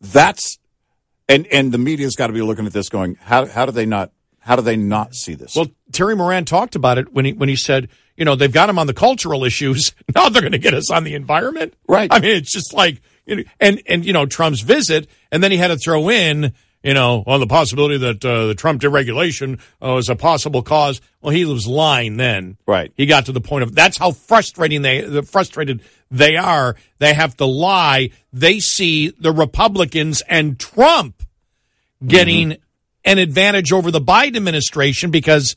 That's 0.00 0.58
and 1.28 1.46
and 1.48 1.72
the 1.72 1.78
media's 1.78 2.14
got 2.14 2.28
to 2.28 2.32
be 2.32 2.42
looking 2.42 2.66
at 2.66 2.72
this 2.72 2.88
going, 2.88 3.16
how 3.20 3.46
how 3.46 3.66
do 3.66 3.72
they 3.72 3.86
not 3.86 4.12
how 4.40 4.54
do 4.56 4.62
they 4.62 4.76
not 4.76 5.14
see 5.14 5.34
this? 5.34 5.56
Well, 5.56 5.66
Terry 5.92 6.14
Moran 6.14 6.44
talked 6.44 6.76
about 6.76 6.98
it 6.98 7.12
when 7.12 7.24
he 7.24 7.32
when 7.32 7.48
he 7.48 7.56
said, 7.56 7.88
you 8.16 8.24
know, 8.24 8.36
they've 8.36 8.52
got 8.52 8.68
him 8.70 8.78
on 8.78 8.86
the 8.86 8.94
cultural 8.94 9.44
issues. 9.44 9.92
Now 10.14 10.28
they're 10.28 10.40
going 10.42 10.52
to 10.52 10.58
get 10.58 10.72
us 10.74 10.90
on 10.90 11.04
the 11.04 11.14
environment. 11.14 11.74
Right. 11.88 12.08
I 12.12 12.20
mean, 12.20 12.36
it's 12.36 12.52
just 12.52 12.72
like, 12.72 13.02
and 13.26 13.82
and 13.86 14.04
you 14.04 14.12
know 14.12 14.26
Trump's 14.26 14.60
visit, 14.60 15.08
and 15.30 15.42
then 15.42 15.50
he 15.50 15.56
had 15.56 15.68
to 15.68 15.76
throw 15.76 16.08
in 16.10 16.52
you 16.86 16.94
know, 16.94 17.24
on 17.26 17.40
the 17.40 17.48
possibility 17.48 17.98
that 17.98 18.24
uh, 18.24 18.46
the 18.46 18.54
Trump 18.54 18.80
deregulation 18.80 19.58
uh, 19.82 19.94
was 19.94 20.08
a 20.08 20.14
possible 20.14 20.62
cause. 20.62 21.00
Well, 21.20 21.34
he 21.34 21.44
was 21.44 21.66
lying 21.66 22.16
then. 22.16 22.58
Right. 22.64 22.92
He 22.96 23.06
got 23.06 23.26
to 23.26 23.32
the 23.32 23.40
point 23.40 23.64
of 23.64 23.74
that's 23.74 23.98
how 23.98 24.12
frustrating 24.12 24.82
they 24.82 25.00
the 25.00 25.24
frustrated 25.24 25.82
they 26.12 26.36
are. 26.36 26.76
They 26.98 27.12
have 27.12 27.36
to 27.38 27.44
lie. 27.44 28.10
They 28.32 28.60
see 28.60 29.10
the 29.10 29.32
Republicans 29.32 30.22
and 30.28 30.60
Trump 30.60 31.24
getting 32.06 32.50
mm-hmm. 32.50 32.62
an 33.04 33.18
advantage 33.18 33.72
over 33.72 33.90
the 33.90 34.00
Biden 34.00 34.36
administration 34.36 35.10
because 35.10 35.56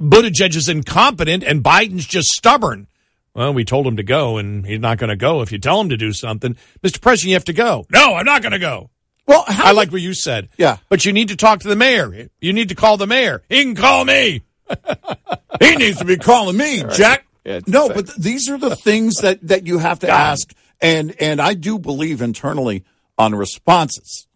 Buttigieg 0.00 0.56
is 0.56 0.68
incompetent 0.68 1.44
and 1.44 1.62
Biden's 1.62 2.06
just 2.06 2.30
stubborn. 2.30 2.88
Well, 3.34 3.52
we 3.52 3.64
told 3.64 3.86
him 3.86 3.96
to 3.96 4.02
go, 4.04 4.38
and 4.38 4.64
he's 4.64 4.78
not 4.78 4.98
going 4.98 5.08
to 5.08 5.16
go 5.16 5.42
if 5.42 5.50
you 5.50 5.58
tell 5.58 5.80
him 5.80 5.88
to 5.88 5.96
do 5.96 6.12
something. 6.12 6.56
Mr. 6.82 7.00
President, 7.00 7.28
you 7.30 7.34
have 7.34 7.44
to 7.46 7.52
go. 7.52 7.86
No, 7.90 8.14
I'm 8.14 8.24
not 8.24 8.42
going 8.42 8.52
to 8.52 8.60
go. 8.60 8.90
Well, 9.26 9.44
I 9.48 9.72
like 9.72 9.90
what 9.90 10.02
you 10.02 10.14
said. 10.14 10.48
Yeah. 10.56 10.78
But 10.88 11.04
you 11.04 11.12
need 11.12 11.28
to 11.28 11.36
talk 11.36 11.60
to 11.60 11.68
the 11.68 11.76
mayor. 11.76 12.28
You 12.40 12.52
need 12.52 12.68
to 12.68 12.74
call 12.74 12.96
the 12.96 13.06
mayor. 13.06 13.42
He 13.48 13.62
can 13.62 13.74
call 13.74 14.04
me. 14.04 14.42
he 15.60 15.76
needs 15.76 15.98
to 15.98 16.04
be 16.04 16.16
calling 16.16 16.56
me, 16.56 16.82
right. 16.82 16.94
Jack. 16.94 17.26
Yeah, 17.44 17.60
no, 17.66 17.88
but 17.88 18.06
th- 18.06 18.18
these 18.18 18.48
are 18.48 18.56
the 18.56 18.74
things 18.76 19.16
that, 19.18 19.46
that 19.48 19.66
you 19.66 19.78
have 19.78 19.98
to 20.00 20.06
God. 20.06 20.14
ask. 20.14 20.54
And, 20.80 21.14
and 21.20 21.40
I 21.40 21.54
do 21.54 21.78
believe 21.78 22.22
internally 22.22 22.84
on 23.18 23.34
responses, 23.34 24.26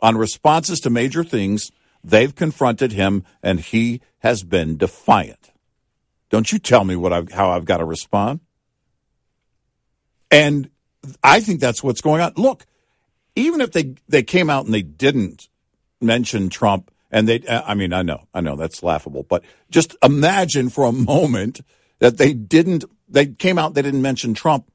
on 0.00 0.16
responses 0.16 0.80
to 0.80 0.90
major 0.90 1.24
things. 1.24 1.70
They've 2.02 2.34
confronted 2.34 2.92
him 2.92 3.24
and 3.42 3.60
he 3.60 4.00
has 4.18 4.42
been 4.42 4.76
defiant. 4.76 5.50
Don't 6.30 6.50
you 6.50 6.58
tell 6.58 6.84
me 6.84 6.96
what 6.96 7.12
I've, 7.12 7.30
how 7.30 7.50
I've 7.50 7.64
got 7.64 7.78
to 7.78 7.84
respond. 7.84 8.40
And 10.30 10.70
I 11.22 11.40
think 11.40 11.60
that's 11.60 11.82
what's 11.82 12.00
going 12.00 12.20
on. 12.20 12.32
Look, 12.36 12.66
even 13.36 13.60
if 13.60 13.72
they 13.72 13.94
they 14.08 14.22
came 14.22 14.50
out 14.50 14.64
and 14.64 14.74
they 14.74 14.82
didn't 14.82 15.48
mention 16.00 16.48
Trump, 16.48 16.90
and 17.10 17.28
they, 17.28 17.42
I 17.48 17.74
mean, 17.74 17.92
I 17.92 18.02
know, 18.02 18.26
I 18.34 18.40
know 18.40 18.56
that's 18.56 18.82
laughable, 18.82 19.22
but 19.22 19.44
just 19.70 19.96
imagine 20.02 20.68
for 20.68 20.84
a 20.84 20.92
moment 20.92 21.60
that 22.00 22.18
they 22.18 22.32
didn't, 22.32 22.84
they 23.08 23.26
came 23.26 23.56
out, 23.58 23.74
they 23.74 23.82
didn't 23.82 24.02
mention 24.02 24.34
Trump. 24.34 24.68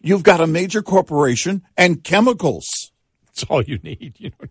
You've 0.00 0.22
got 0.22 0.40
a 0.40 0.46
major 0.46 0.82
corporation 0.82 1.62
and 1.76 2.04
chemicals. 2.04 2.92
That's 3.26 3.44
all 3.44 3.62
you 3.62 3.78
need, 3.78 4.14
you 4.18 4.30
know, 4.30 4.48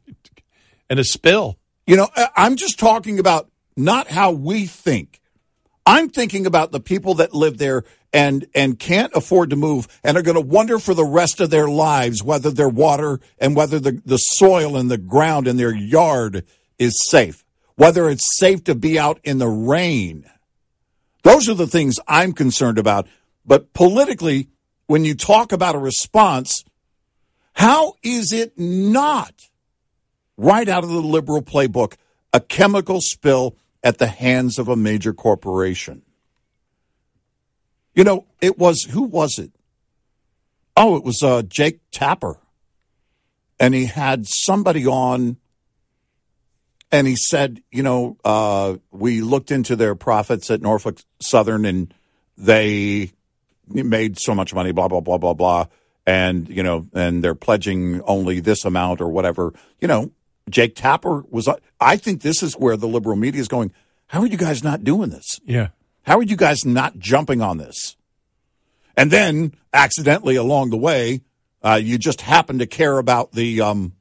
and 0.89 0.99
a 0.99 1.03
spill. 1.03 1.57
You 1.87 1.95
know, 1.95 2.09
I'm 2.35 2.55
just 2.55 2.77
talking 2.77 3.19
about 3.19 3.49
not 3.77 4.07
how 4.07 4.31
we 4.31 4.65
think. 4.65 5.18
I'm 5.89 6.09
thinking 6.09 6.45
about 6.45 6.71
the 6.71 6.79
people 6.79 7.15
that 7.15 7.33
live 7.33 7.57
there 7.57 7.83
and 8.13 8.45
and 8.53 8.77
can't 8.77 9.11
afford 9.15 9.49
to 9.49 9.55
move 9.55 9.87
and 10.03 10.15
are 10.15 10.21
going 10.21 10.35
to 10.35 10.41
wonder 10.41 10.77
for 10.77 10.93
the 10.93 11.03
rest 11.03 11.41
of 11.41 11.49
their 11.49 11.67
lives 11.67 12.21
whether 12.21 12.51
their 12.51 12.69
water 12.69 13.19
and 13.39 13.55
whether 13.55 13.79
the, 13.79 13.99
the 14.05 14.17
soil 14.17 14.77
and 14.77 14.91
the 14.91 14.99
ground 14.99 15.47
in 15.47 15.57
their 15.57 15.73
yard 15.73 16.45
is 16.77 16.95
safe, 17.09 17.43
whether 17.73 18.07
it's 18.07 18.37
safe 18.37 18.63
to 18.65 18.75
be 18.75 18.99
out 18.99 19.19
in 19.23 19.39
the 19.39 19.47
rain. 19.47 20.29
Those 21.23 21.49
are 21.49 21.55
the 21.55 21.65
things 21.65 21.99
I'm 22.07 22.33
concerned 22.33 22.77
about. 22.77 23.07
But 23.43 23.73
politically, 23.73 24.49
when 24.85 25.05
you 25.05 25.15
talk 25.15 25.51
about 25.51 25.73
a 25.73 25.79
response, 25.79 26.65
how 27.53 27.95
is 28.03 28.31
it 28.31 28.53
not 28.59 29.49
right 30.37 30.69
out 30.69 30.83
of 30.83 30.91
the 30.91 31.01
liberal 31.01 31.41
playbook 31.41 31.95
a 32.31 32.39
chemical 32.39 33.01
spill 33.01 33.55
at 33.83 33.97
the 33.97 34.07
hands 34.07 34.59
of 34.59 34.67
a 34.67 34.75
major 34.75 35.13
corporation? 35.13 36.01
You 37.95 38.03
know, 38.03 38.25
it 38.41 38.57
was 38.57 38.83
who 38.83 39.03
was 39.03 39.39
it? 39.39 39.51
Oh, 40.77 40.95
it 40.95 41.03
was 41.03 41.21
uh, 41.21 41.41
Jake 41.41 41.79
Tapper, 41.91 42.37
and 43.59 43.73
he 43.73 43.85
had 43.85 44.25
somebody 44.25 44.87
on, 44.87 45.37
and 46.91 47.05
he 47.05 47.17
said, 47.17 47.61
you 47.71 47.83
know, 47.83 48.17
uh, 48.23 48.77
we 48.91 49.21
looked 49.21 49.51
into 49.51 49.75
their 49.75 49.95
profits 49.95 50.49
at 50.49 50.61
Norfolk 50.61 50.99
Southern, 51.19 51.65
and 51.65 51.93
they 52.37 53.11
made 53.67 54.17
so 54.17 54.33
much 54.33 54.53
money, 54.53 54.71
blah 54.71 54.87
blah 54.87 55.01
blah 55.01 55.17
blah 55.17 55.33
blah, 55.33 55.65
and 56.05 56.47
you 56.47 56.63
know, 56.63 56.87
and 56.93 57.23
they're 57.23 57.35
pledging 57.35 58.01
only 58.03 58.39
this 58.39 58.63
amount 58.63 59.01
or 59.01 59.09
whatever. 59.09 59.53
You 59.81 59.87
know, 59.89 60.11
Jake 60.49 60.75
Tapper 60.75 61.23
was. 61.29 61.49
I 61.79 61.97
think 61.97 62.21
this 62.21 62.43
is 62.43 62.53
where 62.53 62.77
the 62.77 62.87
liberal 62.87 63.15
media 63.15 63.41
is 63.41 63.47
going. 63.47 63.71
How 64.07 64.21
are 64.21 64.27
you 64.27 64.37
guys 64.37 64.63
not 64.63 64.83
doing 64.83 65.09
this? 65.09 65.39
Yeah. 65.45 65.69
How 66.03 66.17
are 66.17 66.23
you 66.23 66.35
guys 66.35 66.65
not 66.65 66.97
jumping 66.97 67.41
on 67.41 67.57
this? 67.57 67.95
And 68.97 69.11
then 69.11 69.53
accidentally 69.71 70.35
along 70.35 70.71
the 70.71 70.77
way, 70.77 71.21
uh, 71.63 71.79
you 71.81 71.97
just 71.97 72.21
happen 72.21 72.59
to 72.59 72.65
care 72.65 72.97
about 72.97 73.31
the 73.33 73.61
um, 73.61 73.93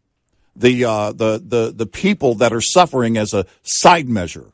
the 0.56 0.84
uh, 0.84 1.12
the 1.12 1.42
the 1.44 1.72
the 1.74 1.86
people 1.86 2.34
that 2.36 2.52
are 2.52 2.60
suffering 2.60 3.16
as 3.16 3.34
a 3.34 3.46
side 3.62 4.08
measure. 4.08 4.52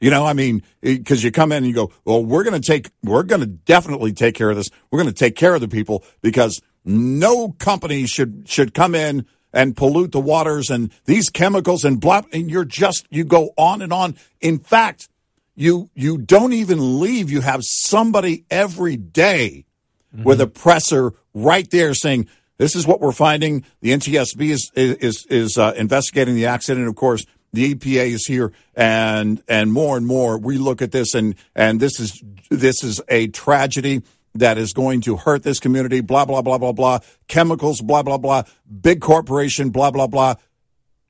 You 0.00 0.10
know, 0.10 0.26
I 0.26 0.32
mean, 0.32 0.64
because 0.80 1.22
you 1.22 1.30
come 1.30 1.52
in 1.52 1.58
and 1.58 1.66
you 1.66 1.74
go, 1.74 1.92
well, 2.04 2.24
we're 2.24 2.42
going 2.42 2.60
to 2.60 2.66
take, 2.66 2.90
we're 3.04 3.22
going 3.22 3.40
to 3.40 3.46
definitely 3.46 4.12
take 4.12 4.34
care 4.34 4.50
of 4.50 4.56
this. 4.56 4.68
We're 4.90 5.00
going 5.00 5.14
to 5.14 5.18
take 5.18 5.36
care 5.36 5.54
of 5.54 5.60
the 5.60 5.68
people 5.68 6.02
because 6.22 6.60
no 6.84 7.50
company 7.52 8.06
should 8.06 8.42
should 8.48 8.74
come 8.74 8.96
in 8.96 9.26
and 9.52 9.76
pollute 9.76 10.12
the 10.12 10.20
waters 10.20 10.70
and 10.70 10.92
these 11.04 11.28
chemicals 11.28 11.84
and 11.84 12.00
blah. 12.00 12.22
And 12.32 12.50
you're 12.50 12.64
just 12.64 13.06
you 13.10 13.24
go 13.24 13.50
on 13.56 13.82
and 13.82 13.92
on. 13.92 14.16
In 14.40 14.58
fact, 14.58 15.08
you 15.54 15.90
you 15.94 16.18
don't 16.18 16.52
even 16.52 17.00
leave. 17.00 17.30
You 17.30 17.40
have 17.40 17.60
somebody 17.62 18.44
every 18.50 18.96
day 18.96 19.66
mm-hmm. 20.14 20.24
with 20.24 20.40
a 20.40 20.46
presser 20.46 21.12
right 21.34 21.68
there 21.70 21.94
saying, 21.94 22.28
"This 22.58 22.74
is 22.74 22.86
what 22.86 23.00
we're 23.00 23.12
finding." 23.12 23.64
The 23.80 23.90
NTSB 23.90 24.50
is 24.50 24.70
is 24.74 25.26
is 25.26 25.58
uh, 25.58 25.74
investigating 25.76 26.34
the 26.34 26.46
accident. 26.46 26.88
Of 26.88 26.94
course, 26.94 27.24
the 27.52 27.74
EPA 27.74 28.12
is 28.12 28.26
here, 28.26 28.52
and 28.74 29.42
and 29.46 29.72
more 29.72 29.96
and 29.96 30.06
more 30.06 30.38
we 30.38 30.56
look 30.56 30.80
at 30.80 30.92
this, 30.92 31.14
and 31.14 31.34
and 31.54 31.80
this 31.80 32.00
is 32.00 32.22
this 32.50 32.82
is 32.82 33.00
a 33.08 33.28
tragedy 33.28 34.02
that 34.34 34.58
is 34.58 34.72
going 34.72 35.02
to 35.02 35.16
hurt 35.16 35.42
this 35.42 35.60
community. 35.60 36.00
Blah 36.00 36.24
blah 36.24 36.42
blah 36.42 36.58
blah 36.58 36.72
blah. 36.72 36.98
Chemicals. 37.28 37.80
Blah 37.80 38.02
blah 38.02 38.18
blah. 38.18 38.44
Big 38.80 39.00
corporation. 39.00 39.70
Blah 39.70 39.90
blah 39.90 40.06
blah. 40.06 40.34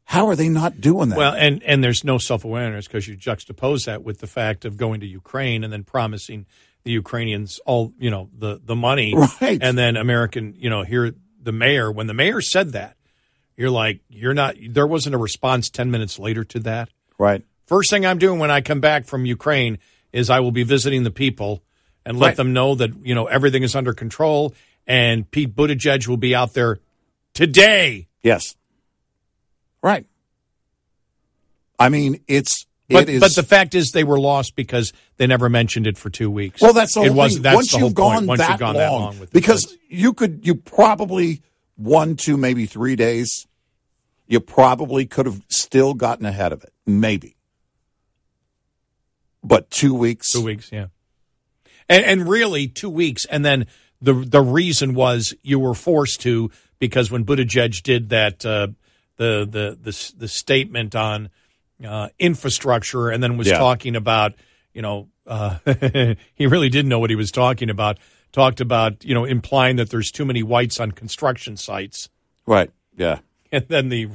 How 0.04 0.26
are 0.26 0.36
they 0.36 0.48
not 0.48 0.80
doing 0.80 1.08
that? 1.10 1.16
Well, 1.16 1.32
and, 1.32 1.62
and 1.62 1.82
there's 1.82 2.04
no 2.04 2.18
self 2.18 2.44
awareness 2.44 2.86
because 2.86 3.08
you 3.08 3.16
juxtapose 3.16 3.86
that 3.86 4.02
with 4.02 4.18
the 4.18 4.26
fact 4.26 4.64
of 4.64 4.76
going 4.76 5.00
to 5.00 5.06
Ukraine 5.06 5.64
and 5.64 5.72
then 5.72 5.84
promising 5.84 6.46
the 6.84 6.90
Ukrainians 6.90 7.60
all 7.64 7.92
you 7.98 8.10
know 8.10 8.28
the 8.36 8.60
the 8.62 8.76
money, 8.76 9.14
right? 9.40 9.58
And 9.62 9.78
then 9.78 9.96
American, 9.96 10.54
you 10.58 10.68
know, 10.68 10.82
here 10.82 11.14
the 11.40 11.52
mayor 11.52 11.90
when 11.90 12.08
the 12.08 12.14
mayor 12.14 12.40
said 12.40 12.72
that, 12.72 12.96
you're 13.56 13.70
like, 13.70 14.00
you're 14.08 14.34
not. 14.34 14.56
There 14.68 14.86
wasn't 14.86 15.14
a 15.14 15.18
response 15.18 15.70
ten 15.70 15.90
minutes 15.90 16.18
later 16.18 16.44
to 16.44 16.58
that, 16.60 16.88
right? 17.18 17.42
First 17.66 17.90
thing 17.90 18.04
I'm 18.04 18.18
doing 18.18 18.38
when 18.38 18.50
I 18.50 18.60
come 18.60 18.80
back 18.80 19.06
from 19.06 19.24
Ukraine 19.24 19.78
is 20.12 20.28
I 20.28 20.40
will 20.40 20.52
be 20.52 20.64
visiting 20.64 21.04
the 21.04 21.10
people 21.10 21.62
and 22.04 22.18
let 22.18 22.28
right. 22.28 22.36
them 22.36 22.52
know 22.52 22.74
that 22.74 22.90
you 23.04 23.14
know 23.14 23.26
everything 23.26 23.62
is 23.62 23.74
under 23.74 23.92
control. 23.92 24.54
And 24.86 25.30
Pete 25.30 25.54
Buttigieg 25.54 26.08
will 26.08 26.16
be 26.16 26.34
out 26.34 26.54
there 26.54 26.80
today. 27.34 28.08
Yes, 28.22 28.56
Right. 29.82 30.06
I 31.78 31.88
mean, 31.88 32.22
it's 32.28 32.66
but, 32.88 33.04
it 33.04 33.08
is, 33.08 33.20
but 33.20 33.34
the 33.34 33.42
fact 33.42 33.74
is, 33.74 33.90
they 33.90 34.04
were 34.04 34.20
lost 34.20 34.54
because 34.54 34.92
they 35.16 35.26
never 35.26 35.48
mentioned 35.48 35.86
it 35.86 35.98
for 35.98 36.10
two 36.10 36.30
weeks. 36.30 36.60
Well, 36.60 36.72
that's 36.72 36.94
the 36.94 37.02
it 37.02 37.12
was. 37.12 37.40
That's 37.40 37.54
once 37.54 37.72
you've 37.74 37.94
gone. 37.94 38.26
Once 38.26 38.40
that 38.40 38.50
you've 38.50 38.60
gone 38.60 38.74
long, 38.74 38.82
that 38.82 38.90
long 38.90 39.18
with 39.18 39.32
because 39.32 39.76
you 39.88 40.12
could, 40.12 40.46
you 40.46 40.54
probably 40.54 41.42
one, 41.76 42.16
two, 42.16 42.36
maybe 42.36 42.66
three 42.66 42.94
days, 42.94 43.48
you 44.28 44.38
probably 44.38 45.06
could 45.06 45.26
have 45.26 45.42
still 45.48 45.94
gotten 45.94 46.24
ahead 46.24 46.52
of 46.52 46.62
it, 46.62 46.72
maybe. 46.86 47.34
But 49.42 49.70
two 49.70 49.94
weeks, 49.94 50.30
two 50.30 50.44
weeks, 50.44 50.70
yeah, 50.70 50.86
and, 51.88 52.04
and 52.04 52.28
really 52.28 52.68
two 52.68 52.90
weeks, 52.90 53.24
and 53.26 53.44
then 53.44 53.66
the 54.00 54.12
the 54.14 54.42
reason 54.42 54.94
was 54.94 55.34
you 55.42 55.59
were 55.59 55.74
forced 55.74 56.20
to 56.22 56.50
because 56.78 57.10
when 57.10 57.24
Buttigieg 57.24 57.82
did 57.82 58.09
that. 58.10 58.44
Uh, 58.44 58.68
the 59.16 59.46
the 59.48 59.78
the, 59.90 60.12
the 60.18 60.28
statement 60.28 60.94
on 60.94 61.30
uh, 61.86 62.09
infrastructure, 62.18 63.09
and 63.09 63.22
then 63.22 63.36
was 63.36 63.48
yeah. 63.48 63.59
talking 63.59 63.96
about 63.96 64.34
you 64.72 64.82
know 64.82 65.09
uh, 65.26 65.59
he 66.34 66.46
really 66.46 66.68
didn't 66.68 66.88
know 66.88 66.98
what 66.98 67.10
he 67.10 67.16
was 67.16 67.30
talking 67.30 67.70
about. 67.70 67.98
Talked 68.32 68.60
about 68.60 69.04
you 69.04 69.14
know 69.14 69.24
implying 69.24 69.76
that 69.76 69.90
there's 69.90 70.10
too 70.10 70.24
many 70.24 70.42
whites 70.42 70.80
on 70.80 70.92
construction 70.92 71.56
sites. 71.56 72.09
Right. 72.46 72.70
Yeah. 72.96 73.18
And 73.54 73.68
then 73.68 73.90
the 73.90 74.09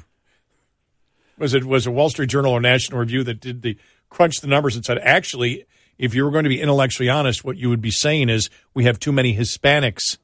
was 1.37 1.53
it 1.53 1.63
was 1.63 1.85
a 1.85 1.91
Wall 1.91 2.09
Street 2.09 2.31
Journal 2.31 2.53
or 2.53 2.59
National 2.59 2.99
Review 2.99 3.23
that 3.25 3.39
did 3.39 3.61
the 3.61 3.77
crunch 4.09 4.41
the 4.41 4.47
numbers 4.47 4.75
and 4.75 4.83
said 4.83 4.97
actually 4.97 5.63
if 5.97 6.13
you 6.13 6.23
were 6.23 6.31
going 6.31 6.43
to 6.43 6.49
be 6.49 6.61
intellectually 6.61 7.09
honest, 7.09 7.43
what 7.43 7.57
you 7.57 7.69
would 7.69 7.81
be 7.81 7.91
saying 7.91 8.29
is 8.29 8.49
we 8.73 8.85
have 8.85 8.99
too 8.99 9.11
many 9.11 9.35
Hispanics 9.35 10.17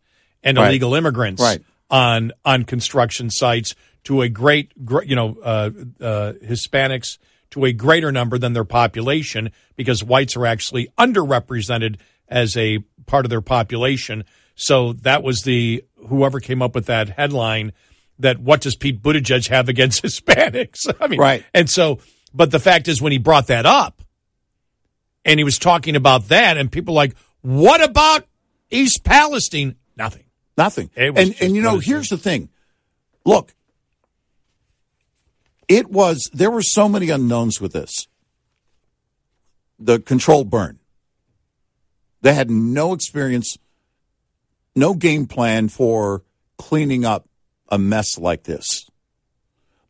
and 0.44 0.58
right. 0.58 0.68
illegal 0.70 0.94
immigrants 0.95 1.41
right. 1.41 1.64
on 1.90 2.32
on 2.45 2.64
construction 2.64 3.30
sites 3.30 3.76
to 4.06 4.22
a 4.22 4.30
great, 4.30 4.72
you 5.06 5.16
know, 5.16 5.38
uh, 5.44 5.70
uh, 6.02 6.34
Hispanics 6.44 7.18
to 7.52 7.66
a 7.66 7.72
greater 7.72 8.12
number 8.12 8.38
than 8.38 8.54
their 8.54 8.66
population 8.66 9.52
because 9.76 10.04
whites 10.04 10.36
are 10.36 10.45
actually 10.45 10.90
underrepresented 10.98 11.98
as 12.28 12.58
a 12.58 12.80
part 13.06 13.26
of 13.26 13.30
their 13.30 13.41
population. 13.41 14.26
So 14.56 14.94
that 14.94 15.24
was 15.24 15.41
the 15.41 15.84
whoever 16.10 16.40
came 16.40 16.62
up 16.62 16.76
with 16.76 16.88
that 16.88 17.10
headline 17.10 17.74
that 18.20 18.40
what 18.40 18.62
does 18.62 18.76
Pete 18.76 19.02
Buttigieg 19.02 19.48
have 19.50 19.70
against 19.70 20.04
Hispanics? 20.04 20.94
I 21.00 21.08
mean, 21.08 21.20
Right. 21.20 21.45
And 21.54 21.70
so, 21.70 22.00
but 22.34 22.52
the 22.52 22.60
fact 22.60 22.88
is, 22.88 23.02
when 23.02 23.12
he 23.12 23.18
brought 23.18 23.48
that 23.48 23.66
up, 23.66 24.03
and 25.26 25.40
he 25.40 25.44
was 25.44 25.58
talking 25.58 25.95
about 25.95 26.30
that, 26.30 26.58
and 26.58 26.72
people 26.72 26.94
like, 26.94 27.16
what 27.41 27.84
about 27.84 28.26
East 28.70 29.04
Palestine? 29.04 29.76
Nothing. 29.95 30.24
Nothing. 30.58 30.90
And 30.95 31.18
and 31.18 31.56
you 31.56 31.62
know, 31.62 31.80
here's 31.80 32.10
the 32.10 32.18
thing. 32.18 32.50
Look, 33.26 33.54
it 35.68 35.90
was 35.90 36.30
there 36.34 36.52
were 36.52 36.62
so 36.62 36.88
many 36.88 37.10
unknowns 37.10 37.60
with 37.60 37.74
this. 37.74 38.08
The 39.80 40.00
controlled 40.00 40.50
burn. 40.50 40.80
They 42.22 42.34
had 42.34 42.50
no 42.50 42.94
experience, 42.94 43.58
no 44.76 44.94
game 44.94 45.26
plan 45.26 45.68
for 45.70 46.24
cleaning 46.58 47.04
up 47.04 47.28
a 47.70 47.78
mess 47.78 48.18
like 48.18 48.44
this. 48.44 48.90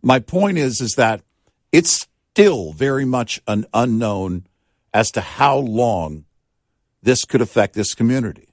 My 0.01 0.19
point 0.19 0.57
is 0.57 0.81
is 0.81 0.93
that 0.93 1.21
it's 1.71 2.07
still 2.31 2.73
very 2.73 3.05
much 3.05 3.41
an 3.47 3.65
unknown 3.73 4.47
as 4.93 5.11
to 5.11 5.21
how 5.21 5.57
long 5.57 6.25
this 7.01 7.25
could 7.25 7.41
affect 7.41 7.73
this 7.73 7.93
community. 7.93 8.49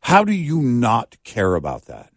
How 0.00 0.24
do 0.24 0.32
you 0.32 0.62
not 0.62 1.16
care 1.24 1.54
about 1.54 1.86
that? 1.86 2.12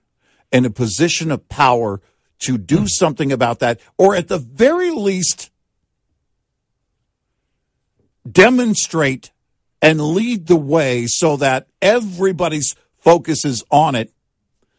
In 0.52 0.66
a 0.66 0.70
position 0.70 1.32
of 1.32 1.50
power 1.50 2.02
to 2.40 2.58
do 2.58 2.80
hmm. 2.80 2.86
something 2.86 3.32
about 3.32 3.60
that, 3.60 3.80
or 3.98 4.16
at 4.16 4.28
the 4.28 4.38
very 4.38 4.92
least, 4.92 5.52
demonstrate 8.30 9.32
and 9.82 10.00
lead 10.00 10.48
the 10.48 10.56
way 10.56 11.06
so 11.08 11.38
that 11.38 11.68
everybody's 11.82 12.76
focus 13.00 13.44
is 13.44 13.64
on 13.72 13.96
it, 13.96 14.12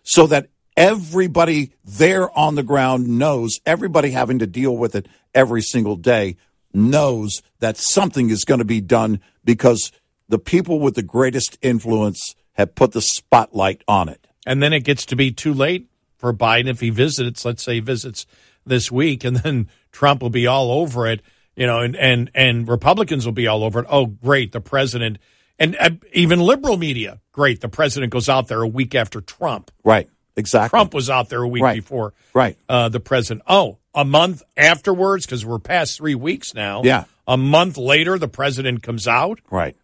so 0.03 0.27
that 0.29 0.49
everybody 0.77 1.73
there 1.85 2.37
on 2.39 2.55
the 2.55 2.63
ground 2.63 3.07
knows, 3.09 3.61
everybody 3.67 4.13
having 4.13 4.39
to 4.39 4.47
deal 4.47 4.77
with 4.77 4.95
it 4.95 5.07
every 5.35 5.61
single 5.61 5.97
day 5.97 6.37
knows 6.75 7.43
that 7.61 7.77
something 7.77 8.31
is 8.31 8.45
going 8.45 8.59
to 8.59 8.65
be 8.65 8.81
done 8.81 9.21
because 9.45 9.93
the 10.29 10.39
people 10.39 10.81
with 10.81 10.95
the 10.95 11.03
greatest 11.03 11.59
influence 11.63 12.35
have 12.53 12.75
put 12.75 12.93
the 12.93 13.01
spotlight 13.01 13.83
on 13.87 14.09
it. 14.09 14.27
And 14.47 14.63
then 14.63 14.73
it 14.73 14.85
gets 14.85 15.07
to 15.07 15.17
be 15.17 15.31
too 15.31 15.55
late 15.55 15.89
for 16.17 16.33
Biden 16.33 16.69
if 16.69 16.81
he 16.81 16.91
visits, 16.91 17.45
let's 17.45 17.63
say 17.63 17.75
he 17.75 17.81
visits 17.81 18.27
this 18.65 18.91
week, 18.91 19.25
and 19.25 19.37
then 19.37 19.69
Trump 19.91 20.23
will 20.23 20.31
be 20.31 20.47
all 20.47 20.71
over 20.71 21.07
it, 21.07 21.21
you 21.57 21.67
know, 21.67 21.81
and, 21.81 21.97
and, 21.97 22.31
and 22.35 22.69
Republicans 22.69 23.25
will 23.27 23.33
be 23.33 23.47
all 23.47 23.65
over 23.65 23.81
it. 23.81 23.87
Oh, 23.89 24.07
great, 24.07 24.53
the 24.53 24.61
president, 24.61 25.19
and 25.59 25.77
uh, 25.79 25.91
even 26.13 26.41
liberal 26.41 26.77
media, 26.77 27.21
great, 27.33 27.61
the 27.61 27.69
president 27.69 28.13
goes 28.13 28.29
out 28.29 28.49
there 28.49 28.63
a 28.63 28.69
week 28.69 28.95
after 28.95 29.21
Trump. 29.21 29.71
Right, 29.85 30.09
exactly. 30.37 30.77
Trump 30.77 30.95
was 30.95 31.09
out 31.11 31.29
there 31.29 31.43
a 31.43 31.49
week 31.49 31.63
Right. 31.63 31.77
before 31.77 32.13
Right. 32.35 32.57
uh, 32.69 32.89
the 32.89 33.01
president. 33.01 33.43
Oh, 33.47 33.79
a 33.95 34.05
month 34.05 34.43
afterwards, 34.57 35.27
because 35.27 35.45
we're 35.45 35.59
past 35.59 35.99
three 35.99 36.15
weeks 36.15 36.55
now. 36.55 36.83
Yeah. 36.85 37.05
A 37.27 37.37
month 37.37 37.77
later, 37.77 38.19
the 38.19 38.29
president 38.29 38.83
comes 38.83 39.07
out. 39.07 39.41
Right. 39.51 39.77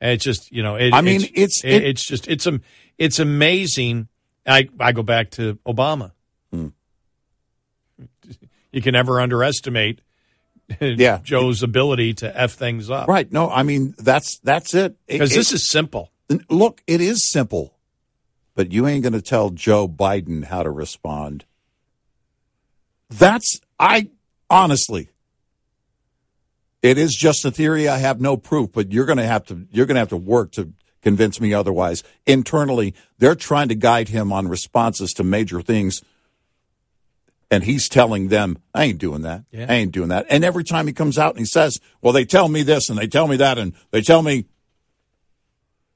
And 0.00 0.12
it's 0.12 0.24
just 0.24 0.52
you 0.52 0.62
know, 0.62 0.74
it, 0.76 0.92
I 0.92 1.00
mean, 1.00 1.22
it's- 1.22 1.62
it, 1.64 1.70
it- 1.72 1.84
it's 1.84 2.06
just 2.06 2.28
it's 2.28 2.46
it's 2.98 3.18
amazing. 3.18 4.08
I 4.46 4.68
I 4.78 4.92
go 4.92 5.02
back 5.02 5.30
to 5.32 5.54
Obama. 5.66 6.12
Hmm. 6.52 6.68
You 8.72 8.82
can 8.82 8.92
never 8.92 9.20
underestimate 9.20 10.00
Yeah. 10.80 11.20
Joe's 11.22 11.62
ability 11.62 12.14
to 12.14 12.40
f 12.40 12.52
things 12.54 12.90
up. 12.90 13.08
Right. 13.08 13.30
No, 13.32 13.48
I 13.48 13.62
mean 13.62 13.94
that's 13.98 14.38
that's. 14.40 14.74
It- 14.74 14.96
because 15.06 15.30
this 15.32 15.52
is 15.52 15.68
simple. 15.68 16.10
look, 16.50 16.82
it 16.86 17.00
is 17.00 17.30
simple, 17.30 17.75
but 18.56 18.72
you 18.72 18.88
ain't 18.88 19.04
going 19.04 19.12
to 19.12 19.22
tell 19.22 19.50
Joe 19.50 19.86
Biden 19.86 20.44
how 20.44 20.64
to 20.64 20.70
respond. 20.70 21.44
That's 23.08 23.60
I 23.78 24.10
honestly. 24.50 25.10
It 26.82 26.98
is 26.98 27.14
just 27.14 27.44
a 27.44 27.50
theory. 27.50 27.88
I 27.88 27.98
have 27.98 28.20
no 28.20 28.36
proof, 28.36 28.72
but 28.72 28.92
you're 28.92 29.06
going 29.06 29.18
to 29.18 29.26
have 29.26 29.44
to 29.46 29.66
you're 29.70 29.86
going 29.86 29.94
to 29.94 30.00
have 30.00 30.08
to 30.08 30.16
work 30.16 30.52
to 30.52 30.72
convince 31.02 31.40
me 31.40 31.54
otherwise. 31.54 32.02
Internally, 32.26 32.94
they're 33.18 33.34
trying 33.36 33.68
to 33.68 33.74
guide 33.74 34.08
him 34.08 34.32
on 34.32 34.48
responses 34.48 35.12
to 35.14 35.22
major 35.22 35.60
things. 35.62 36.02
And 37.48 37.62
he's 37.62 37.88
telling 37.88 38.28
them, 38.28 38.58
I 38.74 38.84
ain't 38.84 38.98
doing 38.98 39.22
that. 39.22 39.44
Yeah. 39.52 39.66
I 39.68 39.74
ain't 39.74 39.92
doing 39.92 40.08
that. 40.08 40.26
And 40.28 40.44
every 40.44 40.64
time 40.64 40.88
he 40.88 40.92
comes 40.92 41.16
out 41.16 41.30
and 41.30 41.38
he 41.38 41.44
says, 41.44 41.78
Well, 42.00 42.12
they 42.12 42.24
tell 42.24 42.48
me 42.48 42.62
this 42.62 42.88
and 42.88 42.98
they 42.98 43.06
tell 43.06 43.28
me 43.28 43.36
that 43.36 43.58
and 43.58 43.72
they 43.92 44.00
tell 44.00 44.22
me 44.22 44.46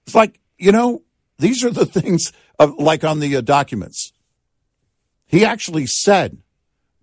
it's 0.07 0.15
like, 0.15 0.41
you 0.59 0.73
know, 0.73 1.03
these 1.39 1.65
are 1.65 1.71
the 1.71 1.87
things 2.01 2.33
of, 2.61 2.75
like 2.79 3.03
on 3.03 3.19
the 3.19 3.35
uh, 3.35 3.41
documents. 3.41 4.13
He 5.27 5.45
actually 5.45 5.87
said, 5.87 6.39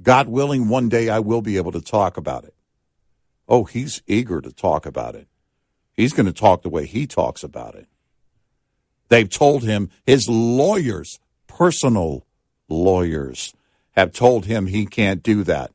God 0.02 0.28
willing, 0.28 0.70
one 0.70 0.88
day 0.88 1.10
I 1.10 1.20
will 1.20 1.42
be 1.42 1.58
able 1.58 1.72
to 1.72 1.82
talk 1.82 2.16
about 2.16 2.46
it. 2.46 2.54
Oh, 3.50 3.64
he's 3.64 4.02
eager 4.06 4.40
to 4.40 4.52
talk 4.52 4.86
about 4.86 5.16
it. 5.16 5.28
He's 5.94 6.14
going 6.14 6.28
to 6.28 6.34
talk 6.34 6.62
the 6.62 6.70
way 6.70 6.86
he 6.86 7.08
talks 7.08 7.44
about 7.44 7.74
it. 7.74 7.88
They've 9.10 9.30
told 9.30 9.64
him, 9.64 9.90
his 10.06 10.30
lawyers, 10.30 11.20
personal 11.48 12.26
lawyers, 12.70 13.54
have 13.92 14.12
told 14.12 14.46
him 14.46 14.68
he 14.68 14.86
can't 14.86 15.24
do 15.24 15.44
that. 15.46 15.72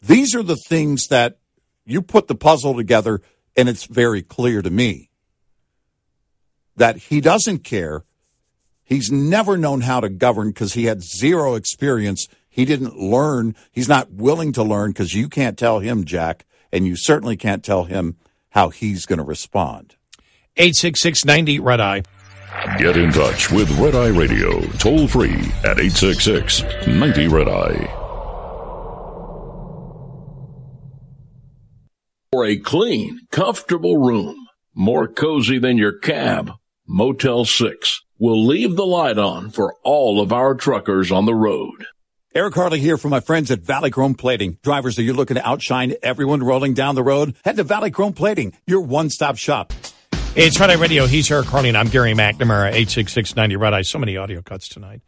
These 0.00 0.34
are 0.34 0.42
the 0.42 0.56
things 0.68 1.08
that 1.08 1.38
you 1.84 2.02
put 2.02 2.28
the 2.28 2.34
puzzle 2.36 2.74
together, 2.76 3.20
and 3.56 3.68
it's 3.68 3.86
very 3.86 4.22
clear 4.22 4.62
to 4.62 4.70
me 4.70 5.08
that 6.76 6.96
he 6.96 7.20
doesn't 7.20 7.64
care. 7.64 8.04
He's 8.84 9.10
never 9.10 9.56
known 9.56 9.80
how 9.80 10.00
to 10.00 10.08
govern 10.08 10.48
because 10.48 10.74
he 10.74 10.84
had 10.84 11.02
zero 11.02 11.54
experience. 11.54 12.28
He 12.48 12.64
didn't 12.64 12.98
learn. 12.98 13.56
He's 13.72 13.88
not 13.88 14.12
willing 14.12 14.52
to 14.52 14.62
learn 14.62 14.90
because 14.90 15.14
you 15.14 15.28
can't 15.28 15.58
tell 15.58 15.80
him, 15.80 16.04
Jack, 16.04 16.44
and 16.70 16.86
you 16.86 16.94
certainly 16.94 17.36
can't 17.36 17.64
tell 17.64 17.84
him 17.84 18.16
how 18.50 18.68
he's 18.68 19.06
going 19.06 19.18
to 19.18 19.24
respond. 19.24 19.96
866 20.56 21.24
90 21.24 21.60
Red 21.60 21.80
Eye. 21.80 22.02
Get 22.78 22.96
in 22.96 23.10
touch 23.10 23.50
with 23.50 23.68
Red 23.78 23.96
Eye 23.96 24.08
Radio, 24.08 24.60
toll 24.78 25.08
free 25.08 25.34
at 25.64 25.80
866 25.80 26.62
90 26.86 27.28
Red 27.28 27.48
Eye. 27.48 28.00
For 32.30 32.44
a 32.44 32.56
clean, 32.56 33.20
comfortable 33.32 33.96
room, 33.98 34.46
more 34.74 35.08
cozy 35.08 35.58
than 35.58 35.78
your 35.78 35.92
cab, 35.98 36.52
Motel 36.86 37.44
6 37.44 38.00
will 38.24 38.42
leave 38.42 38.74
the 38.74 38.86
light 38.86 39.18
on 39.18 39.50
for 39.50 39.74
all 39.82 40.18
of 40.18 40.32
our 40.32 40.54
truckers 40.54 41.12
on 41.12 41.26
the 41.26 41.34
road. 41.34 41.84
Eric 42.34 42.54
Harley 42.54 42.80
here 42.80 42.96
from 42.96 43.10
my 43.10 43.20
friends 43.20 43.50
at 43.50 43.60
Valley 43.60 43.90
Chrome 43.90 44.14
Plating. 44.14 44.56
Drivers, 44.62 44.98
are 44.98 45.02
you 45.02 45.12
looking 45.12 45.34
to 45.34 45.46
outshine 45.46 45.92
everyone 46.02 46.42
rolling 46.42 46.72
down 46.72 46.94
the 46.94 47.02
road? 47.02 47.36
Head 47.44 47.56
to 47.56 47.64
Valley 47.64 47.90
Chrome 47.90 48.14
Plating, 48.14 48.54
your 48.66 48.80
one-stop 48.80 49.36
shop. 49.36 49.74
It's 50.34 50.58
Red 50.58 50.70
Eye 50.70 50.76
Radio. 50.76 51.04
He's 51.04 51.30
Eric 51.30 51.48
Harley, 51.48 51.68
and 51.68 51.76
I'm 51.76 51.88
Gary 51.88 52.14
McNamara, 52.14 52.68
866 52.68 53.36
90 53.36 53.56
Red 53.56 53.74
Eye. 53.74 53.82
So 53.82 53.98
many 53.98 54.16
audio 54.16 54.40
cuts 54.40 54.70
tonight. 54.70 55.02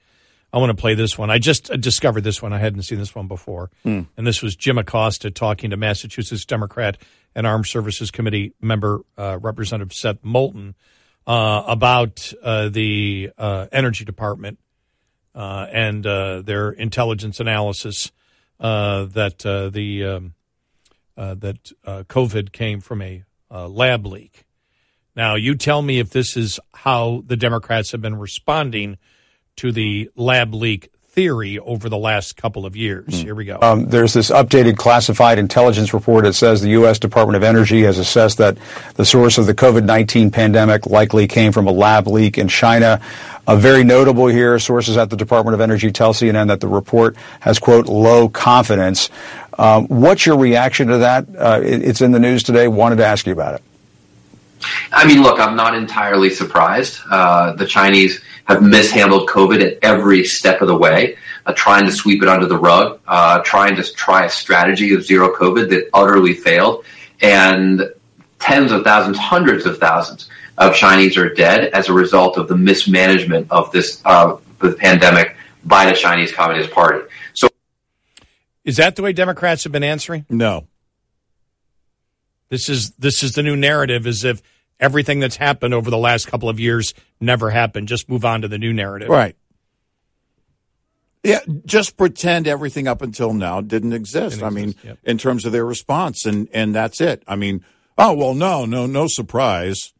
I 0.53 0.59
want 0.59 0.69
to 0.69 0.79
play 0.79 0.95
this 0.95 1.17
one. 1.17 1.31
I 1.31 1.39
just 1.39 1.71
uh, 1.71 1.77
discovered 1.79 2.23
this 2.23 2.43
one. 2.43 2.53
I 2.53 2.59
hadn't 2.59 2.83
seen 2.83 2.99
this 2.99 3.15
one 3.15 3.29
before. 3.29 3.71
Hmm. 3.83 4.03
And 4.19 4.27
this 4.27 4.43
was 4.43 4.57
Jim 4.57 4.77
Acosta 4.77 5.31
talking 5.31 5.71
to 5.71 5.79
Massachusetts 5.79 6.45
Democrat 6.45 6.99
and 7.35 7.47
Armed 7.47 7.67
Services 7.67 8.11
Committee 8.11 8.53
member 8.61 9.01
uh, 9.17 9.39
Representative 9.41 9.95
Seth 9.95 10.23
Moulton 10.23 10.75
uh, 11.27 11.65
about 11.67 12.33
uh, 12.43 12.69
the 12.69 13.31
uh, 13.37 13.67
Energy 13.73 14.05
Department 14.05 14.59
uh, 15.35 15.67
and 15.73 16.07
uh, 16.07 16.43
their 16.43 16.71
intelligence 16.71 17.41
analysis 17.41 18.13
that 18.59 19.71
the 19.73 20.05
um, 20.05 20.35
that 21.17 21.73
COVID 21.85 22.53
came 22.53 22.81
from 22.81 23.03
a 23.03 23.25
lab 23.51 24.07
leak. 24.07 24.45
Now, 25.15 25.35
you 25.35 25.55
tell 25.55 25.81
me 25.81 25.99
if 25.99 26.11
this 26.11 26.37
is 26.37 26.61
how 26.75 27.23
the 27.27 27.37
Democrats 27.37 27.93
have 27.93 28.03
been 28.03 28.17
responding 28.17 28.99
to 29.57 29.73
the 29.73 30.11
lab 30.15 30.55
leak 30.55 30.91
theory 31.17 31.59
over 31.59 31.89
the 31.89 31.97
last 31.97 32.37
couple 32.37 32.67
of 32.67 32.77
years. 32.77 33.07
Here 33.23 33.35
we 33.35 33.47
go. 33.47 33.59
Um, 33.63 33.87
there's 33.87 34.13
this 34.13 34.31
updated 34.31 34.77
classified 34.77 35.39
intelligence 35.39 35.95
report 35.95 36.25
that 36.25 36.35
says 36.35 36.61
the 36.61 36.69
U.S. 36.71 36.99
Department 36.99 37.37
of 37.37 37.43
Energy 37.43 37.83
has 37.85 37.99
assessed 37.99 38.37
that 38.37 38.59
the 38.97 39.05
source 39.07 39.39
of 39.39 39.47
the 39.47 39.55
COVID-19 39.55 40.31
pandemic 40.31 40.87
likely 40.87 41.27
came 41.27 41.53
from 41.53 41.67
a 41.69 41.73
lab 41.73 42.07
leak 42.07 42.37
in 42.37 42.49
China. 42.49 43.01
Uh, 43.47 43.57
very 43.57 43.83
notable 43.83 44.27
here, 44.27 44.59
sources 44.59 44.99
at 44.99 45.09
the 45.09 45.17
Department 45.17 45.55
of 45.55 45.63
Energy 45.63 45.91
tell 45.91 46.13
CNN 46.13 46.49
that 46.49 46.61
the 46.61 46.69
report 46.69 47.17
has, 47.41 47.59
quote, 47.59 47.87
low 47.87 48.29
confidence. 48.29 49.09
Um, 49.59 49.87
what's 49.87 50.27
your 50.27 50.37
reaction 50.37 50.89
to 50.89 50.99
that? 50.99 51.27
Uh, 51.35 51.63
it, 51.65 51.83
it's 51.83 52.03
in 52.03 52.13
the 52.13 52.21
news 52.21 52.43
today. 52.43 52.69
Wanted 52.69 52.97
to 52.97 53.07
ask 53.07 53.27
you 53.27 53.33
about 53.33 53.55
it. 53.55 53.63
I 54.93 55.07
mean, 55.07 55.23
look, 55.23 55.41
I'm 55.41 55.57
not 55.57 55.75
entirely 55.75 56.29
surprised. 56.29 57.01
Uh, 57.11 57.53
the 57.53 57.67
Chinese 57.67 58.21
have 58.47 58.63
mishandled 58.63 59.29
COVID 59.29 59.63
at 59.63 59.79
every 59.83 60.25
step 60.25 60.63
of 60.63 60.69
the 60.69 60.77
way, 60.77 61.17
uh, 61.45 61.53
trying 61.53 61.85
to 61.87 61.93
sweep 61.93 62.23
it 62.23 62.29
under 62.29 62.47
the 62.47 62.59
rug, 62.59 63.01
uh, 63.07 63.41
trying 63.41 63.77
to 63.77 63.83
try 63.95 64.25
a 64.25 64.31
strategy 64.31 64.95
of 64.95 65.05
zero 65.05 65.35
COVID 65.35 65.69
that 65.71 65.91
utterly 65.93 66.33
failed. 66.33 66.85
And 67.21 67.93
tens 68.39 68.73
of 68.73 68.85
thousands, 68.85 69.19
hundreds 69.19 69.67
of 69.67 69.79
thousands 69.79 70.29
of 70.59 70.75
Chinese 70.75 71.17
are 71.17 71.33
dead 71.33 71.71
as 71.73 71.89
a 71.89 71.93
result 71.93 72.39
of 72.39 72.49
the 72.49 72.57
mismanagement 72.57 73.49
of 73.51 73.71
this 73.73 74.01
uh, 74.05 74.37
the 74.61 74.73
pandemic 74.73 75.37
by 75.65 75.87
the 75.87 75.93
Chinese 75.93 76.33
Communist 76.33 76.71
Party. 76.71 77.07
So, 77.35 77.49
is 78.65 78.77
that 78.77 78.97
the 78.97 79.03
way 79.03 79.13
Democrats 79.13 79.65
have 79.65 79.73
been 79.73 79.85
answering? 79.85 80.25
No. 80.31 80.67
This 82.49 82.69
is 82.69 82.93
this 82.93 83.23
is 83.23 83.33
the 83.33 83.43
new 83.43 83.57
narrative, 83.57 84.07
as 84.07 84.25
if 84.25 84.41
everything 84.81 85.21
that's 85.21 85.37
happened 85.37 85.75
over 85.75 85.91
the 85.91 85.99
last 85.99 86.27
couple 86.27 86.49
of 86.49 86.61
years 86.61 86.95
never 87.21 87.51
happened. 87.51 87.89
Just 87.89 88.09
move 88.09 88.25
on 88.25 88.43
to 88.43 88.49
the 88.49 88.59
new 88.59 88.73
narrative. 88.73 89.09
Right. 89.09 89.37
Yeah, 91.23 91.41
just 91.65 91.97
pretend 91.97 92.47
everything 92.47 92.87
up 92.87 93.03
until 93.03 93.33
now 93.33 93.61
didn't 93.61 93.93
exist. 93.93 94.37
Didn't 94.37 94.47
I 94.47 94.51
mean, 94.51 94.69
exist, 94.71 94.85
yep. 94.85 94.99
in 95.03 95.19
terms 95.19 95.45
of 95.45 95.51
their 95.51 95.67
response, 95.67 96.25
and 96.25 96.49
and 96.53 96.73
that's 96.73 97.01
it. 97.01 97.25
I 97.27 97.35
mean, 97.35 97.65
oh 97.99 98.15
well, 98.15 98.33
no, 98.33 98.65
no, 98.65 98.87
no 98.87 99.09
surprise. 99.09 99.93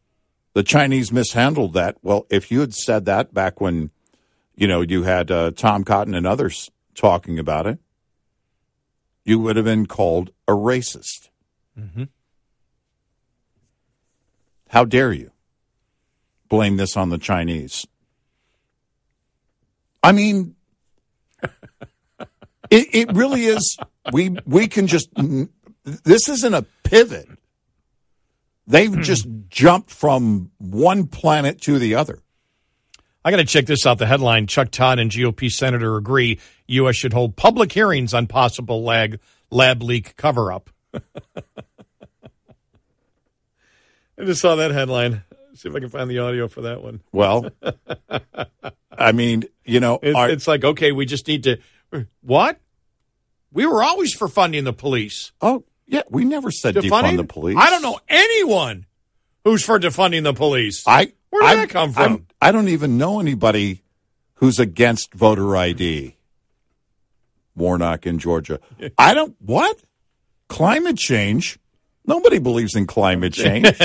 The 0.53 0.63
Chinese 0.63 1.11
mishandled 1.11 1.73
that. 1.73 1.97
Well, 2.01 2.27
if 2.29 2.49
you 2.49 2.61
had 2.61 2.73
said 2.73 3.05
that 3.05 3.33
back 3.33 3.59
when, 3.59 3.91
you 4.55 4.67
know, 4.69 4.79
you 4.79 5.03
had 5.03 5.29
uh, 5.29 5.51
Tom 5.51 5.83
Cotton 5.83 6.15
and 6.15 6.25
others 6.25 6.71
talking 6.95 7.37
about 7.39 7.67
it, 7.67 7.77
you 9.25 9.37
would 9.37 9.57
have 9.57 9.65
been 9.65 9.85
called 9.85 10.31
a 10.47 10.53
racist. 10.53 11.27
Mm-hmm. 11.77 12.05
How 14.69 14.85
dare 14.85 15.13
you 15.13 15.31
blame 16.49 16.77
this 16.77 16.97
on 16.97 17.09
the 17.09 17.17
Chinese? 17.17 17.85
I 20.03 20.11
mean, 20.11 20.55
it, 21.41 22.29
it 22.69 23.13
really 23.13 23.45
is. 23.45 23.77
We 24.11 24.37
we 24.45 24.67
can 24.67 24.87
just. 24.87 25.09
This 25.83 26.27
isn't 26.27 26.53
a 26.53 26.65
pivot. 26.83 27.27
They've 28.67 28.93
hmm. 28.93 29.01
just 29.01 29.27
jumped 29.49 29.89
from 29.89 30.51
one 30.57 31.07
planet 31.07 31.61
to 31.61 31.79
the 31.79 31.95
other. 31.95 32.19
I 33.23 33.31
got 33.31 33.37
to 33.37 33.45
check 33.45 33.65
this 33.65 33.85
out. 33.85 33.97
The 33.97 34.05
headline: 34.05 34.47
Chuck 34.47 34.71
Todd 34.71 34.99
and 34.99 35.11
GOP 35.11 35.51
senator 35.51 35.97
agree 35.97 36.39
U.S. 36.67 36.95
should 36.95 37.13
hold 37.13 37.35
public 37.35 37.71
hearings 37.71 38.13
on 38.13 38.27
possible 38.27 38.83
lag, 38.83 39.19
lab 39.49 39.81
leak 39.81 40.15
cover 40.15 40.51
up. 40.51 40.69
I 44.19 44.25
just 44.25 44.41
saw 44.41 44.55
that 44.55 44.71
headline. 44.71 45.23
See 45.53 45.69
if 45.69 45.75
I 45.75 45.79
can 45.79 45.89
find 45.89 46.09
the 46.09 46.19
audio 46.19 46.47
for 46.47 46.61
that 46.61 46.83
one. 46.83 47.01
Well, 47.11 47.49
I 48.97 49.11
mean, 49.11 49.45
you 49.65 49.79
know, 49.79 49.99
It's, 50.01 50.15
our- 50.15 50.29
it's 50.29 50.47
like 50.47 50.63
okay, 50.63 50.91
we 50.91 51.05
just 51.05 51.27
need 51.27 51.43
to. 51.43 51.57
What? 52.21 52.59
We 53.51 53.65
were 53.65 53.81
always 53.81 54.13
for 54.13 54.27
funding 54.27 54.65
the 54.65 54.73
police. 54.73 55.31
Oh, 55.41 55.63
yeah, 55.87 56.01
we 56.09 56.25
never 56.25 56.51
said 56.51 56.75
defund 56.75 57.17
the 57.17 57.23
police. 57.23 57.57
I 57.59 57.69
don't 57.69 57.81
know 57.81 57.99
anyone 58.07 58.85
who's 59.45 59.63
for 59.63 59.79
defunding 59.79 60.23
the 60.23 60.33
police. 60.33 60.83
I 60.85 61.13
Where 61.29 61.41
did 61.41 61.47
I'm- 61.49 61.57
that 61.59 61.69
come 61.69 61.93
from? 61.93 62.03
I'm- 62.03 62.27
I 62.39 62.51
don't 62.51 62.67
even 62.67 62.99
know 62.99 63.19
anybody 63.19 63.81
who's 64.35 64.59
against 64.59 65.13
voter 65.15 65.55
ID. 65.57 66.15
Warnock 67.55 68.05
in 68.05 68.19
Georgia. 68.19 68.59
I 68.97 69.15
don't 69.15 69.35
what? 69.39 69.79
Climate 70.49 70.97
change? 70.97 71.57
Nobody 72.07 72.39
believes 72.39 72.75
in 72.75 72.87
climate 72.87 73.33
change. 73.33 73.69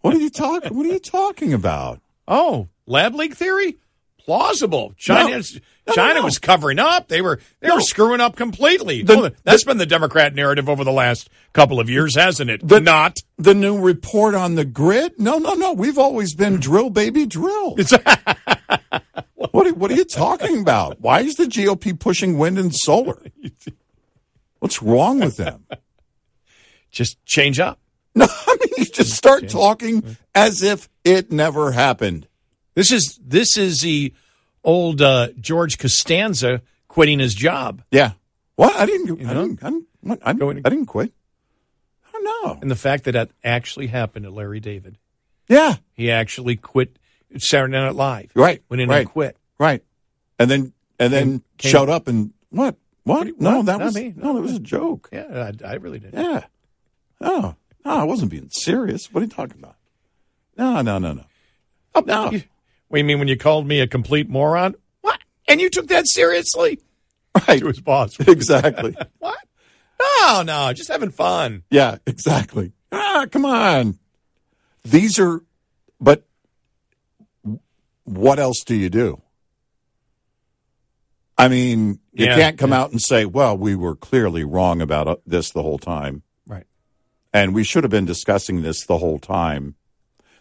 what 0.00 0.14
are 0.14 0.18
you 0.18 0.30
talking 0.30 0.74
what 0.76 0.86
are 0.86 0.92
you 0.92 0.98
talking 0.98 1.52
about? 1.52 2.00
Oh, 2.26 2.68
lab 2.86 3.14
leak 3.14 3.34
theory? 3.34 3.76
Plausible. 4.24 4.92
China, 4.98 5.42
China 5.94 6.22
was 6.22 6.38
covering 6.38 6.78
up. 6.78 7.08
They 7.08 7.22
were 7.22 7.40
they 7.60 7.70
were 7.70 7.80
screwing 7.80 8.20
up 8.20 8.36
completely. 8.36 9.02
The- 9.02 9.16
Well, 9.16 9.30
that's 9.44 9.64
been 9.64 9.78
the 9.78 9.86
Democrat 9.86 10.34
narrative 10.34 10.68
over 10.68 10.84
the 10.84 10.92
last 10.92 11.30
couple 11.54 11.80
of 11.80 11.88
years, 11.88 12.14
hasn't 12.14 12.50
it? 12.50 12.66
The- 12.66 12.80
Not. 12.80 13.16
The 13.38 13.54
new 13.54 13.78
report 13.80 14.34
on 14.34 14.54
the 14.56 14.66
grid? 14.66 15.18
No, 15.18 15.38
no, 15.38 15.54
no. 15.54 15.72
We've 15.72 15.96
always 15.96 16.34
been 16.34 16.56
drill 16.60 16.90
baby 16.90 17.24
drill. 17.24 17.76
what 17.76 19.66
are, 19.66 19.72
what 19.74 19.90
are 19.90 19.94
you 19.94 20.04
talking 20.04 20.60
about? 20.60 21.00
Why 21.00 21.20
is 21.20 21.36
the 21.36 21.44
GOP 21.44 21.98
pushing 21.98 22.36
wind 22.36 22.58
and 22.58 22.74
solar? 22.74 23.22
What's 24.58 24.82
wrong 24.82 25.20
with 25.20 25.36
them? 25.36 25.66
Just 26.90 27.24
change 27.24 27.60
up. 27.60 27.80
No, 28.14 28.26
I 28.28 28.56
mean 28.60 28.70
you 28.78 28.84
just 28.86 29.12
start 29.12 29.48
talking 29.48 30.16
as 30.34 30.64
if 30.64 30.88
it 31.04 31.30
never 31.30 31.70
happened. 31.70 32.26
This 32.74 32.90
is 32.90 33.20
this 33.24 33.56
is 33.56 33.82
the 33.82 34.12
old 34.64 35.00
uh, 35.00 35.28
George 35.38 35.78
Costanza 35.78 36.62
quitting 36.88 37.20
his 37.20 37.34
job. 37.34 37.82
Yeah. 37.92 38.12
What? 38.56 38.74
I 38.74 38.86
didn't. 38.86 39.24
I 39.24 39.34
know? 39.34 39.46
didn't. 39.46 39.62
I 39.62 39.70
didn't, 39.70 39.86
what? 40.00 40.18
I, 40.22 40.32
didn't, 40.32 40.66
I 40.66 40.70
didn't 40.70 40.86
quit. 40.86 41.12
I 42.06 42.10
don't 42.12 42.24
know. 42.24 42.58
And 42.60 42.70
the 42.70 42.76
fact 42.76 43.04
that 43.04 43.12
that 43.12 43.30
actually 43.44 43.86
happened 43.86 44.24
to 44.24 44.32
Larry 44.32 44.58
David. 44.58 44.98
Yeah. 45.48 45.76
He 45.92 46.10
actually 46.10 46.56
quit 46.56 46.98
Saturday 47.36 47.72
Night 47.72 47.94
Live. 47.94 48.32
Right. 48.34 48.62
Went 48.68 48.80
in 48.80 48.88
right. 48.88 49.00
and 49.00 49.08
quit. 49.08 49.36
Right. 49.60 49.84
And 50.40 50.50
then 50.50 50.72
and 50.98 51.12
then 51.12 51.42
came- 51.56 51.70
showed 51.70 51.88
up 51.88 52.08
and 52.08 52.32
what? 52.50 52.76
What? 53.08 53.26
What? 53.26 53.40
no, 53.40 53.62
that 53.62 53.78
Not 53.78 53.84
was 53.86 53.94
me. 53.94 54.12
no, 54.16 54.34
that 54.34 54.42
was 54.42 54.54
a 54.54 54.60
joke. 54.60 55.08
Yeah, 55.12 55.50
I, 55.64 55.66
I 55.66 55.74
really 55.74 55.98
did. 55.98 56.12
Yeah. 56.14 56.44
Oh, 57.20 57.54
no, 57.84 57.90
I 57.90 58.04
wasn't 58.04 58.30
being 58.30 58.48
serious. 58.50 59.12
What 59.12 59.20
are 59.22 59.24
you 59.24 59.30
talking 59.30 59.58
about? 59.58 59.76
No, 60.56 60.80
no, 60.82 60.98
no, 60.98 61.12
no. 61.14 61.24
Oh, 61.94 62.00
no. 62.06 62.30
You, 62.30 62.42
what 62.88 62.96
do 62.96 62.98
you 62.98 63.04
mean 63.04 63.18
when 63.18 63.28
you 63.28 63.36
called 63.36 63.66
me 63.66 63.80
a 63.80 63.86
complete 63.86 64.28
moron? 64.28 64.74
What? 65.00 65.20
And 65.48 65.60
you 65.60 65.70
took 65.70 65.88
that 65.88 66.06
seriously? 66.06 66.80
Right. 67.46 67.60
To 67.60 67.66
his 67.68 67.80
boss. 67.80 68.18
Exactly. 68.28 68.96
what? 69.18 69.38
No, 70.00 70.42
no, 70.42 70.72
just 70.72 70.90
having 70.90 71.10
fun. 71.10 71.62
Yeah, 71.70 71.96
exactly. 72.06 72.72
Ah, 72.92 73.26
come 73.30 73.44
on. 73.44 73.98
These 74.84 75.18
are, 75.18 75.42
but 76.00 76.24
what 78.04 78.38
else 78.38 78.62
do 78.64 78.74
you 78.74 78.90
do? 78.90 79.20
I 81.38 81.48
mean, 81.48 82.00
you 82.12 82.26
Yeah, 82.26 82.36
can't 82.36 82.58
come 82.58 82.70
yeah. 82.70 82.80
out 82.80 82.90
and 82.90 83.00
say, 83.00 83.24
well, 83.24 83.56
we 83.56 83.76
were 83.76 83.94
clearly 83.94 84.42
wrong 84.44 84.82
about 84.82 85.06
uh, 85.06 85.16
this 85.24 85.50
the 85.50 85.62
whole 85.62 85.78
time. 85.78 86.22
Right. 86.46 86.66
And 87.32 87.54
we 87.54 87.62
should 87.62 87.84
have 87.84 87.90
been 87.90 88.04
discussing 88.04 88.62
this 88.62 88.84
the 88.84 88.98
whole 88.98 89.20
time. 89.20 89.76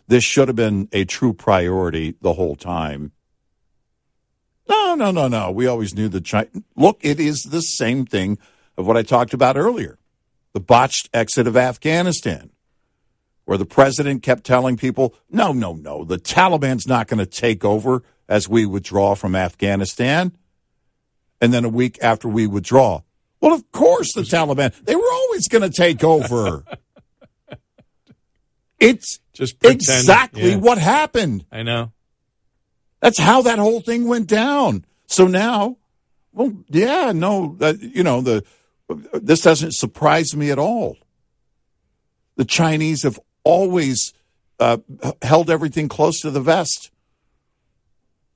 This 0.07 0.23
should 0.23 0.47
have 0.47 0.55
been 0.55 0.89
a 0.91 1.05
true 1.05 1.33
priority 1.33 2.15
the 2.21 2.33
whole 2.33 2.55
time. 2.55 3.11
No, 4.67 4.95
no, 4.95 5.11
no, 5.11 5.27
no. 5.27 5.51
We 5.51 5.67
always 5.67 5.93
knew 5.93 6.09
the 6.09 6.21
China. 6.21 6.47
Look, 6.75 6.99
it 7.01 7.19
is 7.19 7.43
the 7.43 7.61
same 7.61 8.05
thing 8.05 8.37
of 8.77 8.87
what 8.87 8.97
I 8.97 9.03
talked 9.03 9.33
about 9.33 9.57
earlier 9.57 9.97
the 10.53 10.59
botched 10.61 11.07
exit 11.13 11.45
of 11.45 11.55
Afghanistan, 11.55 12.49
where 13.45 13.59
the 13.59 13.65
president 13.65 14.23
kept 14.23 14.43
telling 14.43 14.75
people, 14.75 15.13
no, 15.29 15.53
no, 15.53 15.73
no, 15.73 16.03
the 16.03 16.17
Taliban's 16.17 16.87
not 16.87 17.07
going 17.07 17.19
to 17.19 17.27
take 17.27 17.63
over 17.63 18.01
as 18.27 18.49
we 18.49 18.65
withdraw 18.65 19.13
from 19.13 19.35
Afghanistan. 19.35 20.31
And 21.39 21.53
then 21.53 21.65
a 21.65 21.69
week 21.69 21.99
after 22.01 22.27
we 22.27 22.47
withdraw, 22.47 23.01
well, 23.39 23.53
of 23.53 23.71
course, 23.71 24.13
the 24.13 24.21
Taliban, 24.21 24.73
they 24.83 24.95
were 24.95 25.11
always 25.11 25.47
going 25.47 25.61
to 25.61 25.69
take 25.69 26.03
over. 26.03 26.63
it's 28.79 29.19
Just 29.33 29.59
pretend, 29.59 29.81
exactly 29.81 30.51
yeah. 30.51 30.57
what 30.57 30.77
happened. 30.77 31.45
I 31.51 31.63
know. 31.63 31.91
That's 32.99 33.19
how 33.19 33.43
that 33.43 33.59
whole 33.59 33.81
thing 33.81 34.07
went 34.07 34.27
down. 34.27 34.85
So 35.05 35.27
now, 35.27 35.77
well, 36.33 36.53
yeah, 36.69 37.11
no, 37.13 37.55
you 37.79 38.03
know, 38.03 38.21
the 38.21 38.43
this 39.13 39.41
doesn't 39.41 39.73
surprise 39.73 40.35
me 40.35 40.49
at 40.49 40.59
all. 40.59 40.97
The 42.35 42.45
Chinese 42.45 43.03
have 43.03 43.19
always 43.43 44.13
uh, 44.59 44.77
held 45.21 45.49
everything 45.49 45.89
close 45.89 46.21
to 46.21 46.31
the 46.31 46.41
vest. 46.41 46.91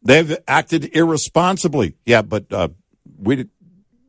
They've 0.03 0.37
acted 0.47 0.95
irresponsibly. 0.95 1.95
Yeah, 2.05 2.21
but 2.21 2.51
uh, 2.51 2.69
we 3.21 3.47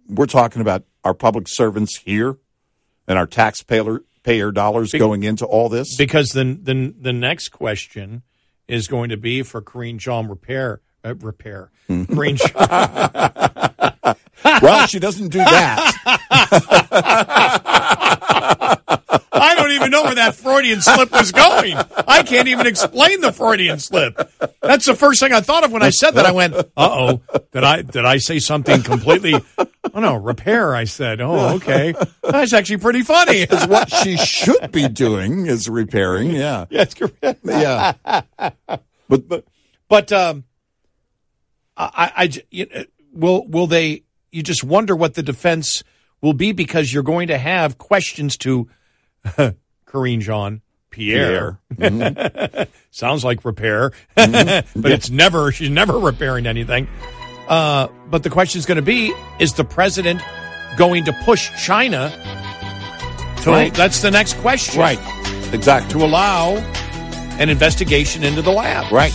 we're 0.09 0.27
talking 0.27 0.61
about 0.63 0.85
our 1.05 1.15
public 1.15 1.47
servants 1.49 1.97
here 1.99 2.39
and 3.07 3.19
our 3.19 3.27
taxpayer 3.27 4.01
payer 4.23 4.53
dollars 4.53 4.93
Be- 4.93 4.99
going 4.99 5.23
into 5.23 5.45
all 5.45 5.69
this. 5.69 5.97
Because 5.97 6.31
then 6.31 6.61
the, 6.63 6.95
the 6.99 7.13
next 7.13 7.51
question 7.51 8.23
is 8.69 8.89
going 8.89 9.11
to 9.11 9.17
be 9.17 9.43
for 9.43 9.61
Karine 9.61 9.99
Jean 9.99 10.29
repair. 10.29 10.81
Uh, 11.05 11.15
repair. 11.17 11.71
Karine 11.89 12.37
Jean- 14.05 14.15
well, 14.63 14.87
she 14.87 14.99
doesn't 14.99 15.29
do 15.29 15.39
that. 15.39 15.93
I 19.43 19.55
don't 19.57 19.73
even 19.73 19.91
know 19.91 20.05
where 20.05 20.15
that 20.15 20.37
Freudian 20.37 20.81
slip 20.81 21.11
was 21.11 21.33
going. 21.33 21.77
I 21.77 22.23
can't 22.23 22.47
even 22.49 22.67
explain 22.67 23.21
the 23.21 23.33
Freudian 23.33 23.79
slip. 23.81 24.17
That's 24.63 24.87
the 24.87 24.95
first 24.95 25.19
thing 25.21 25.33
I 25.33 25.41
thought 25.41 25.65
of 25.65 25.73
when 25.73 25.83
I 25.83 25.91
said 25.91 26.13
that. 26.13 26.25
I 26.27 26.31
went, 26.33 26.55
"Uh 26.55 26.63
oh, 26.77 27.21
did 27.53 27.65
I 27.65 27.83
did 27.83 28.05
I 28.05 28.19
say 28.19 28.39
something 28.39 28.83
completely?" 28.83 29.35
Oh 29.59 30.01
no, 30.01 30.15
repair. 30.15 30.75
I 30.75 30.85
said, 30.85 31.21
"Oh, 31.21 31.57
okay, 31.57 31.93
that's 32.23 32.53
actually 32.53 32.79
pretty 32.79 33.03
funny." 33.03 33.39
is 33.39 33.67
what 33.67 33.91
she 33.91 34.17
should 34.17 34.71
be 34.71 34.89
doing 34.89 35.47
is 35.47 35.69
repairing. 35.69 36.31
Yeah. 36.31 36.67
Yes, 36.71 36.95
correct. 36.95 37.41
Yeah. 37.45 37.95
But 39.09 39.29
but 39.29 39.45
but 39.89 40.13
um, 40.13 40.45
I 41.77 42.13
I 42.17 42.31
you 42.51 42.67
know, 42.67 42.85
will 43.13 43.47
will 43.47 43.67
they? 43.67 44.05
You 44.31 44.43
just 44.43 44.65
wonder 44.65 44.97
what 44.97 45.15
the 45.15 45.23
defense 45.23 45.83
will 46.23 46.33
be 46.33 46.53
because 46.53 46.93
you're 46.93 47.03
going 47.03 47.29
to 47.29 47.37
have 47.37 47.77
questions 47.77 48.37
to 48.39 48.69
Karine 49.87 50.21
Jean 50.21 50.63
Pierre. 50.91 51.59
Pierre. 51.79 52.67
Sounds 52.91 53.25
like 53.25 53.45
repair, 53.45 53.91
Mhm. 54.17 54.67
but 54.77 54.89
Yeah. 54.89 54.95
it's 54.95 55.11
never. 55.11 55.53
She's 55.53 55.71
never 55.71 55.99
repairing 55.99 56.47
anything. 56.47 56.89
Uh, 57.49 57.89
but 58.11 58.23
the 58.23 58.31
question 58.31 58.59
is 58.59 58.67
going 58.67 58.77
to 58.77 58.83
be: 58.83 59.13
Is 59.39 59.55
the 59.55 59.65
president 59.65 60.21
going 60.77 61.05
to 61.05 61.13
push 61.25 61.51
China? 61.65 62.11
To, 63.43 63.51
Right. 63.51 63.75
That's 63.75 64.01
the 64.03 64.11
next 64.11 64.35
question. 64.39 64.81
Right. 64.81 64.99
Exactly. 65.53 65.93
To 65.99 66.05
allow 66.05 66.57
an 67.39 67.49
investigation 67.49 68.23
into 68.23 68.41
the 68.43 68.53
lab. 68.53 68.93
Right. 68.93 69.13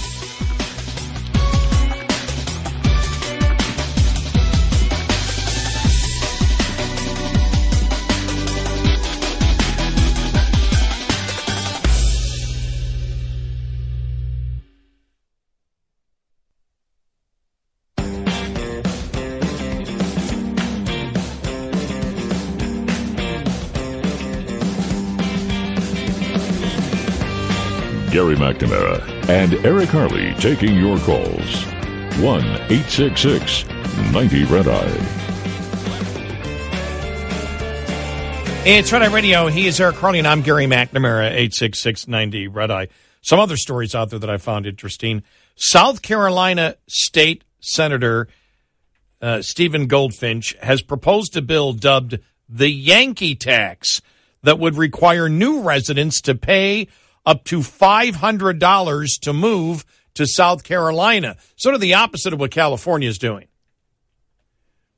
McNamara 28.47 29.01
and 29.27 29.55
Eric 29.65 29.89
Harley 29.89 30.33
taking 30.35 30.73
your 30.73 30.97
calls. 30.99 31.65
1 32.21 32.45
866 32.45 33.65
90 34.13 34.43
Red 34.45 34.67
Eye. 34.69 35.13
It's 38.65 38.89
Red 38.93 39.01
Eye 39.01 39.13
Radio. 39.13 39.47
He 39.47 39.67
is 39.67 39.81
Eric 39.81 39.97
Harley, 39.97 40.19
and 40.19 40.27
I'm 40.27 40.43
Gary 40.43 40.65
McNamara, 40.65 41.29
86690 41.31 42.47
Red 42.47 42.71
Eye. 42.71 42.87
Some 43.21 43.39
other 43.39 43.57
stories 43.57 43.93
out 43.93 44.11
there 44.11 44.19
that 44.19 44.29
I 44.29 44.37
found 44.37 44.65
interesting. 44.65 45.23
South 45.57 46.01
Carolina 46.01 46.77
State 46.87 47.43
Senator 47.59 48.29
uh, 49.21 49.41
Stephen 49.41 49.87
Goldfinch 49.87 50.55
has 50.61 50.81
proposed 50.81 51.35
a 51.35 51.41
bill 51.41 51.73
dubbed 51.73 52.19
the 52.47 52.69
Yankee 52.69 53.35
Tax 53.35 54.01
that 54.43 54.57
would 54.57 54.77
require 54.77 55.27
new 55.27 55.63
residents 55.63 56.21
to 56.21 56.33
pay 56.33 56.87
up 57.27 57.43
to 57.43 57.59
$500 57.59 59.19
to 59.21 59.33
move 59.33 59.85
to 60.15 60.25
South 60.25 60.63
Carolina. 60.63 61.37
Sort 61.57 61.75
of 61.75 61.81
the 61.81 61.93
opposite 61.93 62.33
of 62.33 62.39
what 62.39 62.49
California 62.49 63.07
is 63.07 63.19
doing 63.19 63.47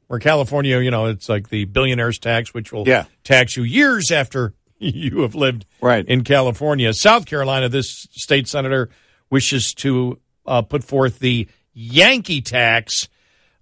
where 0.07 0.17
California, 0.19 0.79
you 0.79 0.89
know, 0.89 1.05
it's 1.05 1.29
like 1.29 1.49
the 1.49 1.65
billionaire's 1.65 2.17
tax, 2.17 2.51
which 2.51 2.71
will 2.71 2.83
Yeah. 2.87 3.05
tax 3.23 3.55
you 3.55 3.61
years 3.61 4.09
after 4.11 4.55
you 4.79 5.21
have 5.21 5.35
lived 5.35 5.67
Right. 5.81 6.03
in 6.07 6.23
California. 6.23 6.91
South 6.93 7.27
Carolina, 7.27 7.69
this 7.69 8.07
state 8.11 8.47
senator 8.47 8.89
wishes 9.29 9.71
to 9.75 10.19
uh, 10.47 10.63
put 10.63 10.83
forth 10.83 11.19
the 11.19 11.47
Yankee 11.73 12.41
tax. 12.41 13.07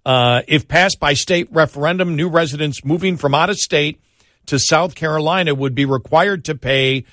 Uh, 0.06 0.40
if 0.48 0.66
passed 0.66 0.98
by 0.98 1.12
state 1.12 1.48
referendum, 1.52 2.16
new 2.16 2.30
residents 2.30 2.82
moving 2.82 3.18
from 3.18 3.34
out 3.34 3.50
of 3.50 3.58
state 3.58 4.00
to 4.46 4.58
South 4.58 4.94
Carolina 4.94 5.54
would 5.54 5.74
be 5.74 5.84
required 5.84 6.46
to 6.46 6.54
pay 6.54 7.04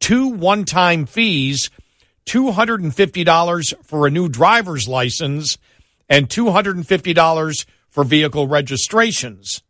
two 0.00 0.28
one 0.28 0.64
time 0.64 1.06
fees 1.06 1.70
$250 2.26 3.74
for 3.84 4.06
a 4.06 4.10
new 4.10 4.28
driver's 4.28 4.88
license 4.88 5.58
and 6.08 6.28
$250 6.28 7.66
for 7.90 8.04
vehicle 8.04 8.48
registrations. 8.48 9.62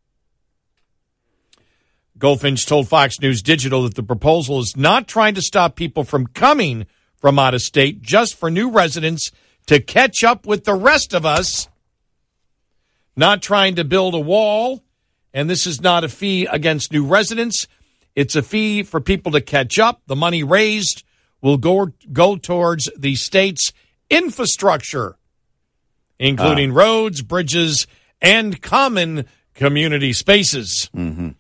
Goldfinch 2.17 2.67
told 2.67 2.89
Fox 2.89 3.21
News 3.21 3.43
Digital 3.43 3.83
that 3.83 3.97
the 3.97 4.03
proposal 4.03 4.61
is 4.61 4.77
not 4.77 5.09
trying 5.09 5.35
to 5.35 5.43
stop 5.43 5.75
people 5.75 6.05
from 6.05 6.29
coming 6.29 6.87
from 7.17 7.39
out 7.39 7.55
of 7.55 7.63
state, 7.63 8.03
just 8.03 8.37
for 8.37 8.51
new 8.51 8.71
residents 8.71 9.33
to 9.67 9.81
catch 9.81 10.23
up 10.23 10.47
with 10.47 10.65
the 10.65 10.75
rest 10.75 11.13
of 11.13 11.27
us. 11.27 11.69
Not 13.17 13.43
trying 13.43 13.77
to 13.77 13.85
build 13.85 14.15
a 14.15 14.21
wall, 14.21 14.85
and 15.33 15.49
this 15.49 15.67
is 15.67 15.81
not 15.81 16.05
a 16.05 16.09
fee 16.09 16.47
against 16.47 16.93
new 16.93 17.05
residents. 17.05 17.67
It's 18.15 18.37
a 18.37 18.43
fee 18.43 18.83
for 18.83 19.01
people 19.01 19.33
to 19.33 19.41
catch 19.41 19.79
up. 19.79 20.03
The 20.07 20.17
money 20.17 20.43
raised 20.43 21.05
will 21.41 21.57
go, 21.57 21.93
go 22.13 22.37
towards 22.37 22.89
the 22.97 23.17
state's 23.17 23.73
infrastructure, 24.09 25.17
including 26.19 26.73
roads, 26.73 27.23
bridges, 27.23 27.87
and 28.23 28.61
common 28.63 29.27
community 29.55 30.13
spaces. 30.13 30.91
Mm-hmm. 30.97 31.31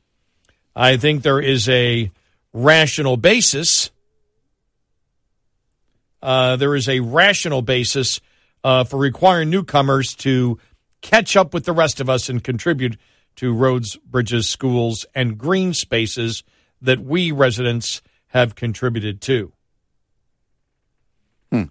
I 0.76 0.96
think 0.96 1.22
there 1.22 1.40
is 1.40 1.68
a 1.68 2.10
rational 2.52 3.16
basis. 3.16 3.90
Uh, 6.20 6.56
there 6.56 6.74
is 6.74 6.88
a 6.88 7.00
rational 7.00 7.62
basis 7.62 8.20
uh, 8.64 8.84
for 8.84 8.98
requiring 8.98 9.50
newcomers 9.50 10.14
to 10.16 10.58
catch 11.02 11.36
up 11.36 11.54
with 11.54 11.64
the 11.64 11.72
rest 11.72 12.00
of 12.00 12.10
us 12.10 12.28
and 12.28 12.42
contribute 12.42 12.96
to 13.36 13.52
roads, 13.52 13.96
bridges, 13.96 14.48
schools, 14.48 15.06
and 15.14 15.38
green 15.38 15.74
spaces 15.74 16.42
that 16.84 17.00
we 17.00 17.32
residents 17.32 18.02
have 18.28 18.54
contributed 18.54 19.20
to. 19.22 19.52
Hmm. 21.50 21.64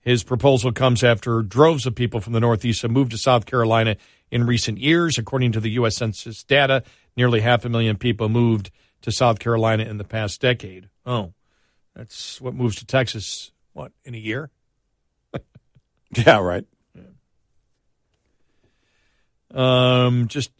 His 0.00 0.22
proposal 0.22 0.72
comes 0.72 1.02
after 1.02 1.42
droves 1.42 1.86
of 1.86 1.94
people 1.94 2.20
from 2.20 2.32
the 2.32 2.40
Northeast 2.40 2.82
have 2.82 2.90
moved 2.90 3.12
to 3.12 3.18
South 3.18 3.46
Carolina 3.46 3.96
in 4.30 4.46
recent 4.46 4.78
years. 4.78 5.18
According 5.18 5.52
to 5.52 5.60
the 5.60 5.70
U.S. 5.70 5.96
Census 5.96 6.44
data, 6.44 6.82
nearly 7.16 7.40
half 7.40 7.64
a 7.64 7.68
million 7.68 7.96
people 7.96 8.28
moved 8.28 8.70
to 9.02 9.10
South 9.10 9.38
Carolina 9.38 9.84
in 9.84 9.98
the 9.98 10.04
past 10.04 10.40
decade. 10.40 10.88
Oh, 11.04 11.32
that's 11.94 12.40
what 12.40 12.54
moves 12.54 12.76
to 12.76 12.86
Texas, 12.86 13.52
what, 13.72 13.92
in 14.04 14.14
a 14.14 14.18
year? 14.18 14.50
Yeah, 16.24 16.38
right. 16.38 16.64
Um, 19.52 20.28
just 20.28 20.50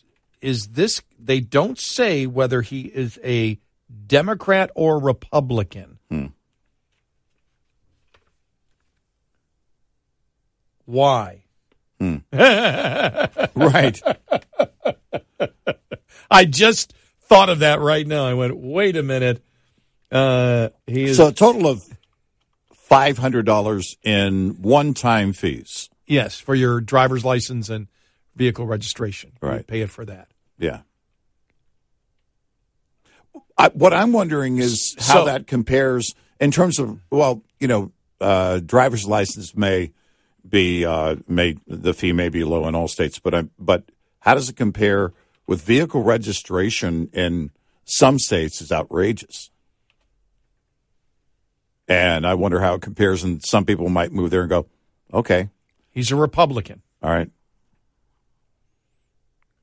is 0.41 0.69
this, 0.69 1.03
they 1.19 1.41
don't 1.41 1.79
say 1.79 2.27
whether 2.27 2.63
he 2.63 2.83
is 2.83 3.19
a 3.25 3.59
Democrat 4.07 4.71
or 4.75 4.99
Republican. 5.01 5.99
Hmm. 6.11 6.27
Why? 10.85 11.45
Hmm. 11.99 12.17
right. 12.33 14.01
I 16.31 16.45
just 16.45 16.93
thought 17.23 17.49
of 17.49 17.61
that 17.61 17.81
right 17.81 18.07
now. 18.07 18.25
I 18.27 18.35
went, 18.35 18.57
wait 18.57 18.97
a 18.97 19.03
minute. 19.03 19.43
Uh, 20.13 20.69
he 20.87 21.05
is 21.05 21.17
So 21.17 21.29
a 21.29 21.33
total 21.33 21.67
of 21.67 21.83
five 22.75 23.19
hundred 23.19 23.47
dollars 23.47 23.97
in 24.05 24.63
one-time 24.63 25.33
fees. 25.33 25.91
yes 26.07 26.39
for 26.39 26.55
your 26.55 26.81
driver's 26.81 27.25
license 27.25 27.69
and 27.69 27.89
vehicle 28.37 28.67
registration. 28.67 29.33
You 29.43 29.49
Right. 29.49 29.67
pay 29.67 29.81
it 29.81 29.91
for 29.91 30.05
that. 30.05 30.29
Yeah. 30.59 30.83
I, 33.59 33.69
what 33.71 33.93
I'm 33.95 34.13
wondering 34.13 34.59
is 34.59 34.95
how 34.99 35.21
So- 35.21 35.25
that 35.27 35.47
compares 35.47 36.15
in 36.41 36.51
terms 36.51 36.79
of 36.79 36.99
well, 37.11 37.43
you 37.59 37.69
know, 37.69 37.93
uh, 38.21 38.61
driver's 38.61 39.07
license 39.07 39.57
may 39.57 39.93
be 40.49 40.85
uh, 40.85 41.17
may 41.29 41.57
the 41.67 41.93
fee 41.95 42.13
may 42.13 42.29
be 42.29 42.45
low 42.45 42.67
in 42.69 42.75
all 42.75 42.89
states, 42.89 43.19
but 43.19 43.35
I, 43.35 43.45
but 43.59 43.85
how 44.21 44.35
does 44.35 44.49
it 44.49 44.57
compare 44.57 45.13
with 45.47 45.63
vehicle 45.63 46.03
registration 46.03 47.09
in 47.13 47.51
some 47.85 48.19
states 48.19 48.61
is 48.61 48.73
outrageous. 48.73 49.51
And 51.89 52.27
I 52.27 52.35
wonder 52.35 52.61
how 52.61 52.75
it 52.75 52.83
compares. 52.83 53.23
And 53.23 53.45
some 53.45 53.65
people 53.65 53.89
might 53.89 54.11
move 54.13 54.31
there 54.33 54.41
and 54.41 54.51
go, 54.51 54.67
okay, 55.15 55.51
He's 55.93 56.11
a 56.11 56.17
Republican. 56.17 56.83
all 57.03 57.11
right, 57.11 57.31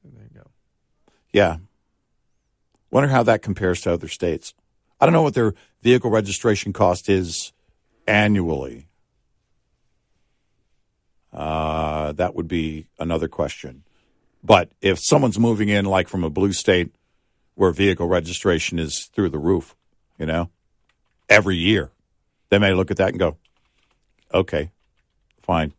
There 0.04 0.24
you 0.24 0.40
go. 0.42 0.48
yeah. 1.34 1.58
Wonder 2.94 3.10
how 3.10 3.24
that 3.24 3.42
compares 3.42 3.82
to 3.82 3.92
other 3.92 4.08
states. 4.08 4.54
I 5.02 5.08
don't 5.08 5.14
know 5.14 5.24
what 5.24 5.34
their 5.34 5.56
vehicle 5.82 6.12
registration 6.12 6.74
cost 6.74 7.10
is 7.10 7.52
annually. 8.06 8.86
Uh, 11.34 12.12
that 12.12 12.36
would 12.36 12.48
be 12.48 12.86
another 13.00 13.28
question. 13.28 13.82
But 14.44 14.70
if 14.80 15.00
someone's 15.00 15.40
moving 15.40 15.70
in 15.70 15.86
like 15.86 16.08
from 16.08 16.24
a 16.24 16.30
blue 16.30 16.54
state 16.54 16.94
where 17.56 17.72
vehicle 17.72 18.08
registration 18.08 18.78
is 18.78 19.06
through 19.06 19.30
the 19.30 19.40
roof, 19.40 19.76
you 20.20 20.28
know, 20.28 20.52
every 21.28 21.56
year, 21.56 21.90
they 22.50 22.60
may 22.60 22.76
look 22.76 22.92
at 22.92 22.98
that 22.98 23.10
and 23.10 23.18
go, 23.18 23.38
okay, 24.32 24.70
fine. 25.42 25.74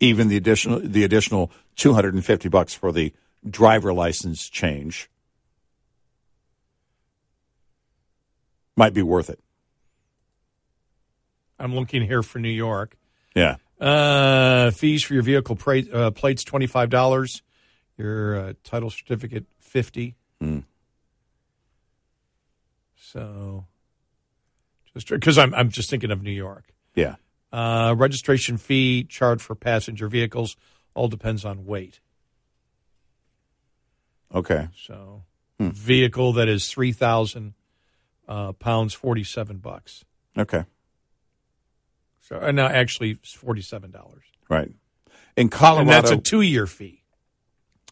Even 0.00 0.28
the 0.28 0.38
additional 0.38 0.80
the 0.80 1.04
additional 1.04 1.52
250 1.76 2.48
bucks 2.48 2.72
for 2.72 2.90
the 2.90 3.12
driver 3.46 3.92
license 3.92 4.48
change 4.48 5.10
might 8.76 8.94
be 8.94 9.02
worth 9.02 9.30
it. 9.30 9.40
I'm 11.58 11.74
looking 11.74 12.02
here 12.02 12.22
for 12.22 12.38
New 12.38 12.48
York. 12.48 12.96
Yeah. 13.34 13.56
Uh, 13.80 14.70
fees 14.70 15.02
for 15.02 15.14
your 15.14 15.22
vehicle 15.22 15.56
pra- 15.56 15.88
uh, 15.92 16.10
plates 16.10 16.44
twenty 16.44 16.66
five 16.66 16.90
dollars. 16.90 17.42
Your 17.96 18.36
uh, 18.36 18.52
title 18.64 18.90
certificate 18.90 19.46
fifty. 19.58 20.16
Hmm. 20.40 20.60
So, 22.96 23.66
just 24.94 25.08
because 25.08 25.38
I'm 25.38 25.54
I'm 25.54 25.70
just 25.70 25.90
thinking 25.90 26.10
of 26.10 26.22
New 26.22 26.32
York. 26.32 26.64
Yeah. 26.94 27.16
Uh, 27.52 27.94
registration 27.96 28.56
fee 28.56 29.04
charged 29.04 29.42
for 29.42 29.54
passenger 29.54 30.08
vehicles 30.08 30.56
all 30.94 31.08
depends 31.08 31.44
on 31.44 31.64
weight. 31.64 32.00
Okay. 34.34 34.68
So, 34.76 35.22
vehicle 35.60 36.32
that 36.32 36.48
is 36.48 36.68
three 36.68 36.92
thousand 36.92 37.54
uh, 38.28 38.52
pounds, 38.52 38.94
forty 38.94 39.24
seven 39.24 39.58
bucks. 39.58 40.04
Okay. 40.36 40.64
So, 42.20 42.38
and 42.38 42.56
now 42.56 42.66
actually 42.66 43.12
it's 43.12 43.32
forty 43.32 43.62
seven 43.62 43.90
dollars. 43.90 44.24
Right. 44.48 44.70
In 45.36 45.48
Colorado, 45.48 45.80
and 45.80 45.90
that's 45.90 46.10
a 46.10 46.16
two 46.16 46.40
year 46.40 46.66
fee. 46.66 47.02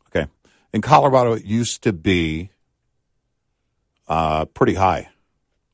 Okay. 0.08 0.30
In 0.72 0.80
Colorado, 0.80 1.32
it 1.32 1.44
used 1.44 1.82
to 1.82 1.92
be 1.92 2.50
uh, 4.08 4.44
pretty 4.46 4.74
high 4.74 5.08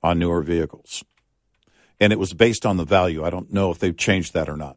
on 0.02 0.18
newer 0.18 0.42
vehicles. 0.42 1.04
And 2.00 2.12
it 2.12 2.18
was 2.18 2.32
based 2.32 2.64
on 2.64 2.76
the 2.76 2.84
value. 2.84 3.24
I 3.24 3.30
don't 3.30 3.52
know 3.52 3.70
if 3.70 3.78
they've 3.78 3.96
changed 3.96 4.32
that 4.34 4.48
or 4.48 4.56
not. 4.56 4.76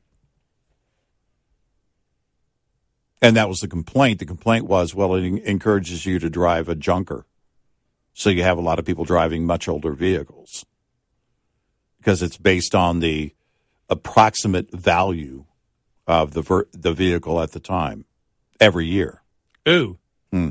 And 3.21 3.37
that 3.37 3.47
was 3.47 3.59
the 3.59 3.67
complaint. 3.67 4.17
The 4.17 4.25
complaint 4.25 4.65
was, 4.65 4.95
well, 4.95 5.13
it 5.13 5.23
encourages 5.23 6.07
you 6.07 6.17
to 6.17 6.29
drive 6.29 6.67
a 6.67 6.73
junker. 6.73 7.27
So 8.13 8.29
you 8.29 8.43
have 8.43 8.57
a 8.57 8.61
lot 8.61 8.79
of 8.79 8.85
people 8.85 9.05
driving 9.05 9.45
much 9.45 9.67
older 9.67 9.93
vehicles 9.93 10.65
because 11.97 12.21
it's 12.21 12.37
based 12.37 12.75
on 12.75 12.99
the 12.99 13.33
approximate 13.89 14.71
value 14.71 15.45
of 16.07 16.33
the 16.33 16.41
ver- 16.41 16.67
the 16.71 16.93
vehicle 16.93 17.41
at 17.41 17.51
the 17.51 17.59
time 17.59 18.05
every 18.59 18.85
year. 18.85 19.21
Ooh. 19.67 19.97
Hmm. 20.31 20.49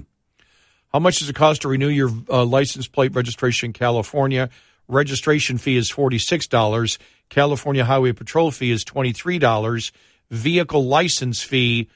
How 0.92 0.98
much 0.98 1.18
does 1.20 1.28
it 1.28 1.36
cost 1.36 1.62
to 1.62 1.68
renew 1.68 1.88
your 1.88 2.10
uh, 2.28 2.44
license 2.44 2.88
plate 2.88 3.14
registration 3.14 3.68
in 3.68 3.72
California? 3.72 4.50
Registration 4.88 5.56
fee 5.56 5.76
is 5.76 5.90
$46. 5.90 6.98
California 7.28 7.84
Highway 7.84 8.12
Patrol 8.12 8.50
fee 8.50 8.72
is 8.72 8.84
$23. 8.84 9.92
Vehicle 10.30 10.84
license 10.84 11.42
fee, 11.42 11.88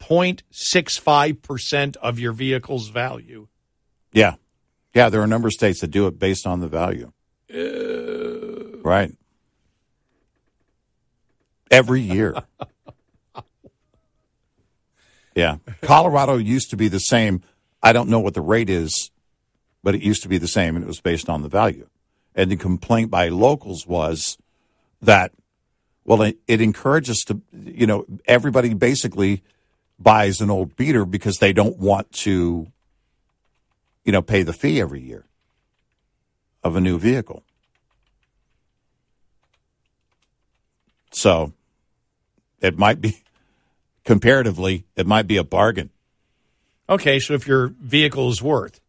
0.65% 0.00 1.96
of 1.96 2.18
your 2.18 2.32
vehicle's 2.32 2.88
value. 2.88 3.46
Yeah. 4.12 4.34
Yeah, 4.94 5.08
there 5.08 5.20
are 5.20 5.24
a 5.24 5.28
number 5.28 5.48
of 5.48 5.52
states 5.52 5.80
that 5.80 5.88
do 5.88 6.06
it 6.06 6.18
based 6.18 6.46
on 6.46 6.60
the 6.60 6.68
value. 6.68 7.12
Right. 8.82 9.12
Every 11.70 12.00
year. 12.00 12.34
yeah. 15.34 15.56
Colorado 15.82 16.36
used 16.36 16.70
to 16.70 16.76
be 16.76 16.88
the 16.88 16.98
same. 16.98 17.42
I 17.82 17.92
don't 17.92 18.08
know 18.08 18.18
what 18.18 18.34
the 18.34 18.40
rate 18.40 18.68
is, 18.68 19.10
but 19.82 19.94
it 19.94 20.02
used 20.02 20.22
to 20.22 20.28
be 20.28 20.38
the 20.38 20.48
same 20.48 20.74
and 20.74 20.84
it 20.84 20.88
was 20.88 21.00
based 21.00 21.28
on 21.28 21.42
the 21.42 21.48
value. 21.48 21.88
And 22.34 22.50
the 22.50 22.56
complaint 22.56 23.10
by 23.10 23.28
locals 23.28 23.86
was 23.86 24.38
that, 25.02 25.32
well, 26.04 26.22
it, 26.22 26.38
it 26.48 26.60
encourages 26.60 27.22
to, 27.26 27.40
you 27.52 27.86
know, 27.86 28.06
everybody 28.26 28.74
basically 28.74 29.42
buys 29.98 30.40
an 30.40 30.50
old 30.50 30.76
beater 30.76 31.04
because 31.04 31.38
they 31.38 31.52
don't 31.52 31.78
want 31.78 32.10
to 32.12 32.66
you 34.04 34.12
know, 34.12 34.22
pay 34.22 34.42
the 34.42 34.52
fee 34.52 34.80
every 34.80 35.00
year 35.00 35.24
of 36.62 36.76
a 36.76 36.80
new 36.80 36.98
vehicle. 36.98 37.42
So 41.12 41.52
it 42.60 42.78
might 42.78 43.00
be, 43.00 43.22
comparatively, 44.04 44.84
it 44.96 45.06
might 45.06 45.26
be 45.26 45.36
a 45.36 45.44
bargain. 45.44 45.90
Okay, 46.88 47.20
so 47.20 47.34
if 47.34 47.46
your 47.46 47.68
vehicle 47.80 48.28
is 48.30 48.42
worth 48.42 48.80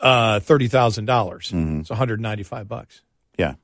uh, 0.00 0.40
$30,000, 0.40 1.06
dollars 1.06 1.52
it's 1.52 1.90
195 1.90 2.68
bucks. 2.68 3.02
Yeah. 3.36 3.54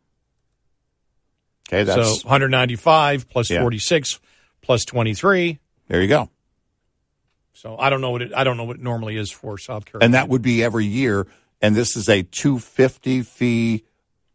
Okay, 1.68 1.84
that's 1.84 2.20
so 2.20 2.28
195 2.28 3.28
plus 3.28 3.50
Yeah. 3.50 3.60
46 3.62 4.20
plus 4.60 4.84
23. 4.84 5.58
there 5.88 6.02
you 6.02 6.08
go. 6.08 6.28
So 7.64 7.78
I 7.78 7.88
don't 7.88 8.02
know 8.02 8.10
what 8.10 8.20
it 8.20 8.34
I 8.34 8.44
don't 8.44 8.58
know 8.58 8.64
what 8.64 8.76
it 8.76 8.82
normally 8.82 9.16
is 9.16 9.30
for 9.30 9.56
South 9.56 9.86
Carolina. 9.86 10.04
And 10.04 10.14
that 10.14 10.28
would 10.28 10.42
be 10.42 10.62
every 10.62 10.84
year. 10.84 11.26
And 11.62 11.74
this 11.74 11.96
is 11.96 12.10
a 12.10 12.22
250 12.22 13.22
fee 13.22 13.84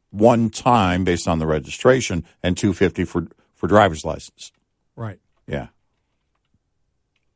one 0.10 0.50
time 0.50 1.04
based 1.04 1.28
on 1.28 1.38
the 1.38 1.46
registration 1.46 2.26
and 2.42 2.58
250 2.58 3.04
for, 3.04 3.28
for 3.54 3.68
driver's 3.68 4.04
license. 4.04 4.52
right. 4.96 5.20
Yeah. 5.46 5.68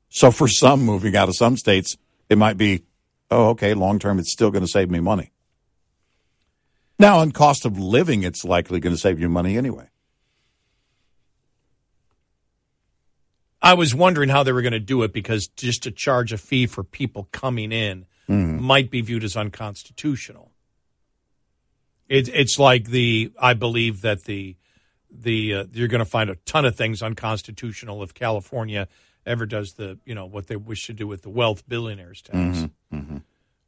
So 0.09 0.31
for 0.31 0.47
some 0.47 0.81
moving 0.81 1.15
out 1.15 1.29
of 1.29 1.35
some 1.35 1.57
states, 1.57 1.95
it 2.27 2.39
might 2.39 2.57
be, 2.57 2.83
oh, 3.29 3.49
okay, 3.49 3.75
long 3.75 3.99
term, 3.99 4.17
it's 4.17 4.31
still 4.31 4.49
going 4.49 4.63
to 4.63 4.67
save 4.67 4.89
me 4.89 4.99
money. 4.99 5.31
Now, 6.97 7.19
on 7.19 7.31
cost 7.31 7.65
of 7.65 7.77
living, 7.77 8.23
it's 8.23 8.45
likely 8.45 8.79
going 8.79 8.95
to 8.95 9.01
save 9.01 9.19
you 9.19 9.29
money 9.29 9.57
anyway. 9.57 9.89
I 13.63 13.73
was 13.75 13.95
wondering 13.95 14.27
how 14.29 14.43
they 14.43 14.51
were 14.51 14.61
going 14.61 14.73
to 14.73 14.79
do 14.79 15.01
it 15.03 15.13
because 15.13 15.47
just 15.47 15.83
to 15.83 15.91
charge 15.91 16.33
a 16.33 16.37
fee 16.37 16.67
for 16.67 16.83
people 16.83 17.29
coming 17.31 17.71
in 17.71 18.05
Mhm. 18.29 18.59
might 18.59 18.89
be 18.91 19.01
viewed 19.01 19.23
as 19.23 19.35
unconstitutional. 19.37 20.51
It, 22.09 22.27
it's 22.27 22.59
like 22.59 22.89
the 22.89 23.31
I 23.39 23.53
believe 23.53 24.01
that 24.01 24.25
the 24.25 24.57
the 25.09 25.53
uh, 25.53 25.65
you're 25.71 25.87
going 25.87 25.99
to 25.99 26.05
find 26.05 26.29
a 26.29 26.35
ton 26.45 26.65
of 26.65 26.75
things 26.75 27.01
unconstitutional 27.01 28.03
if 28.03 28.13
California 28.13 28.87
ever 29.25 29.45
does 29.45 29.73
the 29.73 29.97
you 30.05 30.13
know 30.13 30.25
what 30.25 30.47
they 30.47 30.55
wish 30.57 30.85
to 30.87 30.93
do 30.93 31.07
with 31.07 31.21
the 31.21 31.29
wealth 31.29 31.67
billionaires 31.67 32.21
tax. 32.21 32.37
Mhm, 32.37 32.71
mhm. 32.93 33.23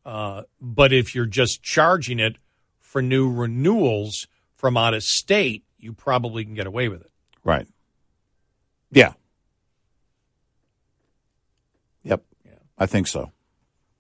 Uh, 0.06 0.44
but 0.62 0.92
if 0.92 1.16
you're 1.16 1.26
just 1.26 1.64
charging 1.64 2.20
it 2.20 2.38
for 2.82 3.02
new 3.02 3.32
renewals 3.32 4.28
from 4.56 4.76
out 4.78 4.94
of 4.94 5.04
state, 5.04 5.64
you 5.78 5.94
probably 5.94 6.44
can 6.44 6.54
get 6.54 6.68
away 6.68 6.90
with 6.90 7.02
it. 7.02 7.12
Right. 7.44 7.68
Yeah. 8.92 9.14
Yep. 12.04 12.24
I 12.78 12.86
think 12.86 13.08
so. 13.08 13.32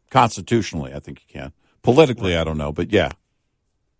Constitutionally, 0.09 0.93
I 0.93 0.99
think 0.99 1.21
you 1.27 1.39
can. 1.41 1.51
Politically, 1.81 2.35
I 2.35 2.43
don't 2.43 2.57
know, 2.57 2.71
but 2.71 2.91
yeah. 2.91 3.11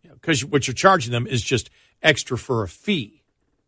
because 0.03 0.43
what 0.43 0.67
you're 0.67 0.73
charging 0.73 1.11
them 1.11 1.27
is 1.27 1.41
just 1.41 1.69
extra 2.01 2.37
for 2.37 2.63
a 2.63 2.67
fee. 2.67 3.21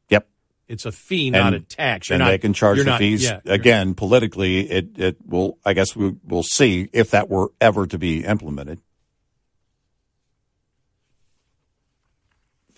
Yep. 0.10 0.28
It's 0.68 0.86
a 0.86 0.92
fee, 0.92 1.30
not 1.30 1.54
and, 1.54 1.56
a 1.56 1.60
tax. 1.60 2.10
You're 2.10 2.16
and 2.16 2.24
not- 2.24 2.30
they 2.32 2.38
can 2.38 2.54
charge 2.54 2.80
the 2.80 2.86
not- 2.86 3.00
fees. 3.00 3.24
yeah, 3.24 3.40
Again, 3.46 3.94
politically, 3.94 4.70
it, 4.70 4.98
it 4.98 5.18
will, 5.26 5.58
I 5.66 5.74
guess 5.74 5.96
we 5.96 6.16
will 6.26 6.44
see 6.44 6.90
if 6.94 7.12
that 7.12 7.30
were 7.30 7.52
ever 7.62 7.86
to 7.88 7.98
be 7.98 8.24
implemented. 8.26 8.80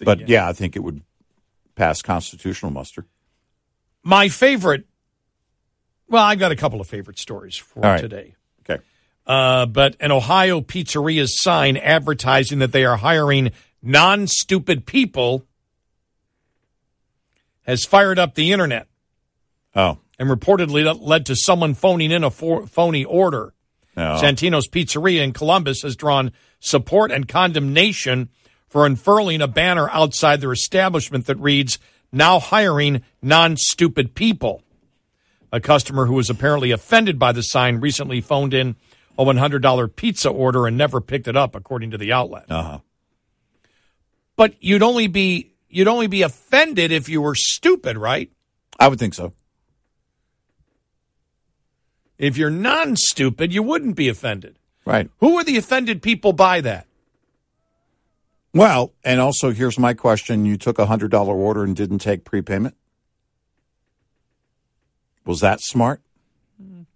But 0.02 0.30
yeah, 0.30 0.48
I 0.48 0.54
think 0.54 0.76
it 0.76 0.80
would 0.80 1.02
pass 1.76 2.02
constitutional 2.02 2.72
muster. 2.72 3.06
My 4.04 4.30
favorite. 4.30 4.86
Well, 6.10 6.24
I've 6.24 6.40
got 6.40 6.52
a 6.52 6.56
couple 6.56 6.82
of 6.82 6.88
favorite 6.88 7.20
stories 7.20 7.56
for 7.56 7.82
right. 7.82 8.02
today. 8.02 8.36
Okay. 8.70 8.84
Uh, 9.28 9.66
but 9.68 9.96
an 10.00 10.12
Ohio 10.12 10.60
pizzeria's 10.62 11.42
sign 11.42 11.78
advertising 11.78 12.60
that 12.60 12.72
they 12.72 12.84
are 12.86 12.98
hiring 12.98 13.52
non 13.82 14.28
stupid 14.28 14.86
people 14.86 15.46
has 17.64 17.86
fired 17.86 18.18
up 18.18 18.34
the 18.36 18.52
internet 18.52 18.88
Oh. 19.76 20.00
and 20.18 20.30
reportedly 20.30 20.84
that 20.84 21.00
led 21.02 21.26
to 21.28 21.36
someone 21.36 21.76
phoning 21.76 22.12
in 22.12 22.24
a 22.24 22.32
for- 22.32 22.66
phony 22.66 23.06
order. 23.06 23.54
No. 23.96 24.18
Santino's 24.20 24.68
Pizzeria 24.68 25.22
in 25.22 25.34
Columbus 25.34 25.84
has 25.84 25.96
drawn 25.96 26.32
support 26.60 27.12
and 27.12 27.28
condemnation 27.28 28.30
for 28.68 28.86
unfurling 28.86 29.42
a 29.42 29.48
banner 29.48 29.90
outside 29.92 30.42
their 30.42 30.54
establishment 30.54 31.26
that 31.28 31.38
reads, 31.38 31.78
Now 32.12 32.40
hiring 32.40 33.04
non 33.22 33.58
stupid 33.58 34.16
people. 34.16 34.64
A 35.52 35.60
customer 35.60 36.06
who 36.06 36.14
was 36.14 36.30
apparently 36.30 36.72
offended 36.72 37.18
by 37.18 37.32
the 37.32 37.42
sign 37.42 37.80
recently 37.80 38.22
phoned 38.22 38.54
in 38.54 38.76
a 39.18 39.26
$100 39.26 39.96
pizza 39.96 40.30
order 40.30 40.68
and 40.68 40.78
never 40.78 41.02
picked 41.02 41.28
it 41.28 41.36
up, 41.36 41.56
according 41.56 41.92
to 41.92 41.98
the 41.98 42.12
outlet. 42.12 42.46
Uh-huh. 42.50 42.80
But 44.36 44.56
you'd 44.62 44.84
only 44.84 45.08
be 45.08 45.54
you'd 45.68 45.88
only 45.88 46.08
be 46.08 46.22
offended 46.22 46.92
if 46.92 47.10
you 47.10 47.22
were 47.22 47.36
stupid, 47.36 47.98
right? 47.98 48.32
I 48.80 48.88
would 48.88 49.00
think 49.00 49.14
so. 49.14 49.34
If 52.18 52.38
you're 52.38 52.50
non 52.50 52.96
stupid, 52.96 53.54
you 53.54 53.64
wouldn't 53.64 53.96
be 53.96 54.08
offended. 54.08 54.58
Right. 54.86 55.10
Who 55.20 55.38
are 55.38 55.44
the 55.44 55.58
offended 55.58 56.02
people 56.02 56.34
by 56.34 56.62
that? 56.62 56.88
Well, 58.54 58.94
and 59.04 59.20
also 59.20 59.52
here's 59.52 59.78
my 59.78 59.94
question. 59.94 60.46
You 60.46 60.58
took 60.58 60.80
a 60.80 60.86
hundred 60.86 61.12
dollar 61.12 61.36
order 61.36 61.64
and 61.64 61.76
didn't 61.76 62.00
take 62.00 62.24
prepayment? 62.24 62.76
Was 65.30 65.42
that 65.42 65.62
smart? 65.62 66.02
A 66.60 66.88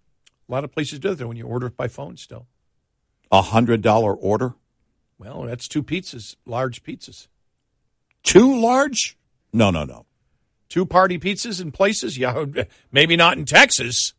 lot 0.48 0.64
of 0.64 0.72
places 0.72 0.98
do 0.98 1.14
that 1.14 1.28
when 1.28 1.38
you 1.38 1.46
order 1.46 1.68
it 1.68 1.78
by 1.78 1.88
phone 1.88 2.18
still. 2.18 2.48
A 3.32 3.44
hundred 3.44 3.84
dollar 3.84 4.12
order? 4.12 4.56
Well, 5.20 5.44
that's 5.44 5.68
two 5.68 5.84
pizzas, 5.84 6.36
large 6.44 6.82
pizzas. 6.82 7.28
Two 8.24 8.60
large? 8.60 9.20
No, 9.54 9.70
no, 9.70 9.84
no. 9.84 10.08
Two 10.68 10.84
party 10.84 11.20
pizzas 11.20 11.62
in 11.62 11.72
places? 11.72 12.18
Yeah, 12.18 12.46
maybe 12.92 13.16
not 13.16 13.38
in 13.38 13.46
Texas. 13.46 14.14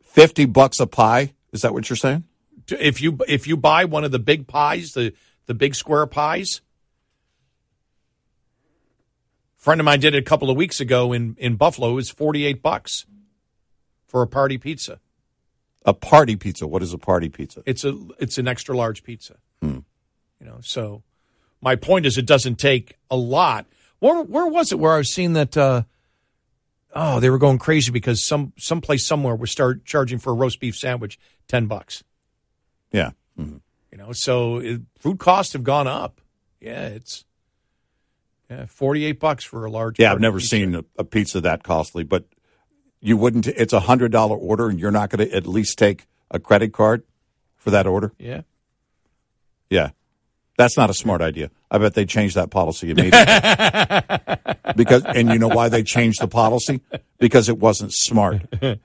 Fifty 0.00 0.44
bucks 0.44 0.78
a 0.78 0.86
pie? 0.86 1.34
Is 1.52 1.62
that 1.62 1.74
what 1.74 1.90
you're 1.90 1.96
saying? 1.96 2.22
If 2.68 3.02
you 3.02 3.18
if 3.26 3.48
you 3.48 3.56
buy 3.56 3.84
one 3.84 4.04
of 4.04 4.12
the 4.12 4.20
big 4.20 4.46
pies, 4.46 4.92
the 4.92 5.12
the 5.46 5.54
big 5.54 5.74
square 5.74 6.06
pies. 6.06 6.60
Friend 9.60 9.80
of 9.80 9.84
mine 9.84 10.00
did 10.00 10.14
it 10.14 10.18
a 10.18 10.22
couple 10.22 10.50
of 10.50 10.56
weeks 10.56 10.80
ago 10.80 11.12
in, 11.12 11.36
in 11.38 11.54
Buffalo. 11.54 11.90
It 11.90 11.94
was 11.94 12.10
48 12.10 12.62
bucks 12.62 13.06
for 14.08 14.22
a 14.22 14.26
party 14.26 14.58
pizza. 14.58 14.98
A 15.84 15.94
party 15.94 16.34
pizza. 16.34 16.66
What 16.66 16.82
is 16.82 16.92
a 16.92 16.98
party 16.98 17.28
pizza? 17.28 17.62
It's 17.64 17.84
a 17.84 17.96
it's 18.18 18.36
an 18.36 18.48
extra 18.48 18.76
large 18.76 19.02
pizza. 19.02 19.36
Hmm. 19.62 19.78
You 20.38 20.46
know, 20.46 20.58
so 20.60 21.02
my 21.62 21.76
point 21.76 22.04
is 22.04 22.18
it 22.18 22.26
doesn't 22.26 22.56
take 22.56 22.98
a 23.10 23.16
lot. 23.16 23.66
Where 23.98 24.22
where 24.22 24.46
was 24.46 24.72
it 24.72 24.78
where 24.78 24.94
I 24.94 24.98
was 24.98 25.12
seeing 25.12 25.34
that 25.34 25.56
uh 25.56 25.82
oh, 26.94 27.20
they 27.20 27.30
were 27.30 27.38
going 27.38 27.58
crazy 27.58 27.90
because 27.92 28.26
some 28.26 28.52
someplace 28.58 29.06
somewhere 29.06 29.34
was 29.34 29.50
start 29.50 29.84
charging 29.84 30.18
for 30.18 30.32
a 30.32 30.36
roast 30.36 30.60
beef 30.60 30.76
sandwich 30.76 31.18
10 31.48 31.66
bucks. 31.66 32.02
Yeah. 32.92 33.12
You 33.38 33.96
know, 33.96 34.12
so 34.12 34.58
it, 34.58 34.82
food 34.98 35.18
costs 35.18 35.54
have 35.54 35.64
gone 35.64 35.86
up. 35.86 36.20
Yeah, 36.60 36.88
it's 36.88 37.24
yeah, 38.50 38.66
48 38.66 39.20
bucks 39.20 39.44
for 39.44 39.64
a 39.64 39.70
large 39.70 39.98
Yeah, 39.98 40.12
I've 40.12 40.20
never 40.20 40.38
pizza. 40.38 40.56
seen 40.56 40.74
a, 40.74 40.84
a 40.98 41.04
pizza 41.04 41.40
that 41.42 41.62
costly, 41.62 42.02
but 42.02 42.24
you 43.00 43.16
wouldn't. 43.16 43.46
It's 43.46 43.72
a 43.72 43.80
hundred 43.80 44.12
dollar 44.12 44.36
order, 44.36 44.68
and 44.68 44.78
you're 44.78 44.90
not 44.90 45.08
going 45.10 45.26
to 45.28 45.34
at 45.34 45.46
least 45.46 45.78
take 45.78 46.06
a 46.30 46.38
credit 46.38 46.72
card 46.72 47.02
for 47.56 47.70
that 47.70 47.86
order. 47.86 48.12
Yeah. 48.18 48.42
Yeah, 49.70 49.90
that's 50.58 50.76
not 50.76 50.90
a 50.90 50.94
smart 50.94 51.22
idea. 51.22 51.50
I 51.70 51.78
bet 51.78 51.94
they 51.94 52.04
changed 52.04 52.34
that 52.34 52.50
policy 52.50 52.90
immediately 52.90 53.24
because, 54.76 55.04
and 55.04 55.28
you 55.30 55.38
know 55.38 55.46
why 55.48 55.68
they 55.68 55.84
changed 55.84 56.20
the 56.20 56.26
policy? 56.26 56.80
Because 57.18 57.48
it 57.48 57.56
wasn't 57.58 57.92
smart. 57.94 58.42
uh, 58.62 58.76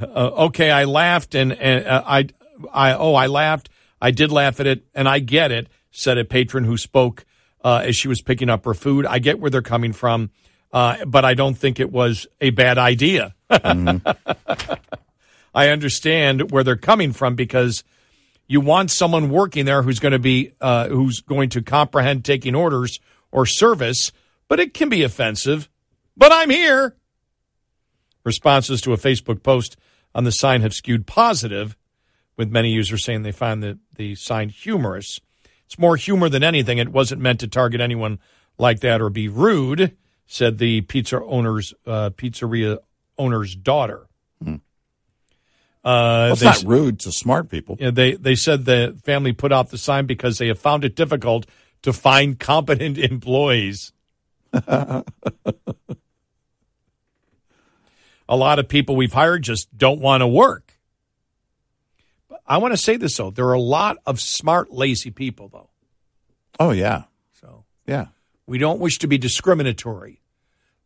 okay, 0.00 0.70
I 0.70 0.84
laughed 0.84 1.34
and, 1.34 1.52
and 1.52 1.86
uh, 1.86 2.02
I, 2.06 2.28
I, 2.72 2.94
oh, 2.94 3.14
I 3.14 3.26
laughed. 3.26 3.68
I 4.00 4.12
did 4.12 4.32
laugh 4.32 4.60
at 4.60 4.66
it, 4.66 4.86
and 4.94 5.06
I 5.06 5.18
get 5.18 5.52
it. 5.52 5.68
Said 5.90 6.16
a 6.16 6.24
patron 6.24 6.64
who 6.64 6.78
spoke 6.78 7.26
uh, 7.64 7.82
as 7.84 7.96
she 7.96 8.06
was 8.06 8.20
picking 8.20 8.50
up 8.50 8.64
her 8.66 8.74
food. 8.74 9.06
I 9.06 9.18
get 9.18 9.40
where 9.40 9.50
they're 9.50 9.62
coming 9.62 9.92
from, 9.92 10.30
uh, 10.72 11.04
but 11.06 11.24
I 11.24 11.34
don't 11.34 11.54
think 11.54 11.80
it 11.80 11.90
was 11.90 12.26
a 12.40 12.50
bad 12.50 12.78
idea. 12.78 13.34
I 13.50 14.00
understand 15.68 16.52
where 16.52 16.62
they're 16.62 16.76
coming 16.76 17.12
from 17.12 17.34
because 17.34 17.82
you 18.46 18.60
want 18.60 18.90
someone 18.90 19.30
working 19.30 19.64
there 19.64 19.82
who's 19.82 19.98
going 19.98 20.12
to 20.12 20.18
be 20.18 20.52
uh, 20.60 20.88
who's 20.88 21.20
going 21.20 21.48
to 21.50 21.62
comprehend 21.62 22.24
taking 22.24 22.54
orders 22.54 23.00
or 23.32 23.46
service, 23.46 24.12
but 24.48 24.60
it 24.60 24.74
can 24.74 24.88
be 24.88 25.02
offensive. 25.02 25.68
But 26.16 26.32
I'm 26.32 26.50
here. 26.50 26.96
Responses 28.24 28.80
to 28.82 28.92
a 28.92 28.96
Facebook 28.96 29.42
post 29.42 29.76
on 30.14 30.24
the 30.24 30.32
sign 30.32 30.62
have 30.62 30.74
skewed 30.74 31.06
positive, 31.06 31.76
with 32.36 32.50
many 32.50 32.70
users 32.70 33.04
saying 33.04 33.22
they 33.22 33.32
find 33.32 33.62
the, 33.62 33.78
the 33.96 34.14
sign 34.14 34.48
humorous. 34.48 35.20
It's 35.66 35.78
more 35.78 35.96
humor 35.96 36.28
than 36.28 36.42
anything. 36.42 36.78
It 36.78 36.90
wasn't 36.90 37.20
meant 37.20 37.40
to 37.40 37.48
target 37.48 37.80
anyone 37.80 38.18
like 38.58 38.80
that 38.80 39.00
or 39.00 39.10
be 39.10 39.28
rude, 39.28 39.96
said 40.26 40.58
the 40.58 40.82
pizza 40.82 41.22
owner's 41.24 41.74
uh, 41.86 42.10
pizzeria 42.10 42.78
owner's 43.18 43.54
daughter. 43.54 44.06
Uh, 44.46 44.50
Well, 45.84 46.32
it's 46.32 46.40
they 46.40 46.46
not 46.46 46.62
rude 46.64 46.98
to 47.00 47.12
smart 47.12 47.50
people. 47.50 47.76
yeah, 47.78 47.90
they 47.90 48.14
they 48.14 48.34
said 48.34 48.64
the 48.64 48.96
family 49.04 49.32
put 49.34 49.52
out 49.52 49.68
the 49.70 49.76
sign 49.76 50.06
because 50.06 50.38
they 50.38 50.48
have 50.48 50.58
found 50.58 50.82
it 50.82 50.94
difficult 50.96 51.44
to 51.82 51.92
find 51.92 52.38
competent 52.38 52.96
employees. 53.12 53.92
A 54.52 55.04
lot 58.36 58.58
of 58.58 58.68
people 58.68 58.96
we've 58.96 59.12
hired 59.12 59.42
just 59.42 59.76
don't 59.76 60.00
want 60.00 60.22
to 60.22 60.26
work. 60.26 60.73
I 62.46 62.58
want 62.58 62.72
to 62.72 62.78
say 62.78 62.96
this 62.96 63.16
though, 63.16 63.30
there 63.30 63.46
are 63.46 63.52
a 63.54 63.60
lot 63.60 63.96
of 64.06 64.20
smart, 64.20 64.70
lazy 64.72 65.10
people 65.10 65.48
though. 65.48 65.70
Oh 66.60 66.70
yeah. 66.70 67.04
So 67.40 67.64
yeah, 67.86 68.06
we 68.46 68.58
don't 68.58 68.80
wish 68.80 68.98
to 68.98 69.06
be 69.06 69.18
discriminatory. 69.18 70.20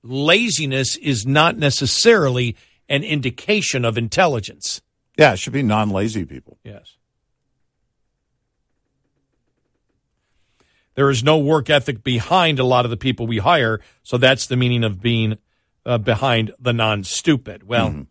Laziness 0.03 0.97
is 0.97 1.27
not 1.27 1.57
necessarily 1.57 2.57
an 2.89 3.03
indication 3.03 3.85
of 3.85 3.99
intelligence. 3.99 4.81
Yeah, 5.19 5.33
it 5.33 5.39
should 5.41 5.53
be 5.53 5.63
non 5.65 5.91
lazy 5.91 6.25
people. 6.25 6.59
Yes. 6.63 6.95
There 10.95 11.11
is 11.11 11.23
no 11.23 11.39
work 11.39 11.71
ethic 11.71 12.03
behind 12.03 12.59
a 12.59 12.65
lot 12.65 12.85
of 12.85 12.91
the 12.91 12.97
people 12.97 13.27
we 13.27 13.39
hire, 13.39 13.81
so 14.03 14.17
that's 14.19 14.47
the 14.47 14.57
meaning 14.57 14.83
of 14.83 15.01
being 15.01 15.39
uh, 15.87 15.99
behind 15.99 16.53
the 16.59 16.73
non 16.73 17.05
stupid. 17.05 17.67
Well, 17.67 17.91
Mm-hmm. 17.91 18.03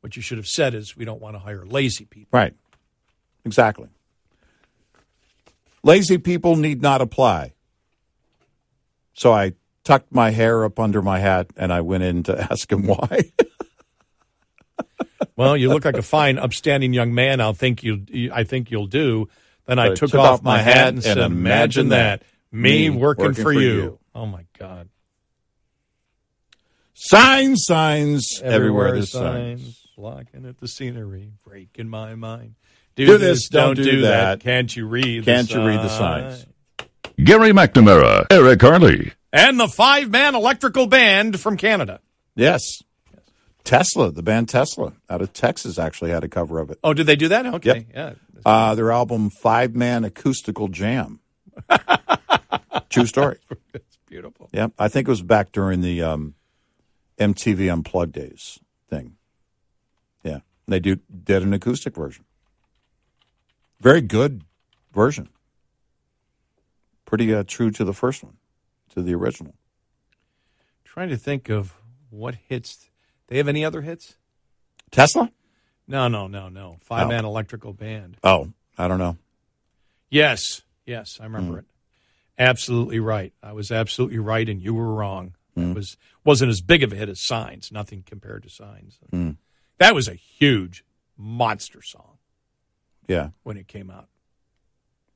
what 0.00 0.14
you 0.16 0.22
should 0.22 0.38
have 0.38 0.46
said 0.46 0.74
is 0.74 0.96
we 0.96 1.04
don't 1.04 1.20
want 1.20 1.34
to 1.34 1.40
hire 1.40 1.64
lazy 1.66 2.04
people. 2.04 2.38
Right. 2.38 2.54
Exactly. 3.44 3.88
Lazy 5.82 6.18
people 6.18 6.56
need 6.56 6.82
not 6.82 7.00
apply. 7.00 7.54
So 9.14 9.32
I 9.32 9.54
tucked 9.84 10.12
my 10.12 10.30
hair 10.30 10.64
up 10.64 10.78
under 10.78 11.02
my 11.02 11.18
hat 11.18 11.48
and 11.56 11.72
I 11.72 11.80
went 11.80 12.02
in 12.02 12.22
to 12.24 12.40
ask 12.50 12.70
him 12.70 12.86
why. 12.86 13.32
Well, 15.36 15.56
you 15.56 15.68
look 15.68 15.84
like 15.84 15.96
a 15.96 16.02
fine, 16.02 16.38
upstanding 16.38 16.92
young 16.92 17.14
man. 17.14 17.40
I'll 17.40 17.52
think 17.52 17.84
you. 17.84 18.30
I 18.32 18.42
think 18.42 18.70
you'll 18.70 18.86
do. 18.86 19.28
Then 19.66 19.78
I 19.78 19.86
I 19.86 19.88
took, 19.90 20.10
took 20.10 20.14
off 20.20 20.42
my 20.42 20.58
hat 20.58 20.76
hat 20.76 20.88
and 20.88 21.02
said, 21.02 21.18
imagine 21.18 21.32
"Imagine 21.32 21.88
that, 21.90 22.20
that. 22.20 22.26
me, 22.50 22.90
working, 22.90 23.26
working 23.26 23.34
for, 23.34 23.42
for 23.42 23.52
you. 23.52 23.60
you. 23.60 23.98
Oh 24.14 24.26
my 24.26 24.46
God! 24.58 24.88
signs, 26.98 27.64
signs, 27.64 28.40
everywhere, 28.42 28.92
there's 28.92 29.12
signs. 29.12 29.62
signs, 29.62 29.86
blocking 29.96 30.44
at 30.44 30.58
the 30.58 30.66
scenery, 30.66 31.30
breaking 31.44 31.88
my 31.88 32.14
mind. 32.14 32.56
Do 33.06 33.18
this, 33.18 33.48
don't 33.48 33.76
do 33.76 34.02
that. 34.02 34.40
Can't 34.40 34.74
you 34.74 34.86
read? 34.86 35.24
Can't 35.24 35.48
the 35.48 35.54
you 35.60 35.66
read 35.66 35.80
the 35.80 35.88
sign? 35.88 36.30
signs? 36.32 36.46
Gary 37.22 37.50
McNamara, 37.52 38.26
Eric 38.30 38.60
Harley. 38.62 39.12
And 39.32 39.58
the 39.60 39.68
five-man 39.68 40.34
electrical 40.34 40.86
band 40.86 41.38
from 41.40 41.56
Canada. 41.56 42.00
Yes. 42.34 42.82
Tesla, 43.64 44.10
the 44.10 44.22
band 44.22 44.48
Tesla 44.48 44.94
out 45.10 45.20
of 45.20 45.32
Texas 45.32 45.78
actually 45.78 46.10
had 46.10 46.24
a 46.24 46.28
cover 46.28 46.58
of 46.60 46.70
it. 46.70 46.78
Oh, 46.82 46.94
did 46.94 47.06
they 47.06 47.16
do 47.16 47.28
that? 47.28 47.44
Okay, 47.46 47.86
Yep. 47.94 48.16
yeah. 48.34 48.40
Uh, 48.46 48.74
their 48.74 48.90
album 48.92 49.30
Five 49.30 49.74
Man 49.74 50.04
Acoustical 50.04 50.68
Jam. 50.68 51.20
True 52.88 53.04
story. 53.06 53.38
It's 53.74 53.98
beautiful. 54.06 54.48
Yeah. 54.52 54.68
I 54.78 54.88
think 54.88 55.08
it 55.08 55.10
was 55.10 55.22
back 55.22 55.52
during 55.52 55.80
the 55.82 56.02
um, 56.02 56.34
MTV 57.18 57.70
Unplugged 57.70 58.12
days 58.12 58.58
thing. 58.88 59.16
Yeah. 60.24 60.38
They 60.66 60.80
do 60.80 60.96
did 61.24 61.42
an 61.42 61.52
acoustic 61.52 61.94
version. 61.94 62.24
Very 63.80 64.00
good 64.00 64.42
version. 64.92 65.28
Pretty 67.04 67.32
uh, 67.34 67.44
true 67.46 67.70
to 67.70 67.84
the 67.84 67.94
first 67.94 68.22
one, 68.22 68.36
to 68.94 69.02
the 69.02 69.14
original. 69.14 69.54
Trying 70.84 71.08
to 71.10 71.16
think 71.16 71.48
of 71.48 71.74
what 72.10 72.34
hits. 72.48 72.90
They 73.28 73.36
have 73.38 73.48
any 73.48 73.64
other 73.64 73.82
hits? 73.82 74.16
Tesla? 74.90 75.30
No, 75.86 76.08
no, 76.08 76.26
no, 76.26 76.48
no. 76.48 76.76
Five-man 76.80 77.24
electrical 77.24 77.72
band. 77.72 78.18
Oh, 78.22 78.52
I 78.76 78.88
don't 78.88 78.98
know. 78.98 79.16
Yes, 80.10 80.62
yes, 80.86 81.18
I 81.20 81.24
remember 81.24 81.52
Hmm. 81.54 81.58
it. 81.60 81.64
Absolutely 82.38 83.00
right. 83.00 83.32
I 83.42 83.52
was 83.52 83.70
absolutely 83.70 84.18
right, 84.18 84.48
and 84.48 84.62
you 84.62 84.74
were 84.74 84.94
wrong. 84.94 85.34
Hmm. 85.54 85.70
It 85.70 85.74
was 85.74 85.96
wasn't 86.24 86.50
as 86.50 86.60
big 86.60 86.82
of 86.82 86.92
a 86.92 86.96
hit 86.96 87.08
as 87.08 87.20
Signs. 87.20 87.72
Nothing 87.72 88.02
compared 88.06 88.42
to 88.44 88.50
Signs. 88.50 88.98
Hmm. 89.10 89.32
That 89.78 89.94
was 89.94 90.08
a 90.08 90.14
huge 90.14 90.84
monster 91.16 91.80
song 91.82 92.17
Yeah. 93.08 93.30
when 93.42 93.56
it 93.56 93.66
came 93.66 93.90
out. 93.90 94.06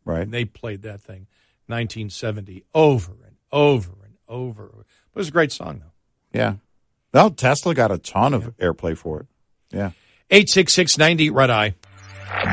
Right. 0.04 0.22
And 0.22 0.32
they 0.32 0.44
played 0.44 0.82
that 0.82 1.00
thing 1.00 1.26
1970 1.66 2.64
over 2.74 3.12
and 3.24 3.36
over 3.52 3.92
and 4.04 4.14
over. 4.28 4.64
It 4.80 4.86
was 5.14 5.28
a 5.28 5.32
great 5.32 5.52
song, 5.52 5.80
though. 5.80 6.38
Yeah. 6.38 6.54
Well, 7.12 7.30
Tesla 7.30 7.74
got 7.74 7.92
a 7.92 7.98
ton 7.98 8.34
of 8.34 8.56
airplay 8.56 8.96
for 8.96 9.20
it. 9.20 9.26
Yeah. 9.70 9.90
866 10.30 10.96
90 10.98 11.30
Red 11.30 11.50
Eye. 11.50 11.74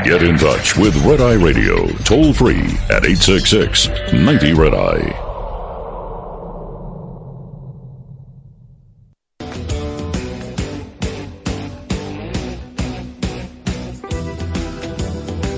Get 0.04 0.22
in 0.22 0.38
touch 0.38 0.76
with 0.76 0.96
Red 1.06 1.22
Eye 1.22 1.36
Radio, 1.36 1.88
toll 2.04 2.34
free 2.34 2.60
at 2.90 3.06
866 3.06 3.88
90 4.14 4.54
Red 4.54 4.74
Eye. 4.74 5.29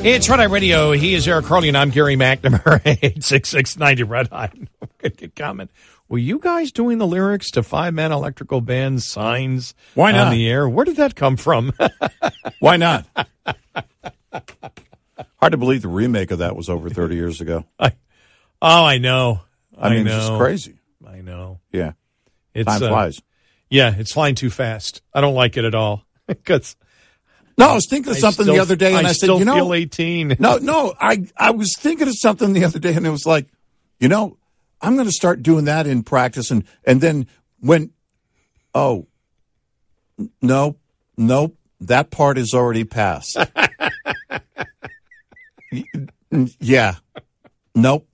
It's 0.03 0.27
Red 0.27 0.39
Eye 0.39 0.45
Radio. 0.45 0.93
He 0.93 1.13
is 1.13 1.27
Eric 1.27 1.45
Harley, 1.45 1.67
and 1.67 1.77
I'm 1.77 1.91
Gary 1.91 2.15
McNamara. 2.15 2.81
86690 2.85 4.03
Red 4.03 4.33
Eye. 4.33 4.49
Good 4.97 5.35
comment. 5.35 5.69
Were 6.09 6.17
you 6.17 6.39
guys 6.39 6.71
doing 6.71 6.97
the 6.97 7.05
lyrics 7.05 7.51
to 7.51 7.61
Five 7.61 7.93
Man 7.93 8.11
Electrical 8.11 8.61
Band 8.61 9.03
signs 9.03 9.75
Why 9.93 10.11
not? 10.11 10.27
on 10.27 10.33
the 10.33 10.49
air? 10.49 10.67
Where 10.67 10.85
did 10.85 10.95
that 10.95 11.15
come 11.15 11.37
from? 11.37 11.71
Why 12.59 12.77
not? 12.77 13.05
Hard 15.39 15.51
to 15.51 15.57
believe 15.57 15.83
the 15.83 15.87
remake 15.87 16.31
of 16.31 16.39
that 16.39 16.55
was 16.55 16.67
over 16.67 16.89
30 16.89 17.13
years 17.13 17.39
ago. 17.39 17.65
I, 17.79 17.91
oh, 18.59 18.83
I 18.83 18.97
know. 18.97 19.41
I 19.77 19.91
mean, 19.91 20.05
know. 20.05 20.17
it's 20.17 20.27
just 20.27 20.39
crazy. 20.39 20.79
I 21.07 21.21
know. 21.21 21.59
Yeah. 21.71 21.91
It's, 22.55 22.65
Time 22.65 22.81
uh, 22.81 22.89
flies. 22.89 23.21
Yeah, 23.69 23.93
it's 23.95 24.13
flying 24.13 24.33
too 24.33 24.49
fast. 24.49 25.03
I 25.13 25.21
don't 25.21 25.35
like 25.35 25.57
it 25.57 25.63
at 25.63 25.75
all 25.75 26.05
because 26.25 26.75
No, 27.57 27.69
I 27.69 27.73
was 27.75 27.87
thinking 27.89 28.11
of 28.11 28.17
something 28.17 28.43
still- 28.45 28.55
the 28.55 28.61
other 28.61 28.75
day, 28.75 28.95
and 28.95 29.05
I, 29.05 29.11
said, 29.11 29.25
still 29.25 29.39
you 29.39 29.45
know, 29.45 29.73
18. 29.73 30.37
No, 30.39 30.57
no, 30.57 30.93
I 30.99 31.25
I 31.37 31.51
was 31.51 31.75
thinking 31.77 32.07
of 32.07 32.13
something 32.17 32.53
the 32.53 32.63
other 32.65 32.79
day, 32.79 32.93
and 32.93 33.05
it 33.05 33.09
was 33.09 33.25
like, 33.25 33.47
you 33.99 34.07
know, 34.07 34.37
I'm 34.81 34.95
going 34.95 35.07
to 35.07 35.11
start 35.13 35.43
doing 35.43 35.65
that 35.65 35.85
in 35.87 36.03
practice, 36.03 36.49
and 36.51 36.63
and 36.83 37.01
then 37.01 37.27
when, 37.59 37.91
oh, 38.73 39.07
no, 40.41 40.77
nope, 41.17 41.55
that 41.81 42.09
part 42.11 42.37
is 42.37 42.53
already 42.53 42.83
passed. 42.83 43.37
Yeah, 46.59 46.95
nope, 47.75 48.07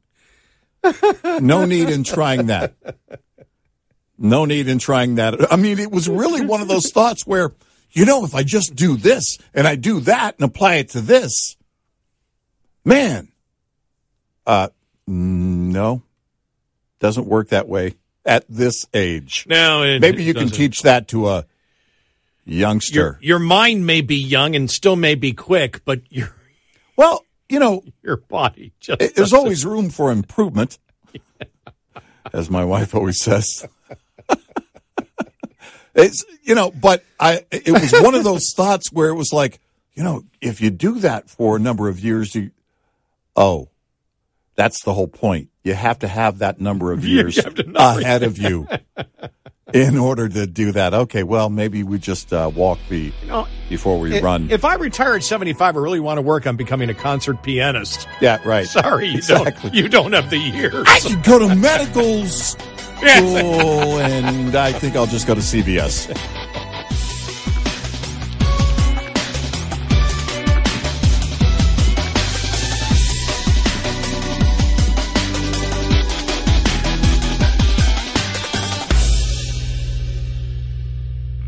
no 1.39 1.65
need 1.65 1.89
in 1.89 2.03
trying 2.03 2.47
that. 2.47 2.73
No 4.17 4.45
need 4.45 4.67
in 4.67 4.79
trying 4.79 5.15
that. 5.15 5.51
I 5.53 5.55
mean, 5.55 5.77
it 5.77 5.91
was 5.91 6.09
really 6.09 6.43
one 6.43 6.61
of 6.61 6.67
those 6.67 6.91
thoughts 6.91 7.27
where, 7.27 7.51
you 7.97 8.05
know, 8.05 8.23
if 8.23 8.35
I 8.35 8.43
just 8.43 8.75
do 8.75 8.95
this 8.95 9.37
and 9.55 9.67
I 9.67 9.75
do 9.75 9.99
that 10.01 10.35
and 10.37 10.45
apply 10.45 10.75
it 10.75 10.89
to 10.89 11.01
this, 11.01 11.55
man, 12.85 13.29
uh, 14.45 14.69
no, 15.07 16.03
doesn't 16.99 17.25
work 17.25 17.49
that 17.49 17.67
way 17.67 17.95
at 18.23 18.45
this 18.47 18.85
age. 18.93 19.45
No, 19.49 19.81
it- 19.83 19.99
maybe 19.99 20.23
you 20.23 20.33
can 20.35 20.49
teach 20.49 20.83
that 20.83 21.07
to 21.09 21.27
a 21.27 21.45
youngster. 22.45 22.93
Your, 22.95 23.17
your 23.21 23.39
mind 23.39 23.87
may 23.87 24.01
be 24.01 24.15
young 24.15 24.55
and 24.55 24.69
still 24.69 24.95
may 24.95 25.15
be 25.15 25.33
quick, 25.33 25.83
but 25.83 26.01
your 26.09 26.35
well, 26.95 27.25
you 27.49 27.59
know, 27.59 27.83
your 28.03 28.17
body 28.17 28.73
just 28.79 29.01
It- 29.01 29.15
There's 29.15 29.33
always 29.33 29.65
room 29.65 29.89
for 29.89 30.11
improvement, 30.11 30.77
as 32.31 32.49
my 32.49 32.63
wife 32.63 32.93
always 32.93 33.19
says. 33.19 33.67
It's 35.97 36.23
you 36.43 36.55
know, 36.55 36.71
but 36.71 37.03
I 37.19 37.45
it 37.51 37.71
was 37.71 37.91
one 38.01 38.15
of 38.15 38.23
those 38.23 38.53
thoughts 38.55 38.91
where 38.91 39.09
it 39.09 39.15
was 39.15 39.33
like, 39.33 39.59
you 39.93 40.03
know, 40.03 40.23
if 40.41 40.61
you 40.61 40.69
do 40.69 40.99
that 40.99 41.29
for 41.29 41.57
a 41.57 41.59
number 41.59 41.89
of 41.89 41.99
years, 41.99 42.33
you 42.35 42.51
oh, 43.35 43.69
that's 44.55 44.83
the 44.83 44.93
whole 44.93 45.07
point. 45.07 45.49
You 45.63 45.73
have 45.73 45.99
to 45.99 46.07
have 46.07 46.39
that 46.39 46.61
number 46.61 46.91
of 46.91 47.05
years 47.13 47.43
have 47.43 47.55
to 47.55 47.63
number- 47.63 47.99
ahead 48.01 48.23
of 48.23 48.37
you 48.37 48.67
in 49.73 49.97
order 49.97 50.29
to 50.29 50.47
do 50.47 50.71
that. 50.71 50.93
Okay, 50.93 51.23
well, 51.23 51.49
maybe 51.49 51.83
we 51.83 51.99
just 51.99 52.31
uh, 52.31 52.49
walk 52.53 52.79
the 52.89 53.11
know, 53.25 53.47
before 53.69 53.99
we 53.99 54.19
run. 54.19 54.49
If 54.49 54.65
I 54.65 54.75
retire 54.75 55.15
at 55.15 55.23
75, 55.23 55.75
I 55.75 55.79
really 55.79 55.99
want 55.99 56.17
to 56.17 56.21
work 56.21 56.47
on 56.47 56.55
becoming 56.55 56.89
a 56.89 56.93
concert 56.93 57.43
pianist. 57.43 58.07
yeah, 58.21 58.39
right. 58.45 58.65
Sorry, 58.67 59.07
you 59.07 59.17
exactly. 59.17 59.69
don't. 59.69 59.75
You 59.75 59.89
don't 59.89 60.13
have 60.13 60.29
the 60.29 60.37
years. 60.37 60.85
I 60.87 60.99
could 60.99 61.23
go 61.23 61.39
to 61.39 61.55
medical 61.55 62.25
school, 62.25 63.99
and 63.99 64.55
I 64.55 64.71
think 64.71 64.95
I'll 64.95 65.05
just 65.05 65.27
go 65.27 65.35
to 65.35 65.41
CVS. 65.41 66.15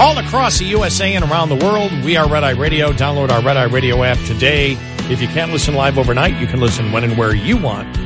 All 0.00 0.16
across 0.16 0.58
the 0.58 0.64
USA 0.64 1.14
and 1.14 1.22
around 1.22 1.50
the 1.50 1.56
world, 1.56 1.92
we 2.02 2.16
are 2.16 2.26
Red 2.26 2.42
Eye 2.42 2.52
Radio. 2.52 2.90
Download 2.90 3.28
our 3.28 3.42
Red 3.42 3.58
Eye 3.58 3.64
Radio 3.64 4.02
app 4.02 4.16
today. 4.26 4.78
If 5.10 5.20
you 5.20 5.28
can't 5.28 5.52
listen 5.52 5.74
live 5.74 5.98
overnight, 5.98 6.40
you 6.40 6.46
can 6.46 6.58
listen 6.58 6.90
when 6.90 7.04
and 7.04 7.18
where 7.18 7.34
you 7.34 7.58
want. 7.58 7.98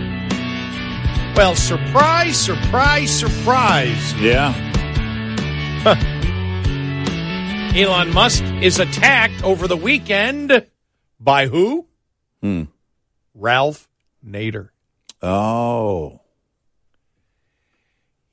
Well, 1.37 1.55
surprise, 1.55 2.37
surprise, 2.37 3.17
surprise. 3.17 4.13
Yeah. 4.15 4.53
Elon 7.77 8.13
Musk 8.13 8.43
is 8.61 8.81
attacked 8.81 9.45
over 9.45 9.69
the 9.69 9.77
weekend 9.77 10.67
by 11.21 11.47
who? 11.47 11.87
Hmm. 12.41 12.65
Ralph 13.37 13.89
Nader. 14.27 14.71
Oh. 15.23 16.23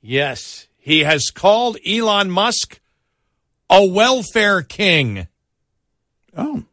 Yes, 0.00 0.66
he 0.78 1.04
has 1.04 1.30
called 1.30 1.76
Elon 1.86 2.28
Musk 2.28 2.80
a 3.72 3.86
welfare 3.86 4.62
king. 4.62 5.26
Oh. 6.36 6.64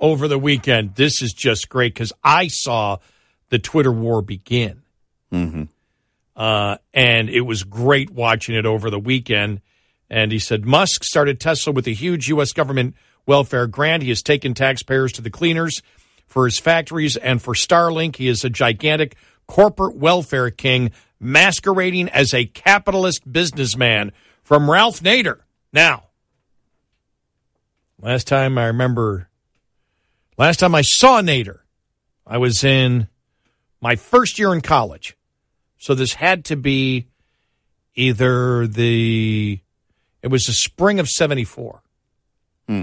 Over 0.00 0.28
the 0.28 0.38
weekend. 0.38 0.94
This 0.94 1.22
is 1.22 1.32
just 1.32 1.68
great 1.68 1.94
because 1.94 2.12
I 2.22 2.48
saw 2.48 2.98
the 3.50 3.58
Twitter 3.58 3.92
war 3.92 4.22
begin. 4.22 4.82
Mm-hmm. 5.32 5.64
Uh, 6.34 6.76
and 6.92 7.28
it 7.28 7.42
was 7.42 7.62
great 7.62 8.10
watching 8.10 8.54
it 8.56 8.66
over 8.66 8.90
the 8.90 8.98
weekend. 8.98 9.60
And 10.10 10.32
he 10.32 10.38
said 10.38 10.64
Musk 10.64 11.04
started 11.04 11.38
Tesla 11.38 11.72
with 11.72 11.86
a 11.86 11.92
huge 11.92 12.28
U.S. 12.28 12.52
government 12.52 12.94
welfare 13.26 13.66
grant. 13.66 14.02
He 14.02 14.08
has 14.08 14.22
taken 14.22 14.54
taxpayers 14.54 15.12
to 15.12 15.22
the 15.22 15.30
cleaners 15.30 15.82
for 16.26 16.46
his 16.46 16.58
factories 16.58 17.16
and 17.16 17.40
for 17.40 17.54
Starlink. 17.54 18.16
He 18.16 18.28
is 18.28 18.44
a 18.44 18.50
gigantic 18.50 19.16
corporate 19.46 19.96
welfare 19.96 20.50
king 20.50 20.90
masquerading 21.20 22.08
as 22.08 22.34
a 22.34 22.46
capitalist 22.46 23.30
businessman 23.30 24.12
from 24.42 24.70
Ralph 24.70 25.00
Nader. 25.00 25.43
Now, 25.74 26.04
last 28.00 28.28
time 28.28 28.56
I 28.58 28.66
remember, 28.66 29.28
last 30.38 30.60
time 30.60 30.72
I 30.72 30.82
saw 30.82 31.20
Nader, 31.20 31.58
I 32.24 32.38
was 32.38 32.62
in 32.62 33.08
my 33.80 33.96
first 33.96 34.38
year 34.38 34.54
in 34.54 34.60
college. 34.60 35.16
So 35.78 35.96
this 35.96 36.14
had 36.14 36.44
to 36.46 36.56
be 36.56 37.08
either 37.96 38.68
the, 38.68 39.58
it 40.22 40.28
was 40.28 40.44
the 40.44 40.52
spring 40.52 41.00
of 41.00 41.08
74. 41.08 41.82
Hmm. 42.68 42.82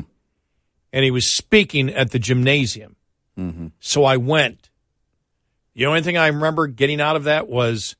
And 0.92 1.06
he 1.06 1.12
was 1.12 1.34
speaking 1.34 1.90
at 1.90 2.12
the 2.12 2.20
gymnasium. 2.20 2.98
Mm-hmm. 3.40 3.68
So 3.80 4.04
I 4.04 4.18
went. 4.18 4.70
The 5.76 5.86
only 5.86 6.02
thing 6.02 6.18
I 6.18 6.28
remember 6.28 6.68
getting 6.68 7.00
out 7.00 7.16
of 7.16 7.24
that 7.24 7.48
was 7.48 7.96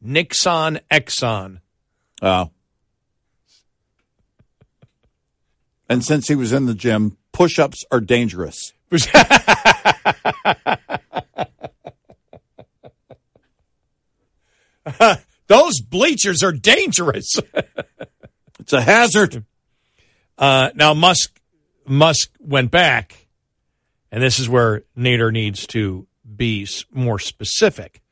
Nixon 0.00 0.78
Exxon. 0.92 1.58
Oh. 2.22 2.50
And 5.88 6.04
since 6.04 6.28
he 6.28 6.34
was 6.34 6.52
in 6.52 6.66
the 6.66 6.74
gym, 6.74 7.16
push 7.32 7.58
ups 7.58 7.84
are 7.90 8.00
dangerous. 8.00 8.72
Those 15.48 15.80
bleachers 15.80 16.42
are 16.42 16.52
dangerous. 16.52 17.36
it's 18.60 18.72
a 18.72 18.80
hazard. 18.80 19.44
Uh, 20.38 20.70
now 20.74 20.94
Musk 20.94 21.40
Musk 21.86 22.30
went 22.40 22.70
back, 22.70 23.26
and 24.10 24.22
this 24.22 24.38
is 24.38 24.48
where 24.48 24.82
Nader 24.96 25.32
needs 25.32 25.66
to 25.68 26.06
be 26.36 26.66
more 26.92 27.18
specific 27.18 28.02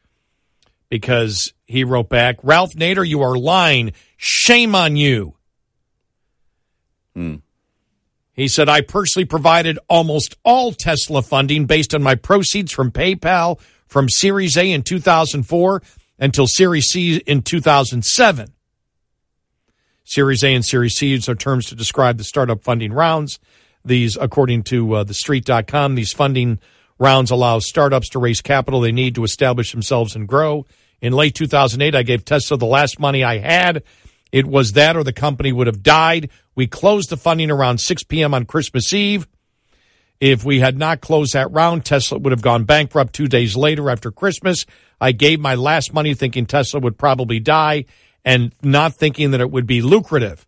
because 0.88 1.52
he 1.66 1.84
wrote 1.84 2.09
back, 2.09 2.36
"Ralph 2.42 2.74
Nader, 2.74 3.06
you 3.06 3.22
are 3.22 3.36
lying. 3.36 3.92
Shame 4.16 4.74
on 4.74 4.96
you." 4.96 5.36
Hmm. 7.14 7.36
He 8.35 8.48
said, 8.48 8.69
I 8.69 8.81
personally 8.81 9.27
provided 9.27 9.78
almost 9.89 10.36
all 10.44 10.73
Tesla 10.73 11.23
funding 11.23 11.66
based 11.66 11.94
on 11.94 12.02
my 12.02 12.16
proceeds 12.16 12.73
from 12.73 12.90
PayPal 12.90 13.61
from 13.86 14.09
Series 14.09 14.56
A 14.56 14.73
in 14.73 14.82
2004 14.82 15.82
until 16.19 16.47
Series 16.48 16.86
C 16.86 17.16
in 17.19 17.43
2007. 17.43 18.52
Series 20.02 20.43
A 20.43 20.55
and 20.55 20.65
Series 20.65 20.94
C 20.94 21.19
are 21.28 21.35
terms 21.35 21.66
to 21.66 21.77
describe 21.77 22.19
the 22.19 22.24
startup 22.24 22.62
funding 22.62 22.93
rounds. 22.93 23.39
These, 23.85 24.19
according 24.20 24.65
to 24.65 24.94
uh, 24.94 25.05
thestreet.com, 25.05 25.94
these 25.94 26.12
funding 26.12 26.59
rounds 26.98 27.31
allow 27.31 27.61
startups 27.61 28.09
to 28.11 28.19
raise 28.19 28.40
capital 28.40 28.81
they 28.81 28.93
need 28.93 29.15
to 29.15 29.24
establish 29.24 29.73
themselves 29.73 30.16
and 30.16 30.27
grow. 30.27 30.66
In 31.01 31.12
late 31.12 31.35
2008, 31.35 31.94
I 31.94 32.02
gave 32.02 32.24
Tesla 32.24 32.56
the 32.56 32.66
last 32.66 32.98
money 32.98 33.23
I 33.23 33.39
had. 33.39 33.82
It 34.32 34.47
was 34.47 34.73
that 34.73 34.97
or 34.97 35.05
the 35.05 35.12
company 35.12 35.52
would 35.52 35.69
have 35.69 35.82
died. 35.82 36.31
We 36.55 36.66
closed 36.66 37.10
the 37.10 37.16
funding 37.16 37.51
around 37.51 37.78
6 37.78 38.05
p.m. 38.05 38.35
on 38.35 38.44
Christmas 38.44 38.93
Eve. 38.93 39.26
If 40.20 40.44
we 40.44 40.60
had 40.60 40.78
not 40.78 41.01
closed 41.01 41.32
that 41.35 41.51
round, 41.51 41.85
Tesla 41.85 42.18
would 42.18 42.32
have 42.32 42.43
gone 42.43 42.64
bankrupt 42.64 43.12
two 43.12 43.26
days 43.26 43.56
later 43.56 43.90
after 43.90 44.10
Christmas. 44.10 44.64
I 45.01 45.12
gave 45.12 45.40
my 45.40 45.55
last 45.55 45.93
money 45.93 46.14
thinking 46.14 46.47
Tesla 46.47 46.81
would 46.81 46.97
probably 46.97 47.40
die 47.40 47.86
and 48.24 48.52
not 48.62 48.94
thinking 48.94 49.32
that 49.32 49.40
it 49.40 49.51
would 49.51 49.66
be 49.66 49.82
lucrative. 49.82 50.47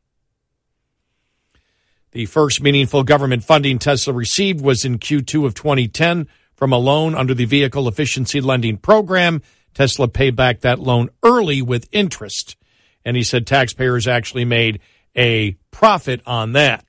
The 2.13 2.27
first 2.27 2.63
meaningful 2.63 3.03
government 3.03 3.45
funding 3.45 3.79
Tesla 3.79 4.15
received 4.15 4.63
was 4.63 4.85
in 4.85 4.99
Q2 4.99 5.45
of 5.45 5.55
2010 5.55 6.29
from 6.55 6.73
a 6.73 6.79
loan 6.79 7.15
under 7.15 7.35
the 7.35 7.45
Vehicle 7.45 7.89
Efficiency 7.89 8.41
Lending 8.41 8.79
Program. 8.79 9.43
Tesla 9.75 10.09
paid 10.09 10.35
back 10.35 10.61
that 10.61 10.79
loan 10.79 11.11
early 11.23 11.61
with 11.61 11.89
interest. 11.93 12.57
And 13.05 13.17
he 13.17 13.23
said 13.23 13.47
taxpayers 13.47 14.09
actually 14.09 14.47
made 14.47 14.81
a 15.15 15.57
profit 15.77 16.23
on 16.25 16.53
that. 16.53 16.87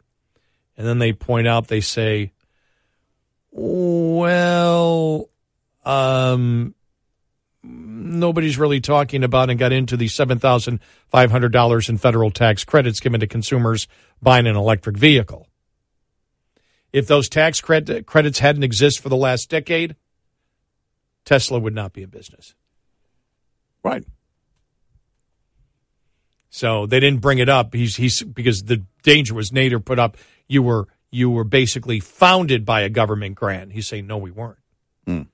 And 0.78 0.88
then 0.88 0.98
they 0.98 1.12
point 1.12 1.46
out, 1.46 1.68
they 1.68 1.82
say, 1.82 2.32
well, 3.52 5.30
um, 5.84 6.74
nobody's 7.62 8.58
really 8.58 8.80
talking 8.80 9.26
about 9.26 9.50
and 9.50 9.60
got 9.60 9.74
into 9.74 9.98
the 9.98 10.06
$7,500 10.06 11.90
in 11.90 11.98
federal 11.98 12.32
tax 12.32 12.64
credits 12.64 13.02
given 13.02 13.20
to 13.20 13.28
consumers 13.28 13.90
buying 14.22 14.48
an 14.48 14.56
electric 14.56 14.96
vehicle. 14.96 15.50
If 16.94 17.08
those 17.08 17.28
tax 17.28 17.60
cred- 17.60 18.06
credits 18.06 18.40
hadn't 18.40 18.64
existed 18.64 19.04
for 19.04 19.10
the 19.10 19.18
last 19.18 19.50
decade, 19.50 19.98
Tesla 21.26 21.60
would 21.60 21.76
not 21.76 21.92
be 21.92 22.04
in 22.04 22.10
business. 22.10 22.56
Right. 23.84 24.06
So 26.58 26.88
they 26.88 27.00
didn't 27.00 27.22
bring 27.22 27.38
it 27.38 27.50
up. 27.50 27.76
He's 27.76 27.96
he's 27.96 28.24
because 28.24 28.64
the 28.64 28.84
danger 29.04 29.36
was 29.36 29.52
Nader 29.52 29.84
put 29.84 30.00
up. 30.00 30.18
You 30.48 30.64
were 30.64 30.88
you 31.12 31.30
were 31.30 31.44
basically 31.44 32.00
founded 32.00 32.66
by 32.66 32.82
a 32.82 32.90
government 32.90 33.36
grant. 33.36 33.74
He's 33.74 33.86
saying 33.86 34.08
no, 34.08 34.18
we 34.18 34.32
weren't. 34.32 34.58
Mm. 35.06 35.28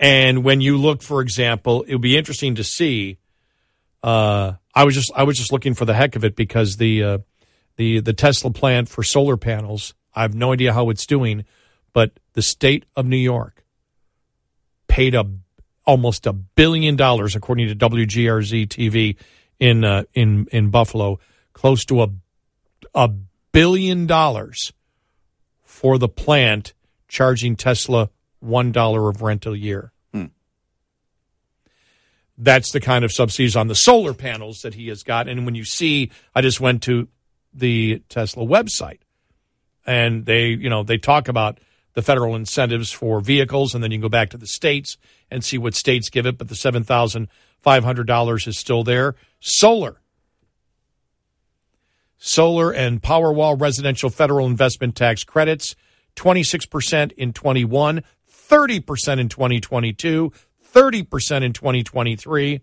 And 0.00 0.42
when 0.42 0.60
you 0.60 0.76
look, 0.76 1.02
for 1.02 1.20
example, 1.20 1.84
it 1.84 1.94
would 1.94 2.02
be 2.02 2.16
interesting 2.16 2.56
to 2.56 2.64
see. 2.64 3.18
Uh, 4.02 4.54
I 4.74 4.82
was 4.82 4.96
just 4.96 5.12
I 5.14 5.22
was 5.22 5.36
just 5.36 5.52
looking 5.52 5.74
for 5.74 5.84
the 5.84 5.94
heck 5.94 6.16
of 6.16 6.24
it 6.24 6.34
because 6.34 6.78
the 6.78 7.04
uh, 7.04 7.18
the 7.76 8.00
the 8.00 8.12
Tesla 8.12 8.50
plant 8.50 8.88
for 8.88 9.04
solar 9.04 9.36
panels. 9.36 9.94
I 10.16 10.22
have 10.22 10.34
no 10.34 10.52
idea 10.52 10.72
how 10.72 10.90
it's 10.90 11.06
doing, 11.06 11.44
but 11.92 12.18
the 12.32 12.42
state 12.42 12.86
of 12.96 13.06
New 13.06 13.16
York 13.16 13.64
paid 14.88 15.14
a 15.14 15.30
almost 15.86 16.26
a 16.26 16.32
billion 16.32 16.96
dollars, 16.96 17.34
according 17.34 17.68
to 17.68 17.74
WGRZ 17.74 18.68
TV 18.68 19.16
in 19.58 19.84
uh, 19.84 20.04
in 20.12 20.46
in 20.52 20.70
Buffalo, 20.70 21.18
close 21.52 21.84
to 21.86 22.02
a 22.02 22.08
a 22.94 23.08
billion 23.08 24.06
dollars 24.06 24.72
for 25.62 25.98
the 25.98 26.08
plant 26.08 26.74
charging 27.08 27.56
Tesla 27.56 28.10
one 28.40 28.72
dollar 28.72 29.08
of 29.08 29.22
rent 29.22 29.46
a 29.46 29.56
year. 29.56 29.92
Hmm. 30.12 30.26
That's 32.36 32.72
the 32.72 32.80
kind 32.80 33.04
of 33.04 33.12
subsidies 33.12 33.56
on 33.56 33.68
the 33.68 33.74
solar 33.74 34.12
panels 34.12 34.62
that 34.62 34.74
he 34.74 34.88
has 34.88 35.02
got. 35.02 35.28
And 35.28 35.44
when 35.44 35.54
you 35.54 35.64
see, 35.64 36.10
I 36.34 36.42
just 36.42 36.60
went 36.60 36.82
to 36.84 37.08
the 37.54 38.02
Tesla 38.08 38.44
website, 38.44 39.00
and 39.86 40.26
they, 40.26 40.48
you 40.48 40.68
know, 40.68 40.82
they 40.82 40.98
talk 40.98 41.28
about 41.28 41.58
the 41.96 42.02
federal 42.02 42.36
incentives 42.36 42.92
for 42.92 43.22
vehicles, 43.22 43.74
and 43.74 43.82
then 43.82 43.90
you 43.90 43.96
can 43.96 44.02
go 44.02 44.08
back 44.10 44.28
to 44.30 44.36
the 44.36 44.46
states 44.46 44.98
and 45.30 45.42
see 45.42 45.56
what 45.56 45.74
states 45.74 46.10
give 46.10 46.26
it. 46.26 46.36
But 46.36 46.48
the 46.48 46.54
seven 46.54 46.84
thousand 46.84 47.28
five 47.62 47.84
hundred 47.84 48.06
dollars 48.06 48.46
is 48.46 48.58
still 48.58 48.84
there. 48.84 49.16
Solar, 49.40 50.02
solar 52.18 52.70
and 52.70 53.02
Powerwall 53.02 53.58
residential 53.58 54.10
federal 54.10 54.46
investment 54.46 54.94
tax 54.94 55.24
credits, 55.24 55.74
twenty 56.16 56.42
six 56.42 56.66
percent 56.66 57.12
in 57.12 57.32
twenty 57.32 57.64
one, 57.64 58.04
30% 58.30 59.18
in 59.18 59.28
2022, 59.28 60.32
30% 60.72 61.42
in 61.42 61.52
2023. 61.52 62.60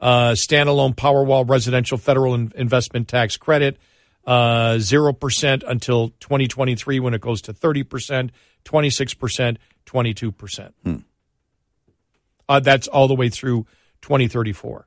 Uh, 0.00 0.30
standalone 0.32 0.94
Powerwall 0.94 1.48
residential 1.48 1.98
federal 1.98 2.34
in- 2.34 2.52
investment 2.54 3.08
tax 3.08 3.36
credit, 3.36 3.78
uh, 4.26 4.74
0% 4.74 5.62
until 5.66 6.10
2023 6.20 7.00
when 7.00 7.14
it 7.14 7.20
goes 7.20 7.42
to 7.42 7.52
30%, 7.52 8.30
26%, 8.64 9.56
22%. 9.86 10.72
Hmm. 10.84 10.96
Uh, 12.48 12.60
that's 12.60 12.88
all 12.88 13.08
the 13.08 13.14
way 13.14 13.28
through 13.28 13.66
2034. 14.02 14.86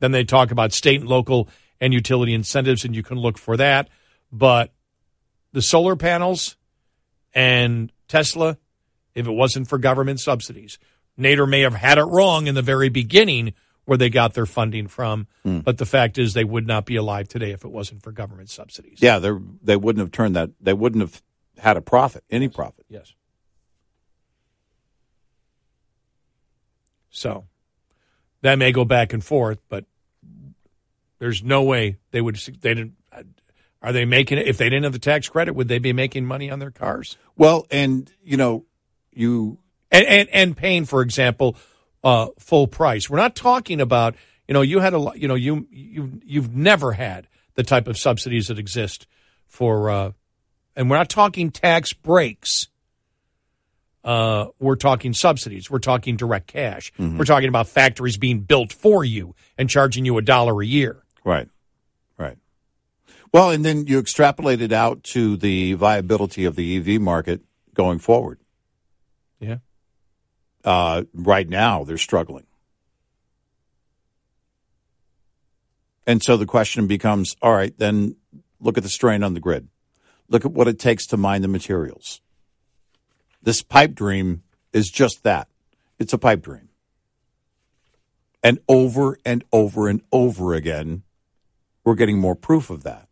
Then 0.00 0.12
they 0.12 0.24
talk 0.24 0.50
about 0.50 0.72
state 0.72 1.00
and 1.00 1.08
local 1.08 1.48
and 1.80 1.92
utility 1.92 2.34
incentives, 2.34 2.84
and 2.84 2.94
you 2.94 3.02
can 3.02 3.18
look 3.18 3.38
for 3.38 3.56
that. 3.56 3.88
But 4.32 4.72
the 5.52 5.62
solar 5.62 5.96
panels 5.96 6.56
and 7.34 7.92
Tesla, 8.08 8.58
if 9.14 9.26
it 9.26 9.30
wasn't 9.32 9.68
for 9.68 9.78
government 9.78 10.20
subsidies. 10.20 10.78
Nader 11.18 11.48
may 11.48 11.60
have 11.60 11.74
had 11.74 11.98
it 11.98 12.02
wrong 12.04 12.46
in 12.48 12.54
the 12.54 12.62
very 12.62 12.88
beginning 12.88 13.54
where 13.84 13.98
they 13.98 14.08
got 14.08 14.34
their 14.34 14.46
funding 14.46 14.88
from, 14.88 15.26
Mm. 15.44 15.62
but 15.62 15.78
the 15.78 15.86
fact 15.86 16.16
is 16.18 16.32
they 16.32 16.42
would 16.44 16.66
not 16.66 16.86
be 16.86 16.96
alive 16.96 17.28
today 17.28 17.50
if 17.52 17.64
it 17.64 17.70
wasn't 17.70 18.02
for 18.02 18.10
government 18.12 18.48
subsidies. 18.50 18.98
Yeah, 19.00 19.18
they 19.18 19.30
they 19.62 19.76
wouldn't 19.76 20.00
have 20.00 20.10
turned 20.10 20.34
that. 20.36 20.50
They 20.60 20.72
wouldn't 20.72 21.02
have 21.02 21.22
had 21.58 21.76
a 21.76 21.80
profit, 21.80 22.24
any 22.30 22.48
profit. 22.48 22.84
Yes. 22.88 23.14
So 27.10 27.44
that 28.42 28.58
may 28.58 28.72
go 28.72 28.84
back 28.84 29.12
and 29.12 29.24
forth, 29.24 29.58
but 29.68 29.84
there's 31.18 31.42
no 31.42 31.62
way 31.62 31.98
they 32.10 32.20
would. 32.20 32.36
They 32.36 32.74
didn't. 32.74 32.94
Are 33.80 33.92
they 33.92 34.04
making 34.04 34.38
it? 34.38 34.46
If 34.46 34.58
they 34.58 34.68
didn't 34.68 34.84
have 34.84 34.92
the 34.92 34.98
tax 34.98 35.28
credit, 35.28 35.54
would 35.54 35.68
they 35.68 35.78
be 35.78 35.92
making 35.92 36.26
money 36.26 36.50
on 36.50 36.58
their 36.58 36.70
cars? 36.70 37.16
Well, 37.36 37.66
and 37.70 38.10
you 38.22 38.36
know, 38.36 38.64
you 39.12 39.58
and 39.90 40.06
and, 40.06 40.28
and 40.30 40.56
paying, 40.56 40.84
for 40.86 41.02
example, 41.02 41.56
uh, 42.02 42.28
full 42.38 42.66
price. 42.66 43.08
We're 43.08 43.18
not 43.18 43.36
talking 43.36 43.80
about 43.80 44.16
you 44.48 44.54
know 44.54 44.62
you 44.62 44.80
had 44.80 44.92
a 44.92 44.98
lot. 44.98 45.18
You 45.18 45.28
know 45.28 45.34
you 45.34 45.66
you 45.70 46.20
you've 46.24 46.54
never 46.54 46.92
had 46.92 47.28
the 47.54 47.62
type 47.62 47.88
of 47.88 47.96
subsidies 47.96 48.48
that 48.48 48.58
exist 48.58 49.06
for, 49.46 49.88
uh, 49.88 50.12
and 50.76 50.90
we're 50.90 50.96
not 50.96 51.08
talking 51.08 51.50
tax 51.50 51.92
breaks. 51.92 52.68
Uh, 54.02 54.48
we're 54.58 54.76
talking 54.76 55.14
subsidies. 55.14 55.70
We're 55.70 55.78
talking 55.78 56.16
direct 56.16 56.46
cash. 56.48 56.92
Mhm. 56.98 57.16
We're 57.18 57.24
talking 57.24 57.48
about 57.48 57.68
factories 57.68 58.18
being 58.18 58.40
built 58.40 58.72
for 58.72 59.02
you 59.02 59.34
and 59.56 59.70
charging 59.70 60.04
you 60.04 60.18
a 60.18 60.22
dollar 60.22 60.60
a 60.62 60.66
year. 60.66 61.02
Right. 61.24 61.48
Right. 62.18 62.36
Well, 63.32 63.50
and 63.50 63.64
then 63.64 63.86
you 63.86 63.98
extrapolate 63.98 64.60
it 64.60 64.72
out 64.72 65.02
to 65.04 65.36
the 65.38 65.72
viability 65.72 66.44
of 66.44 66.54
the 66.54 66.76
EV 66.76 67.00
market 67.00 67.40
going 67.72 67.98
forward. 67.98 68.38
Yeah. 69.40 69.58
Uh, 70.64 71.04
right 71.14 71.48
now, 71.48 71.84
they're 71.84 71.96
struggling. 71.98 72.44
And 76.06 76.22
so 76.22 76.36
the 76.36 76.46
question 76.46 76.86
becomes 76.86 77.34
all 77.40 77.52
right, 77.54 77.76
then 77.78 78.16
look 78.60 78.76
at 78.76 78.82
the 78.82 78.90
strain 78.90 79.22
on 79.22 79.32
the 79.34 79.40
grid. 79.40 79.68
Look 80.34 80.44
at 80.44 80.50
what 80.50 80.66
it 80.66 80.80
takes 80.80 81.06
to 81.06 81.16
mine 81.16 81.42
the 81.42 81.46
materials. 81.48 82.20
This 83.40 83.62
pipe 83.62 83.94
dream 83.94 84.42
is 84.72 84.90
just 84.90 85.22
that 85.22 85.46
it's 86.00 86.12
a 86.12 86.18
pipe 86.18 86.42
dream. 86.42 86.70
And 88.42 88.58
over 88.68 89.16
and 89.24 89.44
over 89.52 89.86
and 89.86 90.02
over 90.10 90.54
again, 90.54 91.04
we're 91.84 91.94
getting 91.94 92.18
more 92.18 92.34
proof 92.34 92.68
of 92.68 92.82
that. 92.82 93.06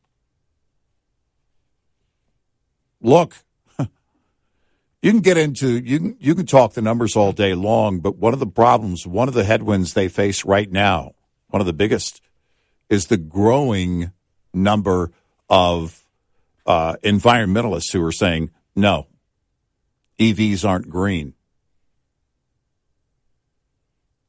Look, 3.01 3.37
you 3.79 5.13
can 5.13 5.21
get 5.21 5.37
into 5.37 5.79
you 5.79 5.99
can 6.01 6.17
you 6.19 6.35
can 6.35 6.47
talk 6.47 6.73
the 6.73 6.83
numbers 6.83 7.15
all 7.15 7.31
day 7.31 7.55
long, 7.55 8.01
but 8.01 8.17
one 8.17 8.33
of 8.33 8.41
the 8.41 8.49
problems, 8.49 9.07
one 9.07 9.29
of 9.29 9.35
the 9.35 9.45
headwinds 9.45 9.95
they 9.95 10.09
face 10.09 10.45
right 10.45 10.73
now, 10.73 11.15
one 11.51 11.61
of 11.61 11.67
the 11.67 11.73
biggest, 11.73 12.21
is 12.91 13.07
the 13.07 13.17
growing 13.17 14.11
number 14.53 15.13
of 15.49 16.02
uh, 16.67 16.97
environmentalists 17.03 17.93
who 17.93 18.03
are 18.05 18.13
saying 18.13 18.51
no, 18.75 19.07
EVs 20.19 20.67
aren't 20.69 20.89
green. 20.89 21.35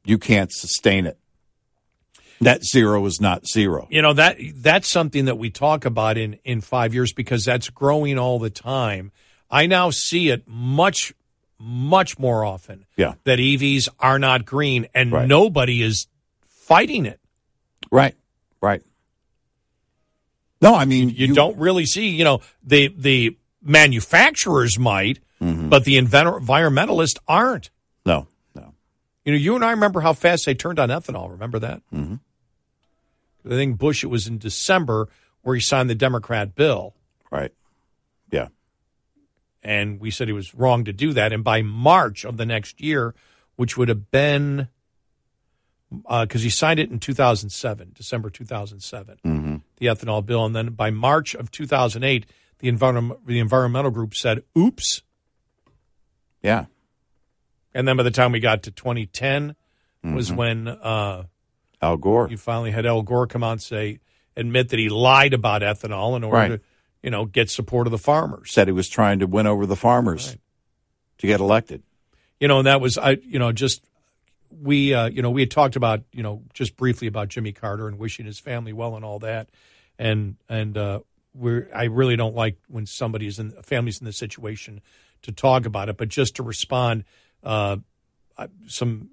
You 0.04 0.18
can't 0.18 0.52
sustain 0.52 1.06
it. 1.06 1.18
Net 2.40 2.62
zero 2.64 3.04
is 3.06 3.20
not 3.20 3.46
zero. 3.46 3.86
You 3.90 4.02
know 4.02 4.12
that 4.12 4.36
that's 4.56 4.90
something 4.90 5.26
that 5.26 5.38
we 5.38 5.50
talk 5.50 5.84
about 5.84 6.18
in 6.18 6.34
in 6.44 6.60
5 6.60 6.92
years 6.92 7.12
because 7.12 7.44
that's 7.44 7.70
growing 7.70 8.18
all 8.18 8.38
the 8.38 8.50
time. 8.50 9.12
I 9.50 9.66
now 9.66 9.90
see 9.90 10.28
it 10.30 10.42
much 10.46 11.14
much 11.58 12.18
more 12.18 12.44
often 12.44 12.84
Yeah. 12.96 13.14
that 13.24 13.38
EVs 13.38 13.88
are 14.00 14.18
not 14.18 14.44
green 14.44 14.88
and 14.94 15.12
Right. 15.12 15.28
nobody 15.28 15.80
is 15.80 16.08
fighting 16.46 17.06
it. 17.06 17.20
Right. 17.90 18.16
Right. 18.60 18.82
No, 20.64 20.74
I 20.74 20.84
mean 20.86 21.10
you, 21.10 21.34
don't 21.34 21.56
really 21.58 21.86
see, 21.86 22.08
you 22.08 22.24
know, 22.24 22.40
the 22.64 22.88
the 22.96 23.36
manufacturers 23.62 24.78
might, 24.78 25.20
but 25.40 25.84
the 25.84 25.96
envir- 25.98 26.40
environmentalists 26.40 27.18
aren't. 27.28 27.70
No. 28.06 28.26
No. 28.54 28.74
You 29.24 29.32
know, 29.32 29.38
you 29.38 29.54
and 29.56 29.64
I 29.64 29.70
remember 29.72 30.00
how 30.00 30.12
fast 30.14 30.46
they 30.46 30.54
turned 30.54 30.78
on 30.78 30.88
ethanol. 30.88 31.30
Remember 31.30 31.58
that? 31.58 31.82
Mhm. 31.92 32.20
I 33.46 33.48
think 33.50 33.78
Bush, 33.78 34.02
it 34.02 34.06
was 34.08 34.26
in 34.26 34.38
December 34.38 35.08
where 35.42 35.54
he 35.54 35.60
signed 35.60 35.90
the 35.90 35.94
Democrat 35.94 36.54
bill. 36.54 36.94
Right. 37.30 37.52
Yeah. 38.30 38.48
And 39.62 40.00
we 40.00 40.10
said 40.10 40.28
he 40.28 40.32
was 40.32 40.54
wrong 40.54 40.84
to 40.84 40.92
do 40.92 41.12
that. 41.12 41.32
And 41.32 41.44
by 41.44 41.60
March 41.62 42.24
of 42.24 42.38
the 42.38 42.46
next 42.46 42.80
year, 42.80 43.14
which 43.56 43.76
would 43.76 43.88
have 43.88 44.10
been 44.10 44.68
because 46.02 46.42
he 46.42 46.50
signed 46.50 46.80
it 46.80 46.90
in 46.90 46.98
2007, 46.98 47.92
December 47.94 48.30
2007. 48.30 49.18
Mhm. 49.24 49.62
the 49.78 49.86
ethanol 49.86 50.24
bill. 50.24 50.44
And 50.46 50.54
then 50.54 50.70
by 50.70 50.90
March 50.90 51.34
of 51.34 51.50
2008, 51.50 52.26
the, 52.60 52.68
environment, 52.68 53.26
the 53.26 53.38
environmental 53.38 53.90
group 53.90 54.14
said, 54.14 54.42
oops. 54.56 55.02
Yeah. 56.42 56.66
And 57.74 57.86
then 57.88 57.96
by 57.96 58.02
the 58.02 58.10
time 58.10 58.32
we 58.32 58.40
got 58.40 58.62
to 58.64 58.70
2010 58.70 59.56
was 60.02 60.30
Mhm. 60.30 60.36
when 60.36 60.68
uh, 60.68 61.24
Al 61.82 61.96
Gore. 61.96 62.28
you 62.30 62.36
finally 62.36 62.70
had 62.70 62.86
Al 62.86 63.02
Gore 63.02 63.26
come 63.26 63.42
out 63.42 63.52
and 63.52 63.62
say, 63.62 63.98
admit 64.36 64.68
that 64.70 64.78
he 64.78 64.88
lied 64.88 65.32
about 65.34 65.62
ethanol 65.62 66.16
in 66.16 66.24
order 66.24 66.36
Right. 66.36 66.48
to, 66.48 66.60
you 67.02 67.10
know, 67.10 67.24
get 67.24 67.50
support 67.50 67.86
of 67.86 67.90
the 67.90 67.98
farmers. 67.98 68.50
Said 68.52 68.68
he 68.68 68.72
was 68.72 68.88
trying 68.88 69.18
to 69.20 69.26
win 69.26 69.46
over 69.46 69.66
the 69.66 69.76
farmers 69.76 70.36
to 71.18 71.26
get 71.26 71.40
elected. 71.40 71.82
you 72.40 72.48
know, 72.48 72.58
and 72.58 72.66
that 72.66 72.80
was 72.80 72.98
I, 72.98 73.12
you 73.26 73.38
know, 73.38 73.52
just 73.52 73.84
we, 74.60 74.94
uh, 74.94 75.06
you 75.08 75.22
know, 75.22 75.30
we 75.30 75.42
had 75.42 75.50
talked 75.50 75.76
about, 75.76 76.02
you 76.12 76.22
know, 76.22 76.42
just 76.52 76.76
briefly 76.76 77.06
about 77.08 77.28
Jimmy 77.28 77.52
Carter 77.52 77.88
and 77.88 77.98
wishing 77.98 78.26
his 78.26 78.38
family 78.38 78.72
well 78.72 78.96
and 78.96 79.04
all 79.04 79.18
that, 79.20 79.48
and 79.98 80.36
and 80.48 80.76
uh, 80.76 81.00
we're 81.34 81.68
I 81.74 81.84
really 81.84 82.16
don't 82.16 82.34
like 82.34 82.56
when 82.68 82.86
somebody's 82.86 83.38
in 83.38 83.52
a 83.58 83.62
family's 83.62 83.98
in 84.00 84.04
this 84.06 84.16
situation 84.16 84.80
to 85.22 85.32
talk 85.32 85.66
about 85.66 85.88
it, 85.88 85.96
but 85.96 86.08
just 86.08 86.36
to 86.36 86.42
respond, 86.42 87.04
uh, 87.42 87.76
I- 88.38 88.48
some 88.66 89.08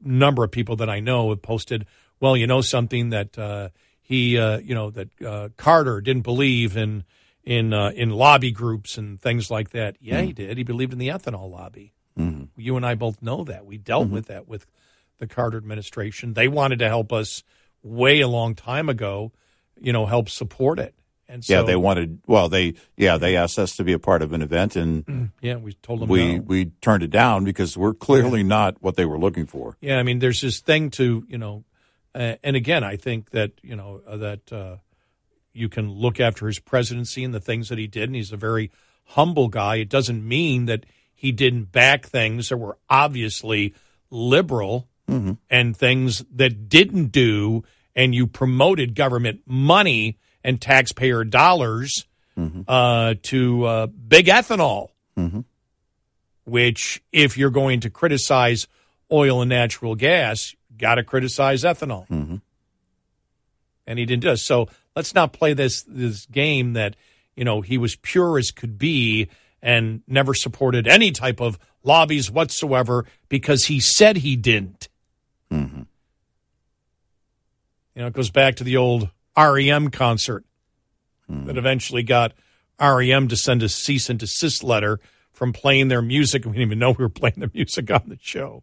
number 0.00 0.42
of 0.44 0.50
people 0.50 0.76
that 0.76 0.90
I 0.90 1.00
know 1.00 1.30
have 1.30 1.42
posted, 1.42 1.86
well, 2.20 2.36
you 2.36 2.46
know, 2.46 2.60
something 2.60 3.10
that 3.10 3.38
uh, 3.38 3.68
he, 4.00 4.36
uh, 4.38 4.58
you 4.58 4.74
know, 4.74 4.90
that 4.90 5.22
uh, 5.22 5.48
Carter 5.56 6.00
didn't 6.00 6.22
believe 6.22 6.76
in 6.76 7.04
in 7.44 7.72
uh, 7.72 7.90
in 7.94 8.10
lobby 8.10 8.50
groups 8.50 8.98
and 8.98 9.20
things 9.20 9.50
like 9.50 9.70
that. 9.70 9.96
Yeah, 10.00 10.20
he 10.22 10.32
did. 10.32 10.56
He 10.58 10.64
believed 10.64 10.92
in 10.92 10.98
the 10.98 11.08
ethanol 11.08 11.50
lobby. 11.50 11.92
Mhm. 12.18 12.48
You 12.56 12.76
and 12.76 12.84
I 12.84 12.94
both 12.94 13.22
know 13.22 13.42
that. 13.44 13.64
We 13.64 13.78
dealt 13.78 14.08
with 14.08 14.26
that 14.26 14.46
with 14.46 14.66
the 15.22 15.28
Carter 15.28 15.56
administration. 15.56 16.34
They 16.34 16.48
wanted 16.48 16.80
to 16.80 16.88
help 16.88 17.12
us 17.12 17.44
way 17.80 18.20
a 18.20 18.28
long 18.28 18.56
time 18.56 18.88
ago, 18.88 19.30
you 19.80 19.92
know, 19.92 20.04
help 20.04 20.28
support 20.28 20.80
it. 20.80 20.96
And 21.28 21.44
so, 21.44 21.54
yeah, 21.54 21.62
they 21.62 21.76
wanted. 21.76 22.20
Well, 22.26 22.48
they 22.48 22.74
yeah 22.96 23.16
they 23.16 23.36
asked 23.36 23.58
us 23.58 23.76
to 23.76 23.84
be 23.84 23.92
a 23.92 23.98
part 23.98 24.20
of 24.20 24.32
an 24.32 24.42
event, 24.42 24.76
and 24.76 25.30
yeah, 25.40 25.56
we 25.56 25.72
told 25.74 26.00
them 26.00 26.08
we 26.08 26.36
no. 26.36 26.42
we 26.42 26.66
turned 26.82 27.02
it 27.02 27.10
down 27.10 27.44
because 27.44 27.74
we're 27.74 27.94
clearly 27.94 28.42
not 28.42 28.82
what 28.82 28.96
they 28.96 29.06
were 29.06 29.18
looking 29.18 29.46
for. 29.46 29.78
Yeah, 29.80 29.98
I 29.98 30.02
mean, 30.02 30.18
there's 30.18 30.42
this 30.42 30.58
thing 30.58 30.90
to 30.90 31.24
you 31.28 31.38
know, 31.38 31.64
uh, 32.14 32.34
and 32.42 32.54
again, 32.54 32.84
I 32.84 32.96
think 32.96 33.30
that 33.30 33.52
you 33.62 33.76
know 33.76 34.02
uh, 34.06 34.16
that 34.18 34.52
uh, 34.52 34.76
you 35.54 35.70
can 35.70 35.88
look 35.88 36.20
after 36.20 36.48
his 36.48 36.58
presidency 36.58 37.24
and 37.24 37.32
the 37.32 37.40
things 37.40 37.70
that 37.70 37.78
he 37.78 37.86
did, 37.86 38.10
and 38.10 38.16
he's 38.16 38.32
a 38.32 38.36
very 38.36 38.70
humble 39.04 39.48
guy. 39.48 39.76
It 39.76 39.88
doesn't 39.88 40.26
mean 40.26 40.66
that 40.66 40.84
he 41.14 41.32
didn't 41.32 41.72
back 41.72 42.04
things 42.04 42.50
that 42.50 42.58
were 42.58 42.76
obviously 42.90 43.74
liberal 44.10 44.88
Mhm. 45.12 45.38
and 45.50 45.76
things 45.76 46.24
that 46.34 46.68
didn't 46.68 47.12
do, 47.12 47.62
and 47.94 48.14
you 48.14 48.26
promoted 48.26 48.94
government 48.94 49.42
money 49.46 50.18
and 50.44 50.60
taxpayer 50.60 51.24
dollars 51.24 52.06
uh, 52.66 53.14
to 53.22 53.64
uh, 53.64 53.86
big 53.86 54.26
ethanol 54.26 54.88
Mhm. 55.18 55.44
which 56.44 57.02
if 57.12 57.36
you're 57.36 57.50
going 57.50 57.80
to 57.80 57.90
criticize 57.90 58.66
oil 59.12 59.42
and 59.42 59.50
natural 59.50 59.94
gas, 59.94 60.54
got 60.78 60.94
to 60.96 61.04
criticize 61.04 61.62
ethanol. 61.62 62.08
Mm-hmm. 62.08 62.36
And 63.86 63.98
he 63.98 64.06
didn't 64.06 64.22
do 64.22 64.30
it. 64.30 64.38
So 64.38 64.68
let's 64.96 65.14
not 65.14 65.32
play 65.32 65.52
this 65.54 65.82
this 65.86 66.26
game 66.26 66.72
that 66.72 66.96
you 67.36 67.44
know 67.44 67.60
he 67.60 67.76
was 67.78 67.96
pure 67.96 68.38
as 68.38 68.50
could 68.50 68.78
be 68.78 69.28
and 69.60 70.02
never 70.08 70.34
supported 70.34 70.88
any 70.88 71.10
type 71.12 71.40
of 71.40 71.58
lobbies 71.84 72.30
whatsoever 72.30 73.04
because 73.28 73.66
he 73.66 73.78
said 73.80 74.16
he 74.18 74.36
didn't. 74.36 74.88
Mm-hmm. 75.52 75.82
You 77.94 78.02
know, 78.02 78.06
it 78.06 78.14
goes 78.14 78.30
back 78.30 78.56
to 78.56 78.64
the 78.64 78.76
old 78.78 79.10
REM 79.36 79.90
concert 79.90 80.44
that 81.28 81.56
eventually 81.56 82.02
got 82.02 82.32
REM 82.80 83.28
to 83.28 83.36
send 83.36 83.62
a 83.62 83.68
cease 83.68 84.10
and 84.10 84.18
desist 84.18 84.62
letter 84.62 85.00
from 85.32 85.52
playing 85.52 85.88
their 85.88 86.02
music. 86.02 86.44
We 86.46 86.52
didn't 86.52 86.62
even 86.62 86.78
know 86.78 86.90
we 86.90 87.04
were 87.04 87.08
playing 87.08 87.38
the 87.38 87.50
music 87.52 87.90
on 87.90 88.02
the 88.06 88.18
show 88.20 88.62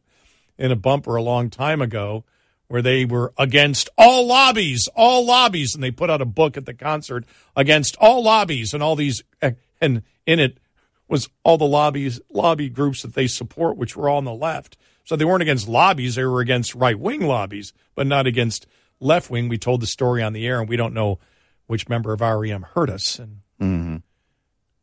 in 0.58 0.72
a 0.72 0.76
bumper 0.76 1.16
a 1.16 1.24
long 1.24 1.50
time 1.50 1.82
ago 1.82 2.26
where 2.68 2.82
they 2.82 3.06
were 3.06 3.34
against 3.38 3.90
all 3.98 4.28
lobbies, 4.28 4.88
all 4.96 5.26
lobbies. 5.26 5.74
And 5.74 5.84
they 5.84 5.92
put 5.92 6.10
out 6.10 6.22
a 6.22 6.26
book 6.26 6.58
at 6.58 6.66
the 6.66 6.74
concert 6.74 7.26
against 7.56 7.96
all 7.98 8.24
lobbies 8.24 8.74
and 8.74 8.84
all 8.84 8.96
these, 8.96 9.24
and 9.82 10.04
in 10.26 10.40
it 10.40 10.60
was 11.08 11.30
all 11.44 11.58
the 11.58 11.66
lobbies, 11.66 12.22
lobby 12.30 12.70
groups 12.70 13.02
that 13.02 13.16
they 13.16 13.26
support, 13.26 13.78
which 13.78 13.96
were 13.96 14.08
all 14.08 14.18
on 14.18 14.26
the 14.26 14.34
left. 14.34 14.78
So 15.10 15.16
they 15.16 15.26
weren't 15.26 15.42
against 15.42 15.68
lobbies, 15.68 16.14
they 16.14 16.24
were 16.24 16.40
against 16.40 16.76
right 16.76 16.98
wing 17.00 17.22
lobbies, 17.22 17.74
but 17.96 18.06
not 18.06 18.28
against 18.28 18.68
left 19.00 19.32
wing. 19.32 19.50
We 19.50 19.58
told 19.58 19.82
the 19.82 19.88
story 19.88 20.22
on 20.22 20.34
the 20.34 20.46
air, 20.46 20.60
and 20.60 20.70
we 20.70 20.76
don't 20.78 20.94
know 20.94 21.18
which 21.66 21.90
member 21.90 22.14
of 22.14 22.22
REM 22.22 22.62
heard 22.76 22.92
us 22.92 23.18
and 23.18 23.38
Mm-hmm. 23.60 23.96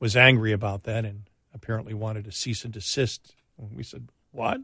was 0.01 0.17
angry 0.17 0.51
about 0.51 0.83
that 0.83 1.05
and 1.05 1.31
apparently 1.55 1.95
wanted 1.95 2.25
to 2.25 2.33
cease 2.33 2.65
and 2.65 2.73
desist. 2.75 3.37
We 3.57 3.85
said, 3.85 4.09
What? 4.33 4.63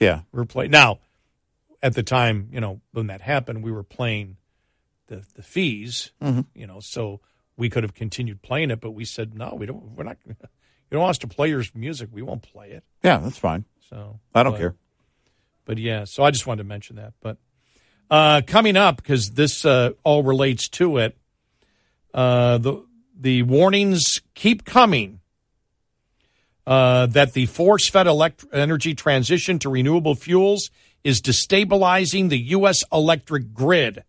Yeah. 0.00 0.22
We 0.32 0.38
were 0.38 0.44
playing. 0.44 0.72
Now, 0.72 0.98
at 1.80 1.94
the 1.94 2.02
time, 2.02 2.48
you 2.52 2.60
know, 2.60 2.80
when 2.90 3.06
that 3.06 3.20
happened, 3.20 3.62
we 3.62 3.70
were 3.70 3.84
playing 3.84 4.36
the, 5.06 5.22
the 5.36 5.44
fees, 5.44 6.10
Mhm. 6.20 6.46
you 6.56 6.66
know, 6.66 6.80
so 6.80 7.20
we 7.56 7.70
could 7.70 7.84
have 7.84 7.94
continued 7.94 8.42
playing 8.42 8.72
it, 8.72 8.80
but 8.80 8.90
we 8.90 9.04
said, 9.04 9.32
No, 9.32 9.54
we 9.56 9.64
don't, 9.64 9.92
we're 9.94 10.02
not, 10.02 10.16
you 10.26 10.34
don't 10.90 11.02
want 11.02 11.10
us 11.10 11.18
to 11.18 11.28
play 11.28 11.50
your 11.50 11.62
music. 11.72 12.08
We 12.12 12.20
won't 12.22 12.42
play 12.42 12.70
it. 12.72 12.82
Yeah, 13.04 13.18
that's 13.18 13.38
fine. 13.38 13.64
So 13.88 14.18
I 14.34 14.42
don't 14.42 14.54
but- 14.54 14.58
care. 14.58 14.74
But 15.68 15.76
yeah, 15.76 16.04
so 16.04 16.22
I 16.22 16.30
just 16.30 16.46
wanted 16.46 16.62
to 16.62 16.68
mention 16.68 16.96
that. 16.96 17.12
But 17.20 17.36
uh, 18.10 18.40
coming 18.46 18.74
up, 18.74 18.96
because 18.96 19.32
this 19.32 19.66
uh, 19.66 19.90
all 20.02 20.22
relates 20.22 20.66
to 20.70 20.96
it, 20.96 21.14
uh, 22.14 22.56
the 22.56 22.86
the 23.14 23.42
warnings 23.42 24.22
keep 24.34 24.64
coming 24.64 25.20
uh, 26.66 27.04
that 27.04 27.34
the 27.34 27.44
force-fed 27.44 28.06
elect- 28.06 28.46
energy 28.50 28.94
transition 28.94 29.58
to 29.58 29.68
renewable 29.68 30.14
fuels 30.14 30.70
is 31.04 31.20
destabilizing 31.20 32.30
the 32.30 32.38
U.S. 32.38 32.82
electric 32.90 33.52
grid. 33.52 34.04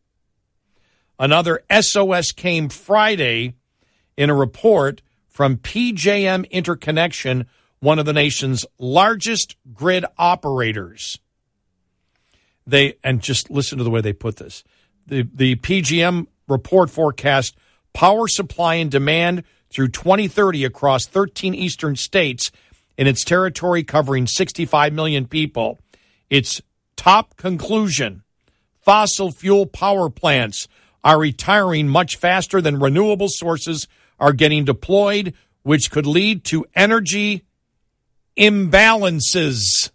Another 1.20 1.60
SOS 1.70 2.32
came 2.32 2.70
Friday 2.70 3.56
in 4.16 4.30
a 4.30 4.34
report 4.34 5.02
from 5.28 5.58
PJM 5.58 6.50
Interconnection, 6.52 7.48
one 7.82 8.00
of 8.00 8.06
the 8.06 8.14
nation's 8.14 8.66
largest 8.78 9.58
grid 9.74 10.06
operators. 10.18 11.20
They 12.70 12.96
and 13.04 13.22
just 13.22 13.50
listen 13.50 13.78
to 13.78 13.84
the 13.84 13.90
way 13.90 14.02
they 14.02 14.14
put 14.14 14.38
this. 14.38 14.64
The 15.08 15.28
the 15.34 15.56
PJM 15.56 16.28
report 16.48 16.90
forecast 16.90 17.56
power 17.94 18.28
supply 18.28 18.76
and 18.76 18.92
demand 18.92 19.44
through 19.70 19.90
2030 19.90 20.66
across 20.66 21.06
13 21.06 21.54
eastern 21.54 21.96
states 21.96 22.52
in 22.98 23.08
its 23.08 23.24
territory 23.24 23.84
covering 23.84 24.28
65 24.28 24.94
million 24.94 25.26
people. 25.28 25.80
Its 26.30 26.62
top 26.96 27.38
conclusion 27.38 28.24
fossil 28.82 29.32
fuel 29.32 29.66
power 29.66 30.10
plants 30.10 30.68
are 31.04 31.20
retiring 31.20 31.88
much 31.88 32.18
faster 32.18 32.62
than 32.62 32.80
renewable 32.80 33.30
sources 33.30 33.88
are 34.20 34.34
getting 34.34 34.66
deployed, 34.66 35.34
which 35.64 35.92
could 35.92 36.06
lead 36.06 36.44
to 36.44 36.66
energy 36.76 37.46
imbalances. 38.38 39.92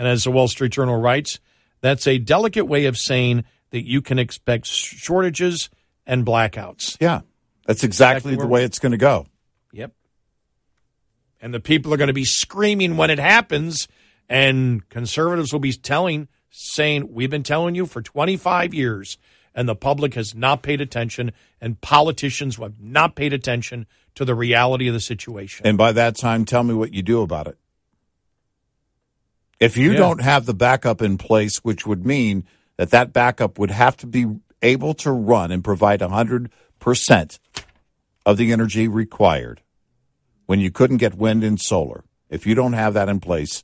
And 0.00 0.08
as 0.08 0.24
the 0.24 0.30
Wall 0.30 0.48
Street 0.48 0.72
Journal 0.72 0.98
writes, 0.98 1.40
that's 1.82 2.06
a 2.06 2.16
delicate 2.16 2.64
way 2.64 2.86
of 2.86 2.96
saying 2.96 3.44
that 3.68 3.86
you 3.86 4.00
can 4.00 4.18
expect 4.18 4.64
shortages 4.64 5.68
and 6.06 6.24
blackouts. 6.24 6.96
Yeah. 6.98 7.20
That's 7.66 7.84
exactly 7.84 8.34
the 8.34 8.46
way 8.46 8.64
it's 8.64 8.78
going 8.78 8.92
to 8.92 8.98
go. 8.98 9.26
Yep. 9.74 9.92
And 11.42 11.52
the 11.52 11.60
people 11.60 11.92
are 11.92 11.98
going 11.98 12.08
to 12.08 12.14
be 12.14 12.24
screaming 12.24 12.96
when 12.96 13.10
it 13.10 13.18
happens, 13.18 13.88
and 14.26 14.88
conservatives 14.88 15.52
will 15.52 15.60
be 15.60 15.74
telling, 15.74 16.28
saying, 16.48 17.12
We've 17.12 17.28
been 17.28 17.42
telling 17.42 17.74
you 17.74 17.84
for 17.84 18.00
25 18.00 18.72
years, 18.72 19.18
and 19.54 19.68
the 19.68 19.76
public 19.76 20.14
has 20.14 20.34
not 20.34 20.62
paid 20.62 20.80
attention, 20.80 21.32
and 21.60 21.78
politicians 21.82 22.56
have 22.56 22.80
not 22.80 23.16
paid 23.16 23.34
attention 23.34 23.86
to 24.14 24.24
the 24.24 24.34
reality 24.34 24.88
of 24.88 24.94
the 24.94 25.00
situation. 25.00 25.66
And 25.66 25.76
by 25.76 25.92
that 25.92 26.16
time, 26.16 26.46
tell 26.46 26.62
me 26.62 26.72
what 26.72 26.94
you 26.94 27.02
do 27.02 27.20
about 27.20 27.48
it. 27.48 27.58
If 29.60 29.76
you 29.76 29.92
Yeah. 29.92 29.98
don't 29.98 30.22
have 30.22 30.46
the 30.46 30.54
backup 30.54 31.02
in 31.02 31.18
place, 31.18 31.58
which 31.58 31.86
would 31.86 32.04
mean 32.06 32.44
that 32.78 32.90
that 32.90 33.12
backup 33.12 33.58
would 33.58 33.70
have 33.70 33.96
to 33.98 34.06
be 34.06 34.26
able 34.62 34.94
to 34.94 35.12
run 35.12 35.52
and 35.52 35.62
provide 35.62 36.00
100% 36.00 37.38
of 38.24 38.36
the 38.38 38.52
energy 38.52 38.88
required 38.88 39.60
when 40.46 40.60
you 40.60 40.70
couldn't 40.70 40.96
get 40.96 41.14
wind 41.14 41.44
and 41.44 41.60
solar. 41.60 42.04
If 42.30 42.46
you 42.46 42.54
don't 42.54 42.72
have 42.72 42.94
that 42.94 43.08
in 43.08 43.20
place, 43.20 43.62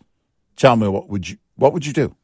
tell 0.55 0.77
me 0.77 0.86
what 0.89 1.09
would 1.09 1.28
you 1.31 1.39
what 1.56 1.73
would 1.73 1.86
you 1.86 1.93
do? 1.94 2.14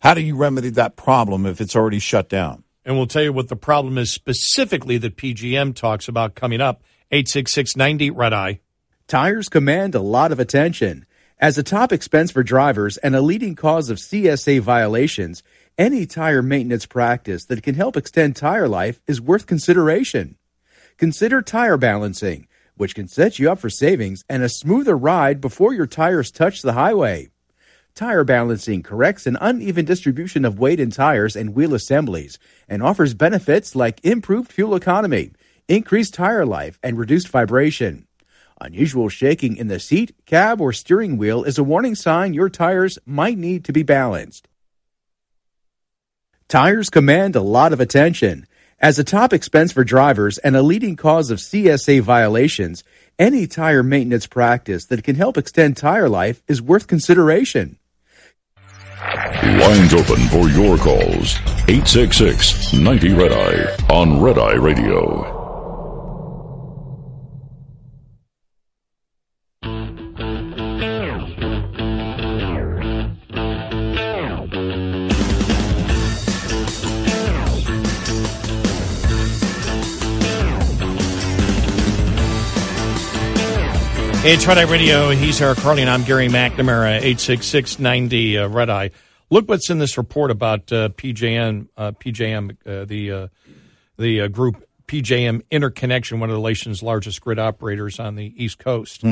How 0.00 0.12
do 0.12 0.20
you 0.20 0.36
remedy 0.36 0.68
that 0.70 0.96
problem 0.96 1.46
if 1.46 1.60
it's 1.62 1.74
already 1.74 1.98
shut 1.98 2.28
down? 2.28 2.64
And 2.84 2.96
we'll 2.96 3.06
tell 3.06 3.22
you 3.22 3.32
what 3.32 3.48
the 3.48 3.56
problem 3.56 3.96
is 3.96 4.12
specifically 4.12 4.98
that 4.98 5.16
PJM 5.16 5.74
talks 5.74 6.06
about 6.08 6.34
coming 6.34 6.60
up. 6.60 6.82
866 7.10 7.76
90 7.76 8.10
Red 8.10 8.34
Eye. 8.34 8.60
Tires 9.06 9.50
command 9.50 9.94
a 9.94 10.00
lot 10.00 10.32
of 10.32 10.40
attention. 10.40 11.04
As 11.38 11.58
a 11.58 11.62
top 11.62 11.92
expense 11.92 12.30
for 12.30 12.42
drivers 12.42 12.96
and 12.96 13.14
a 13.14 13.20
leading 13.20 13.54
cause 13.54 13.90
of 13.90 13.98
CSA 13.98 14.60
violations, 14.60 15.42
Any 15.76 16.06
tire 16.06 16.40
maintenance 16.40 16.86
practice 16.86 17.44
that 17.46 17.62
can 17.62 17.74
help 17.74 17.96
extend 17.96 18.36
tire 18.36 18.68
life 18.68 19.02
is 19.08 19.20
worth 19.20 19.46
consideration. 19.46 20.36
Consider 20.98 21.42
tire 21.42 21.76
balancing, 21.76 22.46
which 22.76 22.94
can 22.94 23.08
set 23.08 23.40
you 23.40 23.50
up 23.50 23.58
for 23.58 23.68
savings 23.68 24.24
and 24.28 24.42
a 24.42 24.48
smoother 24.48 24.96
ride 24.96 25.40
before 25.40 25.74
your 25.74 25.88
tires 25.88 26.30
touch 26.30 26.62
the 26.62 26.74
highway. 26.74 27.28
Tire 27.96 28.24
balancing 28.24 28.84
corrects 28.84 29.26
an 29.26 29.36
uneven 29.40 29.84
distribution 29.84 30.44
of 30.44 30.60
weight 30.60 30.78
in 30.78 30.90
tires 30.90 31.34
and 31.34 31.54
wheel 31.56 31.74
assemblies 31.74 32.38
and 32.68 32.80
offers 32.80 33.12
benefits 33.12 33.74
like 33.74 34.04
improved 34.04 34.52
fuel 34.52 34.76
economy, 34.76 35.32
increased 35.66 36.14
tire 36.14 36.46
life, 36.46 36.78
and 36.82 36.96
reduced 36.96 37.28
vibration. 37.28 38.06
Unusual 38.60 39.08
shaking 39.08 39.56
in 39.56 39.68
the 39.68 39.80
seat, 39.80 40.14
cab, 40.26 40.60
or 40.60 40.72
steering 40.72 41.16
wheel 41.16 41.42
is 41.42 41.58
a 41.58 41.64
warning 41.64 41.94
sign 41.94 42.34
your 42.34 42.48
tires 42.48 42.98
might 43.04 43.36
need 43.36 43.64
to 43.64 43.72
be 43.72 43.82
balanced. 43.82 44.48
Tires 46.48 46.88
command 46.88 47.34
a 47.34 47.42
lot 47.42 47.72
of 47.72 47.80
attention. 47.80 48.46
As 48.78 48.98
a 48.98 49.04
top 49.04 49.32
expense 49.32 49.72
for 49.72 49.82
drivers 49.82 50.38
and 50.38 50.54
a 50.54 50.62
leading 50.62 50.94
cause 50.94 51.30
of 51.30 51.38
CSA 51.38 52.00
violations, 52.02 52.84
any 53.18 53.46
tire 53.46 53.82
maintenance 53.82 54.26
practice 54.26 54.86
that 54.86 55.02
can 55.02 55.16
help 55.16 55.36
extend 55.36 55.76
tire 55.76 56.08
life 56.08 56.42
is 56.46 56.62
worth 56.62 56.86
consideration. 56.86 57.78
Lines 59.42 59.94
open 59.94 60.16
for 60.28 60.48
your 60.48 60.76
calls. 60.78 61.36
866 61.68 62.72
90 62.74 63.14
Red 63.14 63.32
Eye 63.32 63.76
on 63.92 64.20
Red 64.20 64.38
Eye 64.38 64.54
Radio. 64.54 65.33
It's 84.26 84.46
Red 84.46 84.56
Eye 84.56 84.62
Radio. 84.62 85.10
He's 85.10 85.42
Eric 85.42 85.58
Harley, 85.58 85.82
and 85.82 85.90
I'm 85.90 86.02
Gary 86.02 86.28
McNamara, 86.28 86.96
86690 87.02 88.38
uh, 88.38 88.48
Red 88.48 88.70
Eye. 88.70 88.90
Look 89.28 89.50
what's 89.50 89.68
in 89.68 89.78
this 89.78 89.98
report 89.98 90.30
about 90.30 90.72
uh, 90.72 90.88
PJM, 90.88 91.68
uh, 91.76 91.92
PJM, 91.92 92.56
uh, 92.66 92.86
the 92.86 93.12
uh, 93.12 93.28
the 93.98 94.22
uh, 94.22 94.28
group 94.28 94.66
PJM 94.86 95.42
Interconnection, 95.50 96.20
one 96.20 96.30
of 96.30 96.36
the 96.36 96.42
nation's 96.42 96.82
largest 96.82 97.20
grid 97.20 97.38
operators 97.38 98.00
on 98.00 98.14
the 98.14 98.32
East 98.42 98.58
Coast. 98.58 99.04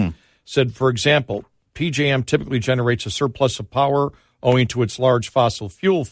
Said, 0.47 0.75
for 0.75 0.89
example, 0.89 1.45
PJM 1.75 2.25
typically 2.25 2.59
generates 2.59 3.05
a 3.05 3.11
surplus 3.11 3.61
of 3.61 3.71
power 3.71 4.15
owing 4.43 4.67
to 4.69 4.81
its 4.81 4.99
large 4.99 5.29
fossil 5.29 5.69
fuel 5.69 6.07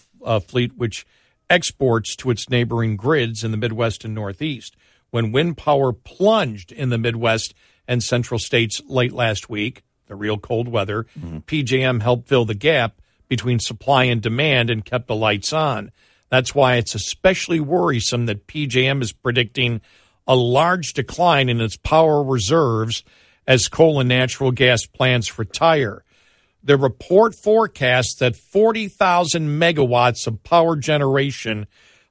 fleet, 0.46 0.76
which 0.76 1.06
exports 1.48 2.14
to 2.16 2.30
its 2.30 2.50
neighboring 2.50 2.96
grids 2.96 3.44
in 3.44 3.50
the 3.50 3.56
Midwest 3.56 4.04
and 4.04 4.14
Northeast. 4.14 4.76
When 5.08 5.32
wind 5.32 5.56
power 5.56 5.94
plunged 5.94 6.70
in 6.70 6.90
the 6.90 6.98
Midwest 6.98 7.54
and 7.90 8.02
central 8.04 8.38
states 8.38 8.80
late 8.86 9.12
last 9.12 9.50
week, 9.50 9.82
the 10.06 10.14
real 10.14 10.38
cold 10.38 10.68
weather, 10.68 11.06
PJM 11.46 12.00
helped 12.00 12.28
fill 12.28 12.44
the 12.44 12.54
gap 12.54 13.02
between 13.26 13.58
supply 13.58 14.04
and 14.04 14.22
demand 14.22 14.70
and 14.70 14.84
kept 14.84 15.08
the 15.08 15.14
lights 15.16 15.52
on. 15.52 15.90
That's 16.30 16.54
why 16.54 16.76
it's 16.76 16.94
especially 16.94 17.58
worrisome 17.58 18.26
that 18.26 18.46
PJM 18.46 19.02
is 19.02 19.10
predicting 19.10 19.80
a 20.28 20.36
large 20.36 20.92
decline 20.92 21.48
in 21.48 21.60
its 21.60 21.76
power 21.76 22.22
reserves 22.22 23.02
as 23.44 23.66
coal 23.66 23.98
and 23.98 24.08
natural 24.08 24.52
gas 24.52 24.86
plants 24.86 25.36
retire. 25.36 26.04
The 26.62 26.76
report 26.76 27.34
forecasts 27.34 28.14
that 28.20 28.36
40,000 28.36 29.60
megawatts 29.60 30.28
of 30.28 30.44
power 30.44 30.76
generation, 30.76 31.66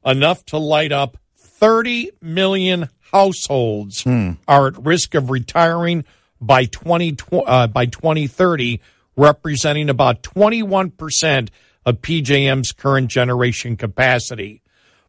enough 0.05 0.43
to 0.47 0.57
light 0.57 0.91
up 0.91 1.17
30 1.37 2.11
million 2.21 2.89
households, 3.11 4.03
are 4.47 4.67
at 4.67 4.85
risk 4.85 5.15
of 5.15 5.29
retiring 5.29 6.05
by 6.41 6.65
20, 6.65 7.17
uh, 7.45 7.67
by 7.67 7.85
2030, 7.85 8.79
representing 9.15 9.89
about 9.89 10.23
21% 10.23 11.49
of 11.85 12.01
PJM's 12.01 12.71
current 12.71 13.09
generation 13.09 13.75
capacity. 13.75 14.61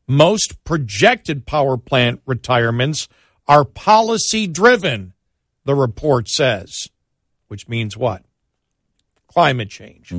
Most 0.06 0.62
projected 0.64 1.46
power 1.46 1.76
plant 1.76 2.20
retirements 2.26 3.08
are 3.46 3.64
policy 3.64 4.46
driven, 4.46 5.12
the 5.64 5.74
report 5.74 6.28
says, 6.28 6.88
which 7.48 7.68
means 7.68 7.96
what? 7.96 8.24
Climate 9.28 9.70
change. 9.70 10.10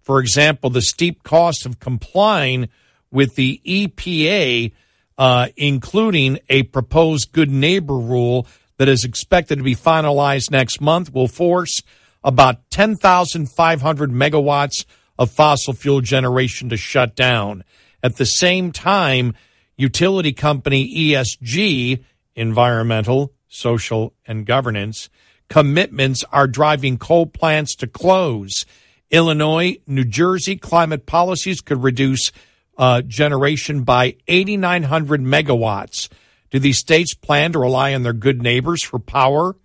For 0.00 0.20
example, 0.20 0.70
the 0.70 0.80
steep 0.80 1.22
cost 1.22 1.66
of 1.66 1.80
complying 1.80 2.68
with 3.10 3.34
the 3.34 3.60
EPA, 3.66 4.72
uh, 5.18 5.48
including 5.56 6.38
a 6.48 6.62
proposed 6.62 7.32
good 7.32 7.50
neighbor 7.50 7.98
rule 7.98 8.46
that 8.76 8.88
is 8.88 9.04
expected 9.04 9.58
to 9.58 9.64
be 9.64 9.74
finalized 9.74 10.50
next 10.50 10.80
month, 10.80 11.12
will 11.12 11.28
force 11.28 11.82
about 12.22 12.70
10,500 12.70 14.10
megawatts 14.10 14.84
of 15.18 15.30
fossil 15.30 15.74
fuel 15.74 16.00
generation 16.00 16.68
to 16.68 16.76
shut 16.76 17.16
down. 17.16 17.64
At 18.02 18.16
the 18.16 18.24
same 18.24 18.70
time, 18.70 19.34
utility 19.76 20.32
company 20.32 20.94
ESG, 20.94 22.04
environmental, 22.36 23.32
social, 23.48 24.14
and 24.26 24.46
governance, 24.46 25.10
commitments 25.48 26.22
are 26.30 26.46
driving 26.46 26.98
coal 26.98 27.26
plants 27.26 27.74
to 27.76 27.86
close. 27.86 28.64
Illinois, 29.10 29.78
New 29.86 30.04
Jersey 30.04 30.56
climate 30.56 31.06
policies 31.06 31.60
could 31.60 31.82
reduce 31.82 32.30
uh, 32.78 33.02
generation 33.02 33.82
by 33.82 34.16
8,900 34.28 35.20
megawatts. 35.20 36.08
Do 36.50 36.58
these 36.58 36.78
states 36.78 37.14
plan 37.14 37.52
to 37.52 37.58
rely 37.58 37.92
on 37.94 38.04
their 38.04 38.12
good 38.12 38.40
neighbors 38.40 38.84
for 38.84 38.98
power? 38.98 39.56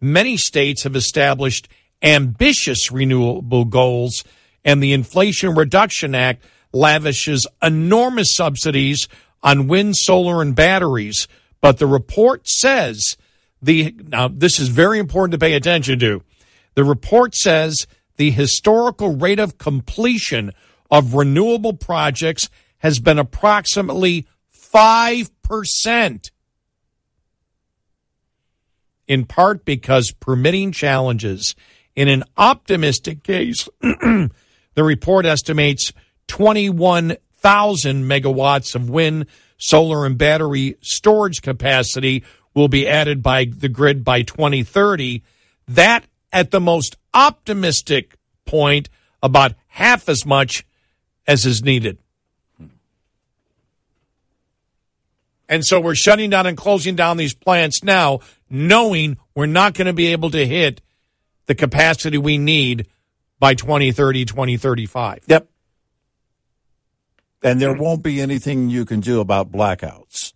Many 0.00 0.36
states 0.36 0.84
have 0.84 0.94
established 0.94 1.68
ambitious 2.02 2.92
renewable 2.92 3.64
goals, 3.64 4.22
and 4.64 4.82
the 4.82 4.92
Inflation 4.92 5.54
Reduction 5.54 6.14
Act 6.14 6.44
lavishes 6.72 7.46
enormous 7.62 8.34
subsidies 8.34 9.08
on 9.42 9.66
wind, 9.66 9.96
solar, 9.96 10.42
and 10.42 10.54
batteries. 10.54 11.26
But 11.60 11.78
the 11.78 11.86
report 11.86 12.46
says 12.46 13.16
the 13.60 13.94
now 14.06 14.28
this 14.28 14.60
is 14.60 14.68
very 14.68 14.98
important 14.98 15.32
to 15.32 15.38
pay 15.38 15.54
attention 15.54 15.98
to. 16.00 16.22
The 16.74 16.84
report 16.84 17.34
says 17.34 17.86
the 18.16 18.30
historical 18.30 19.16
rate 19.16 19.40
of 19.40 19.58
completion 19.58 20.52
of 20.90 21.14
renewable 21.14 21.74
projects 21.74 22.48
has 22.78 22.98
been 22.98 23.18
approximately 23.18 24.26
5%. 24.72 26.30
In 29.06 29.24
part 29.24 29.64
because 29.64 30.12
permitting 30.12 30.72
challenges. 30.72 31.54
In 31.96 32.08
an 32.08 32.24
optimistic 32.36 33.22
case, 33.22 33.68
the 33.80 34.30
report 34.76 35.26
estimates 35.26 35.92
21,000 36.28 38.04
megawatts 38.04 38.74
of 38.74 38.90
wind, 38.90 39.26
solar, 39.56 40.06
and 40.06 40.16
battery 40.16 40.76
storage 40.80 41.42
capacity 41.42 42.22
will 42.54 42.68
be 42.68 42.86
added 42.86 43.22
by 43.22 43.46
the 43.46 43.68
grid 43.68 44.04
by 44.04 44.22
2030. 44.22 45.22
That, 45.66 46.04
at 46.32 46.50
the 46.50 46.60
most 46.60 46.96
optimistic 47.14 48.14
point, 48.44 48.88
about 49.22 49.54
half 49.66 50.08
as 50.08 50.24
much 50.24 50.64
as 51.28 51.46
is 51.46 51.62
needed. 51.62 51.98
And 55.48 55.64
so 55.64 55.80
we're 55.80 55.94
shutting 55.94 56.30
down 56.30 56.46
and 56.46 56.56
closing 56.56 56.96
down 56.96 57.16
these 57.16 57.34
plants 57.34 57.84
now, 57.84 58.20
knowing 58.50 59.18
we're 59.34 59.46
not 59.46 59.74
going 59.74 59.86
to 59.86 59.92
be 59.92 60.08
able 60.08 60.30
to 60.30 60.46
hit 60.46 60.80
the 61.46 61.54
capacity 61.54 62.18
we 62.18 62.36
need 62.36 62.86
by 63.38 63.54
2030, 63.54 64.24
2035. 64.24 65.24
Yep. 65.26 65.48
And 67.42 67.60
there 67.60 67.72
won't 67.72 68.02
be 68.02 68.20
anything 68.20 68.68
you 68.68 68.84
can 68.84 69.00
do 69.00 69.20
about 69.20 69.52
blackouts. 69.52 70.32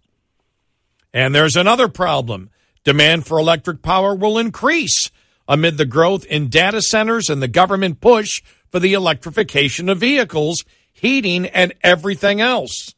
And 1.12 1.34
there's 1.34 1.56
another 1.56 1.88
problem. 1.88 2.50
Demand 2.84 3.26
for 3.26 3.38
electric 3.38 3.82
power 3.82 4.14
will 4.14 4.38
increase 4.38 5.10
amid 5.48 5.76
the 5.76 5.84
growth 5.84 6.24
in 6.26 6.48
data 6.48 6.80
centers 6.80 7.28
and 7.28 7.42
the 7.42 7.48
government 7.48 8.00
push 8.00 8.40
for 8.68 8.80
the 8.80 8.94
electrification 8.94 9.88
of 9.88 9.98
vehicles, 9.98 10.64
heating, 11.02 11.46
and 11.46 11.74
everything 11.82 12.40
else. 12.40 12.94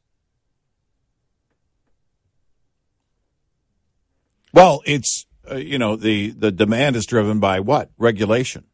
Well, 4.53 4.83
it's 4.85 5.25
uh, 5.51 5.57
you 5.57 5.79
know 5.79 5.97
the 5.97 6.31
the 6.31 6.53
demand 6.53 6.97
is 6.97 7.07
driven 7.07 7.41
by 7.41 7.61
what 7.61 7.91
regulation. 7.97 8.65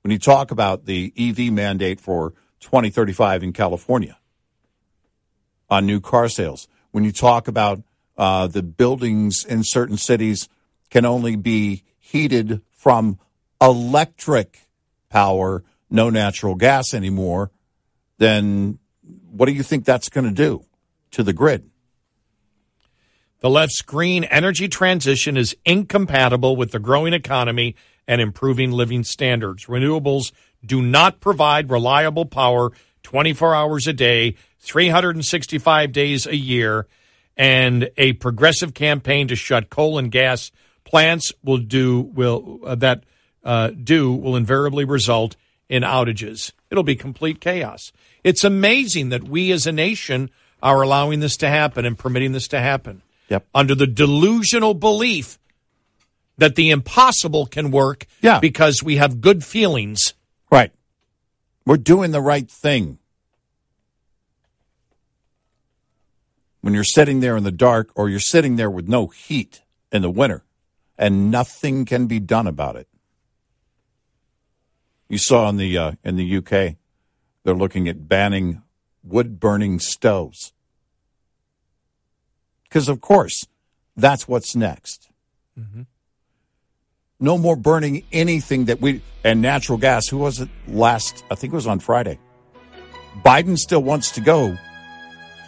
When 0.00 0.10
you 0.10 0.18
talk 0.18 0.50
about 0.50 0.86
the 0.86 1.12
EV 1.16 1.52
mandate 1.52 2.00
for 2.00 2.30
2035 2.60 3.42
in 3.44 3.52
California 3.52 4.16
on 5.68 5.86
new 5.86 6.00
car 6.00 6.28
sales, 6.28 6.66
when 6.90 7.04
you 7.04 7.12
talk 7.12 7.46
about 7.46 7.82
uh, 8.16 8.46
the 8.46 8.62
buildings 8.62 9.44
in 9.44 9.64
certain 9.64 9.98
cities 9.98 10.48
can 10.90 11.04
only 11.04 11.36
be 11.36 11.84
heated 12.00 12.62
from 12.70 13.18
electric 13.60 14.66
power, 15.10 15.62
no 15.90 16.08
natural 16.10 16.54
gas 16.54 16.94
anymore, 16.94 17.50
then 18.22 18.78
what 19.30 19.46
do 19.46 19.52
you 19.52 19.62
think 19.62 19.84
that's 19.84 20.08
going 20.08 20.26
to 20.26 20.30
do 20.30 20.64
to 21.12 21.22
the 21.22 21.32
grid? 21.32 21.68
The 23.40 23.50
left's 23.50 23.82
green 23.82 24.24
energy 24.24 24.68
transition 24.68 25.36
is 25.36 25.56
incompatible 25.64 26.54
with 26.54 26.70
the 26.70 26.78
growing 26.78 27.12
economy 27.12 27.74
and 28.06 28.20
improving 28.20 28.70
living 28.70 29.02
standards. 29.02 29.66
Renewables 29.66 30.30
do 30.64 30.80
not 30.80 31.20
provide 31.20 31.70
reliable 31.70 32.24
power 32.24 32.70
24 33.02 33.54
hours 33.54 33.86
a 33.88 33.92
day, 33.92 34.36
365 34.60 35.90
days 35.90 36.26
a 36.26 36.36
year, 36.36 36.86
and 37.36 37.90
a 37.96 38.12
progressive 38.14 38.74
campaign 38.74 39.26
to 39.26 39.34
shut 39.34 39.70
coal 39.70 39.98
and 39.98 40.12
gas 40.12 40.52
plants 40.84 41.32
will 41.42 41.58
do 41.58 42.00
will 42.00 42.60
uh, 42.64 42.74
that 42.76 43.04
uh, 43.42 43.70
do 43.70 44.12
will 44.12 44.36
invariably 44.36 44.84
result 44.84 45.36
in 45.72 45.82
outages. 45.84 46.52
It'll 46.70 46.84
be 46.84 46.94
complete 46.96 47.40
chaos. 47.40 47.92
It's 48.22 48.44
amazing 48.44 49.08
that 49.08 49.24
we 49.24 49.50
as 49.52 49.66
a 49.66 49.72
nation 49.72 50.28
are 50.62 50.82
allowing 50.82 51.20
this 51.20 51.34
to 51.38 51.48
happen 51.48 51.86
and 51.86 51.98
permitting 51.98 52.32
this 52.32 52.46
to 52.48 52.60
happen. 52.60 53.00
Yep. 53.30 53.46
Under 53.54 53.74
the 53.74 53.86
delusional 53.86 54.74
belief 54.74 55.38
that 56.36 56.56
the 56.56 56.68
impossible 56.68 57.46
can 57.46 57.70
work 57.70 58.06
Yeah. 58.20 58.38
because 58.38 58.82
we 58.82 58.96
have 58.96 59.22
good 59.22 59.42
feelings. 59.44 60.12
Right. 60.50 60.72
We're 61.64 61.78
doing 61.78 62.10
the 62.10 62.20
right 62.20 62.50
thing. 62.50 62.98
When 66.60 66.74
you're 66.74 66.84
sitting 66.84 67.20
there 67.20 67.36
in 67.38 67.44
the 67.44 67.50
dark 67.50 67.90
or 67.94 68.10
you're 68.10 68.20
sitting 68.20 68.56
there 68.56 68.70
with 68.70 68.88
no 68.88 69.06
heat 69.06 69.62
in 69.90 70.02
the 70.02 70.10
winter 70.10 70.44
and 70.98 71.30
nothing 71.30 71.86
can 71.86 72.06
be 72.06 72.20
done 72.20 72.46
about 72.46 72.76
it. 72.76 72.88
You 75.12 75.18
saw 75.18 75.50
in 75.50 75.58
the 75.58 75.76
uh, 75.76 75.92
in 76.02 76.16
the 76.16 76.38
UK 76.38 76.76
they're 77.44 77.54
looking 77.54 77.86
at 77.86 78.08
banning 78.08 78.62
wood 79.04 79.38
burning 79.38 79.78
stoves. 79.78 80.54
Cuz 82.70 82.88
of 82.88 83.02
course, 83.02 83.46
that's 83.94 84.26
what's 84.26 84.56
next. 84.56 85.10
No 87.20 87.36
more 87.36 87.56
burning 87.56 88.04
anything 88.10 88.64
that 88.64 88.80
we 88.80 89.02
and 89.22 89.42
natural 89.42 89.76
gas. 89.76 90.08
Who 90.08 90.16
was 90.16 90.40
it 90.40 90.48
last? 90.66 91.24
I 91.30 91.34
think 91.34 91.52
it 91.52 91.56
was 91.56 91.66
on 91.66 91.78
Friday. 91.80 92.18
Biden 93.22 93.58
still 93.58 93.82
wants 93.82 94.12
to 94.12 94.22
go 94.22 94.56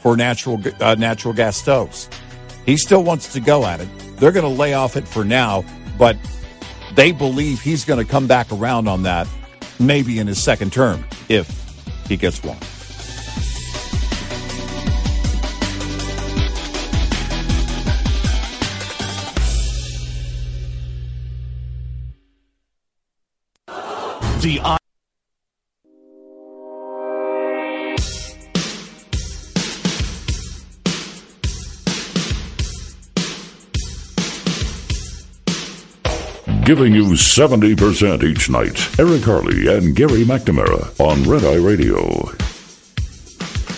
for 0.03 0.15
natural 0.15 0.61
uh, 0.79 0.95
natural 0.97 1.33
gas 1.33 1.57
stoves. 1.57 2.11
He 2.67 2.77
still 2.77 3.03
wants 3.03 3.33
to 3.33 3.41
go 3.41 3.65
at 3.65 3.81
it. 3.81 3.89
They're 4.19 4.31
going 4.31 4.45
to 4.45 4.61
lay 4.61 4.75
off 4.75 4.95
it 4.99 5.09
for 5.09 5.25
now, 5.25 5.65
but 5.97 6.19
they 6.95 7.13
believe 7.13 7.63
he's 7.63 7.87
going 7.87 8.05
to 8.05 8.11
come 8.13 8.27
back 8.27 8.53
around 8.53 8.89
on 8.89 9.05
that 9.05 9.27
maybe 9.79 10.19
in 10.19 10.27
his 10.27 10.43
second 10.43 10.73
term 10.73 11.05
if 11.29 11.49
he 12.09 12.17
gets 12.17 12.43
one. 12.43 12.59
The 24.41 24.61
Giving 36.65 36.95
you 36.95 37.09
70% 37.09 38.23
each 38.23 38.49
night. 38.49 38.99
Eric 38.99 39.23
Harley 39.23 39.67
and 39.67 39.95
Gary 39.95 40.25
McNamara 40.25 40.99
on 40.99 41.23
Red 41.25 41.45
Eye 41.45 41.57
Radio. 41.57 42.23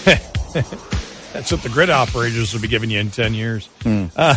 That's 1.32 1.50
what 1.50 1.64
the 1.64 1.68
grid 1.68 1.90
operators 1.90 2.54
will 2.54 2.60
be 2.60 2.68
giving 2.68 2.88
you 2.88 3.00
in 3.00 3.10
10 3.10 3.34
years. 3.34 3.66
Hmm. 3.82 4.06
Uh, 4.16 4.34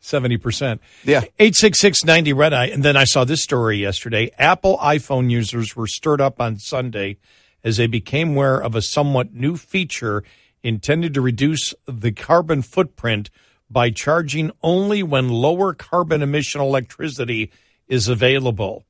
70%. 0.00 0.78
Yeah. 1.04 1.20
86690 1.38 2.32
Red 2.32 2.54
Eye. 2.54 2.68
And 2.68 2.82
then 2.82 2.96
I 2.96 3.04
saw 3.04 3.24
this 3.24 3.42
story 3.42 3.76
yesterday. 3.76 4.30
Apple 4.38 4.78
iPhone 4.78 5.30
users 5.30 5.76
were 5.76 5.86
stirred 5.86 6.22
up 6.22 6.40
on 6.40 6.58
Sunday 6.58 7.18
as 7.62 7.76
they 7.76 7.86
became 7.86 8.30
aware 8.30 8.58
of 8.58 8.74
a 8.74 8.80
somewhat 8.80 9.34
new 9.34 9.58
feature 9.58 10.24
intended 10.62 11.12
to 11.12 11.20
reduce 11.20 11.74
the 11.86 12.10
carbon 12.10 12.62
footprint 12.62 13.28
by 13.70 13.90
charging 13.90 14.50
only 14.62 15.02
when 15.02 15.28
lower 15.28 15.74
carbon 15.74 16.22
emission 16.22 16.62
electricity 16.62 17.50
is 17.92 18.08
available. 18.08 18.86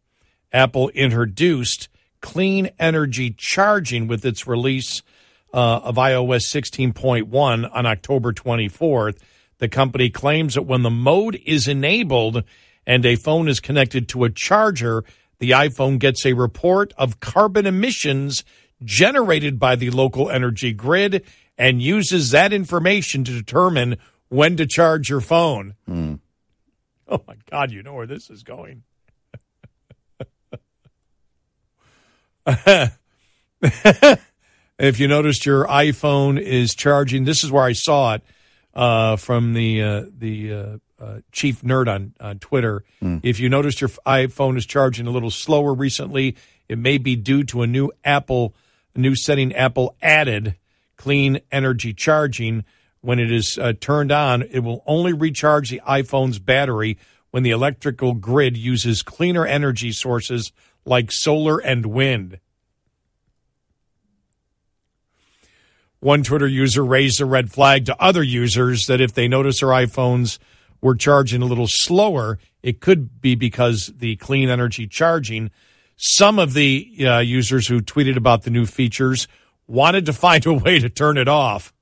Apple 0.53 0.89
introduced 0.91 1.89
clean 2.21 2.71
energy 2.79 3.35
charging 3.37 4.07
with 4.07 4.25
its 4.25 4.47
release 4.47 5.03
uh, 5.53 5.81
of 5.83 5.97
iOS 5.97 6.45
16.1 6.55 7.69
on 7.75 7.85
October 7.85 8.33
24th. 8.33 9.19
The 9.59 9.69
company 9.69 10.09
claims 10.09 10.55
that 10.55 10.63
when 10.63 10.83
the 10.83 10.91
mode 10.91 11.41
is 11.45 11.67
enabled 11.67 12.45
and 12.87 13.05
a 13.05 13.17
phone 13.17 13.49
is 13.49 13.59
connected 13.59 14.09
to 14.11 14.23
a 14.23 14.31
charger, 14.31 15.05
the 15.41 15.51
iPhone 15.51 15.99
gets 15.99 16.25
a 16.25 16.35
report 16.35 16.93
of 16.97 17.19
carbon 17.19 17.67
emissions 17.67 18.45
generated 18.85 19.59
by 19.59 19.75
the 19.75 19.91
local 19.91 20.31
energy 20.31 20.73
grid 20.73 21.25
and 21.59 21.83
uses 21.83 22.31
that 22.31 22.53
information 22.53 23.25
to 23.25 23.33
determine 23.33 23.97
when 24.29 24.57
to 24.57 24.67
charge 24.67 25.11
your 25.11 25.21
phone. 25.21 25.75
Oh 27.09 27.23
my 27.27 27.35
God, 27.51 27.73
you 27.73 27.83
know 27.83 27.95
where 27.95 28.07
this 28.07 28.31
is 28.31 28.45
going. 28.45 28.85
if 34.79 34.99
you 34.99 35.09
noticed 35.09 35.47
your 35.47 35.67
iPhone 35.67 36.41
is 36.41 36.75
charging, 36.75 37.25
this 37.25 37.45
is 37.45 37.53
where 37.53 37.65
I 37.65 37.73
saw 37.73 38.15
it 38.15 38.23
uh, 38.75 39.17
from 39.17 39.55
the 39.55 39.83
uh, 39.83 40.05
the 40.17 40.53
uh, 40.53 40.79
uh, 41.01 41.21
chief 41.31 41.63
nerd 41.63 41.89
on, 41.89 42.15
on 42.21 42.39
Twitter. 42.39 42.85
If 43.23 43.41
you 43.41 43.49
noticed 43.49 43.81
your 43.81 43.91
iPhone 44.07 44.57
is 44.57 44.67
charging 44.67 45.07
a 45.07 45.11
little 45.11 45.31
slower 45.31 45.75
recently, 45.75 46.37
it 46.69 46.79
may 46.79 46.99
be 46.99 47.17
due 47.17 47.45
to 47.45 47.63
a 47.63 47.67
new 47.67 47.91
Apple, 48.05 48.55
a 48.95 48.99
new 48.99 49.15
setting 49.15 49.55
Apple 49.55 49.97
added, 50.01 50.57
clean 50.97 51.41
energy 51.51 51.93
charging. 51.93 52.65
When 53.01 53.19
it 53.19 53.33
is 53.33 53.59
uh, 53.59 53.73
turned 53.81 54.13
on, 54.13 54.43
it 54.43 54.61
will 54.61 54.85
only 54.87 55.13
recharge 55.13 55.71
the 55.71 55.83
iPhone's 55.89 56.39
battery 56.39 56.99
when 57.33 57.43
the 57.43 57.51
electrical 57.51 58.15
grid 58.15 58.57
uses 58.57 59.03
cleaner 59.03 59.45
energy 59.45 59.91
sources 59.91 60.53
like 60.85 61.13
solar 61.13 61.59
and 61.59 61.87
wind. 61.87 62.39
One 66.01 66.25
Twitter 66.25 66.49
user 66.49 66.85
raised 66.85 67.21
a 67.21 67.25
red 67.25 67.53
flag 67.53 67.87
to 67.87 68.03
other 68.03 68.25
users 68.25 68.87
that 68.87 69.01
if 69.01 69.15
they 69.15 69.29
notice 69.29 69.61
their 69.61 69.69
iPhones 69.69 70.39
were 70.81 70.97
charging 70.97 71.43
a 71.43 71.47
little 71.47 71.69
slower, 71.69 72.41
it 72.61 72.81
could 72.81 73.21
be 73.21 73.37
because 73.37 73.93
the 73.97 74.17
clean 74.17 74.49
energy 74.49 74.89
charging. 74.89 75.53
Some 75.97 76.41
of 76.41 76.55
the 76.55 77.07
uh, 77.07 77.19
users 77.21 77.69
who 77.69 77.81
tweeted 77.81 78.17
about 78.17 78.43
the 78.43 78.51
new 78.51 78.67
features 78.67 79.29
wanted 79.69 80.07
to 80.07 80.13
find 80.13 80.45
a 80.45 80.53
way 80.53 80.81
to 80.81 80.89
turn 80.89 81.17
it 81.17 81.29
off. 81.29 81.73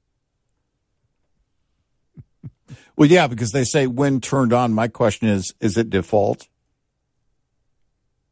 Well, 2.94 3.08
yeah, 3.08 3.26
because 3.26 3.52
they 3.52 3.64
say 3.64 3.86
when 3.86 4.20
turned 4.20 4.52
on. 4.52 4.74
My 4.74 4.86
question 4.86 5.28
is: 5.28 5.54
Is 5.58 5.78
it 5.78 5.88
default? 5.88 6.49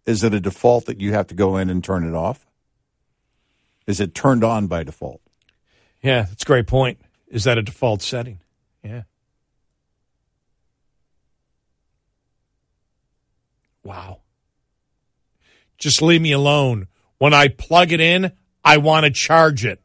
Is 0.09 0.25
it 0.25 0.33
a 0.33 0.41
default 0.41 0.87
that 0.87 1.03
you 1.03 1.13
have 1.13 1.27
to 1.27 1.35
go 1.35 1.59
in 1.59 1.69
and 1.69 1.85
turn 1.85 2.03
it 2.03 2.15
off? 2.15 2.47
Is 3.87 4.01
it 4.01 4.15
turned 4.15 4.43
on 4.43 4.67
by 4.67 4.83
default? 4.83 5.21
Yeah, 6.03 6.23
that's 6.23 6.45
a 6.45 6.47
great 6.47 6.67
point. 6.67 6.99
Is 7.27 7.45
that 7.45 7.59
a 7.59 7.63
default 7.63 8.01
setting? 8.01 8.41
Yeah. 8.83 9.03
Wow. 13.85 14.21
Just 15.77 16.01
leave 16.01 16.23
me 16.23 16.33
alone. 16.33 16.89
When 17.19 17.35
I 17.35 17.49
plug 17.49 17.93
it 17.93 18.01
in, 18.01 18.33
I 18.65 18.79
want 18.79 19.05
to 19.05 19.11
charge 19.11 19.67
it. 19.67 19.79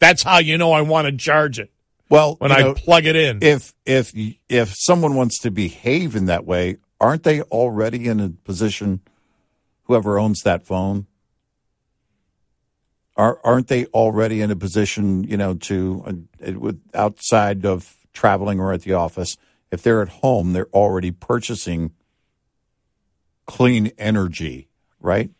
That's 0.00 0.22
how 0.22 0.36
you 0.36 0.58
know 0.58 0.72
I 0.72 0.82
want 0.82 1.06
to 1.06 1.16
charge 1.16 1.58
it. 1.58 1.70
Well, 2.10 2.36
when 2.40 2.52
I 2.52 2.60
know, 2.60 2.74
plug 2.74 3.06
it 3.06 3.16
in. 3.16 3.38
If 3.40 3.72
if 3.86 4.12
if 4.50 4.74
someone 4.74 5.14
wants 5.14 5.38
to 5.40 5.50
behave 5.50 6.14
in 6.14 6.26
that 6.26 6.44
way, 6.44 6.76
aren't 7.00 7.22
they 7.22 7.40
already 7.40 8.06
in 8.06 8.20
a 8.20 8.28
position? 8.28 9.00
Whoever 9.86 10.18
owns 10.18 10.42
that 10.42 10.66
phone, 10.66 11.06
are 13.16 13.40
aren't 13.44 13.68
they 13.68 13.86
already 13.86 14.42
in 14.42 14.50
a 14.50 14.56
position? 14.56 15.24
You 15.24 15.36
know, 15.36 15.54
to 15.54 16.26
uh, 16.44 16.72
outside 16.94 17.64
of 17.64 17.96
traveling 18.12 18.60
or 18.60 18.72
at 18.72 18.82
the 18.82 18.94
office, 18.94 19.36
if 19.70 19.82
they're 19.82 20.02
at 20.02 20.08
home, 20.08 20.52
they're 20.52 20.68
already 20.72 21.10
purchasing 21.10 21.92
clean 23.46 23.92
energy, 23.98 24.68
right? 25.00 25.30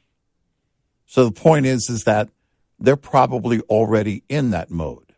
So 1.07 1.25
the 1.25 1.33
point 1.33 1.67
is, 1.67 1.89
is 1.89 2.05
that 2.05 2.29
they're 2.79 2.97
probably 2.97 3.61
already 3.63 4.23
in 4.29 4.51
that 4.51 4.71
mode. 4.71 5.13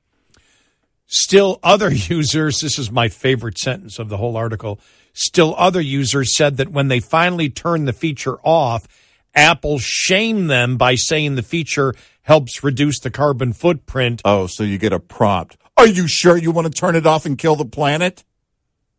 Still, 1.06 1.58
other 1.62 1.90
users, 1.92 2.60
this 2.60 2.78
is 2.78 2.90
my 2.90 3.08
favorite 3.08 3.58
sentence 3.58 3.98
of 3.98 4.08
the 4.08 4.16
whole 4.16 4.36
article. 4.36 4.80
Still, 5.12 5.54
other 5.56 5.80
users 5.80 6.36
said 6.36 6.58
that 6.58 6.68
when 6.68 6.88
they 6.88 7.00
finally 7.00 7.50
turned 7.50 7.88
the 7.88 7.92
feature 7.92 8.38
off, 8.42 8.86
Apple 9.34 9.78
shamed 9.78 10.50
them 10.50 10.76
by 10.76 10.94
saying 10.96 11.34
the 11.36 11.42
feature 11.42 11.94
helps 12.22 12.62
reduce 12.64 13.00
the 13.00 13.10
carbon 13.10 13.52
footprint. 13.52 14.20
Oh, 14.24 14.46
so 14.46 14.62
you 14.64 14.78
get 14.78 14.92
a 14.92 15.00
prompt. 15.00 15.56
Are 15.76 15.86
you 15.86 16.08
sure 16.08 16.36
you 16.36 16.50
want 16.50 16.66
to 16.66 16.72
turn 16.72 16.96
it 16.96 17.06
off 17.06 17.24
and 17.24 17.38
kill 17.38 17.54
the 17.56 17.64
planet? 17.64 18.24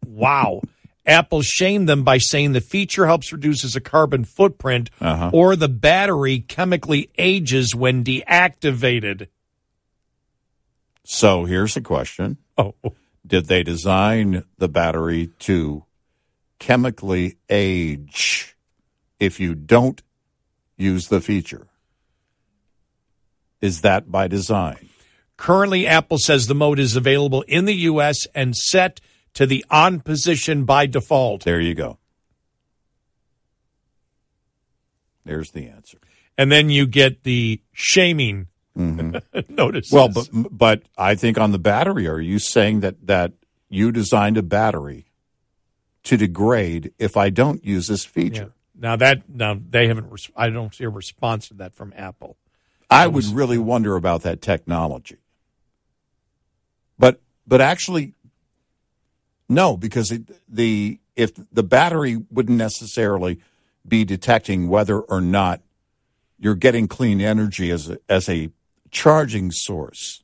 Wow. 0.06 0.62
Apple 1.06 1.42
shamed 1.42 1.90
them 1.90 2.04
by 2.04 2.20
saying 2.20 2.54
the 2.54 2.62
feature 2.62 3.06
helps 3.06 3.34
reduces 3.34 3.76
a 3.76 3.82
carbon 3.82 4.24
footprint 4.24 4.90
Uh-huh. 5.02 5.32
or 5.34 5.56
the 5.56 5.68
battery 5.68 6.40
chemically 6.40 7.10
ages 7.18 7.76
when 7.76 8.04
deactivated. 8.04 9.28
So 11.04 11.46
here's 11.46 11.74
the 11.74 11.82
question. 11.82 12.38
Oh. 12.58 12.76
Did 13.26 13.48
they 13.48 13.64
design 13.64 14.44
the 14.58 14.70
battery 14.70 15.32
to 15.40 15.86
chemically 16.60 17.38
age 17.50 18.56
if 19.20 19.40
you 19.40 19.56
don't 19.56 20.02
use 20.80 21.08
the 21.08 21.22
feature? 21.22 21.68
Is 23.62 23.82
that 23.82 24.12
by 24.12 24.28
design? 24.28 24.90
Currently, 25.38 25.86
Apple 25.86 26.18
says 26.18 26.48
the 26.48 26.56
mode 26.56 26.80
is 26.80 26.96
available 26.96 27.44
in 27.44 27.66
the 27.66 27.76
U.S. 27.76 28.26
and 28.34 28.56
set 28.56 29.00
to 29.34 29.46
the 29.46 29.64
on 29.70 30.00
position 30.00 30.66
by 30.66 30.86
default. 30.86 31.44
There 31.44 31.62
you 31.62 31.76
go. 31.76 31.98
There's 35.26 35.52
the 35.52 35.68
answer. 35.68 36.00
And 36.38 36.52
then 36.52 36.70
you 36.70 36.88
get 36.88 37.24
the 37.24 37.62
shaming. 37.74 38.48
Mm-hmm. 38.78 39.18
Well, 39.92 40.10
but 40.10 40.30
but 40.34 40.84
I 40.98 41.16
think 41.16 41.38
on 41.38 41.52
the 41.52 41.60
battery, 41.60 42.08
are 42.08 42.20
you 42.20 42.40
saying 42.40 42.80
that 42.80 43.08
that 43.08 43.34
you 43.68 43.92
designed 43.92 44.38
a 44.38 44.42
battery 44.42 45.06
to 46.04 46.16
degrade 46.16 46.94
if 46.98 47.18
I 47.18 47.30
don't 47.30 47.64
use 47.66 47.88
this 47.88 48.06
feature? 48.06 48.54
Now 48.80 48.96
that 48.96 49.30
now 49.30 49.60
they 49.70 49.88
haven't. 49.88 50.10
res- 50.10 50.32
I 50.36 50.50
don't 50.50 50.74
see 50.74 50.86
a 50.86 50.90
response 50.90 51.50
to 51.50 51.54
that 51.56 51.76
from 51.76 51.94
Apple. 51.96 52.38
I 52.90 53.08
would 53.08 53.26
really 53.26 53.58
wonder 53.58 53.96
about 53.96 54.24
that 54.24 54.42
technology. 54.42 55.18
But 56.98 57.22
but 57.46 57.62
actually, 57.62 58.14
no, 59.48 59.78
because 59.78 60.12
it, 60.12 60.24
the 60.48 61.00
if 61.16 61.32
the 61.52 61.64
battery 61.64 62.18
wouldn't 62.32 62.58
necessarily 62.58 63.40
be 63.88 64.06
detecting 64.06 64.70
whether 64.70 65.00
or 65.00 65.22
not 65.22 65.62
you're 66.38 66.56
getting 66.56 66.88
clean 66.88 67.20
energy 67.20 67.70
as 67.70 67.90
a, 67.90 68.00
as 68.08 68.30
a 68.30 68.50
charging 68.92 69.52
source. 69.52 70.24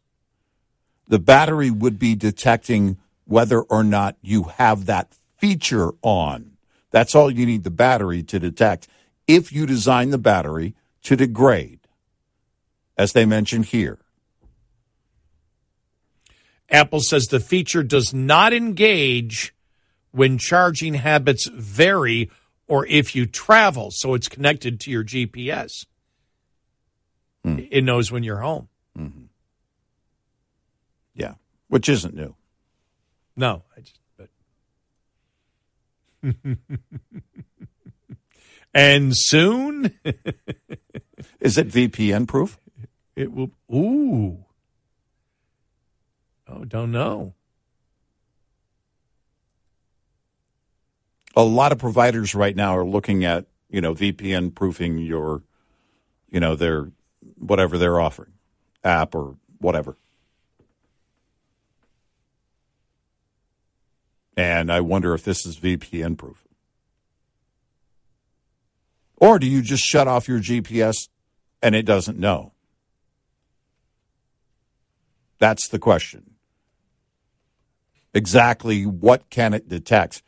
The 1.07 1.19
battery 1.19 1.69
would 1.69 1.99
be 1.99 2.15
detecting 2.15 2.98
whether 3.26 3.61
or 3.61 3.84
not 3.84 4.15
you 4.22 4.44
have 4.44 4.86
that 4.86 5.14
feature 5.38 5.91
on. 6.02 6.55
That's 6.96 7.14
all 7.14 7.30
you 7.30 7.46
need 7.46 7.66
the 7.66 7.72
battery 7.72 8.24
to 8.24 8.40
detect. 8.40 8.88
If 9.28 9.52
you 9.52 9.66
design 9.66 10.12
the 10.12 10.18
battery 10.18 10.76
to 11.04 11.18
degrade, 11.18 11.82
as 12.98 13.12
they 13.12 13.26
mentioned 13.26 13.66
here. 13.66 14.00
Apple 16.70 17.02
says 17.02 17.28
the 17.28 17.42
feature 17.42 17.84
does 17.84 18.14
not 18.14 18.54
engage 18.54 19.54
when 20.12 20.38
charging 20.38 20.94
habits 20.94 21.48
vary 21.48 22.32
or 22.66 22.86
if 22.86 23.14
you 23.14 23.26
travel, 23.26 23.92
so 23.92 24.14
it's 24.14 24.30
connected 24.30 24.80
to 24.80 24.90
your 24.90 25.04
GPS. 25.04 25.86
Hmm. 27.44 27.60
It 27.70 27.84
knows 27.84 28.10
when 28.10 28.24
you're 28.24 28.40
home. 28.40 28.70
Mm-hmm. 28.98 29.26
Yeah, 31.14 31.34
which 31.68 31.90
isn't 31.90 32.16
new. 32.16 32.36
No, 33.36 33.64
I 33.76 33.82
just. 33.82 34.00
And 38.74 39.14
soon, 39.16 39.98
Is 41.40 41.58
it 41.58 41.70
VPN 41.70 42.28
proof? 42.28 42.58
it 43.16 43.32
will. 43.32 43.52
Ooh. 43.74 44.44
Oh, 46.46 46.66
don't 46.66 46.92
know. 46.92 47.34
A 51.38 51.44
lot 51.44 51.72
of 51.72 51.78
providers 51.78 52.36
right 52.36 52.54
now 52.56 52.76
are 52.76 52.84
looking 52.86 53.24
at, 53.24 53.46
you 53.70 53.80
know, 53.80 53.94
VPN 53.94 54.54
proofing 54.54 54.98
your, 54.98 55.44
you 56.30 56.42
know, 56.42 56.58
their 56.58 56.92
whatever 57.38 57.78
they're 57.78 58.00
offering, 58.02 58.34
app 58.84 59.16
or 59.16 59.38
whatever. 59.60 59.95
And 64.38 64.72
I 64.72 64.82
wonder 64.82 65.14
if 65.14 65.24
this 65.24 65.46
is 65.46 65.60
VPN 65.60 66.18
proof. 66.18 66.46
Or 69.18 69.40
do 69.40 69.48
you 69.48 69.62
just 69.62 69.84
shut 69.84 70.08
off 70.08 70.28
your 70.28 70.40
GPS 70.40 71.08
and 71.62 71.74
it 71.74 71.86
doesn't 71.86 72.20
know? 72.20 72.52
That's 75.40 75.68
the 75.68 75.80
question. 75.80 76.32
Exactly 78.14 78.86
what 78.86 79.30
can 79.30 79.54
it 79.54 79.68
detect? 79.68 80.22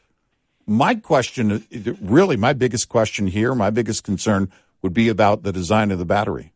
My 0.65 0.95
question, 0.95 1.65
really, 2.01 2.35
my 2.35 2.53
biggest 2.53 2.89
question 2.89 3.27
here, 3.27 3.55
my 3.55 3.69
biggest 3.69 4.03
concern 4.03 4.51
would 4.81 4.93
be 4.93 5.07
about 5.07 5.43
the 5.43 5.53
design 5.53 5.91
of 5.91 5.99
the 5.99 6.05
battery. 6.05 6.53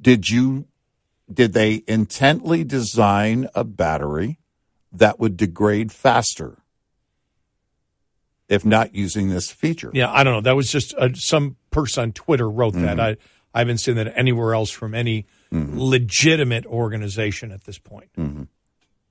Did 0.00 0.30
you, 0.30 0.66
did 1.32 1.52
they 1.52 1.84
intently 1.86 2.64
design 2.64 3.48
a 3.54 3.62
battery 3.62 4.38
that 4.92 5.18
would 5.18 5.36
degrade 5.36 5.90
faster 5.92 6.58
if 8.48 8.64
not 8.64 8.94
using 8.94 9.28
this 9.30 9.50
feature? 9.50 9.90
Yeah, 9.94 10.10
I 10.12 10.22
don't 10.24 10.34
know. 10.34 10.40
That 10.42 10.56
was 10.56 10.70
just 10.70 10.94
uh, 10.94 11.14
some 11.14 11.56
person 11.70 12.02
on 12.02 12.12
Twitter 12.12 12.50
wrote 12.50 12.74
that. 12.74 12.98
Mhm. 12.98 13.00
I 13.00 13.16
I 13.54 13.58
haven't 13.60 13.78
seen 13.78 13.96
that 13.96 14.12
anywhere 14.16 14.54
else 14.54 14.70
from 14.70 14.94
any 14.94 15.26
legitimate 15.50 16.64
organization 16.66 17.50
at 17.52 17.64
this 17.64 17.78
point. 17.78 18.10
Mhm. 18.18 18.48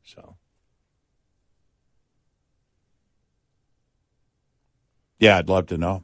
So 0.04 0.36
Yeah, 5.20 5.38
I'd 5.38 5.50
love 5.50 5.68
to 5.68 5.78
know. 5.78 6.04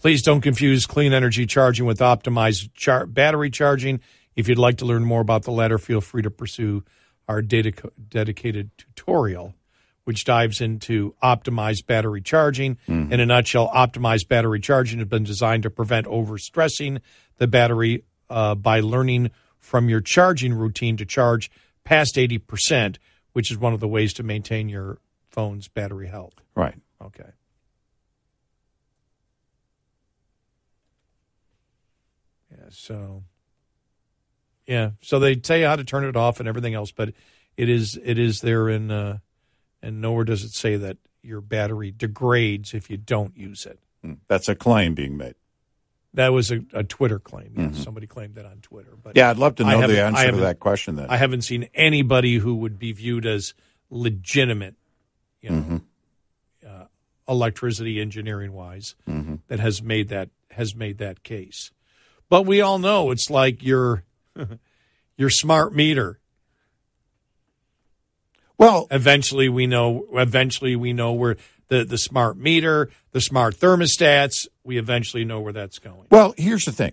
please 0.00 0.22
don't 0.22 0.40
confuse 0.42 0.86
clean 0.86 1.12
energy 1.12 1.44
charging 1.44 1.84
with 1.84 1.98
optimized 1.98 2.70
char- 2.74 3.06
battery 3.06 3.50
charging. 3.50 4.00
If 4.36 4.46
you'd 4.48 4.58
like 4.58 4.76
to 4.78 4.84
learn 4.86 5.04
more 5.04 5.20
about 5.20 5.42
the 5.42 5.50
latter, 5.50 5.76
feel 5.76 6.00
free 6.00 6.22
to 6.22 6.30
pursue 6.30 6.84
our 7.28 7.42
dedica- 7.42 7.90
dedicated 8.08 8.70
tutorial, 8.78 9.54
which 10.04 10.24
dives 10.24 10.60
into 10.60 11.14
optimized 11.22 11.86
battery 11.86 12.22
charging. 12.22 12.76
Mm-hmm. 12.88 13.12
In 13.12 13.20
a 13.20 13.26
nutshell, 13.26 13.70
optimized 13.74 14.28
battery 14.28 14.60
charging 14.60 14.98
has 14.98 15.08
been 15.08 15.24
designed 15.24 15.64
to 15.64 15.70
prevent 15.70 16.06
overstressing 16.06 17.00
the 17.36 17.46
battery 17.46 18.04
uh, 18.30 18.54
by 18.54 18.80
learning 18.80 19.30
from 19.58 19.88
your 19.88 20.00
charging 20.00 20.54
routine 20.54 20.96
to 20.96 21.04
charge 21.04 21.50
past 21.84 22.16
80%, 22.16 22.96
which 23.32 23.50
is 23.50 23.58
one 23.58 23.74
of 23.74 23.80
the 23.80 23.88
ways 23.88 24.12
to 24.14 24.22
maintain 24.22 24.68
your 24.68 24.98
phone's 25.30 25.68
battery 25.68 26.08
health. 26.08 26.34
Right. 26.54 26.74
Okay. 27.02 27.30
Yeah, 32.50 32.68
so 32.70 33.22
yeah, 34.68 34.90
so 35.00 35.18
they 35.18 35.34
tell 35.34 35.56
you 35.56 35.66
how 35.66 35.74
to 35.76 35.82
turn 35.84 36.04
it 36.04 36.14
off 36.14 36.38
and 36.38 36.48
everything 36.48 36.74
else, 36.74 36.92
but 36.92 37.12
it 37.56 37.68
is 37.68 37.98
it 38.04 38.18
is 38.18 38.40
there 38.42 38.68
in 38.68 38.90
uh, 38.92 39.18
and 39.82 40.00
nowhere 40.00 40.24
does 40.24 40.44
it 40.44 40.52
say 40.52 40.76
that 40.76 40.98
your 41.22 41.40
battery 41.40 41.90
degrades 41.90 42.74
if 42.74 42.88
you 42.90 42.96
don't 42.96 43.36
use 43.36 43.66
it. 43.66 43.80
That's 44.28 44.48
a 44.48 44.54
claim 44.54 44.94
being 44.94 45.16
made. 45.16 45.34
That 46.14 46.28
was 46.32 46.50
a, 46.50 46.60
a 46.72 46.84
Twitter 46.84 47.18
claim. 47.18 47.52
Yes, 47.56 47.72
Mhm. 47.72 47.84
somebody 47.84 48.06
claimed 48.06 48.36
that 48.36 48.46
on 48.46 48.58
Twitter. 48.60 48.94
But 49.02 49.16
Yeah, 49.16 49.30
I'd 49.30 49.36
love 49.38 49.56
to 49.56 49.64
know 49.64 49.86
the 49.86 50.02
answer 50.04 50.30
to 50.30 50.36
that 50.38 50.58
question 50.60 50.96
then. 50.96 51.06
I 51.10 51.16
haven't 51.16 51.42
seen 51.42 51.68
anybody 51.74 52.36
who 52.36 52.54
would 52.56 52.78
be 52.78 52.92
viewed 52.92 53.26
as 53.26 53.52
legitimate, 53.90 54.74
you 55.40 55.50
know, 55.50 55.56
Mhm. 55.56 55.82
uh, 56.66 56.84
electricity 57.28 58.00
engineering 58.00 58.52
wise, 58.52 58.94
Mhm. 59.08 59.40
that 59.48 59.60
has 59.60 59.82
made 59.82 60.08
that 60.08 60.30
has 60.52 60.74
made 60.74 60.98
that 60.98 61.22
case. 61.22 61.70
But 62.30 62.46
we 62.46 62.60
all 62.60 62.78
know 62.78 63.10
it's 63.10 63.28
like 63.30 63.62
your 63.62 64.02
your 65.16 65.30
smart 65.30 65.74
meter. 65.74 66.18
Well, 68.56 68.88
eventually 68.90 69.48
we 69.48 69.66
know. 69.66 70.06
Eventually 70.12 70.74
we 70.76 70.92
know 70.92 71.12
where 71.12 71.36
the 71.68 71.84
the 71.84 71.98
smart 71.98 72.36
meter, 72.36 72.90
the 73.12 73.20
smart 73.20 73.56
thermostats. 73.56 74.48
We 74.64 74.78
eventually 74.78 75.24
know 75.24 75.40
where 75.40 75.52
that's 75.52 75.78
going. 75.78 76.06
Well, 76.10 76.34
here's 76.36 76.64
the 76.64 76.72
thing. 76.72 76.92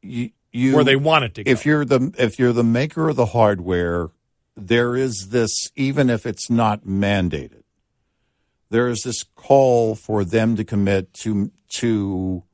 You, 0.00 0.30
you 0.52 0.74
Where 0.74 0.84
they 0.84 0.96
want 0.96 1.24
it 1.24 1.34
to 1.34 1.44
go. 1.44 1.50
If 1.50 1.66
you're 1.66 1.84
the 1.84 2.14
if 2.18 2.38
you're 2.38 2.52
the 2.52 2.64
maker 2.64 3.08
of 3.08 3.16
the 3.16 3.26
hardware, 3.26 4.10
there 4.56 4.96
is 4.96 5.28
this 5.28 5.70
even 5.76 6.08
if 6.08 6.24
it's 6.26 6.48
not 6.48 6.84
mandated. 6.84 7.62
There 8.70 8.88
is 8.88 9.02
this 9.02 9.24
call 9.34 9.94
for 9.94 10.24
them 10.24 10.56
to 10.56 10.64
commit 10.64 11.12
to 11.14 11.50
to 11.80 12.44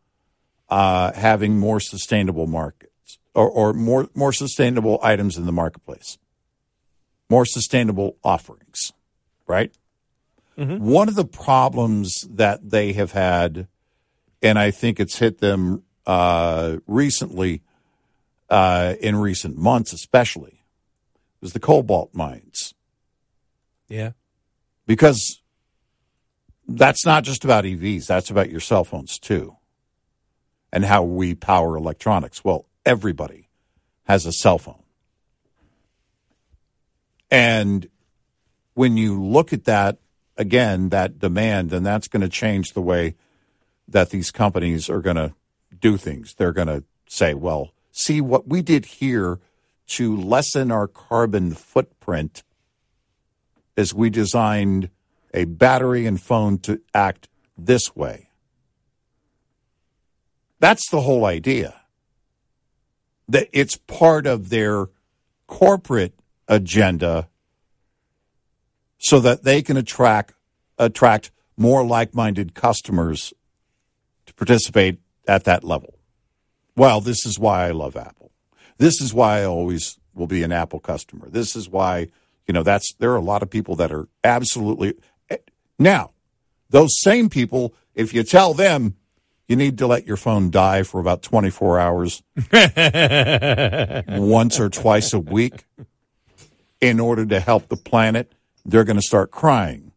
uh, 0.69 1.13
having 1.13 1.59
more 1.59 1.79
sustainable 1.79 2.47
markets 2.47 2.90
or, 3.35 3.49
or 3.49 3.73
more 3.73 4.09
more 4.15 4.33
sustainable 4.33 4.99
items 5.03 5.37
in 5.37 5.47
the 5.47 5.53
marketplace, 5.53 6.19
more 7.29 7.45
sustainable 7.45 8.17
offerings, 8.25 8.93
right? 9.47 9.73
One 10.79 11.09
of 11.09 11.15
the 11.15 11.25
problems 11.25 12.27
that 12.29 12.69
they 12.69 12.93
have 12.93 13.13
had, 13.13 13.67
and 14.43 14.59
I 14.59 14.71
think 14.71 15.01
it's 15.01 15.19
hit 15.19 15.39
them 15.39 15.85
uh, 16.07 16.77
recently, 16.87 17.63
uh, 18.51 18.95
in 19.01 19.17
recent 19.17 19.57
months 19.57 19.95
especially, 19.95 20.63
is 21.41 21.55
the 21.55 21.61
cobalt 21.61 22.15
mines. 22.15 22.75
Yeah. 23.89 24.13
Because 24.87 25.41
that's 26.69 27.07
not 27.07 27.25
just 27.25 27.45
about 27.45 27.65
EVs, 27.65 28.07
that's 28.07 28.31
about 28.31 28.51
your 28.51 28.61
cell 28.61 28.85
phones 28.85 29.19
too, 29.19 29.57
and 30.73 30.85
how 30.85 31.03
we 31.03 31.35
power 31.35 31.77
electronics. 31.77 32.45
Well, 32.45 32.67
everybody 32.85 33.49
has 34.05 34.27
a 34.27 34.33
cell 34.33 34.59
phone. 34.59 34.83
And 37.31 37.89
when 38.75 38.97
you 38.97 39.23
look 39.23 39.53
at 39.53 39.65
that, 39.65 39.99
again, 40.37 40.89
that 40.89 41.19
demand, 41.19 41.71
then 41.71 41.83
that's 41.83 42.09
going 42.09 42.23
to 42.23 42.29
change 42.29 42.71
the 42.71 42.81
way 42.81 43.15
that 43.87 44.11
these 44.11 44.31
companies 44.31 44.89
are 44.89 45.01
going 45.01 45.17
to 45.17 45.35
do 45.79 45.97
things. 45.97 46.35
They're 46.35 46.53
going 46.53 46.69
to 46.69 46.85
say, 47.07 47.35
well, 47.35 47.73
see 47.93 48.21
what 48.21 48.49
we 48.49 48.63
did 48.63 48.87
here 48.87 49.39
to 49.89 50.17
lessen 50.17 50.71
our 50.71 50.87
carbon 50.87 51.53
footprint 51.53 52.43
is 53.77 53.93
we 53.93 54.11
designed 54.11 54.91
a 55.35 55.45
battery 55.45 56.07
and 56.07 56.21
phone 56.21 56.59
to 56.59 56.81
act 56.95 57.29
this 57.57 57.95
way. 57.95 58.29
That's 60.59 60.89
the 60.91 61.01
whole 61.01 61.25
idea. 61.25 61.80
That 63.31 63.49
it's 63.53 63.77
part 63.77 64.27
of 64.27 64.49
their 64.49 64.89
corporate 65.47 66.15
agenda 66.49 67.29
so 68.99 69.21
that 69.21 69.45
they 69.45 69.63
can 69.63 69.77
attract 69.77 70.35
attract 70.79 71.31
more 71.57 71.85
like-minded 71.85 72.55
customers 72.55 73.35
to 74.27 74.35
participate 74.35 74.99
at 75.29 75.45
that 75.45 75.63
level. 75.63 75.95
Well, 76.77 77.01
this 77.01 77.27
is 77.27 77.39
why 77.39 77.67
I 77.67 77.71
love 77.71 77.97
Apple. 77.97 78.31
This 78.79 79.01
is 79.01 79.13
why 79.13 79.41
I 79.41 79.45
always 79.45 79.99
will 80.15 80.27
be 80.27 80.43
an 80.43 80.53
Apple 80.53 80.81
customer. 80.81 81.29
This 81.29 81.55
is 81.55 81.69
why, 81.69 82.09
you 82.47 82.55
know, 82.55 82.63
that's 82.63 82.95
there 82.95 83.13
are 83.13 83.17
a 83.17 83.21
lot 83.21 83.43
of 83.43 83.51
people 83.51 83.77
that 83.77 83.93
are 83.93 84.09
absolutely 84.25 84.95
eh, 85.29 85.37
now, 85.79 86.13
those 86.71 86.99
same 87.01 87.29
people, 87.29 87.75
if 87.95 88.15
you 88.15 88.23
tell 88.23 88.55
them 88.55 88.97
you 89.51 89.57
need 89.57 89.79
to 89.79 89.87
let 89.89 90.07
your 90.07 90.17
phone 90.17 90.49
die 90.49 90.85
for 90.85 91.01
about 91.01 91.23
24 91.23 91.81
hours 91.81 92.23
once 94.17 94.61
or 94.61 94.69
twice 94.69 95.13
a 95.13 95.19
week 95.19 95.65
in 96.81 97.01
order 97.01 97.27
to 97.27 97.41
help 97.41 97.69
the 97.69 97.77
planet, 97.77 98.33
they're 98.65 98.85
going 98.85 98.95
to 98.95 99.03
start 99.03 99.33
crying. 99.33 99.91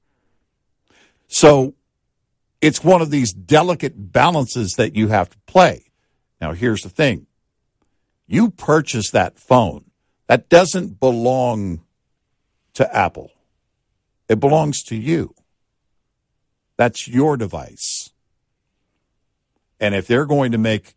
So 1.27 1.75
it's 2.61 2.83
one 2.83 3.03
of 3.03 3.11
these 3.11 3.31
delicate 3.31 3.93
balances 4.11 4.73
that 4.77 4.95
you 4.95 5.09
have 5.09 5.29
to 5.29 5.37
play. 5.45 5.85
Now, 6.41 6.53
here's 6.53 6.81
the 6.81 6.89
thing 6.89 7.27
you 8.25 8.49
purchase 8.49 9.11
that 9.11 9.37
phone, 9.37 9.85
that 10.25 10.49
doesn't 10.49 10.99
belong 10.99 11.83
to 12.73 12.95
Apple, 12.95 13.29
it 14.27 14.39
belongs 14.39 14.81
to 14.85 14.95
you. 14.95 15.35
That's 16.75 17.07
your 17.07 17.37
device. 17.37 17.92
And 19.83 19.93
if 19.93 20.07
they're 20.07 20.25
going 20.25 20.53
to 20.53 20.57
make 20.57 20.95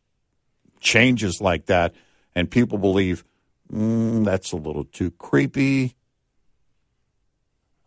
changes 0.78 1.40
like 1.40 1.66
that 1.66 1.92
and 2.36 2.48
people 2.48 2.78
believe 2.78 3.24
mm, 3.68 4.24
that's 4.24 4.52
a 4.52 4.56
little 4.56 4.84
too 4.84 5.10
creepy, 5.10 5.96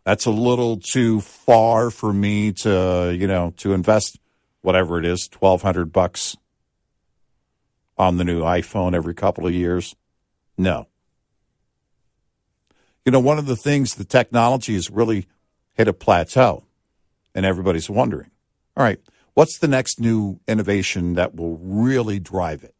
that's 0.04 0.26
a 0.26 0.30
little 0.30 0.76
too 0.76 1.22
far 1.22 1.88
for 1.88 2.12
me 2.12 2.52
to, 2.52 3.16
you 3.18 3.26
know, 3.26 3.54
to 3.56 3.72
invest 3.72 4.18
whatever 4.60 4.98
it 4.98 5.06
is, 5.06 5.30
1200 5.38 5.90
bucks 5.90 6.36
on 7.96 8.18
the 8.18 8.24
new 8.24 8.42
iPhone 8.42 8.94
every 8.94 9.14
couple 9.14 9.46
of 9.46 9.54
years. 9.54 9.96
No. 10.58 10.86
You 13.06 13.12
know, 13.12 13.20
one 13.20 13.38
of 13.38 13.46
the 13.46 13.56
things 13.56 13.94
the 13.94 14.04
technology 14.04 14.74
has 14.74 14.90
really 14.90 15.26
hit 15.72 15.88
a 15.88 15.94
plateau 15.94 16.64
and 17.34 17.46
everybody's 17.46 17.88
wondering, 17.88 18.30
all 18.76 18.84
right, 18.84 19.00
what's 19.40 19.56
the 19.56 19.68
next 19.68 19.98
new 19.98 20.38
innovation 20.46 21.14
that 21.14 21.34
will 21.34 21.56
really 21.62 22.18
drive 22.20 22.62
it? 22.62 22.74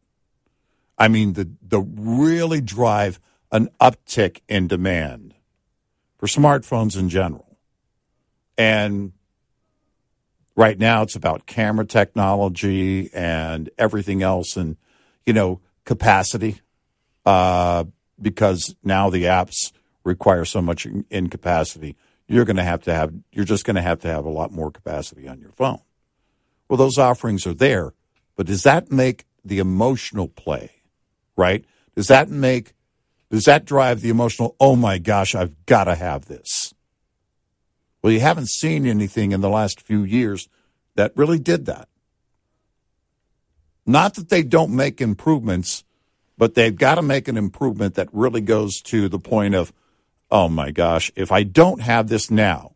I 0.95 1.07
mean, 1.07 1.33
the, 1.33 1.49
the 1.59 1.79
really 1.79 2.61
drive 2.61 3.19
an 3.51 3.71
uptick 3.81 4.41
in 4.47 4.67
demand 4.67 5.33
for 6.19 6.27
smartphones 6.27 6.95
in 6.95 7.09
general. 7.09 7.57
And 8.59 9.13
right 10.55 10.77
now 10.77 11.01
it's 11.01 11.15
about 11.15 11.47
camera 11.47 11.83
technology 11.83 13.09
and 13.11 13.71
everything 13.79 14.21
else 14.21 14.55
and, 14.55 14.77
you 15.25 15.33
know, 15.33 15.61
capacity, 15.83 16.61
uh, 17.25 17.85
because 18.21 18.75
now 18.83 19.09
the 19.09 19.23
apps 19.23 19.71
require 20.03 20.45
so 20.45 20.61
much 20.61 20.85
in, 20.85 21.05
in 21.09 21.27
capacity 21.27 21.95
you're 22.27 22.45
going 22.45 22.55
to 22.55 22.63
have 22.63 22.81
to 22.83 22.93
have 22.93 23.13
you're 23.33 23.45
just 23.45 23.65
going 23.65 23.75
to 23.75 23.81
have 23.81 23.99
to 23.99 24.07
have 24.07 24.25
a 24.25 24.29
lot 24.29 24.51
more 24.51 24.71
capacity 24.71 25.27
on 25.27 25.41
your 25.41 25.51
phone. 25.51 25.81
Well, 26.71 26.77
those 26.77 26.97
offerings 26.97 27.45
are 27.45 27.53
there, 27.53 27.91
but 28.37 28.45
does 28.45 28.63
that 28.63 28.93
make 28.93 29.25
the 29.43 29.59
emotional 29.59 30.29
play, 30.29 30.71
right? 31.35 31.65
Does 31.97 32.07
that 32.07 32.29
make 32.29 32.71
does 33.29 33.43
that 33.43 33.65
drive 33.65 33.99
the 33.99 34.09
emotional, 34.09 34.55
"Oh 34.57 34.77
my 34.77 34.97
gosh, 34.97 35.35
I've 35.35 35.65
got 35.65 35.83
to 35.83 35.95
have 35.95 36.27
this." 36.27 36.73
Well, 38.01 38.13
you 38.13 38.21
haven't 38.21 38.47
seen 38.47 38.85
anything 38.85 39.33
in 39.33 39.41
the 39.41 39.49
last 39.49 39.81
few 39.81 40.05
years 40.05 40.47
that 40.95 41.11
really 41.13 41.39
did 41.39 41.65
that. 41.65 41.89
Not 43.85 44.13
that 44.13 44.29
they 44.29 44.41
don't 44.41 44.73
make 44.73 45.01
improvements, 45.01 45.83
but 46.37 46.55
they've 46.55 46.73
got 46.73 46.95
to 46.95 47.01
make 47.01 47.27
an 47.27 47.35
improvement 47.35 47.95
that 47.95 48.07
really 48.13 48.39
goes 48.39 48.79
to 48.83 49.09
the 49.09 49.19
point 49.19 49.55
of 49.55 49.73
oh 50.31 50.47
my 50.47 50.71
gosh, 50.71 51.11
if 51.17 51.33
I 51.33 51.43
don't 51.43 51.81
have 51.81 52.07
this 52.07 52.31
now, 52.31 52.75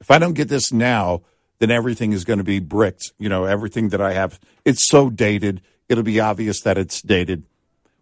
if 0.00 0.10
I 0.10 0.18
don't 0.18 0.34
get 0.34 0.48
this 0.48 0.72
now, 0.72 1.22
then 1.58 1.70
everything 1.70 2.12
is 2.12 2.24
going 2.24 2.38
to 2.38 2.44
be 2.44 2.60
bricked. 2.60 3.12
You 3.18 3.28
know, 3.28 3.44
everything 3.44 3.88
that 3.90 4.00
I 4.00 4.12
have, 4.12 4.38
it's 4.64 4.88
so 4.88 5.10
dated. 5.10 5.60
It'll 5.88 6.04
be 6.04 6.20
obvious 6.20 6.60
that 6.62 6.76
it's 6.78 7.00
dated, 7.02 7.44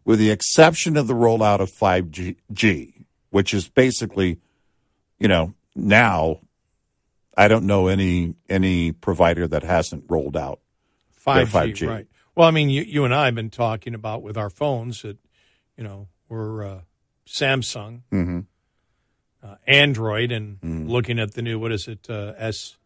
with 0.05 0.19
the 0.19 0.31
exception 0.31 0.97
of 0.97 1.07
the 1.07 1.15
rollout 1.15 1.61
of 1.61 1.71
5G, 1.71 3.05
which 3.31 3.55
is 3.55 3.69
basically, 3.69 4.39
you 5.19 5.29
know, 5.29 5.55
now 5.75 6.41
I 7.37 7.49
don't 7.49 7.67
know 7.67 7.87
any 7.89 8.35
any 8.49 8.93
provider 8.93 9.47
that 9.47 9.63
hasn't 9.63 10.05
rolled 10.09 10.37
out 10.37 10.61
5G, 11.25 11.47
5G. 11.47 11.89
right. 11.89 12.07
Well, 12.35 12.49
I 12.49 12.51
mean, 12.51 12.69
you, 12.71 12.83
you 12.83 13.05
and 13.05 13.15
I 13.15 13.27
have 13.27 13.35
been 13.35 13.51
talking 13.51 13.95
about 13.95 14.23
with 14.23 14.37
our 14.37 14.51
phones 14.51 15.03
that, 15.03 15.17
you 15.77 15.85
know, 15.85 16.09
we're 16.29 16.65
uh, 16.67 16.81
Samsung, 17.27 18.03
Mm-hmm. 18.13 18.41
uh, 19.43 19.55
Android, 19.67 20.33
and 20.33 20.59
looking 20.89 21.19
at 21.19 21.33
the 21.35 21.43
new 21.43 21.59
what 21.59 21.73
is 21.73 21.89
it 21.89 22.09
uh, 22.11 22.33
S 22.37 22.77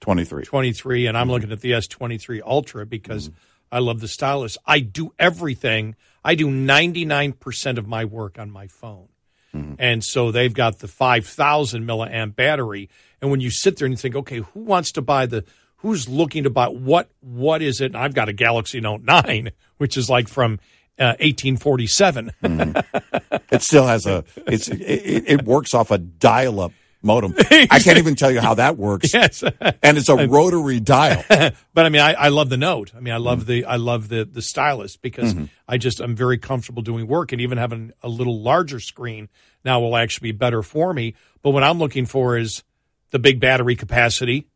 23. 0.00 0.44
twenty 0.44 0.72
three, 0.72 1.06
and 1.06 1.16
I'm 1.16 1.28
looking 1.28 1.52
at 1.52 1.60
the 1.60 1.74
S 1.74 1.86
twenty 1.86 2.18
three 2.18 2.40
Ultra 2.40 2.86
because 2.86 3.28
mm-hmm. 3.28 3.38
I 3.72 3.78
love 3.80 4.00
the 4.00 4.08
stylus. 4.08 4.56
I 4.66 4.80
do 4.80 5.12
everything. 5.18 5.96
I 6.24 6.34
do 6.34 6.50
ninety 6.50 7.04
nine 7.04 7.32
percent 7.32 7.78
of 7.78 7.86
my 7.86 8.04
work 8.04 8.38
on 8.38 8.50
my 8.50 8.66
phone, 8.66 9.08
mm-hmm. 9.54 9.74
and 9.78 10.04
so 10.04 10.30
they've 10.30 10.54
got 10.54 10.78
the 10.78 10.88
five 10.88 11.26
thousand 11.26 11.84
milliamp 11.84 12.36
battery. 12.36 12.88
And 13.20 13.30
when 13.30 13.40
you 13.40 13.50
sit 13.50 13.76
there 13.76 13.86
and 13.86 13.92
you 13.92 13.96
think, 13.96 14.14
okay, 14.14 14.38
who 14.38 14.60
wants 14.60 14.92
to 14.92 15.02
buy 15.02 15.26
the? 15.26 15.44
Who's 15.78 16.08
looking 16.08 16.44
to 16.44 16.50
buy 16.50 16.66
what? 16.68 17.10
What 17.20 17.62
is 17.62 17.80
it? 17.80 17.86
And 17.86 17.96
I've 17.96 18.14
got 18.14 18.28
a 18.28 18.32
Galaxy 18.32 18.80
Note 18.80 19.02
nine, 19.02 19.50
which 19.78 19.96
is 19.96 20.08
like 20.08 20.28
from. 20.28 20.60
Uh, 21.00 21.14
1847. 21.20 22.32
Mm-hmm. 22.42 23.38
It 23.50 23.62
still 23.62 23.86
has 23.86 24.06
a 24.06 24.24
it's 24.46 24.68
it, 24.68 25.24
it 25.26 25.44
works 25.44 25.72
off 25.74 25.90
a 25.90 25.98
dial-up 25.98 26.72
modem. 27.02 27.34
I 27.50 27.78
can't 27.80 27.98
even 27.98 28.14
tell 28.16 28.30
you 28.30 28.40
how 28.40 28.54
that 28.54 28.76
works. 28.76 29.12
Yes. 29.18 29.42
and 29.82 29.96
it's 29.98 30.08
a 30.08 30.26
rotary 30.28 30.80
dial. 30.80 31.22
but 31.28 31.86
I 31.86 31.88
mean, 31.88 32.02
I, 32.02 32.12
I 32.14 32.28
love 32.28 32.48
the 32.50 32.56
Note. 32.56 32.92
I 32.96 33.00
mean, 33.00 33.14
I 33.14 33.18
love 33.18 33.46
the 33.46 33.64
I 33.64 33.76
love 33.76 34.08
the 34.08 34.24
the 34.24 34.42
stylus 34.42 34.96
because 34.96 35.34
Mhm. 35.34 35.48
I 35.68 35.78
just 35.78 36.00
I'm 36.00 36.14
very 36.16 36.38
comfortable 36.38 36.82
doing 36.82 37.06
work, 37.06 37.32
and 37.32 37.40
even 37.40 37.58
having 37.58 37.92
a 38.02 38.08
little 38.08 38.40
larger 38.42 38.80
screen 38.80 39.28
now 39.64 39.80
will 39.80 39.96
actually 39.96 40.32
be 40.32 40.38
better 40.38 40.62
for 40.62 40.92
me. 40.94 41.14
But 41.42 41.50
what 41.50 41.62
I'm 41.64 41.78
looking 41.78 42.06
for 42.06 42.36
is 42.36 42.62
the 43.10 43.18
big 43.18 43.40
battery 43.40 43.74
capacity, 43.76 44.46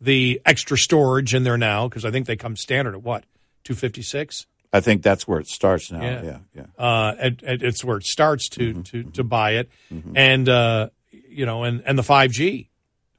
the 0.00 0.40
extra 0.44 0.76
storage 0.78 1.34
in 1.34 1.42
there 1.44 1.58
now 1.58 1.88
because 1.88 2.04
I 2.04 2.10
think 2.10 2.26
they 2.26 2.36
come 2.36 2.56
standard 2.56 2.94
at 2.94 3.02
what 3.02 3.24
256. 3.64 4.46
I 4.74 4.80
think 4.80 5.02
that's 5.02 5.28
where 5.28 5.38
it 5.38 5.46
starts 5.48 5.92
now. 5.92 6.00
Yeah. 6.02 6.22
Yeah, 6.24 6.38
yeah. 6.54 6.64
Uh, 6.78 7.14
and 7.18 7.40
it's 7.42 7.84
where 7.84 7.98
it 7.98 8.04
starts 8.04 8.48
to 8.50 8.82
to 8.84 9.02
to 9.04 9.22
buy 9.24 9.52
it, 9.56 9.68
and 10.14 10.48
uh, 10.48 10.88
you 11.32 11.46
know, 11.46 11.64
and 11.64 11.82
and 11.86 11.98
the 11.98 12.02
five 12.02 12.30
G, 12.30 12.70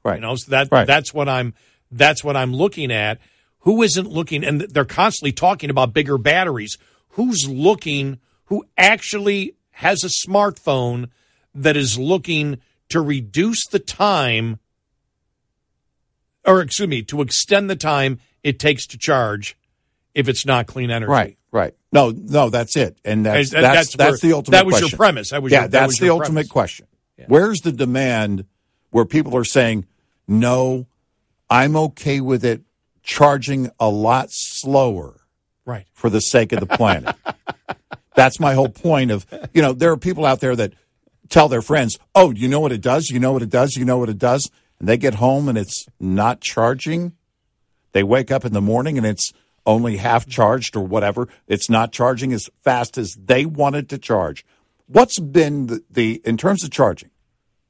right? 0.04 0.16
You 0.16 0.20
know, 0.20 0.36
so 0.36 0.50
that 0.50 0.68
Right. 0.70 0.86
that's 0.86 1.12
what 1.14 1.28
I'm 1.28 1.54
that's 1.90 2.22
what 2.24 2.36
I'm 2.36 2.52
looking 2.54 2.90
at. 2.90 3.18
Who 3.60 3.82
isn't 3.82 4.08
looking? 4.08 4.44
And 4.44 4.60
they're 4.62 4.84
constantly 4.84 5.32
talking 5.32 5.70
about 5.70 5.92
bigger 5.94 6.18
batteries. 6.18 6.76
Who's 7.10 7.48
looking? 7.48 8.18
Who 8.46 8.64
actually 8.76 9.54
has 9.70 10.04
a 10.04 10.08
smartphone 10.28 11.08
that 11.54 11.76
is 11.76 11.98
looking 11.98 12.58
to 12.90 13.00
reduce 13.00 13.66
the 13.66 13.78
time 13.78 14.58
or 16.46 16.60
excuse 16.60 16.88
me, 16.88 17.02
to 17.02 17.22
extend 17.22 17.70
the 17.70 17.76
time 17.76 18.18
it 18.42 18.58
takes 18.58 18.86
to 18.88 18.98
charge 18.98 19.56
if 20.14 20.28
it's 20.28 20.44
not 20.44 20.66
clean 20.66 20.90
energy. 20.90 21.10
Right, 21.10 21.38
right. 21.50 21.74
No, 21.90 22.10
no, 22.10 22.50
that's 22.50 22.76
it, 22.76 22.98
and 23.04 23.24
that's 23.24 23.52
And 23.54 23.64
that's 23.64 23.74
that's 23.74 23.96
that's, 23.96 24.22
where- 24.22 24.30
the 24.30 24.36
ultimate. 24.36 24.56
that 24.58 24.66
was 24.66 24.80
your 24.80 24.90
premise. 24.90 25.30
That 25.30 25.42
was 25.42 25.52
yeah, 25.52 25.60
your- 25.60 25.68
that 25.68 25.70
that's 25.80 25.86
was 25.92 25.98
the 25.98 26.10
ultimate 26.10 26.32
premise. 26.34 26.48
question. 26.50 26.86
Where's 27.26 27.60
the 27.60 27.72
demand 27.72 28.44
where 28.90 29.04
people 29.04 29.36
are 29.36 29.44
saying, 29.44 29.86
"No, 30.26 30.86
I'm 31.50 31.76
okay 31.76 32.20
with 32.20 32.44
it 32.44 32.62
charging 33.02 33.70
a 33.78 33.88
lot 33.88 34.28
slower, 34.30 35.20
Right. 35.64 35.86
for 35.92 36.10
the 36.10 36.20
sake 36.20 36.52
of 36.52 36.60
the 36.60 36.66
planet." 36.66 37.14
that's 38.14 38.40
my 38.40 38.54
whole 38.54 38.68
point. 38.68 39.10
Of 39.10 39.26
you 39.52 39.62
know, 39.62 39.72
there 39.72 39.90
are 39.92 39.96
people 39.96 40.24
out 40.24 40.40
there 40.40 40.56
that 40.56 40.72
tell 41.28 41.48
their 41.48 41.62
friends, 41.62 41.98
"Oh, 42.14 42.30
you 42.32 42.48
know 42.48 42.60
what 42.60 42.72
it 42.72 42.80
does? 42.80 43.10
You 43.10 43.20
know 43.20 43.32
what 43.32 43.42
it 43.42 43.50
does? 43.50 43.76
You 43.76 43.84
know 43.84 43.98
what 43.98 44.08
it 44.08 44.18
does?" 44.18 44.50
And 44.78 44.88
they 44.88 44.96
get 44.96 45.14
home 45.14 45.48
and 45.48 45.56
it's 45.56 45.86
not 46.00 46.40
charging. 46.40 47.12
They 47.92 48.02
wake 48.02 48.30
up 48.32 48.44
in 48.44 48.52
the 48.52 48.60
morning 48.60 48.98
and 48.98 49.06
it's 49.06 49.32
only 49.66 49.96
half 49.96 50.26
charged 50.28 50.76
or 50.76 50.84
whatever. 50.86 51.28
It's 51.46 51.70
not 51.70 51.92
charging 51.92 52.32
as 52.32 52.50
fast 52.62 52.98
as 52.98 53.14
they 53.14 53.46
wanted 53.46 53.88
to 53.90 53.98
charge. 53.98 54.44
What's 54.86 55.18
been 55.18 55.66
the, 55.66 55.84
the 55.90 56.20
in 56.24 56.36
terms 56.36 56.62
of 56.64 56.70
charging? 56.70 57.10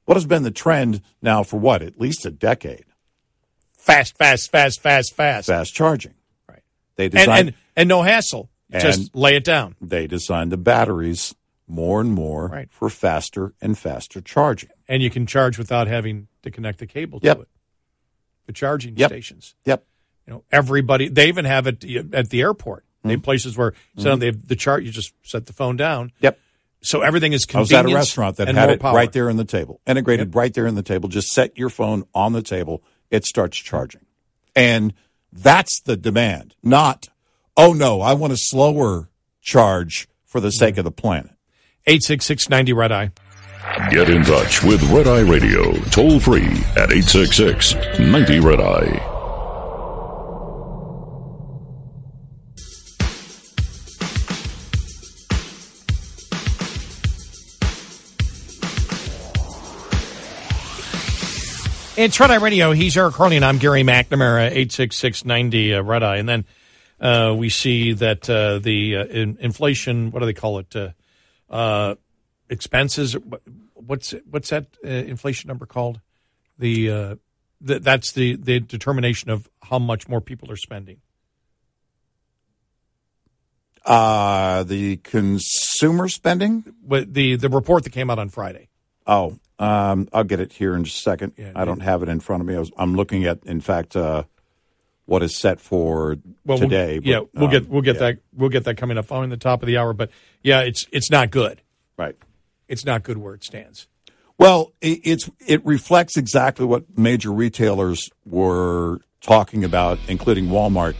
What 0.05 0.17
has 0.17 0.27
been 0.27 0.43
the 0.43 0.51
trend 0.51 1.01
now 1.23 1.43
for 1.43 1.59
what? 1.59 1.81
At 1.83 1.99
least 2.01 2.27
a 2.27 2.31
decade. 2.31 2.85
Fast, 3.77 4.17
fast, 4.17 4.51
fast, 4.51 4.81
fast, 4.81 5.15
fast. 5.15 5.47
Fast 5.47 5.75
charging. 5.75 6.15
Right. 6.49 6.63
They 6.97 7.05
And, 7.07 7.13
designed 7.13 7.49
and, 7.49 7.57
and 7.77 7.89
no 7.89 8.03
hassle. 8.03 8.51
Just 8.73 9.15
lay 9.15 9.37
it 9.37 9.45
down. 9.45 9.77
they 9.81 10.07
designed 10.09 10.51
the 10.51 10.57
batteries 10.57 11.35
more 11.69 12.01
and 12.01 12.13
more 12.13 12.49
Right. 12.49 12.69
for 12.73 12.91
faster 12.91 13.55
and 13.63 13.79
faster 13.79 14.21
charging. 14.21 14.71
And 14.89 15.01
you 15.03 15.11
can 15.11 15.27
charge 15.27 15.59
without 15.59 15.87
having 15.87 16.27
to 16.43 16.51
connect 16.51 16.81
the 16.81 16.87
cable 16.87 17.21
to 17.21 17.27
Yep. 17.27 17.41
it. 17.43 17.49
The 18.47 18.53
charging 18.53 18.97
Yep. 18.97 19.11
stations. 19.11 19.55
Yep. 19.65 19.87
You 20.27 20.33
know, 20.33 20.45
everybody 20.51 21.09
they 21.09 21.29
even 21.29 21.45
have 21.45 21.67
it 21.69 21.85
at 22.13 22.31
the 22.31 22.41
airport. 22.41 22.85
They 23.05 23.13
have 23.13 23.23
places 23.23 23.57
where 23.57 23.75
so 23.99 24.17
Mhm. 24.17 24.21
they 24.21 24.27
have 24.27 24.49
the 24.49 24.57
chart 24.57 24.83
you 24.83 24.91
just 24.91 25.13
set 25.23 25.47
the 25.47 25.53
phone 25.53 25.77
down. 25.77 26.11
Yep. 26.21 26.39
So 26.85 27.01
everything 27.01 27.33
is 27.33 27.47
I 27.53 27.61
was 27.61 27.73
at 27.73 27.87
a 27.87 27.95
restaurant 27.95 28.37
that 28.37 28.49
had 28.49 28.69
it 28.69 28.81
power. 28.81 28.95
right 28.95 29.11
there 29.11 29.31
in 29.31 29.39
the 29.39 29.47
table, 29.47 29.81
integrated 29.87 30.35
right 30.35 30.53
there 30.53 30.67
in 30.67 30.75
the 30.75 30.83
table. 30.83 31.09
Just 31.09 31.29
set 31.29 31.57
your 31.57 31.71
phone 31.71 32.05
on 32.15 32.35
the 32.35 32.43
table, 32.43 32.83
it 33.11 33.25
starts 33.25 33.57
charging. 33.57 34.03
And 34.55 34.93
that's 35.33 35.81
the 35.81 35.97
demand, 35.97 36.55
not, 36.63 37.09
oh 37.57 37.73
no, 37.73 38.03
I 38.03 38.13
want 38.13 38.35
a 38.35 38.37
slower 38.37 39.09
charge 39.41 40.09
for 40.27 40.41
the 40.41 40.53
sake 40.53 40.75
mm-hmm. 40.75 40.81
of 40.81 40.85
the 40.85 40.91
planet. 40.91 41.33
866 41.87 42.51
90 42.51 42.73
Red 42.75 42.93
Eye. 42.93 43.11
Get 43.91 44.11
in 44.11 44.23
touch 44.23 44.63
with 44.63 44.83
Red 44.91 45.09
Eye 45.09 45.21
Radio, 45.21 45.73
toll 45.91 46.21
free 46.21 46.45
at 46.77 46.93
866 46.93 47.77
90 47.99 48.41
Red 48.41 48.61
Eye. 48.61 49.14
It's 61.97 62.19
Red 62.19 62.33
Eye 62.33 62.37
Radio. 62.37 62.73
He's 62.73 62.97
Eric 62.97 63.21
and 63.21 63.45
I'm 63.45 63.59
Gary 63.59 63.85
McNamara, 63.85 64.51
86690 64.51 65.75
uh, 65.75 65.83
Red 65.83 66.03
Eye. 66.03 66.17
And 66.17 66.29
then 66.29 66.45
uh, 67.01 67.37
we 67.39 67.49
see 67.51 67.93
that 67.93 68.29
uh, 68.29 68.59
the 68.59 68.97
uh, 68.97 69.05
in, 69.05 69.37
inflation, 69.39 70.11
what 70.11 70.19
do 70.19 70.27
they 70.27 70.33
call 70.33 70.59
it? 70.59 70.75
Uh, 70.75 70.89
uh, 71.49 71.95
expenses. 72.51 73.17
What's 73.75 74.13
what's 74.29 74.51
that 74.51 74.67
uh, 74.85 74.89
inflation 74.89 75.47
number 75.47 75.67
called? 75.67 76.01
The 76.59 76.91
uh, 76.91 77.15
th- 77.65 77.83
that's 77.83 78.11
the 78.11 78.35
the 78.35 78.59
determination 78.59 79.31
of 79.31 79.49
how 79.63 79.79
much 79.79 80.09
more 80.09 80.21
people 80.21 80.51
are 80.51 80.57
spending. 80.57 81.01
Uh, 83.87 84.65
the 84.65 84.97
consumer 84.97 86.09
spending? 86.09 86.75
But 86.83 87.15
the 87.15 87.37
the 87.37 87.49
report 87.49 87.85
that 87.85 87.91
came 87.91 88.11
out 88.11 88.19
on 88.19 88.31
Friday. 88.31 88.69
Oh, 89.07 89.39
um, 89.59 90.09
I'll 90.13 90.25
get 90.25 90.41
it 90.41 90.53
here 90.53 90.75
in 90.75 90.85
just 90.85 90.99
a 90.99 91.03
second. 91.03 91.33
Yeah, 91.37 91.53
I 91.55 91.65
don't 91.65 91.81
have 91.81 92.03
it 92.03 92.09
in 92.09 92.21
front 92.21 92.41
of 92.41 92.47
me. 92.47 92.57
I 92.57 92.59
was, 92.59 92.71
I'm 92.77 92.95
looking 92.95 93.25
at, 93.25 93.41
in 93.45 93.61
fact, 93.61 93.95
uh, 93.97 94.25
what 95.07 95.23
is 95.23 95.37
set 95.37 95.61
for 95.61 96.17
Well, 96.45 96.59
we'll- 96.59 96.59
today. 96.59 97.01
yeah, 97.03 97.21
but, 97.21 97.29
we'll 97.35 97.51
get 97.51 97.63
um, 97.65 97.69
we'll 97.69 97.83
get 97.83 97.97
yeah. 97.97 98.01
that 98.01 98.19
we'll 98.35 98.49
get 98.49 98.65
that 98.65 98.77
coming 98.77 98.99
up 98.99 99.05
following 99.05 99.31
the 99.31 99.37
top 99.37 99.63
of 99.63 99.67
the 99.67 99.77
hour. 99.77 99.93
But 99.93 100.11
yeah, 100.43 100.61
it's 100.61 100.87
it's 100.93 101.11
not 101.11 101.31
good. 101.31 101.61
Right. 101.97 102.17
It's 102.69 102.85
not 102.85 103.03
good 103.03 103.19
where 103.19 103.35
it 103.35 103.45
stands. 103.45 103.87
Well, 104.39 104.73
it, 104.81 105.01
it's 105.05 105.31
it 105.47 105.65
reflects 105.65 106.17
exactly 106.17 106.65
what 106.67 106.99
major 106.99 107.31
retailers 107.33 108.11
were 108.25 109.01
talking 109.21 109.63
about, 109.65 109.99
including 110.09 110.47
Walmart. 110.47 110.95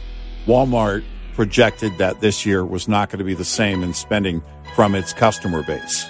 Walmart 0.45 1.03
projected 1.33 1.97
that 1.97 2.21
this 2.21 2.45
year 2.45 2.63
was 2.63 2.87
not 2.87 3.09
going 3.09 3.19
to 3.19 3.25
be 3.25 3.33
the 3.33 3.43
same 3.43 3.83
in 3.83 3.93
spending 3.93 4.41
from 4.75 4.95
its 4.95 5.11
customer 5.11 5.63
base, 5.63 6.05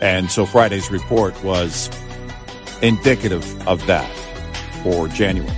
and 0.00 0.30
so 0.30 0.46
Friday's 0.46 0.90
report 0.90 1.42
was 1.44 1.90
indicative 2.82 3.44
of 3.68 3.84
that 3.86 4.10
for 4.82 5.08
January. 5.08 5.56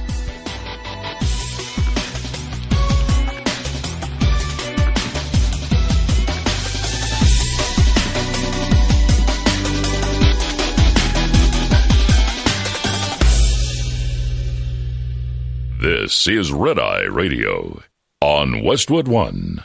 This 15.81 16.29
is 16.29 16.53
Red 16.53 16.79
Eye 16.79 17.03
Radio 17.05 17.83
on 18.21 18.63
Westwood 18.63 19.09
One. 19.09 19.65